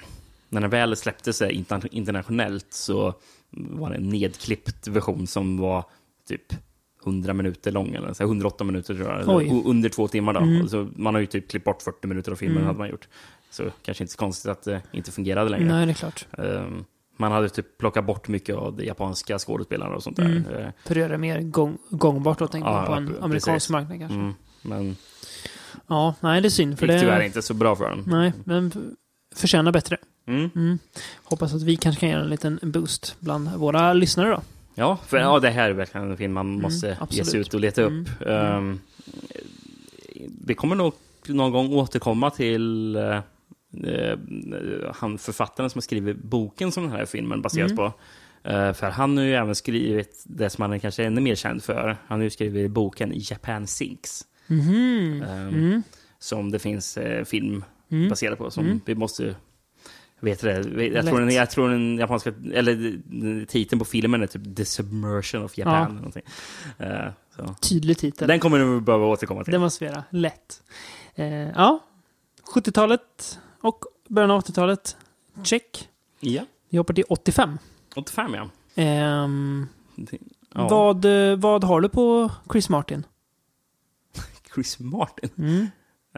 när 0.48 0.60
den 0.60 0.70
väl 0.70 0.96
släppte 0.96 1.32
sig 1.32 1.52
inter, 1.52 1.94
internationellt 1.94 2.66
så 2.70 3.14
var 3.50 3.90
det 3.90 3.96
en 3.96 4.08
nedklippt 4.08 4.86
version 4.88 5.26
som 5.26 5.58
var 5.58 5.84
typ 6.28 6.42
100 7.04 7.32
minuter 7.32 7.72
lång, 7.72 7.94
eller 7.94 8.12
så 8.12 8.22
här 8.22 8.28
108 8.28 8.64
minuter 8.64 8.94
tror 8.94 9.08
jag, 9.08 9.28
Oj. 9.36 9.62
under 9.64 9.88
två 9.88 10.08
timmar. 10.08 10.32
Då. 10.32 10.40
Mm. 10.40 10.60
Alltså, 10.60 10.88
man 10.96 11.14
har 11.14 11.20
ju 11.20 11.26
typ 11.26 11.50
klippt 11.50 11.64
bort 11.64 11.82
40 11.82 12.06
minuter 12.06 12.32
av 12.32 12.36
filmen, 12.36 12.56
Mm. 12.56 12.66
hade 12.66 12.78
man 12.78 12.88
gjort. 12.88 13.08
Så 13.50 13.64
kanske 13.82 14.04
inte 14.04 14.12
så 14.12 14.18
konstigt 14.18 14.50
att 14.50 14.62
det 14.62 14.82
inte 14.92 15.12
fungerade 15.12 15.50
längre. 15.50 15.66
Nej, 15.66 15.86
det 15.86 15.92
är 15.92 15.94
klart. 15.94 16.26
Ehm, 16.38 16.84
man 17.16 17.32
hade 17.32 17.48
typ 17.48 17.78
plockat 17.78 18.06
bort 18.06 18.28
mycket 18.28 18.56
av 18.56 18.76
de 18.76 18.84
japanska 18.84 19.38
skådespelarna 19.38 19.94
och 19.94 20.02
sånt 20.02 20.16
där. 20.16 20.24
Mm. 20.24 20.46
Eh, 20.46 20.68
För 20.84 20.90
att 20.94 20.96
göra 20.96 21.08
det 21.12 21.18
mer 21.18 21.40
gång, 21.40 21.78
gångbart 21.90 22.38
då, 22.38 22.46
tänker 22.46 22.70
man 22.70 22.86
på 22.86 22.92
en 22.92 23.06
precis. 23.06 23.22
amerikansk 23.22 23.70
marknad 23.70 23.98
kanske. 23.98 24.18
Mm, 24.18 24.32
men 24.62 24.96
Ja, 25.86 26.14
nej 26.20 26.40
det 26.40 26.48
är 26.48 26.50
synd. 26.50 26.78
För 26.78 26.86
gick 26.86 26.94
det 26.94 27.00
tyvärr 27.00 27.20
inte 27.22 27.42
så 27.42 27.54
bra 27.54 27.76
för 27.76 27.90
den. 27.90 28.04
Nej, 28.06 28.32
men 28.44 28.66
f- 28.66 28.82
förtjänar 29.36 29.72
bättre. 29.72 29.96
Mm. 30.28 30.78
Hoppas 31.24 31.54
att 31.54 31.62
vi 31.62 31.76
kanske 31.76 32.00
kan 32.00 32.08
göra 32.08 32.22
en 32.22 32.30
liten 32.30 32.58
boost 32.62 33.16
bland 33.20 33.48
våra 33.48 33.92
lyssnare 33.92 34.28
då. 34.30 34.40
Ja, 34.74 34.98
för 35.06 35.16
ja, 35.16 35.38
det 35.40 35.50
här 35.50 35.70
är 35.70 35.74
verkligen 35.74 36.10
en 36.10 36.16
film 36.16 36.32
man 36.32 36.60
måste 36.60 36.86
ge 36.86 36.92
Mm. 36.92 37.02
absolut. 37.02 37.26
sig 37.26 37.40
ut 37.40 37.54
och 37.54 37.60
leta 37.60 37.82
upp. 37.82 37.92
Mm. 38.20 38.34
Ehm, 38.56 38.80
vi 40.46 40.54
kommer 40.54 40.76
nog 40.76 40.92
någon 41.26 41.50
gång 41.52 41.72
återkomma 41.72 42.30
till 42.30 42.96
eh, 42.96 43.18
han 44.94 45.18
författaren 45.18 45.70
som 45.70 45.78
har 45.78 45.82
skrivit 45.82 46.16
boken 46.22 46.72
som 46.72 46.82
den 46.82 46.92
här 46.92 47.06
filmen 47.06 47.42
baseras 47.42 47.72
Mm. 47.72 47.76
på. 47.76 47.92
Eh, 48.48 48.72
för 48.72 48.90
han 48.90 49.16
har 49.16 49.24
ju 49.24 49.34
även 49.34 49.54
skrivit 49.54 50.22
det 50.26 50.50
som 50.50 50.62
han 50.62 50.72
är 50.72 50.78
kanske 50.78 51.04
ännu 51.04 51.20
mer 51.20 51.34
känd 51.34 51.62
för. 51.62 51.96
Han 52.06 52.18
har 52.18 52.24
ju 52.24 52.30
skrivit 52.30 52.70
boken 52.70 53.12
Japan 53.14 53.66
Sinks. 53.66 54.24
Mhm. 54.46 55.22
Ehm, 55.28 55.48
Mm. 55.48 55.82
Som 56.18 56.50
det 56.50 56.58
finns 56.58 56.96
eh, 56.96 57.24
film 57.24 57.64
Mm. 57.90 58.08
baserad 58.08 58.38
på. 58.38 58.50
Som 58.50 58.64
Mm. 58.66 58.80
vi 58.84 58.94
måste 58.94 59.34
Vet 60.20 60.40
det? 60.40 60.52
Jag 60.94 61.06
tror, 61.06 61.20
den, 61.20 61.30
jag 61.30 61.50
tror 61.50 61.68
den 61.68 61.98
japanska, 61.98 62.32
eller 62.52 63.46
titeln 63.46 63.78
på 63.78 63.84
filmen 63.84 64.22
är 64.22 64.26
typ 64.26 64.56
The 64.56 64.64
Submersion 64.64 65.44
of 65.44 65.58
Japan. 65.58 66.12
Ja. 66.14 66.22
eller 66.78 67.14
så. 67.36 67.54
Tydlig 67.60 67.98
titel. 67.98 68.28
Den 68.28 68.40
kommer 68.40 68.58
du 68.58 68.80
behöva 68.80 69.06
återkomma 69.06 69.44
till. 69.44 69.52
Det 69.52 69.58
måste 69.58 69.84
vi 69.84 69.90
göra. 69.90 70.04
Lätt. 70.10 70.62
Eh, 71.14 71.28
ja, 71.28 71.84
70-talet 72.54 73.38
och 73.60 73.84
början 74.08 74.30
av 74.30 74.40
80-talet. 74.42 74.96
Check. 75.44 75.88
Ja. 76.20 76.42
Vi 76.68 76.78
hoppar 76.78 76.94
till 76.94 77.04
85. 77.08 77.58
85 77.96 78.34
ja. 78.34 78.50
Ehm, 78.74 79.66
ja. 80.54 80.68
vad, 80.68 81.04
vad 81.38 81.64
har 81.64 81.80
du 81.80 81.88
på 81.88 82.30
Chris 82.52 82.68
Martin? 82.68 83.06
Chris 84.54 84.78
Martin? 84.78 85.30
Mm. 85.38 85.66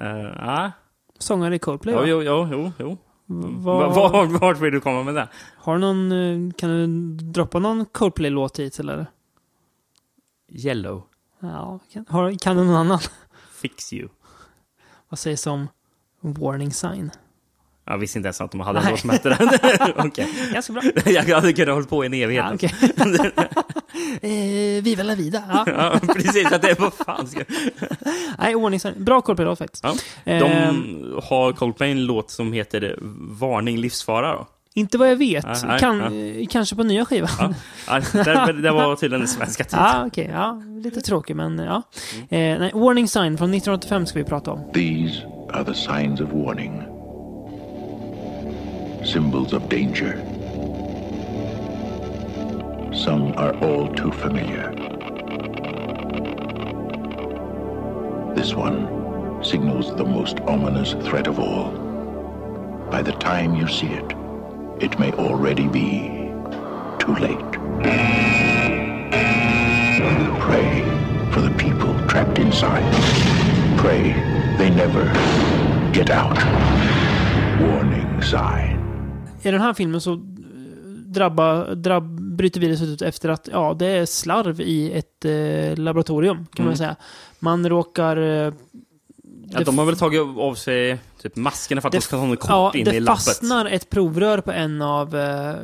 Eh, 0.00 0.32
ja. 0.46 0.72
Sångare 1.18 1.54
i 1.54 1.58
Coldplay 1.58 1.94
Jo, 1.94 2.00
va? 2.00 2.06
jo, 2.06 2.22
jo, 2.22 2.48
jo. 2.52 2.72
jo. 2.78 2.98
Vad- 3.32 3.94
Var, 3.94 4.10
var, 4.10 4.26
vart 4.38 4.58
vill 4.60 4.72
du 4.72 4.80
komma 4.80 5.02
med 5.02 5.14
det? 5.14 5.28
Har 5.56 5.74
du 5.74 5.80
någon, 5.80 6.12
eh, 6.12 6.52
kan 6.52 6.70
du 6.70 6.86
droppa 7.24 7.58
någon 7.58 7.86
Coldplay-låt 7.86 8.58
hit 8.58 8.78
eller? 8.80 9.06
Yellow. 10.48 11.02
Ja, 11.40 11.78
kan, 11.92 12.04
har, 12.08 12.32
kan 12.38 12.56
du 12.56 12.64
någon 12.64 12.74
annan? 12.76 12.98
Fix 13.52 13.92
you. 13.92 14.08
Vad 15.08 15.18
sägs 15.18 15.46
om 15.46 15.68
Warning 16.20 16.72
Sign? 16.72 17.10
Jag 17.90 17.98
visste 17.98 18.18
inte 18.18 18.26
ens 18.26 18.40
att 18.40 18.50
de 18.50 18.60
hade 18.60 18.78
en 18.80 18.90
låt 18.90 19.00
som 19.00 19.10
hette 19.10 19.28
den. 19.28 19.48
Okej. 20.06 20.28
Ganska 20.52 20.72
bra. 20.72 20.82
Jag 21.04 21.34
hade 21.34 21.52
kunnat 21.52 21.74
hålla 21.74 21.86
på 21.86 22.04
i 22.04 22.06
en 22.06 22.14
evighet. 22.14 22.44
Ja, 22.48 22.54
okej. 22.54 22.74
eh, 24.78 24.82
Viva 24.82 25.02
la 25.02 25.14
vida. 25.14 25.42
Ja. 25.48 25.64
Ja, 25.66 26.00
precis. 26.14 26.52
Att 26.52 26.62
det 26.62 26.70
är 26.70 26.76
vad 26.80 26.94
fan 26.94 27.26
ska... 27.26 27.40
Nej, 28.38 28.54
Warning 28.54 28.80
Sign. 28.80 28.94
Bra 29.04 29.20
Coldplay-låt 29.20 29.58
faktiskt. 29.58 29.84
Ja. 29.84 29.94
De 30.24 30.42
Ehm, 30.44 31.14
har 31.24 31.52
Coldplay 31.52 31.90
en 31.90 32.04
låt 32.06 32.30
som 32.30 32.52
heter 32.52 32.98
Varning 33.40 33.78
livsfara. 33.78 34.32
Då. 34.32 34.46
Inte 34.74 34.98
vad 34.98 35.10
jag 35.10 35.16
vet. 35.16 35.44
Nej, 35.46 35.56
nej, 35.64 35.78
kan, 35.80 35.98
ja. 35.98 36.40
eh, 36.40 36.46
Kanske 36.50 36.76
på 36.76 36.82
nya 36.82 37.04
skivan. 37.04 37.30
Ja. 37.38 38.00
Ja, 38.14 38.24
det, 38.24 38.52
det 38.52 38.70
var 38.70 38.96
tydligen 38.96 39.20
den 39.20 39.28
svenska 39.28 39.64
titeln. 39.64 39.82
Ja, 39.82 40.06
okej. 40.06 40.30
ja, 40.32 40.62
lite 40.84 41.00
tråkig, 41.00 41.36
men 41.36 41.58
ja. 41.58 41.82
Eh, 42.30 42.58
nej, 42.58 42.70
Warning 42.74 43.08
Sign 43.08 43.38
från 43.38 43.54
1985 43.54 44.06
ska 44.06 44.18
vi 44.18 44.24
prata 44.24 44.50
om. 44.50 44.72
These 44.74 45.22
are 45.52 45.64
the 45.64 45.74
signs 45.74 46.20
of 46.20 46.28
warning. 46.32 46.82
Symbols 49.04 49.52
of 49.52 49.68
danger. 49.68 50.16
Some 52.94 53.32
are 53.36 53.54
all 53.64 53.92
too 53.94 54.12
familiar. 54.12 54.70
This 58.34 58.54
one 58.54 59.42
signals 59.42 59.94
the 59.96 60.04
most 60.04 60.40
ominous 60.40 60.92
threat 61.08 61.26
of 61.26 61.38
all. 61.38 61.70
By 62.90 63.02
the 63.02 63.12
time 63.12 63.54
you 63.54 63.68
see 63.68 63.88
it, 63.88 64.12
it 64.80 64.98
may 64.98 65.12
already 65.12 65.66
be 65.66 66.32
too 66.98 67.14
late. 67.16 67.52
Pray 70.40 70.82
for 71.32 71.40
the 71.40 71.54
people 71.56 71.94
trapped 72.08 72.38
inside. 72.38 72.84
Pray 73.78 74.12
they 74.58 74.70
never 74.70 75.04
get 75.92 76.10
out. 76.10 76.36
Warning 77.60 78.20
sign. 78.22 78.69
I 79.42 79.50
den 79.50 79.60
här 79.60 79.74
filmen 79.74 80.00
så 80.00 80.20
drabba, 81.06 81.74
drabb, 81.74 82.20
bryter 82.20 82.60
viruset 82.60 82.88
ut 82.88 83.02
efter 83.02 83.28
att 83.28 83.48
ja, 83.52 83.74
det 83.78 83.86
är 83.86 84.06
slarv 84.06 84.60
i 84.60 84.92
ett 84.92 85.24
eh, 85.24 85.78
laboratorium, 85.82 86.36
kan 86.36 86.62
Mm. 86.64 86.66
man 86.70 86.76
säga. 86.76 86.96
Man 87.38 87.68
råkar... 87.68 88.16
Eh, 88.16 88.52
Ja, 89.52 89.60
de 89.64 89.78
har 89.78 89.84
väl 89.86 89.96
tagit 89.96 90.20
av 90.38 90.54
sig 90.54 90.98
typ 91.22 91.36
maskerna 91.36 91.80
för 91.80 91.88
att 91.88 91.92
de 91.92 92.00
ska 92.00 92.16
ha 92.16 92.26
något 92.26 92.40
kort 92.40 92.50
ja, 92.50 92.72
in 92.74 92.84
det 92.84 92.94
i 92.96 93.00
labbet. 93.00 93.24
fastnar 93.24 93.66
ett 93.66 93.90
provrör 93.90 94.40
på 94.40 94.52
en 94.52 94.82
av 94.82 95.16
eh, 95.16 95.54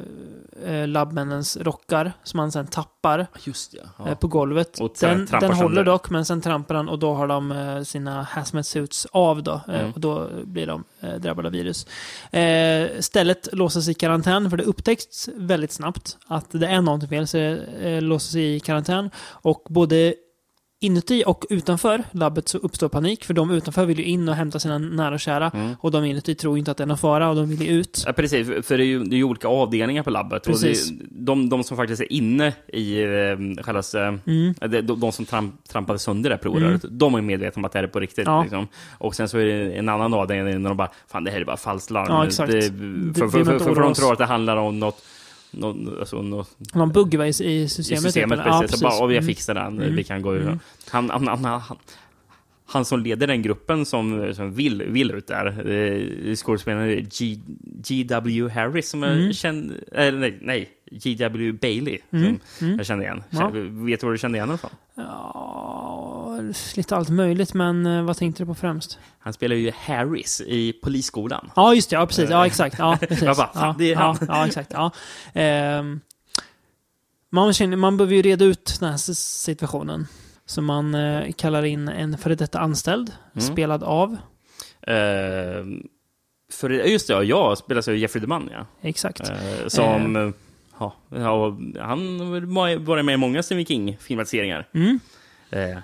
eh, 0.64 0.88
labbmännens 0.88 1.56
rockar 1.56 2.12
som 2.22 2.38
han 2.40 2.52
sen 2.52 2.66
tappar 2.66 3.26
Just 3.44 3.72
det, 3.72 3.78
ja. 3.98 4.08
eh, 4.08 4.14
på 4.14 4.26
golvet. 4.28 4.80
Och 4.80 4.92
sen 4.96 5.18
Den, 5.18 5.26
trampar 5.26 5.48
den 5.48 5.56
håller 5.56 5.76
sönder. 5.76 5.92
dock, 5.92 6.10
men 6.10 6.24
sen 6.24 6.40
trampar 6.40 6.74
han 6.74 6.88
och 6.88 6.98
då 6.98 7.14
har 7.14 7.26
de 7.26 7.52
eh, 7.52 7.82
sina 7.82 8.22
hazmat 8.22 8.66
suits 8.66 9.06
av 9.12 9.42
då. 9.42 9.60
Eh, 9.68 9.80
Mm. 9.80 9.92
och 9.92 10.00
då 10.00 10.28
blir 10.44 10.66
de 10.66 10.84
eh, 11.00 11.14
drabbade 11.14 11.48
av 11.48 11.52
virus. 11.52 11.86
Eh, 12.32 13.00
stället 13.00 13.48
låses 13.52 13.88
i 13.88 13.94
karantän, 13.94 14.50
för 14.50 14.56
det 14.56 14.64
upptäcks 14.64 15.28
väldigt 15.36 15.72
snabbt 15.72 16.16
att 16.26 16.46
det 16.50 16.66
är 16.66 16.80
någonting 16.80 17.08
fel, 17.08 17.26
så 17.28 17.36
det 17.36 18.00
låses 18.00 18.34
i 18.34 18.60
karantän. 18.60 19.10
Och 19.28 19.62
både 19.68 20.14
inuti 20.86 21.22
och 21.26 21.44
utanför 21.50 22.02
labbet 22.10 22.48
så 22.48 22.58
uppstår 22.58 22.88
panik, 22.88 23.24
för 23.24 23.34
de 23.34 23.50
utanför 23.50 23.86
vill 23.86 23.98
ju 23.98 24.04
in 24.04 24.28
och 24.28 24.34
hämta 24.34 24.58
sina 24.58 24.78
nära 24.78 25.14
och 25.14 25.20
kära. 25.20 25.50
Mm. 25.54 25.74
Och 25.80 25.90
de 25.90 26.04
inuti 26.04 26.34
tror 26.34 26.58
inte 26.58 26.70
att 26.70 26.76
det 26.76 26.84
är 26.84 26.86
någon 26.86 26.98
fara 26.98 27.28
och 27.28 27.36
de 27.36 27.48
vill 27.48 27.62
ju 27.62 27.68
ut. 27.68 28.02
Ja, 28.06 28.12
precis, 28.12 28.66
för 28.66 28.78
det 28.78 28.84
är 28.84 28.86
ju, 28.86 29.04
det 29.04 29.16
är 29.16 29.18
ju 29.18 29.24
olika 29.24 29.48
avdelningar 29.48 30.02
på 30.02 30.10
labbet. 30.10 30.44
Precis. 30.44 30.90
Och 30.90 30.96
det, 30.96 31.04
de, 31.10 31.48
de 31.48 31.64
som 31.64 31.76
faktiskt 31.76 32.02
är 32.02 32.12
inne 32.12 32.52
i 32.68 33.02
eh, 33.02 33.62
själva... 33.62 33.82
Mm. 34.26 34.54
eh, 34.60 34.68
De, 34.68 35.00
de 35.00 35.12
som 35.12 35.24
tramp, 35.24 35.68
trampade 35.68 35.98
sönder 35.98 36.30
det 36.30 36.38
provröret, 36.38 36.84
de 36.90 37.14
är 37.14 37.20
medvetna 37.20 37.60
om 37.60 37.64
att 37.64 37.72
det 37.72 37.78
här 37.78 37.84
är 37.84 37.88
på 37.88 38.00
riktigt. 38.00 38.26
Ja. 38.26 38.42
Liksom. 38.42 38.68
Och 38.98 39.14
sen 39.14 39.28
så 39.28 39.38
är 39.38 39.44
det 39.44 39.72
en 39.72 39.88
annan 39.88 40.14
avdelning 40.14 40.62
när 40.62 40.70
de 40.70 40.76
bara, 40.76 40.90
fan 41.08 41.24
det 41.24 41.30
här 41.30 41.40
är 41.40 41.44
bara 41.44 41.56
falskt 41.56 41.90
larm. 41.90 42.06
Ja, 42.08 42.26
exakt. 42.26 42.52
Det, 42.52 42.62
för, 42.62 43.28
för, 43.28 43.44
för, 43.44 43.58
för, 43.58 43.74
för 43.74 43.82
de 43.82 43.94
tror 43.94 44.12
att 44.12 44.18
det 44.18 44.24
handlar 44.24 44.56
om 44.56 44.78
något, 44.80 45.02
något, 45.56 45.98
alltså, 45.98 46.22
något 46.22 46.56
Någon 46.74 46.92
bugg 46.92 47.14
i, 47.40 47.68
systemet? 47.68 48.00
i 48.00 48.02
systemet. 48.02 48.38
typ, 48.38 48.44
precis. 48.44 48.58
eller? 48.58 48.66
Så 48.68 48.84
bara, 48.84 49.06
vi 49.06 49.14
Mm. 49.16 49.26
fixat 49.26 49.56
den, 49.56 49.66
Mm. 49.82 49.94
vi 49.96 50.04
kan 50.04 50.22
gå 50.22 50.34
ur. 50.34 50.42
Mm. 50.42 50.58
Han, 50.90 51.10
han, 51.10 51.26
han, 51.28 51.44
han, 51.44 51.76
han 52.68 52.84
som 52.84 53.00
leder 53.00 53.26
den 53.26 53.42
gruppen 53.42 53.86
som, 53.86 54.34
som 54.34 54.52
vill, 54.54 54.82
vill 54.82 55.10
ut 55.10 55.26
där, 55.26 55.70
eh, 55.70 56.34
skådespelaren 56.34 57.06
G.W. 57.88 58.48
Harris 58.48 58.88
som 58.90 59.02
Mm. 59.04 59.24
jag 59.26 59.34
känner, 59.34 59.84
eller 59.92 60.18
nej, 60.18 60.38
nej, 60.42 60.68
G.W. 60.90 61.52
Bailey 61.52 61.98
Mm. 62.10 62.38
som 62.58 62.66
Mm. 62.66 62.76
jag 62.78 62.86
kände 62.86 63.04
igen. 63.04 63.22
Ja. 63.30 63.38
Känner- 63.38 63.84
Vet 63.86 64.00
du 64.00 64.06
var 64.06 64.12
du 64.12 64.18
kände 64.18 64.38
igen 64.38 64.48
honom 64.48 64.58
från? 64.58 64.70
Ja, 64.94 65.25
lite 66.76 66.96
allt 66.96 67.08
möjligt, 67.08 67.54
men 67.54 67.86
eh, 67.86 68.02
vad 68.02 68.16
tänkte 68.16 68.42
du 68.42 68.46
på 68.46 68.54
främst? 68.54 68.98
Han 69.18 69.32
spelar 69.32 69.56
ju 69.56 69.70
Harris 69.70 70.40
i 70.46 70.72
Polisskolan. 70.72 71.50
Ja, 71.56 71.74
just 71.74 71.90
det. 71.90 71.96
Ja, 71.96 72.06
precis. 72.06 72.30
Ja, 72.30 72.46
exakt. 72.46 72.78
Ja, 72.78 72.96
precis. 73.00 73.22
Jag 73.22 73.36
bara, 73.36 73.52
fan, 73.52 73.74
det 73.78 73.92
är 73.92 73.96
han. 73.96 74.16
Ja, 74.20 74.26
ja 74.28 74.46
exakt. 74.46 74.72
Ja. 74.72 74.90
Ehm, 75.34 76.00
man, 77.30 77.52
känner, 77.52 77.76
man 77.76 77.96
behöver 77.96 78.14
ju 78.14 78.22
reda 78.22 78.44
ut 78.44 78.76
den 78.80 78.90
här 78.90 78.96
situationen. 79.14 80.06
Så 80.46 80.62
man 80.62 80.94
eh, 80.94 81.32
kallar 81.32 81.64
in 81.64 81.88
en 81.88 82.18
före 82.18 82.34
detta 82.34 82.58
anställd, 82.58 83.12
Mm. 83.34 83.46
spelad 83.52 83.82
av. 83.82 84.16
Eh, 84.82 85.64
för 86.52 86.70
just 86.70 87.06
det, 87.08 87.12
ja, 87.14 87.22
jag 87.22 87.58
spelas 87.58 87.88
av 87.88 87.96
Jeffrey 87.96 88.20
DeMunn, 88.20 88.50
ja. 88.52 88.66
Exakt. 88.80 89.30
Eh, 89.30 89.66
som, 89.66 90.16
eh, 90.16 90.30
ja, 90.78 90.94
han 91.80 92.20
har 92.20 92.76
varit 92.78 93.04
med 93.04 93.14
i 93.14 93.16
många 93.16 93.42
Stephen 93.42 93.64
King-filmatiseringar. 93.66 94.68
Mm. 94.74 95.00
Eh, 95.50 95.78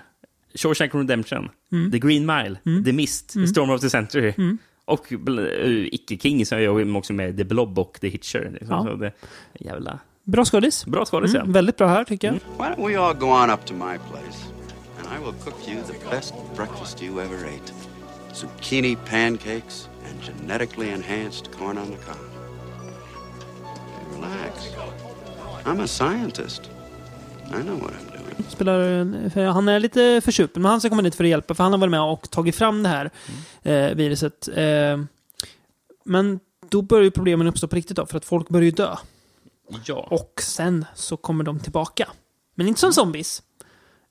Shawshank 0.55 0.93
Redemption, 0.93 1.49
Mm. 1.71 1.91
The 1.91 1.99
Green 1.99 2.25
Mile, 2.25 2.55
Mm. 2.65 2.83
The 2.85 2.93
Mist, 2.93 3.35
Mm. 3.35 3.47
Storm 3.47 3.69
of 3.69 3.81
the 3.81 3.89
Century. 3.89 4.33
Mm. 4.37 4.57
Och 4.85 5.11
uh, 5.11 5.87
Icke-King 5.91 6.45
så 6.45 6.55
är 6.55 6.59
jag 6.59 6.95
också 6.95 7.13
med 7.13 7.37
The 7.37 7.43
Blob 7.43 7.79
och 7.79 7.97
The 8.01 8.07
Hitcher. 8.07 8.49
Liksom. 8.59 8.75
Ja. 8.75 8.83
Så 8.83 8.95
det, 8.95 9.11
jävla... 9.59 9.99
Bra 10.23 10.45
skådis. 10.45 10.85
Bra 10.85 11.05
skådis, 11.05 11.35
Mm, 11.35 11.51
väldigt 11.51 11.77
bra 11.77 11.87
här, 11.87 12.03
tycker 12.03 12.27
jag. 12.27 12.33
Why 12.33 12.73
don't 12.75 12.87
we 12.87 12.95
all 12.99 13.13
go 13.15 13.25
on 13.25 13.49
up 13.49 13.65
to 13.65 13.73
my 13.73 13.97
place, 14.11 14.39
and 14.99 15.07
I 15.07 15.25
will 15.25 15.33
cook 15.43 15.67
you 15.67 15.77
the 15.83 16.09
best 16.15 16.33
breakfast 16.55 17.03
you 17.03 17.21
ever 17.21 17.35
ate. 17.45 17.73
Zucchini 18.33 18.95
pancakes 19.09 19.89
and 20.09 20.21
genetically 20.23 20.89
enhanced 20.89 21.51
corn 21.57 21.77
on 21.77 21.87
the 21.87 21.97
cob. 22.05 22.17
Relax. 24.15 24.53
I'm 25.65 25.79
a 25.79 25.87
scientist. 25.87 26.69
I 27.51 27.61
know 27.61 27.75
what 27.77 27.93
I'm 27.93 28.05
doing. 28.07 28.12
Spelar, 28.49 29.45
han 29.51 29.67
är 29.67 29.79
lite 29.79 30.21
försupen, 30.23 30.61
men 30.61 30.69
han 30.71 30.79
ska 30.79 30.89
komma 30.89 31.01
dit 31.01 31.15
för 31.15 31.23
att 31.23 31.29
hjälpa, 31.29 31.53
för 31.53 31.63
han 31.63 31.73
har 31.73 31.79
varit 31.79 31.91
med 31.91 32.01
och 32.01 32.29
tagit 32.29 32.55
fram 32.55 32.83
det 32.83 32.89
här 32.89 33.09
eh, 33.63 33.95
viruset. 33.95 34.47
Eh, 34.55 34.99
men 36.05 36.39
då 36.69 36.81
börjar 36.81 37.03
ju 37.03 37.11
problemen 37.11 37.47
uppstå 37.47 37.67
på 37.67 37.75
riktigt 37.75 37.97
då, 37.97 38.05
för 38.05 38.17
att 38.17 38.25
folk 38.25 38.49
börjar 38.49 38.65
ju 38.65 38.71
dö. 38.71 38.95
Ja. 39.85 40.07
Och 40.11 40.41
sen 40.43 40.85
så 40.95 41.17
kommer 41.17 41.43
de 41.43 41.59
tillbaka. 41.59 42.07
Men 42.55 42.67
inte 42.67 42.79
som 42.79 42.93
zombies. 42.93 43.43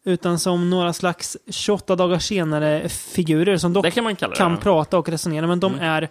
Utan 0.04 0.38
som 0.38 0.70
några 0.70 0.92
slags 0.92 1.36
28 1.50 1.96
dagar 1.96 2.18
senare 2.18 2.88
figurer 2.88 3.56
som 3.56 3.72
dock 3.72 3.84
Det 3.84 3.90
kan 3.90 4.04
man 4.04 4.16
kalla 4.16 4.30
det, 4.30 4.36
kan 4.38 4.56
prata 4.56 4.98
och 4.98 5.08
resonera. 5.08 5.46
Men 5.46 5.60
de 5.60 5.72
Mm. 5.72 5.84
är... 5.84 6.08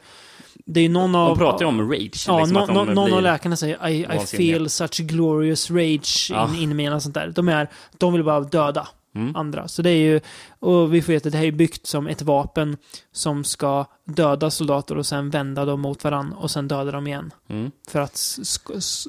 Det 0.66 0.80
är 0.82 0.90
någon 0.90 1.16
av... 1.16 1.30
De 1.30 1.38
pratar 1.38 1.60
ju 1.60 1.66
om 1.66 1.92
rage, 1.92 2.26
Ja, 2.28 2.40
liksom, 2.40 2.54
de 2.68 2.74
nå- 2.74 2.84
någon 2.84 3.06
blir 3.06 3.16
av 3.18 3.22
läkarna 3.24 3.56
säger 3.56 3.88
I, 3.88 4.00
I 4.16 4.20
feel 4.20 4.70
such 4.70 4.98
glorious 5.02 5.72
rage 5.72 6.28
Ja. 6.32 6.50
in, 6.56 6.56
in 6.72 6.76
mig. 6.76 7.02
sånt 7.02 7.16
där. 7.16 7.32
De, 7.36 7.50
är, 7.50 7.70
de 7.98 8.14
vill 8.14 8.24
bara 8.24 8.40
döda 8.40 8.88
Mm. 9.16 9.36
andra. 9.36 9.68
Så 9.68 9.82
det 9.82 9.90
är 9.90 9.96
ju... 9.98 10.20
Och 10.60 10.94
vi 10.94 11.02
får 11.02 11.14
veta 11.14 11.28
att 11.28 11.32
det 11.32 11.38
här 11.38 11.46
är 11.46 11.52
byggt 11.52 11.88
som 11.88 12.08
ett 12.08 12.22
vapen 12.22 12.78
som 13.12 13.44
ska 13.44 13.86
döda 14.06 14.52
soldater 14.52 14.98
och 14.98 15.06
sen 15.06 15.30
vända 15.30 15.66
dem 15.66 15.82
mot 15.82 16.04
varandra 16.04 16.38
och 16.38 16.52
sen 16.52 16.68
döda 16.68 16.92
dem 16.92 17.08
igen. 17.08 17.32
Mm. 17.50 17.72
För 17.90 18.00
att 18.00 18.14
sk- 18.14 19.08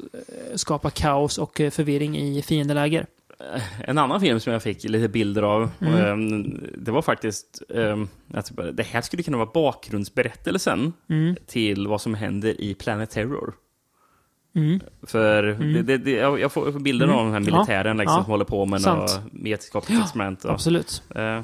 skapa 0.55 0.91
kaos 0.91 1.39
och 1.39 1.61
eh, 1.61 1.71
förvirring 1.71 2.19
i 2.19 2.43
fiendeläger. 2.43 3.07
En 3.85 3.99
annan 3.99 4.21
film 4.21 4.41
som 4.41 4.53
jag 4.53 4.63
fick 4.63 4.85
lite 4.85 5.09
bilder 5.09 5.43
av, 5.43 5.71
Mm. 5.81 5.95
ehm, 5.95 6.61
det 6.79 6.91
var 6.91 7.03
faktiskt 7.03 7.63
ehm, 7.75 8.09
att 8.35 8.53
det 8.73 8.83
här 8.83 9.01
skulle 9.03 9.23
kunna 9.23 9.37
vara 9.37 9.51
bakgrundsberättelsen 9.55 10.93
Mm. 11.11 11.37
till 11.47 11.87
vad 11.87 12.01
som 12.01 12.15
händer 12.15 12.61
i 12.61 12.75
Planet 12.75 13.11
Terror. 13.11 13.55
Mm. 14.55 14.81
För 15.03 15.45
Mm. 15.45 15.73
det, 15.73 15.83
det, 15.83 15.97
det, 15.99 16.11
jag 16.11 16.53
får 16.53 16.73
bilder 16.81 17.07
Mm. 17.07 17.17
av 17.19 17.25
den 17.25 17.33
här 17.35 17.41
Ja. 17.51 17.57
militären 17.57 17.97
liksom, 17.97 18.17
Ja. 18.17 18.23
som 18.25 18.31
håller 18.31 18.45
på 18.45 18.67
med 18.67 18.81
vetenskapliga 19.33 19.99
Ja, 19.99 20.05
experiment. 20.05 20.45
och- 20.45 20.51
absolut. 20.53 21.03
Eh, 21.15 21.43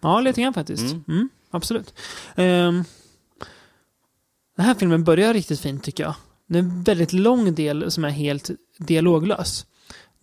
Ja, 0.00 0.20
lite 0.20 0.42
grann 0.42 0.54
faktiskt. 0.54 0.92
Mm. 0.92 1.04
Mm. 1.08 1.28
absolut. 1.50 1.94
Ehm, 2.36 2.84
den 4.56 4.66
här 4.66 4.74
filmen 4.74 5.04
börjar 5.04 5.34
riktigt 5.34 5.60
fint 5.60 5.82
tycker 5.84 6.04
jag. 6.04 6.14
Det 6.46 6.58
är 6.58 6.62
en 6.62 6.82
väldigt 6.82 7.12
lång 7.12 7.54
del 7.54 7.90
som 7.90 8.04
är 8.04 8.10
helt 8.10 8.50
dialoglös. 8.78 9.66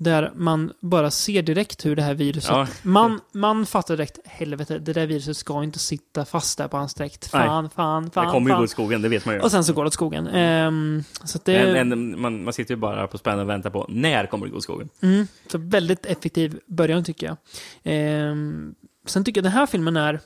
Där 0.04 0.32
man 0.36 0.74
bara 0.80 1.12
ser 1.12 1.42
direkt 1.42 1.86
hur 1.86 1.96
det 1.96 2.02
här 2.02 2.14
viruset... 2.14 2.52
Ja. 2.52 2.68
Man, 2.84 3.20
man 3.32 3.66
fattar 3.66 3.98
direkt, 3.98 4.20
helvete, 4.26 4.80
det 4.80 4.94
där 4.94 5.08
viruset 5.08 5.38
ska 5.38 5.64
inte 5.64 5.80
sitta 5.80 6.26
fast 6.26 6.58
där 6.58 6.68
på 6.68 6.78
hans 6.78 6.94
dräkt. 6.94 7.28
Fan, 7.28 7.64
Nej. 7.64 7.72
fan, 7.76 8.06
det 8.06 8.12
fan. 8.12 8.32
kommer 8.32 8.50
ju 8.50 8.54
fan. 8.54 8.60
gå 8.60 8.64
åt 8.64 8.70
skogen, 8.70 9.02
det 9.02 9.10
vet 9.10 9.26
man 9.26 9.36
ju. 9.36 9.42
Och 9.42 9.52
sen 9.52 9.64
så 9.64 9.74
går 9.74 9.84
det 9.84 9.88
åt 9.88 9.94
skogen. 9.94 10.28
Ehm, 10.28 11.04
så 11.24 11.40
det... 11.46 11.74
Men, 11.74 11.90
men, 11.90 12.22
man, 12.22 12.44
man 12.44 12.54
sitter 12.54 12.74
ju 12.74 12.80
bara 12.80 13.08
på 13.08 13.18
spänn 13.18 13.40
och 13.40 13.50
väntar 13.50 13.70
på 13.70 13.86
när 13.90 14.26
kommer 14.26 14.46
det 14.46 14.52
gå 14.52 14.58
åt 14.58 14.64
skogen. 14.64 14.90
Mm, 15.02 15.28
så 15.52 15.58
väldigt 15.58 16.06
effektiv 16.06 16.60
början 16.68 17.04
tycker 17.04 17.28
jag. 17.28 17.38
Ehm, 17.84 18.76
sen 19.06 19.24
tycker 19.24 19.40
jag 19.40 19.44
den 19.44 19.52
här 19.52 19.66
filmen 19.66 19.98
är 19.98 20.20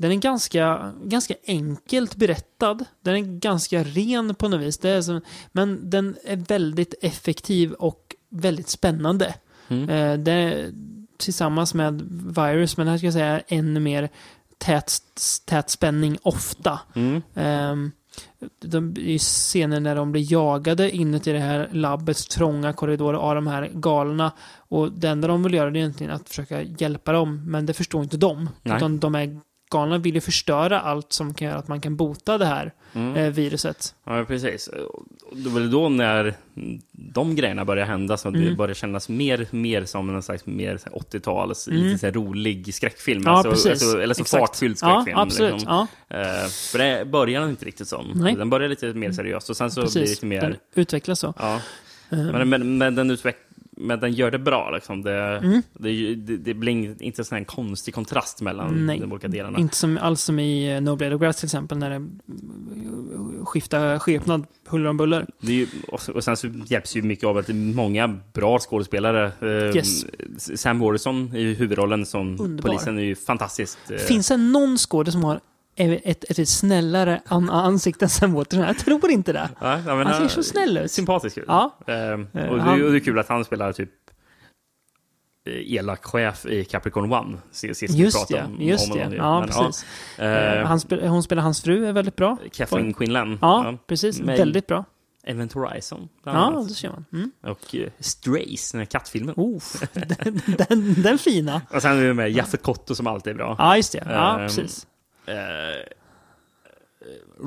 den 0.00 0.12
är 0.12 0.16
ganska, 0.16 0.92
ganska 1.04 1.34
enkelt 1.46 2.16
berättad. 2.16 2.84
Den 3.02 3.14
är 3.16 3.20
ganska 3.20 3.84
ren 3.84 4.34
på 4.34 4.48
något 4.48 4.60
vis. 4.60 4.78
Det 4.78 4.90
är 4.90 5.02
som, 5.02 5.20
men 5.52 5.90
den 5.90 6.16
är 6.24 6.36
väldigt 6.36 6.94
effektiv 7.02 7.72
och 7.72 8.14
väldigt 8.30 8.68
spännande. 8.68 9.34
Mm. 9.68 9.88
Eh, 9.88 10.18
det 10.18 10.70
tillsammans 11.16 11.74
med 11.74 12.02
Virus, 12.36 12.76
men 12.76 12.88
här 12.88 12.96
ska 12.96 13.06
jag 13.06 13.14
säga 13.14 13.40
ännu 13.48 13.80
mer 13.80 14.08
tät, 14.58 14.92
tät 15.44 15.70
spänning 15.70 16.18
ofta. 16.22 16.80
Mm. 16.94 17.22
Ehm, 17.34 17.92
de, 18.60 18.94
ju 18.98 19.18
scener 19.18 19.80
när 19.80 19.96
de 19.96 20.12
blir 20.12 20.32
jagade 20.32 20.96
inuti 20.96 21.32
det 21.32 21.38
här 21.38 21.68
labbets 21.72 22.26
trånga 22.26 22.72
korridorer 22.72 23.18
av 23.18 23.34
de 23.34 23.46
här 23.46 23.70
galna. 23.74 24.32
Och 24.56 24.92
det 24.92 25.08
enda 25.08 25.28
de 25.28 25.42
vill 25.42 25.54
göra 25.54 25.70
är 25.70 25.76
egentligen 25.76 26.12
att 26.12 26.28
försöka 26.28 26.62
hjälpa 26.62 27.12
dem, 27.12 27.50
men 27.50 27.66
det 27.66 27.72
förstår 27.72 28.02
inte 28.02 28.16
de. 28.16 28.50
Nej. 28.62 28.76
Utan 28.76 28.98
de 28.98 29.14
är 29.14 29.40
galna 29.70 29.98
vill 29.98 30.14
ju 30.14 30.20
förstöra 30.20 30.80
allt 30.80 31.12
som 31.12 31.34
kan 31.34 31.48
göra 31.48 31.58
att 31.58 31.68
man 31.68 31.80
kan 31.80 31.96
bota 31.96 32.38
det 32.38 32.46
här 32.46 32.72
Mm. 32.92 33.16
eh, 33.16 33.30
viruset. 33.32 33.94
Ja, 34.04 34.24
precis. 34.24 34.68
Det 35.32 35.48
var 35.50 35.60
då 35.60 35.88
när 35.88 36.34
de 36.92 37.34
grejerna 37.36 37.64
började 37.64 37.90
hända 37.90 38.16
som 38.16 38.32
det 38.32 38.38
Mm. 38.38 38.56
började 38.56 38.74
kännas 38.74 39.08
mer, 39.08 39.46
mer 39.50 39.84
som 39.84 40.14
en 40.14 40.22
slags 40.22 40.46
mer 40.46 40.76
så 40.76 40.84
här 40.88 40.96
80-tals, 40.98 41.68
Mm. 41.68 41.82
lite 41.82 41.98
så 41.98 42.06
här 42.06 42.12
rolig 42.12 42.74
skräckfilm. 42.74 43.22
Ja, 43.24 43.30
alltså, 43.30 43.50
precis. 43.50 43.70
Alltså, 43.70 44.02
eller 44.02 44.14
så 44.14 44.20
Exakt. 44.22 44.40
fartfylld 44.40 44.78
Ja, 44.82 44.94
skräckfilm. 45.02 45.18
absolut. 45.18 45.52
Liksom. 45.52 45.86
Ja. 46.08 46.16
Eh, 46.20 46.46
för 46.48 46.78
det 46.78 47.04
började 47.04 47.48
inte 47.50 47.64
riktigt 47.64 47.88
som. 47.88 48.10
Nej. 48.14 48.34
Den 48.36 48.50
började 48.50 48.68
lite 48.68 48.86
mer 48.86 49.12
seriöst 49.12 49.50
och 49.50 49.56
sen 49.56 49.70
så 49.70 49.80
blir 49.80 49.90
det 49.90 50.00
Precis. 50.00 50.10
lite 50.16 50.26
mer... 50.26 50.40
Den 50.40 50.56
utvecklas 50.74 51.20
så. 51.20 51.34
Ja. 51.38 51.54
Eh. 52.10 52.18
Men, 52.18 52.48
men, 52.48 52.78
men, 52.78 52.94
den 52.94 53.10
utveck 53.10 53.36
men 53.80 54.00
den 54.00 54.12
gör 54.12 54.30
det 54.30 54.38
bra. 54.38 54.70
Liksom. 54.70 55.02
Det, 55.02 55.20
Mm. 55.42 55.62
det, 55.72 56.14
det, 56.14 56.36
det 56.36 56.54
blir 56.54 57.02
inte 57.02 57.24
sån 57.24 57.38
här 57.38 57.44
konstig 57.44 57.94
kontrast 57.94 58.40
mellan 58.40 58.86
Nej. 58.86 58.98
de 59.00 59.12
olika 59.12 59.28
delarna. 59.28 59.58
Inte 59.58 59.76
som, 59.76 59.98
alls 59.98 60.22
som 60.22 60.38
i 60.38 60.74
eh, 60.74 60.80
No 60.80 60.96
Blade 60.96 61.14
of 61.14 61.20
Grass 61.20 61.36
till 61.36 61.46
exempel, 61.46 61.78
när 61.78 61.90
det 61.90 61.96
eh, 61.96 63.44
skiftar 63.44 63.98
skepnad 63.98 64.46
huller 64.68 64.90
om 64.90 64.96
buller. 64.96 65.26
Ju, 65.40 65.66
och, 65.88 66.08
och 66.14 66.24
sen 66.24 66.36
så 66.36 66.48
hjälps 66.66 66.96
ju 66.96 67.02
mycket 67.02 67.24
av 67.24 67.36
att 67.38 67.46
det 67.46 67.52
är 67.52 67.74
många 67.74 68.18
bra 68.32 68.58
skådespelare. 68.58 69.32
Eh, 69.40 69.76
Yes. 69.76 70.04
Sam 70.60 70.78
Morrison 70.78 71.36
i 71.36 71.54
huvudrollen 71.54 72.06
som 72.06 72.40
Underbar. 72.40 72.68
polisen 72.68 72.98
är 72.98 73.02
ju 73.02 73.14
fantastiskt. 73.14 73.78
eh, 73.90 73.96
Finns 73.96 74.28
det 74.28 74.36
någon 74.36 74.76
skådespelare 74.78 75.12
som 75.12 75.24
har 75.24 75.40
ett, 75.80 76.24
ett, 76.30 76.38
ett 76.38 76.48
snällare 76.48 77.20
an 77.26 77.50
ansikte 77.50 78.04
än 78.04 78.08
Sam 78.08 78.32
Waterston? 78.32 78.66
Jag 78.66 78.78
tror 78.78 79.10
inte 79.10 79.32
det. 79.32 79.48
Ja, 79.60 79.78
ja, 79.86 79.96
men 79.96 80.06
han 80.06 80.14
ser 80.20 80.28
så 80.28 80.42
snäll 80.42 80.78
ut. 80.78 80.90
Sympatisk 80.92 81.38
ut. 81.38 81.44
Ja. 81.48 81.78
Eh, 81.86 81.94
Eh, 81.96 82.16
och, 82.48 82.56
det, 82.56 82.62
han- 82.62 82.84
och 82.84 82.90
det 82.92 82.96
är 82.98 83.00
kul 83.00 83.18
att 83.18 83.28
han 83.28 83.44
spelar 83.44 83.72
typ 83.72 83.90
eh, 85.46 85.72
elak 85.74 86.04
chef 86.04 86.46
i 86.46 86.64
Capricorn 86.64 87.12
One. 87.12 87.38
Sist 87.50 87.82
vi 87.82 87.86
Just 87.86 88.16
pratade 88.18 88.40
det, 88.40 88.46
om 88.46 88.62
just 88.62 88.88
honom. 88.88 89.10
det. 89.10 89.16
Ja, 89.16 89.40
Men, 89.40 89.48
precis. 89.48 89.84
Eh, 90.18 90.58
Eh, 90.58 90.66
Han 90.66 90.80
spel, 90.80 91.08
hon 91.08 91.22
spelar 91.22 91.42
hans 91.42 91.62
fru, 91.62 91.86
är 91.86 91.92
väldigt 91.92 92.16
bra. 92.16 92.36
Kathleen 92.52 92.94
Quinlan. 92.94 93.38
Ja, 93.42 93.78
precis. 93.86 94.20
Med 94.20 94.38
Väldigt 94.38 94.66
bra. 94.66 94.84
Event 95.24 95.52
Horizon. 95.52 96.08
Ja, 96.24 96.30
annat. 96.30 96.68
det 96.68 96.74
ser 96.74 96.88
man. 96.88 97.04
Mm. 97.12 97.30
Och 97.42 97.74
uh, 97.74 97.86
Strays, 97.98 98.72
den 98.72 98.78
här 98.78 98.86
kattfilmen. 98.86 99.34
Oh, 99.36 99.62
den, 99.92 100.40
den, 100.68 101.02
den 101.02 101.18
fina. 101.18 101.62
Och 101.74 101.82
sen 101.82 101.98
är 101.98 102.04
det 102.04 102.14
med 102.14 102.30
Jaffe 102.32 102.56
Kotto 102.56 102.94
som 102.94 103.06
alltid 103.06 103.30
är 103.30 103.34
bra. 103.36 103.56
Ja, 103.58 103.76
just 103.76 103.92
det. 103.92 104.02
Ja, 104.08 104.38
Ehm, 104.40 104.46
precis. 104.46 104.86
Eh, 105.30 105.82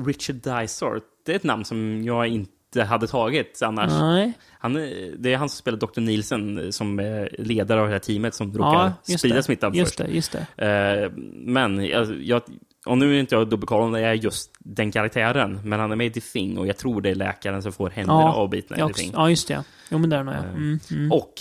Richard 0.06 0.36
Dysart, 0.36 1.02
det 1.26 1.32
är 1.32 1.36
ett 1.36 1.44
namn 1.44 1.64
som 1.64 2.02
jag 2.04 2.26
inte 2.26 2.82
hade 2.82 3.06
tagit 3.06 3.60
annars. 3.62 3.92
Nej. 4.00 4.32
Han, 4.58 4.76
är- 4.76 5.14
det 5.18 5.32
är 5.32 5.36
han 5.36 5.48
som 5.48 5.56
spelar 5.56 5.78
Dr. 5.78 6.00
Nielsen 6.00 6.58
eh, 6.58 6.70
som 6.70 6.98
är 6.98 7.36
ledare 7.38 7.80
av 7.80 7.86
det 7.86 7.92
här 7.92 7.98
teamet 7.98 8.34
som 8.34 8.52
Ja, 8.52 8.58
råkar 8.58 8.92
just 9.06 9.18
sprida 9.20 9.36
det. 9.36 9.42
smittan 9.42 9.74
Just 9.74 9.96
först. 9.96 10.08
det, 10.10 10.14
just 10.14 10.36
det. 10.56 11.02
Eh, 11.04 11.10
men 11.32 11.84
jag, 11.86 12.22
jag, 12.22 12.42
och 12.86 12.98
nu 12.98 13.16
är 13.16 13.20
inte 13.20 13.34
jag 13.34 13.48
dubbelkoll 13.48 13.82
om 13.82 13.92
det 13.92 14.00
är 14.00 14.12
just 14.14 14.50
den 14.58 14.92
karaktären, 14.92 15.60
men 15.64 15.80
han 15.80 15.92
är 15.92 15.96
med 15.96 16.06
i 16.06 16.10
The 16.10 16.20
Thing 16.20 16.58
och 16.58 16.66
jag 16.66 16.76
tror 16.76 17.00
det 17.00 17.10
är 17.10 17.14
läkaren 17.14 17.62
som 17.62 17.72
får 17.72 17.90
händerna 17.90 18.20
Ja, 18.20 18.32
avbitna 18.34 18.76
i 18.76 18.80
ja, 18.80 18.88
The 18.88 18.94
Thing. 18.94 19.10
ja, 19.14 19.30
just 19.30 19.48
det. 19.48 19.64
Jo, 19.90 19.98
men 19.98 20.10
där 20.10 20.18
är 20.18 20.24
jag. 20.34 20.44
Mm, 20.44 20.78
mm. 20.90 21.12
Och 21.12 21.32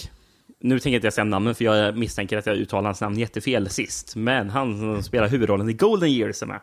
nu 0.63 0.79
tänker 0.79 0.89
jag 0.89 0.97
inte 0.97 1.07
jag 1.07 1.13
säga 1.13 1.25
namnen 1.25 1.55
för 1.55 1.65
jag 1.65 1.97
misstänker 1.97 2.37
att 2.37 2.45
jag 2.45 2.55
uttalar 2.57 2.83
hans 2.83 3.01
namn 3.01 3.17
jättefel 3.17 3.69
sist. 3.69 4.15
Men 4.15 4.49
han 4.49 5.03
spelar 5.03 5.27
huvudrollen 5.27 5.69
i 5.69 5.73
Golden 5.73 6.09
Years 6.09 6.41
är 6.41 6.45
med. 6.47 6.59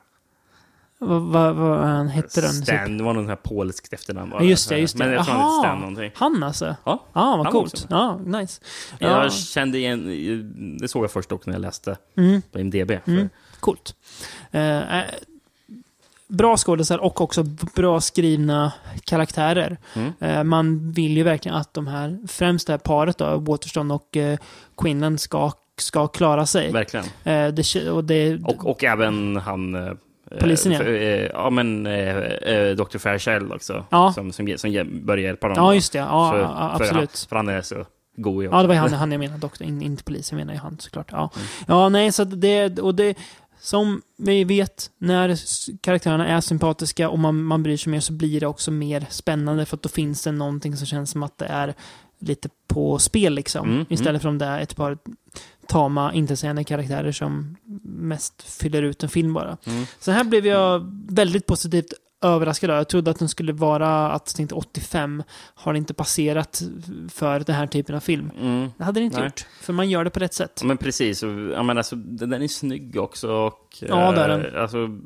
Vad 1.02 1.54
vad 1.56 1.78
han 1.78 2.08
hette 2.08 2.40
den? 2.40 2.52
Stan, 2.52 2.98
det 2.98 3.04
var 3.04 3.12
någon 3.14 3.22
sån 3.24 3.28
här 3.28 3.36
polskt 3.36 3.92
efternamn. 3.92 4.30
bara. 4.30 4.42
Ja, 4.42 4.48
just 4.48 4.68
det, 4.68 4.78
just 4.78 4.98
det. 4.98 5.04
Men 5.04 5.12
jag 5.14 5.24
tror 5.26 5.34
han 5.34 5.42
hette 5.50 5.60
Stan 5.68 5.78
någonting. 5.78 6.10
han 6.14 6.42
alltså? 6.42 6.64
Ja, 6.84 7.04
Ja, 7.12 7.36
vad 7.36 7.46
han 7.46 7.52
coolt. 7.52 7.86
Ja, 7.90 8.18
nice. 8.26 8.60
Ja, 8.98 9.22
Jag 9.22 9.32
kände 9.32 9.78
igen, 9.78 10.78
det 10.80 10.88
såg 10.88 11.04
jag 11.04 11.10
först 11.10 11.32
också 11.32 11.50
när 11.50 11.54
jag 11.54 11.60
läste 11.62 11.96
Mm. 12.16 12.42
på 12.52 12.58
IMDB. 12.60 12.90
Mm, 13.06 13.28
coolt. 13.60 13.94
Eh, 14.50 14.78
bra 16.30 16.56
skådisar 16.56 16.98
och 16.98 17.20
också 17.20 17.42
bra 17.74 18.00
skrivna 18.00 18.72
karaktärer. 19.04 19.76
Mm. 19.94 20.12
Eh, 20.20 20.44
man 20.44 20.92
vill 20.92 21.16
ju 21.16 21.22
verkligen 21.22 21.56
att 21.56 21.74
de 21.74 21.86
här, 21.86 22.18
främst 22.28 22.66
det 22.66 22.72
här 22.72 22.78
paret 22.78 23.18
då, 23.18 23.36
Waterston 23.38 23.90
och 23.90 24.16
eh, 24.16 24.38
Quinlan 24.76 25.18
ska, 25.18 25.52
ska 25.78 26.06
klara 26.06 26.46
sig. 26.46 26.72
Verkligen. 26.72 27.06
Eh, 27.24 27.48
det, 27.48 27.90
och 27.90 28.04
det, 28.04 28.38
Och, 28.44 28.66
och 28.70 28.84
även 28.84 29.36
han... 29.36 29.96
Polisen, 30.40 30.72
ja. 30.72 30.82
ja, 31.32 31.50
men 31.50 31.84
Dr. 32.76 32.98
Fairchild 32.98 33.52
också. 33.52 33.84
Ja. 33.90 34.12
Som, 34.12 34.32
som, 34.32 34.58
som 34.58 35.00
börjar 35.02 35.24
hjälpa 35.24 35.48
dem. 35.48 35.56
Ja, 35.56 35.74
just 35.74 35.92
det. 35.92 35.98
Ja, 35.98 36.30
för, 36.30 36.38
ja, 36.40 36.48
För 36.48 36.54
han, 36.54 36.70
absolut. 36.80 37.26
för 37.28 37.36
han 37.36 37.48
är 37.48 37.62
så 37.62 37.84
god 38.16 38.44
Ja, 38.44 38.62
det 38.62 38.68
var 38.68 38.74
han, 38.74 38.92
han 38.92 39.12
jag 39.12 39.18
menade, 39.18 39.40
doktor, 39.40 39.66
in, 39.66 39.82
inte 39.82 40.04
polisen 40.04 40.38
menar 40.38 40.54
jag 40.54 40.60
han 40.60 40.78
såklart. 40.78 41.06
Ja, 41.10 41.30
Mm. 41.34 41.46
ja 41.66 41.88
nej, 41.88 42.12
så 42.12 42.24
det, 42.24 42.78
och 42.78 42.94
det, 42.94 43.18
som 43.60 44.02
vi 44.16 44.44
vet, 44.44 44.90
när 44.98 45.36
karaktärerna 45.80 46.26
är 46.26 46.40
sympatiska 46.40 47.08
och 47.08 47.18
man, 47.18 47.42
man 47.42 47.62
bryr 47.62 47.76
sig 47.76 47.90
mer 47.90 48.00
så 48.00 48.12
blir 48.12 48.40
det 48.40 48.46
också 48.46 48.70
mer 48.70 49.06
spännande 49.10 49.66
för 49.66 49.76
att 49.76 49.82
då 49.82 49.88
finns 49.88 50.22
det 50.24 50.32
någonting 50.32 50.76
som 50.76 50.86
känns 50.86 51.10
som 51.10 51.22
att 51.22 51.38
det 51.38 51.46
är 51.46 51.74
lite 52.18 52.48
på 52.66 52.98
spel 52.98 53.34
liksom. 53.34 53.70
Mm, 53.70 53.86
Istället 53.88 54.08
mm. 54.08 54.20
för 54.20 54.28
om 54.28 54.38
det 54.38 54.44
är 54.44 54.60
ett 54.60 54.76
par 54.76 54.98
tama, 55.66 56.14
intetsägande 56.14 56.64
karaktärer 56.64 57.12
som 57.12 57.56
mest 57.84 58.42
fyller 58.42 58.82
ut 58.82 59.02
en 59.02 59.08
film 59.08 59.32
bara. 59.32 59.56
Mm. 59.64 59.86
Så 60.00 60.10
här 60.10 60.24
blev 60.24 60.46
jag 60.46 60.90
väldigt 61.08 61.46
positivt 61.46 61.92
överraskad. 62.22 62.70
Jag 62.70 62.88
trodde 62.88 63.10
att 63.10 63.18
den 63.18 63.28
skulle 63.28 63.52
vara 63.52 64.10
att 64.10 64.34
tänkte 64.36 64.54
85 64.54 65.22
har 65.54 65.74
inte 65.74 65.94
passerat 65.94 66.62
för 67.12 67.40
den 67.40 67.54
här 67.56 67.66
typen 67.66 67.94
av 67.96 68.00
film. 68.00 68.30
Mm. 68.40 68.68
Det 68.78 68.84
hade 68.84 69.00
det 69.00 69.04
inte 69.04 69.16
Nej. 69.18 69.26
gjort. 69.26 69.46
För 69.60 69.72
man 69.72 69.90
gör 69.90 70.04
det 70.04 70.10
på 70.10 70.20
rätt 70.20 70.34
sätt. 70.34 70.58
Ja, 70.60 70.66
men 70.66 70.76
precis. 70.76 71.22
Ja, 71.54 71.62
men 71.62 71.78
alltså, 71.78 71.96
den 71.96 72.30
den 72.30 72.42
är 72.42 72.48
snygg 72.48 72.96
också. 73.00 73.32
Och, 73.32 73.76
Ja, 73.88 74.12
det 74.12 74.20
är 74.20 74.28
eh, 74.28 74.36
den. 74.38 74.56
Alltså, 74.62 74.98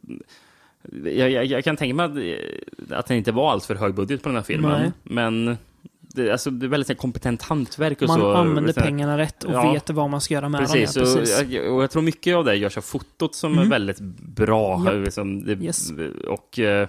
jag, 1.04 1.30
jag, 1.30 1.44
jag 1.44 1.64
kan 1.64 1.76
tänka 1.76 1.94
mig 1.94 2.04
att, 2.06 2.90
eh, 2.90 2.98
att 2.98 3.06
den 3.06 3.16
inte 3.16 3.32
var 3.32 3.50
allt 3.52 3.64
för 3.64 3.74
hög 3.74 3.94
budget 3.94 4.22
på 4.22 4.28
den 4.28 4.36
här 4.36 4.42
filmen. 4.42 4.70
Nej. 4.80 4.92
Men 5.02 5.56
det, 6.00 6.30
alltså, 6.30 6.50
det 6.50 6.66
är 6.66 6.68
väldigt 6.68 6.88
här, 6.88 6.94
kompetent 6.96 7.42
hantverk 7.42 8.02
och 8.02 8.08
Man 8.08 8.20
så. 8.20 8.32
använder 8.34 8.72
Så 8.72 8.80
pengarna 8.80 9.18
rätt 9.18 9.44
och 9.44 9.52
Ja. 9.52 9.72
vet 9.72 9.90
vad 9.90 10.10
man 10.10 10.20
ska 10.20 10.34
göra 10.34 10.48
med 10.48 10.60
Precis, 10.60 10.94
dem. 10.94 11.04
Ja, 11.06 11.14
precis. 11.16 11.40
Och, 11.40 11.52
jag, 11.52 11.74
och 11.76 11.82
jag 11.82 11.90
tror 11.90 12.02
mycket 12.02 12.36
av 12.36 12.44
det 12.44 12.54
görs 12.56 12.76
av 12.76 12.82
fotot 12.82 13.34
som 13.34 13.52
Mm. 13.52 13.64
är 13.64 13.70
väldigt 13.70 14.00
bra. 14.36 14.84
Japp. 14.84 15.04
Liksom, 15.04 15.44
det, 15.44 15.52
Yes. 15.52 15.90
Och 16.28 16.58
eh, 16.58 16.88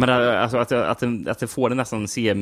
jag 0.00 0.08
menar, 0.08 0.20
alltså, 0.22 0.56
att, 0.58 0.72
att, 0.72 1.02
att 1.28 1.38
det 1.38 1.46
får 1.46 1.68
det 1.68 1.74
nästan 1.74 2.08
se 2.08 2.34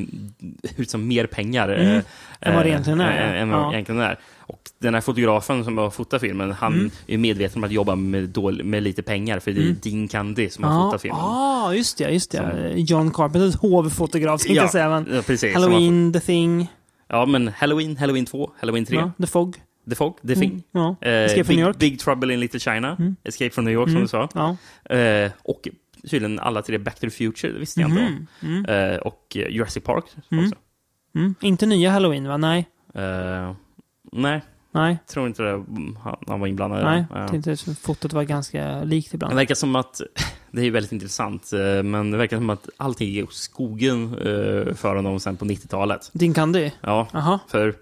ut 0.76 0.90
som 0.90 1.08
mer 1.08 1.26
pengar. 1.26 1.68
Mm. 1.68 1.96
eh, 1.96 2.02
Än 2.40 2.54
vad 2.54 2.64
det 2.64 2.68
eh, 2.68 2.72
egentligen 2.72 3.00
är, 3.00 3.34
eh, 3.34 3.42
Än 3.42 3.50
vad 3.50 3.60
ja. 3.60 3.72
egentligen 3.72 4.00
är. 4.00 4.18
Och 4.48 4.60
den 4.78 4.94
här 4.94 5.00
fotografen 5.00 5.64
som 5.64 5.78
har 5.78 5.90
fotat 5.90 6.20
filmen, 6.20 6.52
han 6.52 6.72
Mm. 6.74 6.90
är 7.06 7.18
medveten 7.18 7.58
om 7.60 7.64
att 7.64 7.72
jobba 7.72 7.94
med, 7.94 8.28
dål, 8.28 8.64
med 8.64 8.82
lite 8.82 9.02
pengar, 9.02 9.38
för 9.38 9.50
det 9.52 9.60
är 9.60 9.62
Mm. 9.62 9.76
Dean 9.82 10.08
Candy 10.08 10.48
som 10.50 10.64
har 10.64 10.72
Ja, 10.72 10.82
fotat 10.86 11.02
filmen. 11.02 11.20
ah, 11.20 11.72
just 11.72 11.98
det, 11.98 12.10
just 12.10 12.30
det. 12.30 12.38
Som- 12.38 12.78
John 12.78 13.10
Carpenters 13.10 13.56
hovfotograf, 13.56 14.40
tänkte 14.40 14.54
Ja, 14.56 14.62
jag 14.62 14.70
säga. 14.70 14.88
Men 14.88 15.06
ja, 15.14 15.22
precis. 15.22 15.54
Halloween, 15.54 16.12
The 16.12 16.20
Thing, 16.20 16.66
Ja, 17.08 17.26
men 17.26 17.48
Halloween, 17.48 17.96
Halloween 17.96 18.26
2, 18.26 18.50
Halloween 18.60 18.84
3. 18.86 18.96
ja, 18.96 19.10
The 19.20 19.26
Fog. 19.26 19.56
The 19.90 19.94
Fog, 19.94 20.16
The 20.26 20.32
Mm, 20.32 20.40
Thing. 20.40 20.62
ja. 20.72 20.96
Eh, 21.00 21.10
Escape 21.12 21.44
from 21.44 21.48
Big, 21.48 21.56
New 21.56 21.66
York. 21.66 21.78
Big 21.78 21.98
Trouble 22.00 22.34
in 22.34 22.40
Little 22.40 22.60
China. 22.60 22.96
Mm. 22.98 23.16
Escape 23.24 23.50
from 23.50 23.64
New 23.64 23.74
York, 23.74 23.88
Mm, 23.88 24.06
som 24.08 24.20
du 24.20 24.28
sa. 24.34 24.56
ja. 24.88 24.94
Eh, 24.96 25.30
och 25.42 25.68
tydligen 26.10 26.38
alla 26.40 26.62
tre 26.62 26.78
Back 26.78 26.94
to 26.94 27.00
the 27.00 27.10
Future, 27.10 27.52
det 27.52 27.58
visste 27.58 27.80
jag 27.80 27.90
inte 27.90 28.02
om. 28.02 28.26
Mhm, 28.40 28.64
mm. 28.66 28.90
Eh, 28.92 28.98
och 28.98 29.36
eh, 29.36 29.48
Jurassic 29.48 29.84
Park 29.84 30.04
Mm. 30.30 30.44
också. 30.44 30.56
Mm. 31.14 31.34
Inte 31.40 31.66
nya 31.66 31.90
Halloween, 31.90 32.28
va? 32.28 32.36
Nej. 32.36 32.66
Eh, 32.94 33.52
nej, 34.12 34.40
Nej. 34.72 34.98
tror 35.06 35.26
inte 35.26 35.42
det. 35.42 35.64
Han, 36.02 36.16
han 36.26 36.40
var 36.40 36.46
inblandad 36.46 36.84
Nej, 36.84 37.04
det. 37.12 37.18
jag 37.20 37.30
tänkte 37.30 37.56
fotot 37.74 38.12
var 38.12 38.22
ganska 38.22 38.82
likt 38.84 39.14
ibland. 39.14 39.32
Det 39.32 39.36
verkar 39.36 39.54
som 39.54 39.76
att, 39.76 40.00
det 40.50 40.62
är 40.66 40.70
väldigt 40.70 40.92
intressant, 40.92 41.52
eh, 41.52 41.82
men 41.82 42.10
det 42.10 42.16
verkar 42.18 42.36
som 42.36 42.50
att 42.50 42.68
allting 42.76 43.08
gick 43.08 43.24
åt 43.24 43.34
skogen 43.34 44.04
eh, 44.14 44.74
för 44.74 44.96
honom 44.96 45.20
sen 45.20 45.36
på 45.36 45.44
90-talet. 45.44 46.10
Din 46.12 46.34
Candy? 46.34 46.70
Ja, 46.80 47.08
Aha. 47.12 47.38
för 47.48 47.74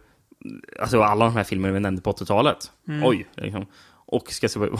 alltså 0.80 1.02
alla 1.02 1.24
de 1.24 1.34
här 1.36 1.44
filmerna 1.44 1.74
vi 1.74 1.80
nämnde 1.80 2.02
på 2.02 2.12
80-talet. 2.12 2.70
Mm. 2.88 3.06
Oj, 3.06 3.26
liksom. 3.36 3.66
Och 4.06 4.32
ska 4.32 4.48
se 4.48 4.59
vad 4.59 4.78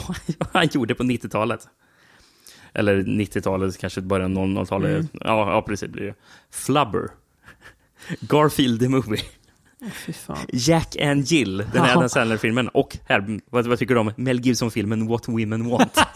han 0.53 0.67
gjorde 0.71 0.95
på 0.95 1.03
90-talet. 1.03 1.67
Eller 2.75 3.03
90-talet, 3.03 3.77
kanske 3.77 4.01
början 4.01 4.37
av 4.37 4.43
00-talet. 4.45 4.89
Mm. 4.91 5.07
Ja, 5.13 5.51
ja, 5.53 5.61
precis 5.61 5.89
blir 5.91 6.03
det. 6.05 6.13
Flubber. 6.51 7.09
Garfield 8.19 8.79
the 8.79 8.89
Movie. 8.89 9.21
Fan. 10.13 10.37
Jack 10.53 10.95
and 11.01 11.23
Jill, 11.25 11.57
den 11.57 11.67
Ja. 11.73 11.81
här 11.83 11.97
Adam 11.97 12.09
Sandler-filmen. 12.09 12.67
Och 12.67 12.97
här, 13.05 13.39
vad, 13.49 13.67
vad 13.67 13.79
tycker 13.79 13.93
du 13.93 13.99
om 13.99 14.11
Mel 14.17 14.39
Gibson-filmen 14.39 15.07
What 15.07 15.27
Women 15.27 15.69
Want? 15.69 15.97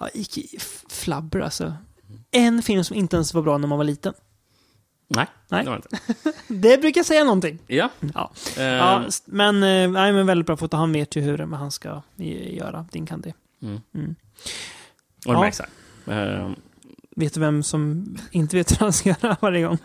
Ja, 0.00 0.08
icke, 0.14 0.42
f- 0.56 0.84
flabber 0.88 1.40
alltså. 1.40 1.72
En 2.30 2.62
film 2.62 2.84
som 2.84 2.96
inte 2.96 3.16
ens 3.16 3.34
var 3.34 3.42
bra 3.42 3.58
när 3.58 3.68
man 3.68 3.78
var 3.78 3.84
liten. 3.84 4.12
Nej, 5.08 5.26
Nej. 5.48 5.64
det 5.64 5.70
var 5.70 5.76
inte. 5.76 5.88
Det 6.48 6.78
brukar 6.80 7.02
säga 7.02 7.24
någonting. 7.24 7.58
Ja. 7.66 7.90
Ja. 8.14 8.30
Eh, 8.56 8.62
Ja, 8.64 9.04
men, 9.24 9.54
eh, 9.62 9.90
nej, 9.90 10.12
men 10.12 10.26
väldigt 10.26 10.46
bra 10.46 10.56
foto. 10.56 10.76
Han 10.76 10.92
vet 10.92 11.16
ju 11.16 11.20
hur 11.20 11.38
han 11.38 11.70
ska 11.70 12.02
göra 12.16 12.86
din 12.92 13.06
Candy. 13.06 13.32
Mm. 13.62 13.80
Mm. 13.94 14.14
Och 15.26 15.32
det 15.32 15.38
Ja. 15.38 15.40
märks 15.40 15.60
här. 16.06 16.36
Eh, 16.36 16.50
Vet 17.16 17.34
du 17.34 17.40
vem 17.40 17.62
som 17.62 18.16
inte 18.30 18.56
vet 18.56 18.70
hur 18.72 18.76
han 18.76 18.92
ska 18.92 19.08
göra 19.22 19.36
varje 19.40 19.62
gång? 19.66 19.78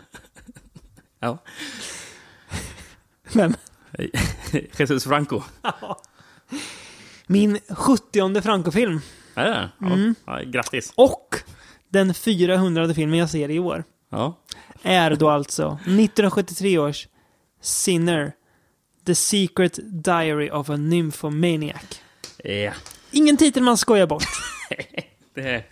ja. 1.20 1.38
Vem? 3.32 3.54
Jesus 4.78 5.04
Franco. 5.04 5.42
Min 7.26 7.58
70 7.68 8.40
Franco-film. 8.42 9.00
Är 9.34 9.44
det? 9.44 9.70
Ja. 9.78 9.86
Mm. 9.86 10.14
Ja, 10.24 10.40
grattis. 10.46 10.92
Och 10.96 11.36
den 11.88 12.14
400 12.14 12.94
filmen 12.94 13.18
jag 13.18 13.30
ser 13.30 13.50
i 13.50 13.58
år. 13.58 13.84
Ja. 14.10 14.38
Är 14.86 15.14
då 15.16 15.30
alltså 15.30 15.66
1973 15.82 16.78
års 16.78 17.08
Sinner. 17.60 18.32
The 19.06 19.14
Secret 19.14 19.78
Diary 20.04 20.50
of 20.50 20.70
a 20.70 20.76
Nymphomaniac. 20.76 22.00
Ja. 22.44 22.72
Ingen 23.10 23.36
titel 23.36 23.62
man 23.62 23.76
skojar 23.76 24.06
bort. 24.06 24.24
Det 25.34 25.40
är... 25.50 25.64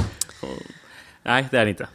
Nej, 1.23 1.47
det 1.51 1.59
är 1.59 1.65
det 1.65 1.71
inte. 1.71 1.89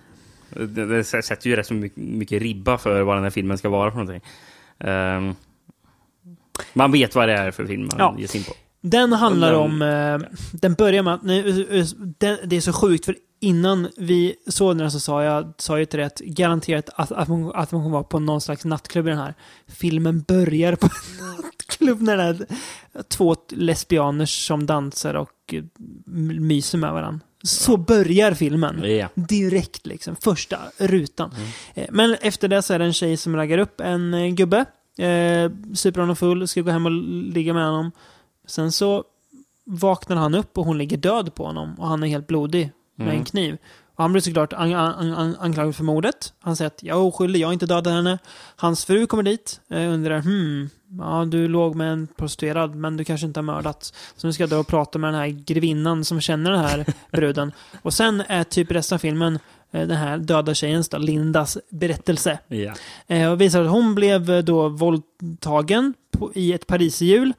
Det, 0.49 0.85
det 0.85 1.03
sätter 1.03 1.48
ju 1.49 1.56
rätt 1.56 1.68
så 1.68 1.73
mycket, 1.73 1.98
mycket 1.98 2.41
ribba 2.41 2.77
för 2.77 3.02
vad 3.02 3.15
den 3.18 3.23
här 3.23 3.30
filmen 3.31 3.57
ska 3.57 3.69
vara 3.69 3.91
för 3.91 3.98
någonting. 3.98 4.30
Ehm, 4.80 5.35
man 6.73 6.91
vet 6.91 7.15
vad 7.15 7.30
det 7.30 7.34
är 7.34 7.52
för 7.52 7.65
film 7.65 7.81
man 7.81 7.95
Ja. 7.99 8.15
ger 8.19 8.27
sig 8.27 8.39
in 8.39 8.45
på. 8.45 8.53
Den 8.81 9.14
handlar 9.14 9.52
Den- 9.52 9.60
om... 9.60 9.81
Eh, 9.81 10.30
den 10.53 10.73
börjar 10.73 11.03
med 11.03 11.14
att... 11.14 11.23
Nu, 11.23 11.68
eh, 11.80 11.85
den, 12.18 12.38
det 12.44 12.56
är 12.56 12.61
så 12.61 12.73
sjukt, 12.73 13.06
för 13.06 13.15
innan 13.39 13.88
vi 13.97 14.35
såg 14.47 14.77
den 14.77 14.91
så 14.91 14.99
sa 14.99 15.23
jag, 15.23 15.53
sa 15.57 15.80
jag 15.80 15.89
till 15.89 15.97
dig 15.99 16.05
att 16.05 16.19
garanterat 16.19 16.89
att, 16.95 17.11
att, 17.11 17.27
man, 17.27 17.51
att 17.55 17.72
man 17.72 17.81
kommer 17.81 17.89
vara 17.89 18.03
på 18.03 18.19
någon 18.19 18.41
slags 18.41 18.65
nattklubb 18.65 19.07
i 19.07 19.09
den 19.09 19.19
här. 19.19 19.34
Filmen 19.68 20.22
börjar 20.22 20.76
på 20.76 20.85
en 20.85 21.26
nattklubb 21.35 22.01
när 22.01 22.18
det 22.18 22.23
är 22.23 22.45
två 23.03 23.35
lesbianer 23.49 24.26
som 24.26 24.65
dansar 24.65 25.14
och 25.14 25.53
eh, 25.53 25.64
myser 26.39 26.77
med 26.77 26.93
varandra. 26.93 27.19
Så 27.43 27.77
börjar 27.77 28.34
filmen. 28.34 28.84
Ja. 28.84 29.09
Direkt 29.15 29.88
liksom. 29.88 30.15
Första 30.15 30.59
rutan. 30.77 31.31
Eh, 31.73 31.85
Men 31.91 32.14
efter 32.22 32.47
det 32.47 32.61
så 32.61 32.73
är 32.73 32.80
det 32.80 32.85
en 32.85 32.93
tjej 32.93 33.18
som 33.18 33.35
raggar 33.35 33.57
upp 33.57 33.81
en 33.81 34.14
eh, 34.14 34.27
gubbe. 34.27 34.65
Eh, 34.97 35.51
super 35.76 35.99
honom 35.99 36.15
full, 36.15 36.47
ska 36.47 36.61
gå 36.61 36.72
hem 36.72 36.85
och 36.85 36.91
ligga 37.34 37.53
med 37.53 37.65
honom. 37.65 37.91
Sen 38.47 38.72
så 38.72 39.03
vaknar 39.64 40.15
han 40.15 40.35
upp 40.35 40.57
och 40.57 40.65
hon 40.65 40.77
ligger 40.77 40.97
död 40.97 41.35
på 41.35 41.45
honom. 41.45 41.76
Och 41.80 41.88
han 41.88 42.03
är 42.03 42.07
helt 42.07 42.27
blodig 42.27 42.72
med 42.97 43.07
Mm. 43.07 43.19
en 43.19 43.25
kniv. 43.25 43.57
Och 43.95 44.03
han 44.03 44.11
blir 44.11 44.21
såklart 44.21 44.53
an 44.53 44.73
an 44.73 45.13
an 45.13 45.35
anklagad 45.39 45.75
för 45.75 45.83
mordet. 45.83 46.33
Han 46.39 46.55
säger 46.55 46.67
att 46.67 46.83
jag 46.83 46.97
är 46.97 47.01
oskyldig, 47.01 47.39
jag 47.39 47.47
har 47.47 47.53
inte 47.53 47.65
dödat 47.65 47.93
henne. 47.93 48.17
Hans 48.55 48.85
fru 48.85 49.07
kommer 49.07 49.23
dit 49.23 49.61
eh, 49.69 49.93
undrar, 49.93 50.19
hmm, 50.19 50.69
ja 50.99 51.25
du 51.25 51.47
låg 51.47 51.75
med 51.75 51.91
en 51.93 52.07
prostituerad 52.17 52.75
men 52.75 52.97
du 52.97 53.03
kanske 53.03 53.27
inte 53.27 53.37
har 53.37 53.43
mördat. 53.43 53.93
Så 54.15 54.27
nu 54.27 54.33
ska 54.33 54.43
jag 54.43 54.49
då 54.49 54.57
och 54.59 54.67
prata 54.67 54.99
med 54.99 55.07
den 55.13 55.19
här 55.19 55.27
grevinnan 55.27 56.05
som 56.05 56.21
känner 56.21 56.51
den 56.51 56.59
här 56.59 56.85
bruden. 57.11 57.51
Och 57.81 57.93
sen 57.93 58.23
är 58.27 58.43
typ 58.43 58.71
resten 58.71 58.95
av 58.95 58.99
filmen 58.99 59.39
eh, 59.71 59.87
den 59.87 59.97
här 59.97 60.17
döda 60.17 60.53
tjejens, 60.53 60.89
då, 60.89 60.97
Lindas 60.97 61.57
berättelse. 61.69 62.39
Eh, 63.07 63.31
och 63.31 63.41
visar 63.41 63.63
att 63.63 63.71
hon 63.71 63.95
blev 63.95 64.29
eh, 64.31 64.43
då 64.43 64.69
våldtagen 64.69 65.93
på, 66.11 66.31
i 66.35 66.53
ett 66.53 66.67
pariserhjul 66.67 67.33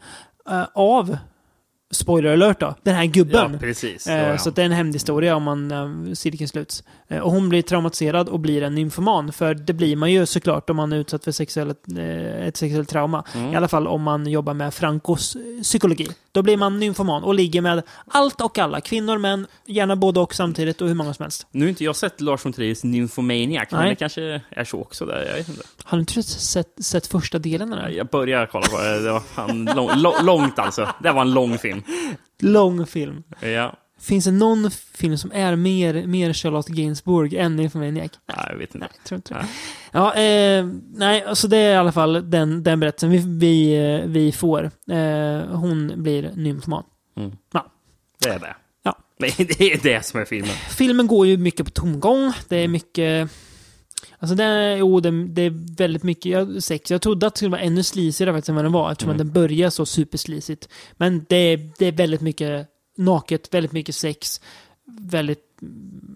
av 0.74 1.16
Spoiler 1.90 2.32
alert 2.32 2.60
då. 2.60 2.74
Den 2.82 2.94
här 2.94 3.04
gubben. 3.04 3.52
Ja, 3.52 3.58
precis. 3.58 4.06
Eh, 4.06 4.16
Ja, 4.22 4.28
ja. 4.28 4.38
Så 4.38 4.50
det 4.50 4.62
är 4.62 4.66
en 4.66 4.72
hämndhistoria 4.72 5.36
om 5.36 5.42
man 5.42 5.70
eh, 5.70 6.12
cirkeln 6.14 6.48
sluts. 6.48 6.82
Eh, 7.08 7.18
och 7.18 7.30
hon 7.32 7.48
blir 7.48 7.62
traumatiserad 7.62 8.28
och 8.28 8.40
blir 8.40 8.62
en 8.62 8.74
nymfoman. 8.74 9.32
För 9.32 9.54
det 9.54 9.72
blir 9.72 9.96
man 9.96 10.12
ju 10.12 10.26
såklart 10.26 10.70
om 10.70 10.76
man 10.76 10.92
är 10.92 10.96
utsatt 10.96 11.24
för 11.24 11.32
sexuellt, 11.32 11.78
eh, 11.98 12.46
ett 12.46 12.56
sexuellt 12.56 12.88
trauma. 12.88 13.24
Mm. 13.34 13.52
I 13.52 13.56
alla 13.56 13.68
fall 13.68 13.86
om 13.86 14.02
man 14.02 14.26
jobbar 14.26 14.54
med 14.54 14.74
Francos 14.74 15.36
psykologi. 15.62 16.08
Då 16.32 16.42
blir 16.42 16.56
man 16.56 16.78
nymfoman 16.78 17.24
och 17.24 17.34
ligger 17.34 17.60
med 17.60 17.82
allt 18.06 18.40
och 18.40 18.58
alla. 18.58 18.80
Kvinnor, 18.80 19.18
män, 19.18 19.46
gärna 19.66 19.96
både 19.96 20.20
och 20.20 20.34
samtidigt 20.34 20.80
och 20.80 20.88
hur 20.88 20.94
många 20.94 21.14
som 21.14 21.22
helst. 21.22 21.46
Nu 21.50 21.64
har 21.64 21.68
inte 21.68 21.84
jag 21.84 21.96
sett 21.96 22.20
Lars 22.20 22.44
von 22.44 22.52
Triers 22.52 22.84
Nymphomaniac, 22.84 23.68
men 23.70 23.80
Nej. 23.80 23.88
det 23.88 23.96
kanske 23.96 24.42
är 24.50 24.64
så 24.64 24.80
också 24.80 25.06
där. 25.06 25.24
Jag 25.26 25.34
vet 25.34 25.48
inte. 25.48 25.62
Har 25.84 25.98
du 25.98 26.00
inte 26.00 26.22
sett, 26.22 26.84
sett 26.84 27.06
första 27.06 27.38
delen 27.38 27.70
den? 27.70 27.94
Jag 27.94 28.06
börjar 28.06 28.46
kolla 28.46 28.66
på 28.66 28.78
det. 28.78 29.02
Det 29.02 29.12
var 29.12 29.20
fan 29.20 29.64
lång, 29.64 29.90
långt 30.22 30.58
alltså. 30.58 30.88
Det 31.02 31.12
var 31.12 31.20
en 31.20 31.34
lång 31.34 31.58
film. 31.58 31.82
Lång 32.40 32.86
film. 32.86 33.22
Ja. 33.40 33.74
Finns 34.00 34.24
det 34.24 34.30
någon 34.30 34.70
film 34.70 35.18
som 35.18 35.32
är 35.34 35.56
mer, 35.56 36.06
mer 36.06 36.32
Charlotte 36.32 36.68
Gainsbourg 36.68 37.34
än 37.34 37.56
Nymphomaniac? 37.56 38.10
Nej, 38.28 38.46
jag 38.50 38.56
vet 38.58 38.74
inte. 38.74 38.78
Nej, 38.78 38.88
tror 39.04 39.16
inte 39.16 39.34
det. 39.34 39.46
Ja, 39.92 40.14
eh, 40.14 40.66
nej, 40.94 41.24
alltså 41.24 41.48
det 41.48 41.56
är 41.56 41.72
i 41.72 41.76
alla 41.76 41.92
fall 41.92 42.30
den, 42.30 42.62
den 42.62 42.80
berättelsen 42.80 43.10
vi, 43.10 43.18
vi, 43.26 43.76
eh, 43.94 44.06
vi 44.06 44.32
får. 44.32 44.70
Eh, 44.90 45.56
hon 45.56 45.92
blir 46.02 46.32
nymfoman. 46.34 46.84
Mm. 47.16 47.32
Ja. 47.52 47.66
Det 48.24 48.28
är 48.28 48.38
det. 48.38 48.56
Ja. 48.82 48.98
Nej, 49.18 49.34
det 49.58 49.72
är 49.72 49.82
det 49.82 50.04
som 50.06 50.20
är 50.20 50.24
filmen. 50.24 50.50
Filmen 50.70 51.06
går 51.06 51.26
ju 51.26 51.36
mycket 51.36 51.66
på 51.66 51.72
tomgång. 51.72 52.32
Det 52.48 52.56
är 52.56 52.68
mycket... 52.68 53.30
Alltså 54.18 54.34
det 54.34 54.44
är, 54.44 54.76
jo, 54.76 55.00
det, 55.00 55.10
det 55.26 55.42
är 55.42 55.76
väldigt 55.76 56.02
mycket 56.02 56.64
sex. 56.64 56.90
Jag 56.90 57.02
trodde 57.02 57.26
att 57.26 57.34
det 57.34 57.38
skulle 57.38 57.50
vara 57.50 57.60
ännu 57.60 57.82
sleazigare 57.82 58.32
faktiskt 58.32 58.48
än 58.48 58.54
vad 58.54 58.64
den 58.64 58.72
var, 58.72 58.92
eftersom 58.92 59.10
Mm. 59.10 59.20
att 59.20 59.26
den 59.26 59.32
börjar 59.42 59.70
så 59.70 59.86
supersleazigt. 59.86 60.68
Men 60.92 61.26
det, 61.28 61.56
det 61.78 61.86
är 61.86 61.92
väldigt 61.92 62.20
mycket 62.20 62.68
naket, 62.98 63.54
väldigt 63.54 63.72
mycket 63.72 63.94
sex, 63.94 64.40
väldigt 65.00 65.44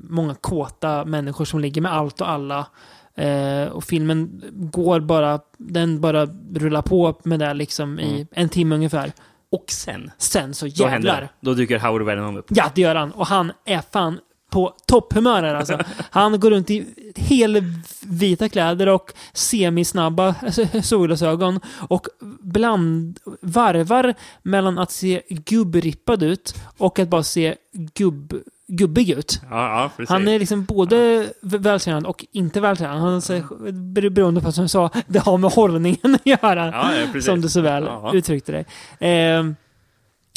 många 0.09 0.35
kåta 0.35 1.05
människor 1.05 1.45
som 1.45 1.61
ligger 1.61 1.81
med 1.83 1.93
allt 1.93 2.21
och 2.21 2.29
alla. 2.31 2.67
Eh, 3.15 3.65
och 3.65 3.85
filmen 3.85 4.43
går 4.53 5.01
bara, 5.01 5.41
den 5.59 6.01
bara 6.01 6.27
rullar 6.55 6.83
på 6.83 7.21
med 7.25 7.41
det 7.41 7.55
liksom 7.55 7.99
i 8.01 8.15
Mm. 8.15 8.27
en 8.33 8.49
timme 8.49 8.75
ungefär. 8.75 9.13
Och 9.53 9.65
sen? 9.69 10.11
Sen 10.19 10.55
så 10.55 10.67
Då 10.67 10.87
händer 10.87 11.09
jävlar. 11.09 11.29
Då 11.41 11.55
dyker 11.55 11.79
Howard 11.79 12.03
Vernon 12.03 12.37
upp. 12.37 12.47
Ja, 12.49 12.71
det 12.75 12.81
gör 12.81 12.95
han. 12.95 13.13
Och 13.13 13.27
han 13.27 13.53
är 13.65 13.81
fan 13.93 14.19
på 14.53 14.74
topphumör 14.87 15.43
här 15.43 15.55
alltså. 15.55 15.79
Han 16.11 16.41
går 16.41 16.51
runt 16.51 16.70
i 16.70 16.87
helvita 17.16 18.49
kläder 18.49 18.89
och 18.89 19.12
semisnabba 19.33 20.35
solglasögon 20.83 21.61
och 21.89 22.07
bland 22.41 23.19
varvar 23.41 24.15
mellan 24.43 24.79
att 24.79 24.91
se 24.91 25.23
gubbrippad 25.29 26.23
ut 26.23 26.55
och 26.79 26.99
att 26.99 27.09
bara 27.09 27.23
se 27.23 27.55
gubb, 27.95 28.35
gubbig 28.69 29.11
ut. 29.11 29.41
Ja, 29.51 29.91
ja. 29.99 30.05
Han 30.09 30.29
är 30.29 30.39
liksom 30.39 30.65
både 30.65 31.29
vältränad 31.41 32.07
och 32.07 32.24
inte 32.33 32.61
vältränad. 32.61 32.99
Han 33.01 33.23
säger, 33.23 34.11
beroende 34.11 34.41
på 34.41 34.53
som 34.53 34.62
jag 34.62 34.70
sa, 34.70 34.91
det 35.07 35.19
har 35.19 35.39
med 35.39 35.51
hållningen 35.51 36.15
att 36.15 36.27
göra. 36.27 36.66
Ja, 36.66 36.91
ja, 37.15 37.20
som 37.20 37.41
du 37.41 37.49
så 37.49 37.61
väl 37.61 37.85
Ja. 37.85 38.11
uttryckte 38.15 38.53
dig. 38.53 38.65
Eh, 39.11 39.45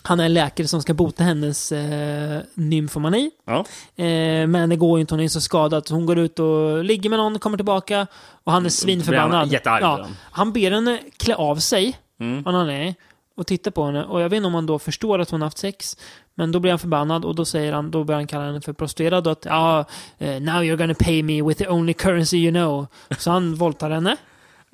han 0.08 0.20
är 0.20 0.26
en 0.26 0.34
läkare 0.34 0.68
som 0.68 0.82
ska 0.82 0.94
bota 0.94 1.24
hennes 1.24 1.72
eh, 1.72 2.40
nymfomani. 2.54 3.32
Ja. 3.46 3.60
Eh, 4.04 4.48
men 4.48 4.70
det 4.70 4.76
går 4.76 4.98
ju 4.98 5.02
inte, 5.02 5.14
hon 5.14 5.22
är 5.22 5.28
så 5.28 5.42
skadad. 5.42 5.88
Så 5.88 5.94
hon 5.94 6.06
går 6.06 6.18
ut 6.20 6.40
och 6.40 6.84
ligger 6.84 7.10
med 7.10 7.20
någon, 7.20 7.40
kommer 7.40 7.58
tillbaka 7.58 8.08
och 8.44 8.52
han 8.52 8.66
är 8.66 8.70
svinförbannad. 8.70 9.30
Blir 9.30 9.38
han 9.38 9.50
jättearg 9.50 9.84
ja. 9.84 10.08
Han 10.32 10.54
ber 10.54 10.72
henne 10.72 11.00
klä 11.18 11.36
av 11.36 11.56
sig, 11.56 11.98
Mm. 12.20 12.42
någon 12.42 12.56
anledning, 12.56 12.96
och 13.38 13.48
titta 13.48 13.72
på 13.72 13.86
henne. 13.86 14.04
Och 14.04 14.22
jag 14.22 14.30
vet 14.30 14.38
inte 14.38 14.48
om 14.48 14.54
han 14.54 14.66
då 14.66 14.80
förstår 14.80 15.20
att 15.20 15.30
hon 15.30 15.42
har 15.42 15.46
haft 15.46 15.58
sex. 15.58 15.98
Men 16.36 16.52
då 16.52 16.60
blir 16.60 16.72
han 16.72 16.80
förbannad 16.80 17.26
och 17.26 17.36
då 17.36 17.46
säger 17.46 17.74
han, 17.74 17.92
då 17.92 18.04
börjar 18.04 18.20
han 18.20 18.28
kalla 18.28 18.46
henne 18.46 18.62
för 18.62 18.74
prostituerad 18.74 19.28
och 19.28 19.32
att 19.32 19.46
ja, 19.46 19.86
eh, 20.18 20.42
now 20.42 20.56
you're 20.64 20.76
gonna 20.76 20.94
pay 20.94 21.24
me 21.24 21.42
with 21.42 21.58
the 21.64 21.68
only 21.70 21.94
currency 21.94 22.38
you 22.38 22.52
know. 22.52 22.88
Så 23.18 23.32
han 23.32 23.56
våldtar 23.56 23.90
henne. 23.90 24.18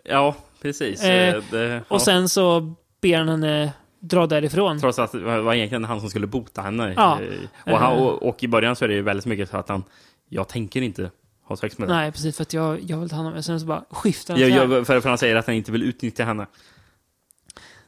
Ja, 0.04 0.36
precis. 0.62 1.04
Eh, 1.04 1.36
Eh, 1.36 1.44
det, 1.52 1.64
ja. 1.68 1.80
Och 1.88 2.02
sen 2.02 2.30
så 2.30 2.74
ber 3.02 3.18
han 3.18 3.30
henne 3.30 3.72
dra 4.02 4.28
därifrån. 4.28 4.80
Trots 4.80 5.00
att 5.00 5.12
det 5.12 5.42
var 5.42 5.54
egentligen 5.54 5.84
han 5.84 6.00
som 6.00 6.10
skulle 6.10 6.28
bota 6.28 6.62
henne. 6.62 6.94
Ja. 6.96 7.20
Och, 7.66 7.78
han, 7.80 7.94
Eh. 7.98 8.04
och, 8.04 8.24
och 8.24 8.44
i 8.44 8.48
början 8.48 8.76
så 8.76 8.86
är 8.86 8.90
det 8.90 8.96
ju 8.96 9.02
väldigt 9.02 9.26
mycket 9.26 9.50
så 9.50 9.58
att 9.58 9.70
han, 9.70 9.84
jag 10.30 10.48
tänker 10.48 10.82
inte 10.82 11.12
ha 11.44 11.58
sex 11.58 11.78
med 11.78 11.88
dig. 11.88 11.96
Nej, 11.98 12.12
precis. 12.12 12.36
För 12.38 12.42
att 12.42 12.54
jag, 12.54 12.80
jag 12.88 12.98
vill 12.98 13.10
ta 13.10 13.16
hand 13.16 13.28
om 13.28 13.34
henne. 13.34 13.44
Sen 13.44 13.60
så 13.60 13.66
bara 13.66 13.84
skiftar 13.90 14.34
han 14.34 14.42
Jag, 14.42 14.50
jag, 14.50 14.88
för, 14.88 15.02
för 15.02 15.10
han 15.10 15.18
säger 15.18 15.36
att 15.36 15.46
han 15.46 15.56
inte 15.56 15.72
vill 15.72 15.84
utnyttja 15.84 16.24
henne. 16.24 16.46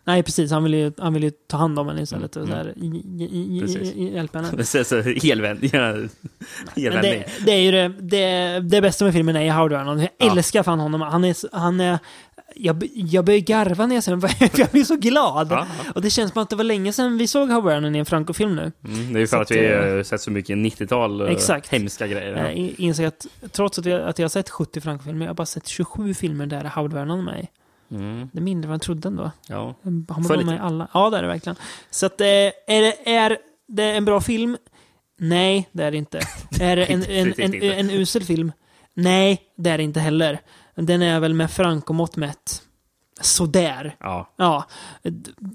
Nej, 0.06 0.24
precis. 0.24 0.52
Han 0.52 0.64
vill 0.64 0.74
ju, 0.74 0.92
han 0.98 1.14
vill 1.14 1.24
ju 1.24 1.32
ta 1.32 1.58
hand 1.58 1.80
om 1.80 1.88
henne 1.88 2.02
istället 2.02 2.36
och 2.36 2.48
Mm. 2.50 3.60
Precis. 3.60 3.94
hjälpa 3.96 4.38
henne. 4.38 4.52
Men 4.58 4.66
helvändning. 6.76 7.24
det, 7.38 7.46
det 7.46 7.52
är 7.52 7.60
ju 7.62 7.72
det, 7.72 7.88
det, 8.00 8.60
det 8.60 8.82
bästa 8.82 9.06
med 9.06 9.14
filmen 9.14 9.36
är 9.36 9.52
Howard 9.54 9.72
Vernon. 9.72 10.00
Jag 10.00 10.10
Ja. 10.18 10.32
älskar 10.32 10.64
fan 10.64 10.80
honom. 10.80 11.02
Han 11.02 11.24
är, 11.24 11.56
han 11.58 11.80
är 11.80 12.00
jag, 12.56 12.88
jag 12.94 13.26
börjar 13.26 13.40
garva 13.40 13.86
när 13.86 13.96
jag 13.96 14.04
ser 14.04 14.12
honom, 14.12 14.30
för 14.52 14.60
jag 14.60 14.70
blir 14.70 14.84
så 14.84 14.96
glad. 14.96 15.48
Ja. 15.52 15.68
Och 15.96 16.02
det 16.02 16.10
känns 16.10 16.32
som 16.34 16.42
att 16.42 16.50
det 16.50 16.56
var 16.56 16.64
länge 16.64 16.94
sedan 16.94 17.18
vi 17.18 17.28
såg 17.28 17.50
Howard 17.50 17.66
Vernon 17.66 17.96
i 17.96 18.00
en 18.00 18.06
Franco-film 18.06 18.56
nu. 18.56 18.72
Mm, 18.86 19.14
det 19.14 19.20
är 19.20 19.22
ju 19.22 19.28
för 19.28 19.38
Så 19.38 19.42
att 19.42 19.52
vi 19.52 19.74
att, 19.74 19.84
har 19.84 20.04
sett 20.04 20.22
så 20.22 20.32
mycket 20.32 20.58
90-tal 20.58 21.22
eh, 21.22 21.28
Exakt. 21.28 21.70
hemska 21.74 22.08
grejer. 22.08 22.38
Jag 22.38 22.54
in- 22.54 22.76
inser 22.78 23.08
att 23.08 23.28
trots 23.52 23.80
att 23.80 23.86
jag, 23.86 24.02
att 24.02 24.20
jag 24.20 24.24
har 24.24 24.30
sett 24.30 24.50
70 24.50 24.82
Franco-filmer, 24.82 25.26
jag 25.26 25.30
har 25.30 25.36
bara 25.36 25.46
sett 25.46 25.68
27 25.68 26.14
filmer 26.14 26.46
där 26.46 26.64
Howard 26.76 26.94
Vernon 26.94 27.20
är 27.20 27.24
med. 27.24 27.48
Mm. 27.92 28.30
Det 28.34 28.40
är 28.40 28.44
mindre 28.44 28.66
än 28.68 28.70
vad 28.70 28.76
jag 28.76 28.82
trodde 28.82 29.08
ändå. 29.08 29.32
Ja. 29.48 29.76
Han 29.84 30.06
var 30.08 30.44
med 30.44 30.56
i 30.56 30.60
alla. 30.60 30.88
Ja, 30.94 31.10
det 31.10 31.18
är 31.18 31.22
det 31.22 31.28
verkligen. 31.28 31.56
Så 31.92 32.06
att, 32.06 32.22
eh, 32.22 32.28
är, 32.28 32.52
det, 32.82 33.10
är 33.10 33.38
det 33.68 33.84
en 33.84 34.06
bra 34.06 34.22
film? 34.22 34.58
Nej, 35.20 35.70
det 35.72 35.84
är 35.84 35.92
det 35.92 35.98
inte. 35.98 36.20
Är 36.62 36.76
det 36.76 36.86
en, 36.86 37.04
en, 37.04 37.34
en, 37.38 37.54
inte. 37.54 37.74
en 37.74 37.90
usel 37.90 38.24
film? 38.24 38.52
Nej, 38.94 39.42
det 39.58 39.70
är 39.70 39.78
det 39.78 39.84
inte 39.84 40.00
heller. 40.00 40.40
Den 40.76 41.02
är 41.02 41.20
väl 41.20 41.34
med 41.34 41.52
Franco-mått 41.52 42.16
mätt. 42.18 42.62
Sådär. 43.22 43.96
Ja. 44.00 44.34
Ja. 44.38 44.66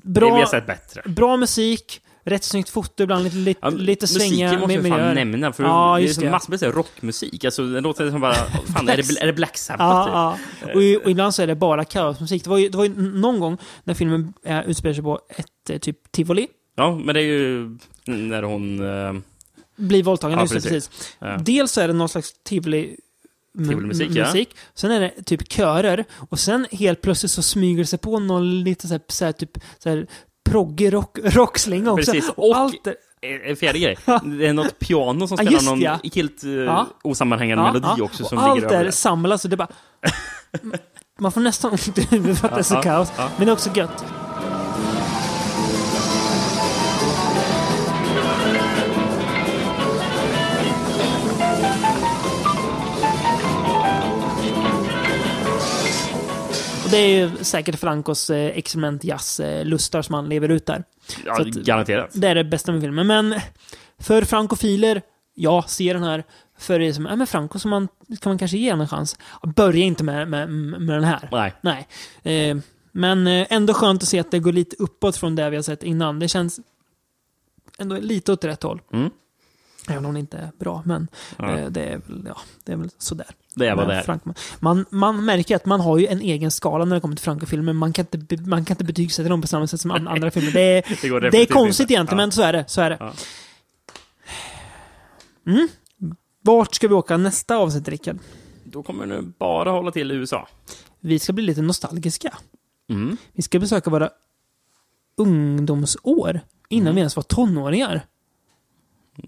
Bra, 0.05 0.35
vi 0.35 0.40
har 0.40 0.47
sett 0.47 0.66
bättre. 0.66 1.03
bra 1.07 1.36
musik, 1.36 2.01
rätt 2.24 2.45
snyggt 2.45 2.69
foto, 2.70 3.03
ibland 3.03 3.24
lite, 3.24 3.36
lite, 3.36 3.61
Ja, 3.62 3.69
lite 3.69 4.07
svängiga 4.07 4.47
musiken 4.47 4.61
måste 4.61 4.78
vi 4.81 4.90
fan 4.90 5.15
nämna, 5.15 5.53
för 5.53 5.65
ja, 5.65 5.97
det 5.99 6.05
är 6.05 6.20
det. 6.20 6.31
massor 6.31 6.51
med 6.66 6.74
rockmusik. 6.74 7.45
Alltså, 7.45 7.62
det 7.66 7.81
låter 7.81 8.11
som 8.11 8.20
bara, 8.20 8.35
fan, 8.35 8.89
är 8.89 8.97
det, 8.97 9.23
är 9.23 9.27
det 9.27 9.32
Black 9.32 9.57
Sabbath? 9.59 10.11
Ja, 10.12 10.39
typ? 10.61 10.69
ja. 10.74 10.97
Och, 10.99 11.05
och 11.05 11.11
ibland 11.11 11.35
så 11.35 11.43
är 11.43 11.47
det 11.47 11.55
bara 11.55 11.85
kaosmusik. 11.85 12.45
Det 12.45 12.51
var 12.51 12.59
ju, 12.59 12.69
det 12.69 12.77
var 12.77 12.85
ju 12.85 12.95
någon 13.12 13.40
gång 13.40 13.59
när 13.85 13.95
filmen 13.95 14.32
äh, 14.45 14.61
utspelar 14.70 14.95
sig 14.95 15.03
på 15.05 15.20
ett 15.28 15.70
eh, 15.70 15.78
typ 15.78 16.12
tivoli. 16.12 16.49
Ja, 16.77 16.95
men 17.05 17.15
det 17.15 17.20
är 17.20 17.24
ju 17.24 17.78
när 18.05 18.43
hon... 18.43 18.81
Eh, 19.07 19.20
Blir 19.77 20.03
våldtagen, 20.03 20.39
Ja, 20.39 20.47
precis. 20.47 20.65
precis. 20.65 21.16
Ja. 21.19 21.36
Dels 21.40 21.73
så 21.73 21.81
är 21.81 21.89
det 21.89 21.95
någon 21.95 22.09
slags 22.09 22.32
tivoli 22.45 22.97
mu- 23.59 23.69
Tivolimusik, 23.69 24.11
mu- 24.11 24.19
ja. 24.19 24.25
musik. 24.27 24.57
Sen 24.75 24.91
är 24.91 25.01
det 25.01 25.23
typ 25.25 25.53
körer. 25.53 26.05
Och 26.31 26.39
sen 26.39 26.67
helt 26.73 27.01
plötsligt 27.03 27.33
så 27.33 27.43
smyger 27.43 27.79
det 27.79 27.87
sig 27.87 27.99
på 27.99 28.19
någon 28.19 28.63
lite 28.65 28.89
så 28.89 28.95
här, 28.95 29.01
så 29.09 29.25
här 29.25 29.33
typ 29.33 29.59
så 29.79 29.89
här 29.89 30.07
proggig 30.51 30.93
rock, 30.93 31.19
rockslinga 31.25 31.93
också. 31.93 32.13
Precis, 32.13 32.31
Och, 32.31 32.49
och- 32.51 32.57
allt 32.57 32.87
är, 32.87 32.95
en 33.51 33.57
fjärde 33.57 33.79
grej. 33.79 33.97
Det 34.39 34.47
är 34.47 34.53
något 34.53 34.79
piano 34.79 35.29
som 35.29 35.35
Ja, 35.35 35.37
spelar 35.37 35.53
just 35.53 35.65
någon 35.67 35.81
ja. 35.81 35.99
helt 36.15 36.45
uh, 36.45 36.51
Ja. 36.53 36.87
osammanhängande 37.03 37.65
Ja, 37.65 37.73
melodi 37.73 37.87
ja. 37.99 38.05
också 38.05 38.23
Och 38.23 38.29
som 38.29 38.39
allt 38.39 38.55
ligger 38.55 38.69
över 38.69 38.81
är 38.81 38.85
det. 38.85 38.93
samlas 38.93 39.45
och 39.45 39.51
det 39.51 39.57
bara... 39.57 39.69
Man 41.21 41.33
får 41.33 41.41
nästan 41.41 41.71
ont 41.71 41.99
i 41.99 42.03
huvudet 42.11 42.39
för 42.39 42.49
att 42.49 42.55
det 42.55 42.61
är 42.61 42.63
så 42.63 42.75
Ja, 42.75 42.79
ja, 42.79 42.83
kaos. 42.83 43.13
ja. 43.17 43.29
Men 43.37 43.47
det 43.47 43.51
är 43.51 43.55
också 43.55 43.71
gött. 43.75 44.05
Och 56.89 56.93
det 56.93 56.98
är 56.98 57.19
ju 57.19 57.44
säkert 57.44 57.78
Francos 57.78 58.31
eh, 58.31 58.56
experiment 58.59 59.05
jazz 59.05 59.40
eh, 59.40 59.77
som 60.02 60.15
han 60.15 60.28
lever 60.28 60.48
ut 60.48 60.66
där. 60.66 60.85
Ja, 61.24 61.40
att- 61.40 61.47
garanterat. 61.48 62.10
Det 62.15 62.28
är 62.28 62.35
det 62.35 62.44
bästa 62.44 62.73
med 62.73 62.81
filmen. 62.81 63.06
Men 63.06 63.35
för 63.98 64.23
frankofiler, 64.23 65.02
ja, 65.35 65.65
se 65.69 65.93
den 65.93 66.02
här. 66.02 66.24
För 66.59 66.78
det 66.78 66.94
som, 66.94 67.06
ja 67.06 67.16
men 67.16 67.27
Franco 67.27 67.59
som 67.59 67.70
man, 67.70 67.89
kan 68.20 68.31
man 68.31 68.39
kanske 68.39 68.59
ge 68.59 68.69
en 68.69 68.89
chans. 68.89 69.19
Börja 69.56 69.85
inte 69.85 70.05
med, 70.05 70.28
med, 70.28 70.51
med 70.51 70.97
den 70.97 71.05
här. 71.05 71.28
Nej. 71.32 71.55
Nej. 72.23 72.51
Eh, 72.51 72.56
men 72.93 73.27
eh, 73.27 73.47
ändå 73.51 73.74
skönt 73.74 74.02
att 74.02 74.09
se 74.09 74.19
att 74.19 74.31
det 74.31 74.39
går 74.39 74.52
lite 74.52 74.77
uppåt 74.78 75.16
från 75.16 75.36
det 75.36 75.51
vi 75.51 75.56
har 75.56 75.62
sett 75.62 75.82
innan. 75.82 76.19
Det 76.19 76.28
känns 76.28 76.60
ändå 77.78 77.97
lite 77.97 78.32
åt 78.32 78.44
rätt 78.44 78.62
håll. 78.62 78.81
Mm. 78.93 79.10
Även 79.89 80.06
om 80.06 80.15
det 80.15 80.20
inte 80.20 80.39
är 80.39 80.51
bra, 80.59 80.82
men 80.85 81.09
Ja. 81.36 81.59
eh, 81.59 81.66
det, 81.70 81.82
är 81.85 82.01
väl, 82.06 82.23
ja, 82.27 82.36
det 82.65 82.73
är 82.73 82.77
väl 82.77 82.90
sådär. 82.98 83.27
Det 83.59 83.69
är 83.69 83.75
vad 83.77 83.87
Men 83.87 83.89
det 83.97 84.01
är. 84.01 84.05
Franco, 84.05 84.33
man, 84.61 84.85
man 84.91 85.25
märker 85.25 85.57
att 85.57 85.67
man 85.67 85.81
har 85.81 85.99
ju 85.99 86.07
en 86.07 86.21
egen 86.21 86.51
skala 86.51 86.85
när 86.85 86.95
det 86.97 87.01
kommer 87.01 87.17
till 87.17 87.25
Franco-filmer. 87.25 87.73
Man 87.73 87.93
kan 87.93 88.07
inte, 88.13 88.37
man 88.37 88.65
kan 88.65 88.75
inte 88.75 88.85
betygsätta 88.85 89.29
dem 89.29 89.41
på 89.41 89.47
samma 89.49 89.67
sätt 89.67 89.81
som 89.81 89.91
an- 89.91 90.09
andra 90.09 90.31
filmer. 90.31 90.53
Det 90.53 90.61
är, 90.61 91.21
Det 91.21 91.31
det 91.31 91.39
är 91.43 91.47
konstigt 91.47 91.85
inte. 91.85 91.95
egentligen, 91.95 92.19
Ja. 92.19 92.25
men 92.27 92.33
så 92.33 92.43
är 92.43 92.53
det. 92.53 92.65
Så 92.69 92.81
är 92.81 92.91
det. 92.91 92.97
Ja. 93.01 93.13
Mm. 95.47 95.69
Vart 96.43 96.75
ska 96.75 96.89
vi 96.89 96.95
åka 96.95 97.17
nästa 97.17 97.57
avsnitt, 97.57 97.89
Rickard? 97.89 98.19
Då 98.65 98.83
kommer 98.83 99.07
det 99.07 99.15
nu 99.17 99.33
bara 99.39 99.71
hålla 99.71 99.91
till 99.91 100.13
i 100.13 100.15
USA. 100.15 100.49
Vi 101.01 101.19
ska 101.19 101.33
bli 101.33 101.45
lite 101.45 101.63
nostalgiska. 101.63 102.35
Mm. 102.91 103.17
Vi 103.33 103.43
ska 103.43 103.59
besöka 103.59 103.91
våra 103.91 104.11
ungdomsår 105.17 106.41
innan 106.69 106.87
Mm. 106.87 106.95
vi 106.95 107.01
ens 107.01 107.17
var 107.17 107.23
tonåringar. 107.23 108.07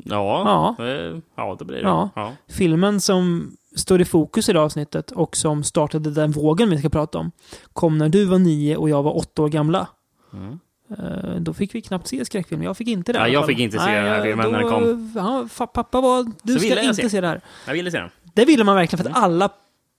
Ja, 0.05 0.77
eh, 0.79 1.19
ja. 1.37 1.57
det 1.59 1.65
blir 1.65 1.77
det. 1.77 1.83
Ja. 1.83 2.11
Ja. 2.15 2.33
Filmen 2.49 3.01
som 3.01 3.53
står 3.77 4.01
i 4.01 4.05
fokus 4.05 4.49
i 4.49 4.53
det 4.53 4.61
avsnittet 4.61 5.11
och 5.11 5.37
som 5.37 5.65
startade 5.65 6.11
den 6.11 6.31
vågen 6.31 6.71
vi 6.71 6.79
ska 6.79 6.89
prata 6.89 7.19
om 7.19 7.31
kom 7.73 7.99
när 7.99 8.09
du 8.09 8.25
var 8.25 8.39
nio 8.39 8.77
och 8.77 8.91
jag 8.91 9.03
var 9.03 9.17
åtta 9.17 9.43
år 9.43 9.49
gamla. 9.49 9.87
Mm. 10.33 10.59
Eh, 10.99 11.41
Då 11.41 11.53
fick 11.55 11.75
vi 11.75 11.83
knappt 11.83 12.07
se 12.07 12.25
skräckfilm. 12.25 12.63
Jag 12.63 12.77
fick 12.77 12.89
inte 12.89 13.13
det. 13.13 13.19
Ja, 13.19 13.29
jag 13.29 13.47
fick 13.47 13.59
inte 13.59 13.79
se 13.79 13.91
den 13.91 14.05
här 14.07 14.23
filmen 14.23 14.53
när 14.53 14.59
den 14.59 14.69
då- 14.71 14.75
kom. 14.79 15.13
Ja, 15.59 15.67
pappa 15.67 16.01
var, 16.01 16.27
du 16.43 16.53
Så 16.53 16.59
ska 16.61 16.81
inte 16.83 16.95
se. 16.95 17.11
se 17.11 17.21
det 17.21 17.27
här. 17.29 17.41
Jag 17.67 17.73
ville 17.73 17.91
se 17.91 17.99
den. 17.99 18.11
Det 18.35 18.45
ville 18.45 18.65
man 18.65 18.77
verkligen 18.77 19.05
för 19.05 19.11
att 19.11 19.17
alla 19.17 19.49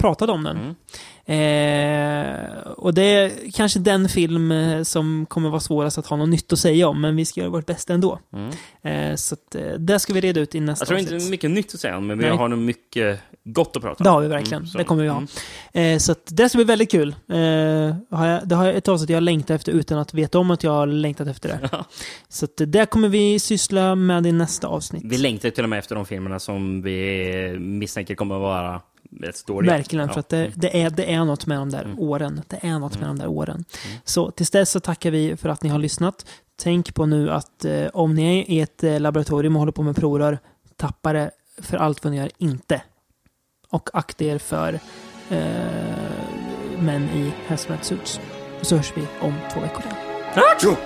pratade 0.02 0.32
om 0.32 0.44
den. 0.44 0.58
Mm. 0.58 0.76
Eh, 1.26 2.62
och 2.62 2.94
det 2.94 3.02
är 3.04 3.32
kanske 3.54 3.80
den 3.80 4.10
film 4.10 4.52
eh, 4.52 4.84
som 4.84 5.26
kommer 5.30 5.50
vara 5.50 5.60
svårast 5.60 5.98
att 5.98 6.08
ha 6.08 6.18
något 6.18 6.30
nytt 6.30 6.54
att 6.54 6.60
säga 6.60 6.88
om, 6.88 7.02
men 7.02 7.16
vi 7.16 7.26
ska 7.26 7.40
göra 7.40 7.50
vårt 7.50 7.66
bästa 7.66 7.94
ändå. 7.94 8.20
Mm. 8.34 8.52
Eh, 9.12 9.16
så 9.16 9.34
att, 9.36 9.56
eh, 9.56 9.62
det 9.80 10.00
ska 10.00 10.14
vi 10.14 10.22
reda 10.22 10.40
ut 10.40 10.56
i 10.56 10.60
nästa 10.60 10.84
Jag 10.84 10.88
tror 10.88 10.98
avsnitt. 10.98 11.12
inte 11.12 11.24
det 11.24 11.30
är 11.30 11.32
mycket 11.32 11.52
nytt 11.52 11.74
att 11.74 11.80
säga, 11.80 12.00
men 12.00 12.18
vi 12.18 12.26
Nej. 12.26 12.38
har 12.38 12.48
nog 12.48 12.60
mycket 12.60 13.20
gott 13.44 13.76
att 13.76 13.82
prata 13.82 13.96
om. 13.98 14.04
Det 14.04 14.10
har 14.10 14.22
vi 14.22 14.28
verkligen. 14.28 14.64
Mm, 14.64 14.74
det 14.78 14.84
kommer 14.84 15.04
vi 15.04 15.10
ha. 15.10 15.18
mm. 15.18 15.94
Eh, 15.94 16.00
så 16.00 16.12
att 16.12 16.24
det 16.26 16.50
ska 16.50 16.58
bli 16.58 16.66
väldigt 16.66 16.92
kul. 16.92 17.16
Eh, 17.30 17.38
har 18.18 18.28
jag, 18.28 18.48
det 18.48 18.56
har 18.56 18.66
jag 18.66 18.76
ett 18.76 18.88
avsnitt 18.88 19.10
jag 19.10 19.24
längtar 19.24 19.56
efter 19.56 19.72
utan 19.72 19.98
att 20.00 20.14
veta 20.14 20.40
om 20.40 20.52
att 20.52 20.64
jag 20.64 20.72
har 20.72 20.88
längtat 20.88 21.28
efter 21.28 21.50
det. 21.50 21.70
så 22.30 22.46
att 22.46 22.62
det 22.68 22.86
kommer 22.86 23.10
vi 23.10 23.40
syssla 23.40 23.96
med 23.96 24.28
i 24.28 24.32
nästa 24.32 24.68
avsnitt. 24.68 25.04
Vi 25.06 25.18
längtar 25.18 25.50
till 25.50 25.64
och 25.64 25.70
med 25.70 25.80
efter 25.80 25.96
de 25.96 26.06
filmerna 26.06 26.40
som 26.40 26.82
vi 26.82 27.56
misstänker 27.60 28.16
kommer 28.16 28.36
att 28.36 28.42
vara 28.42 28.82
rätt 29.22 29.46
dåliga. 29.46 29.74
Verkligen, 29.78 30.10
för 30.10 30.20
att 30.20 30.34
Mm. 30.34 30.52
det, 30.56 30.62
det, 30.62 30.82
är, 30.82 30.90
det 30.90 31.14
är 31.14 31.26
något 31.26 31.46
med 31.46 31.58
de 31.58 31.70
där 31.70 31.96
åren. 31.98 32.42
Det 32.48 32.60
är 32.68 32.80
något 32.80 33.00
med 33.00 33.10
de 33.10 33.18
där 33.20 33.28
åren. 33.28 33.66
Så 34.04 34.32
tills 34.32 34.50
dess 34.52 34.72
så 34.72 34.80
tackar 34.80 35.12
vi 35.12 35.38
för 35.38 35.50
att 35.50 35.64
ni 35.64 35.70
har 35.70 35.80
lyssnat. 35.80 36.26
Tänk 36.56 36.94
på 36.94 37.06
nu 37.06 37.32
att 37.32 37.66
eh, 37.66 37.88
om 37.94 38.14
ni 38.14 38.40
är 38.40 38.50
i 38.52 38.62
ett 38.62 38.84
eh, 38.84 39.00
laboratorium 39.00 39.56
och 39.56 39.60
håller 39.60 39.72
på 39.72 39.84
med 39.84 39.96
provrör, 39.96 40.40
tappa 40.76 41.14
det 41.14 41.32
för 41.62 41.78
allt 41.78 42.04
vad 42.04 42.12
ni 42.14 42.18
gör 42.20 42.30
inte. 42.38 42.82
Och 43.70 43.90
akta 43.94 44.24
er 44.24 44.38
för 44.38 44.80
eh, 45.30 45.40
män 46.80 47.04
i 47.10 47.32
hazmat 47.48 47.86
suits. 47.86 48.20
Och 48.60 48.66
så 48.68 48.76
hörs 48.76 48.94
vi 48.96 49.08
om 49.22 49.34
två 49.54 49.60
veckor 49.60 49.84
igen. 49.84 49.96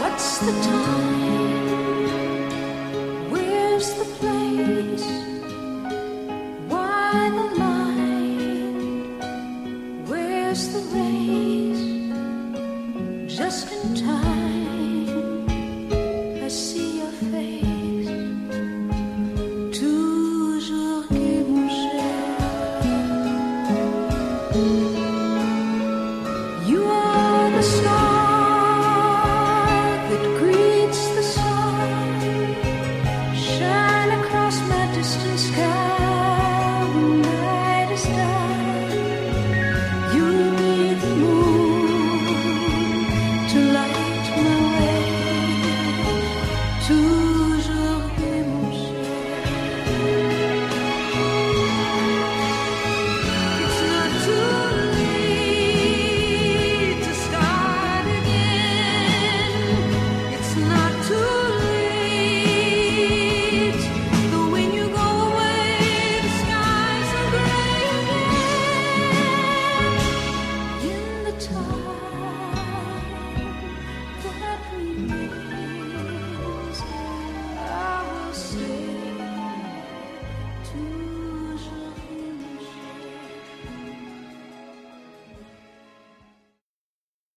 What's 0.00 0.38
the 0.40 0.52
time? 0.62 1.29
Just 13.36 13.70
in 13.70 13.94
time. 13.94 14.29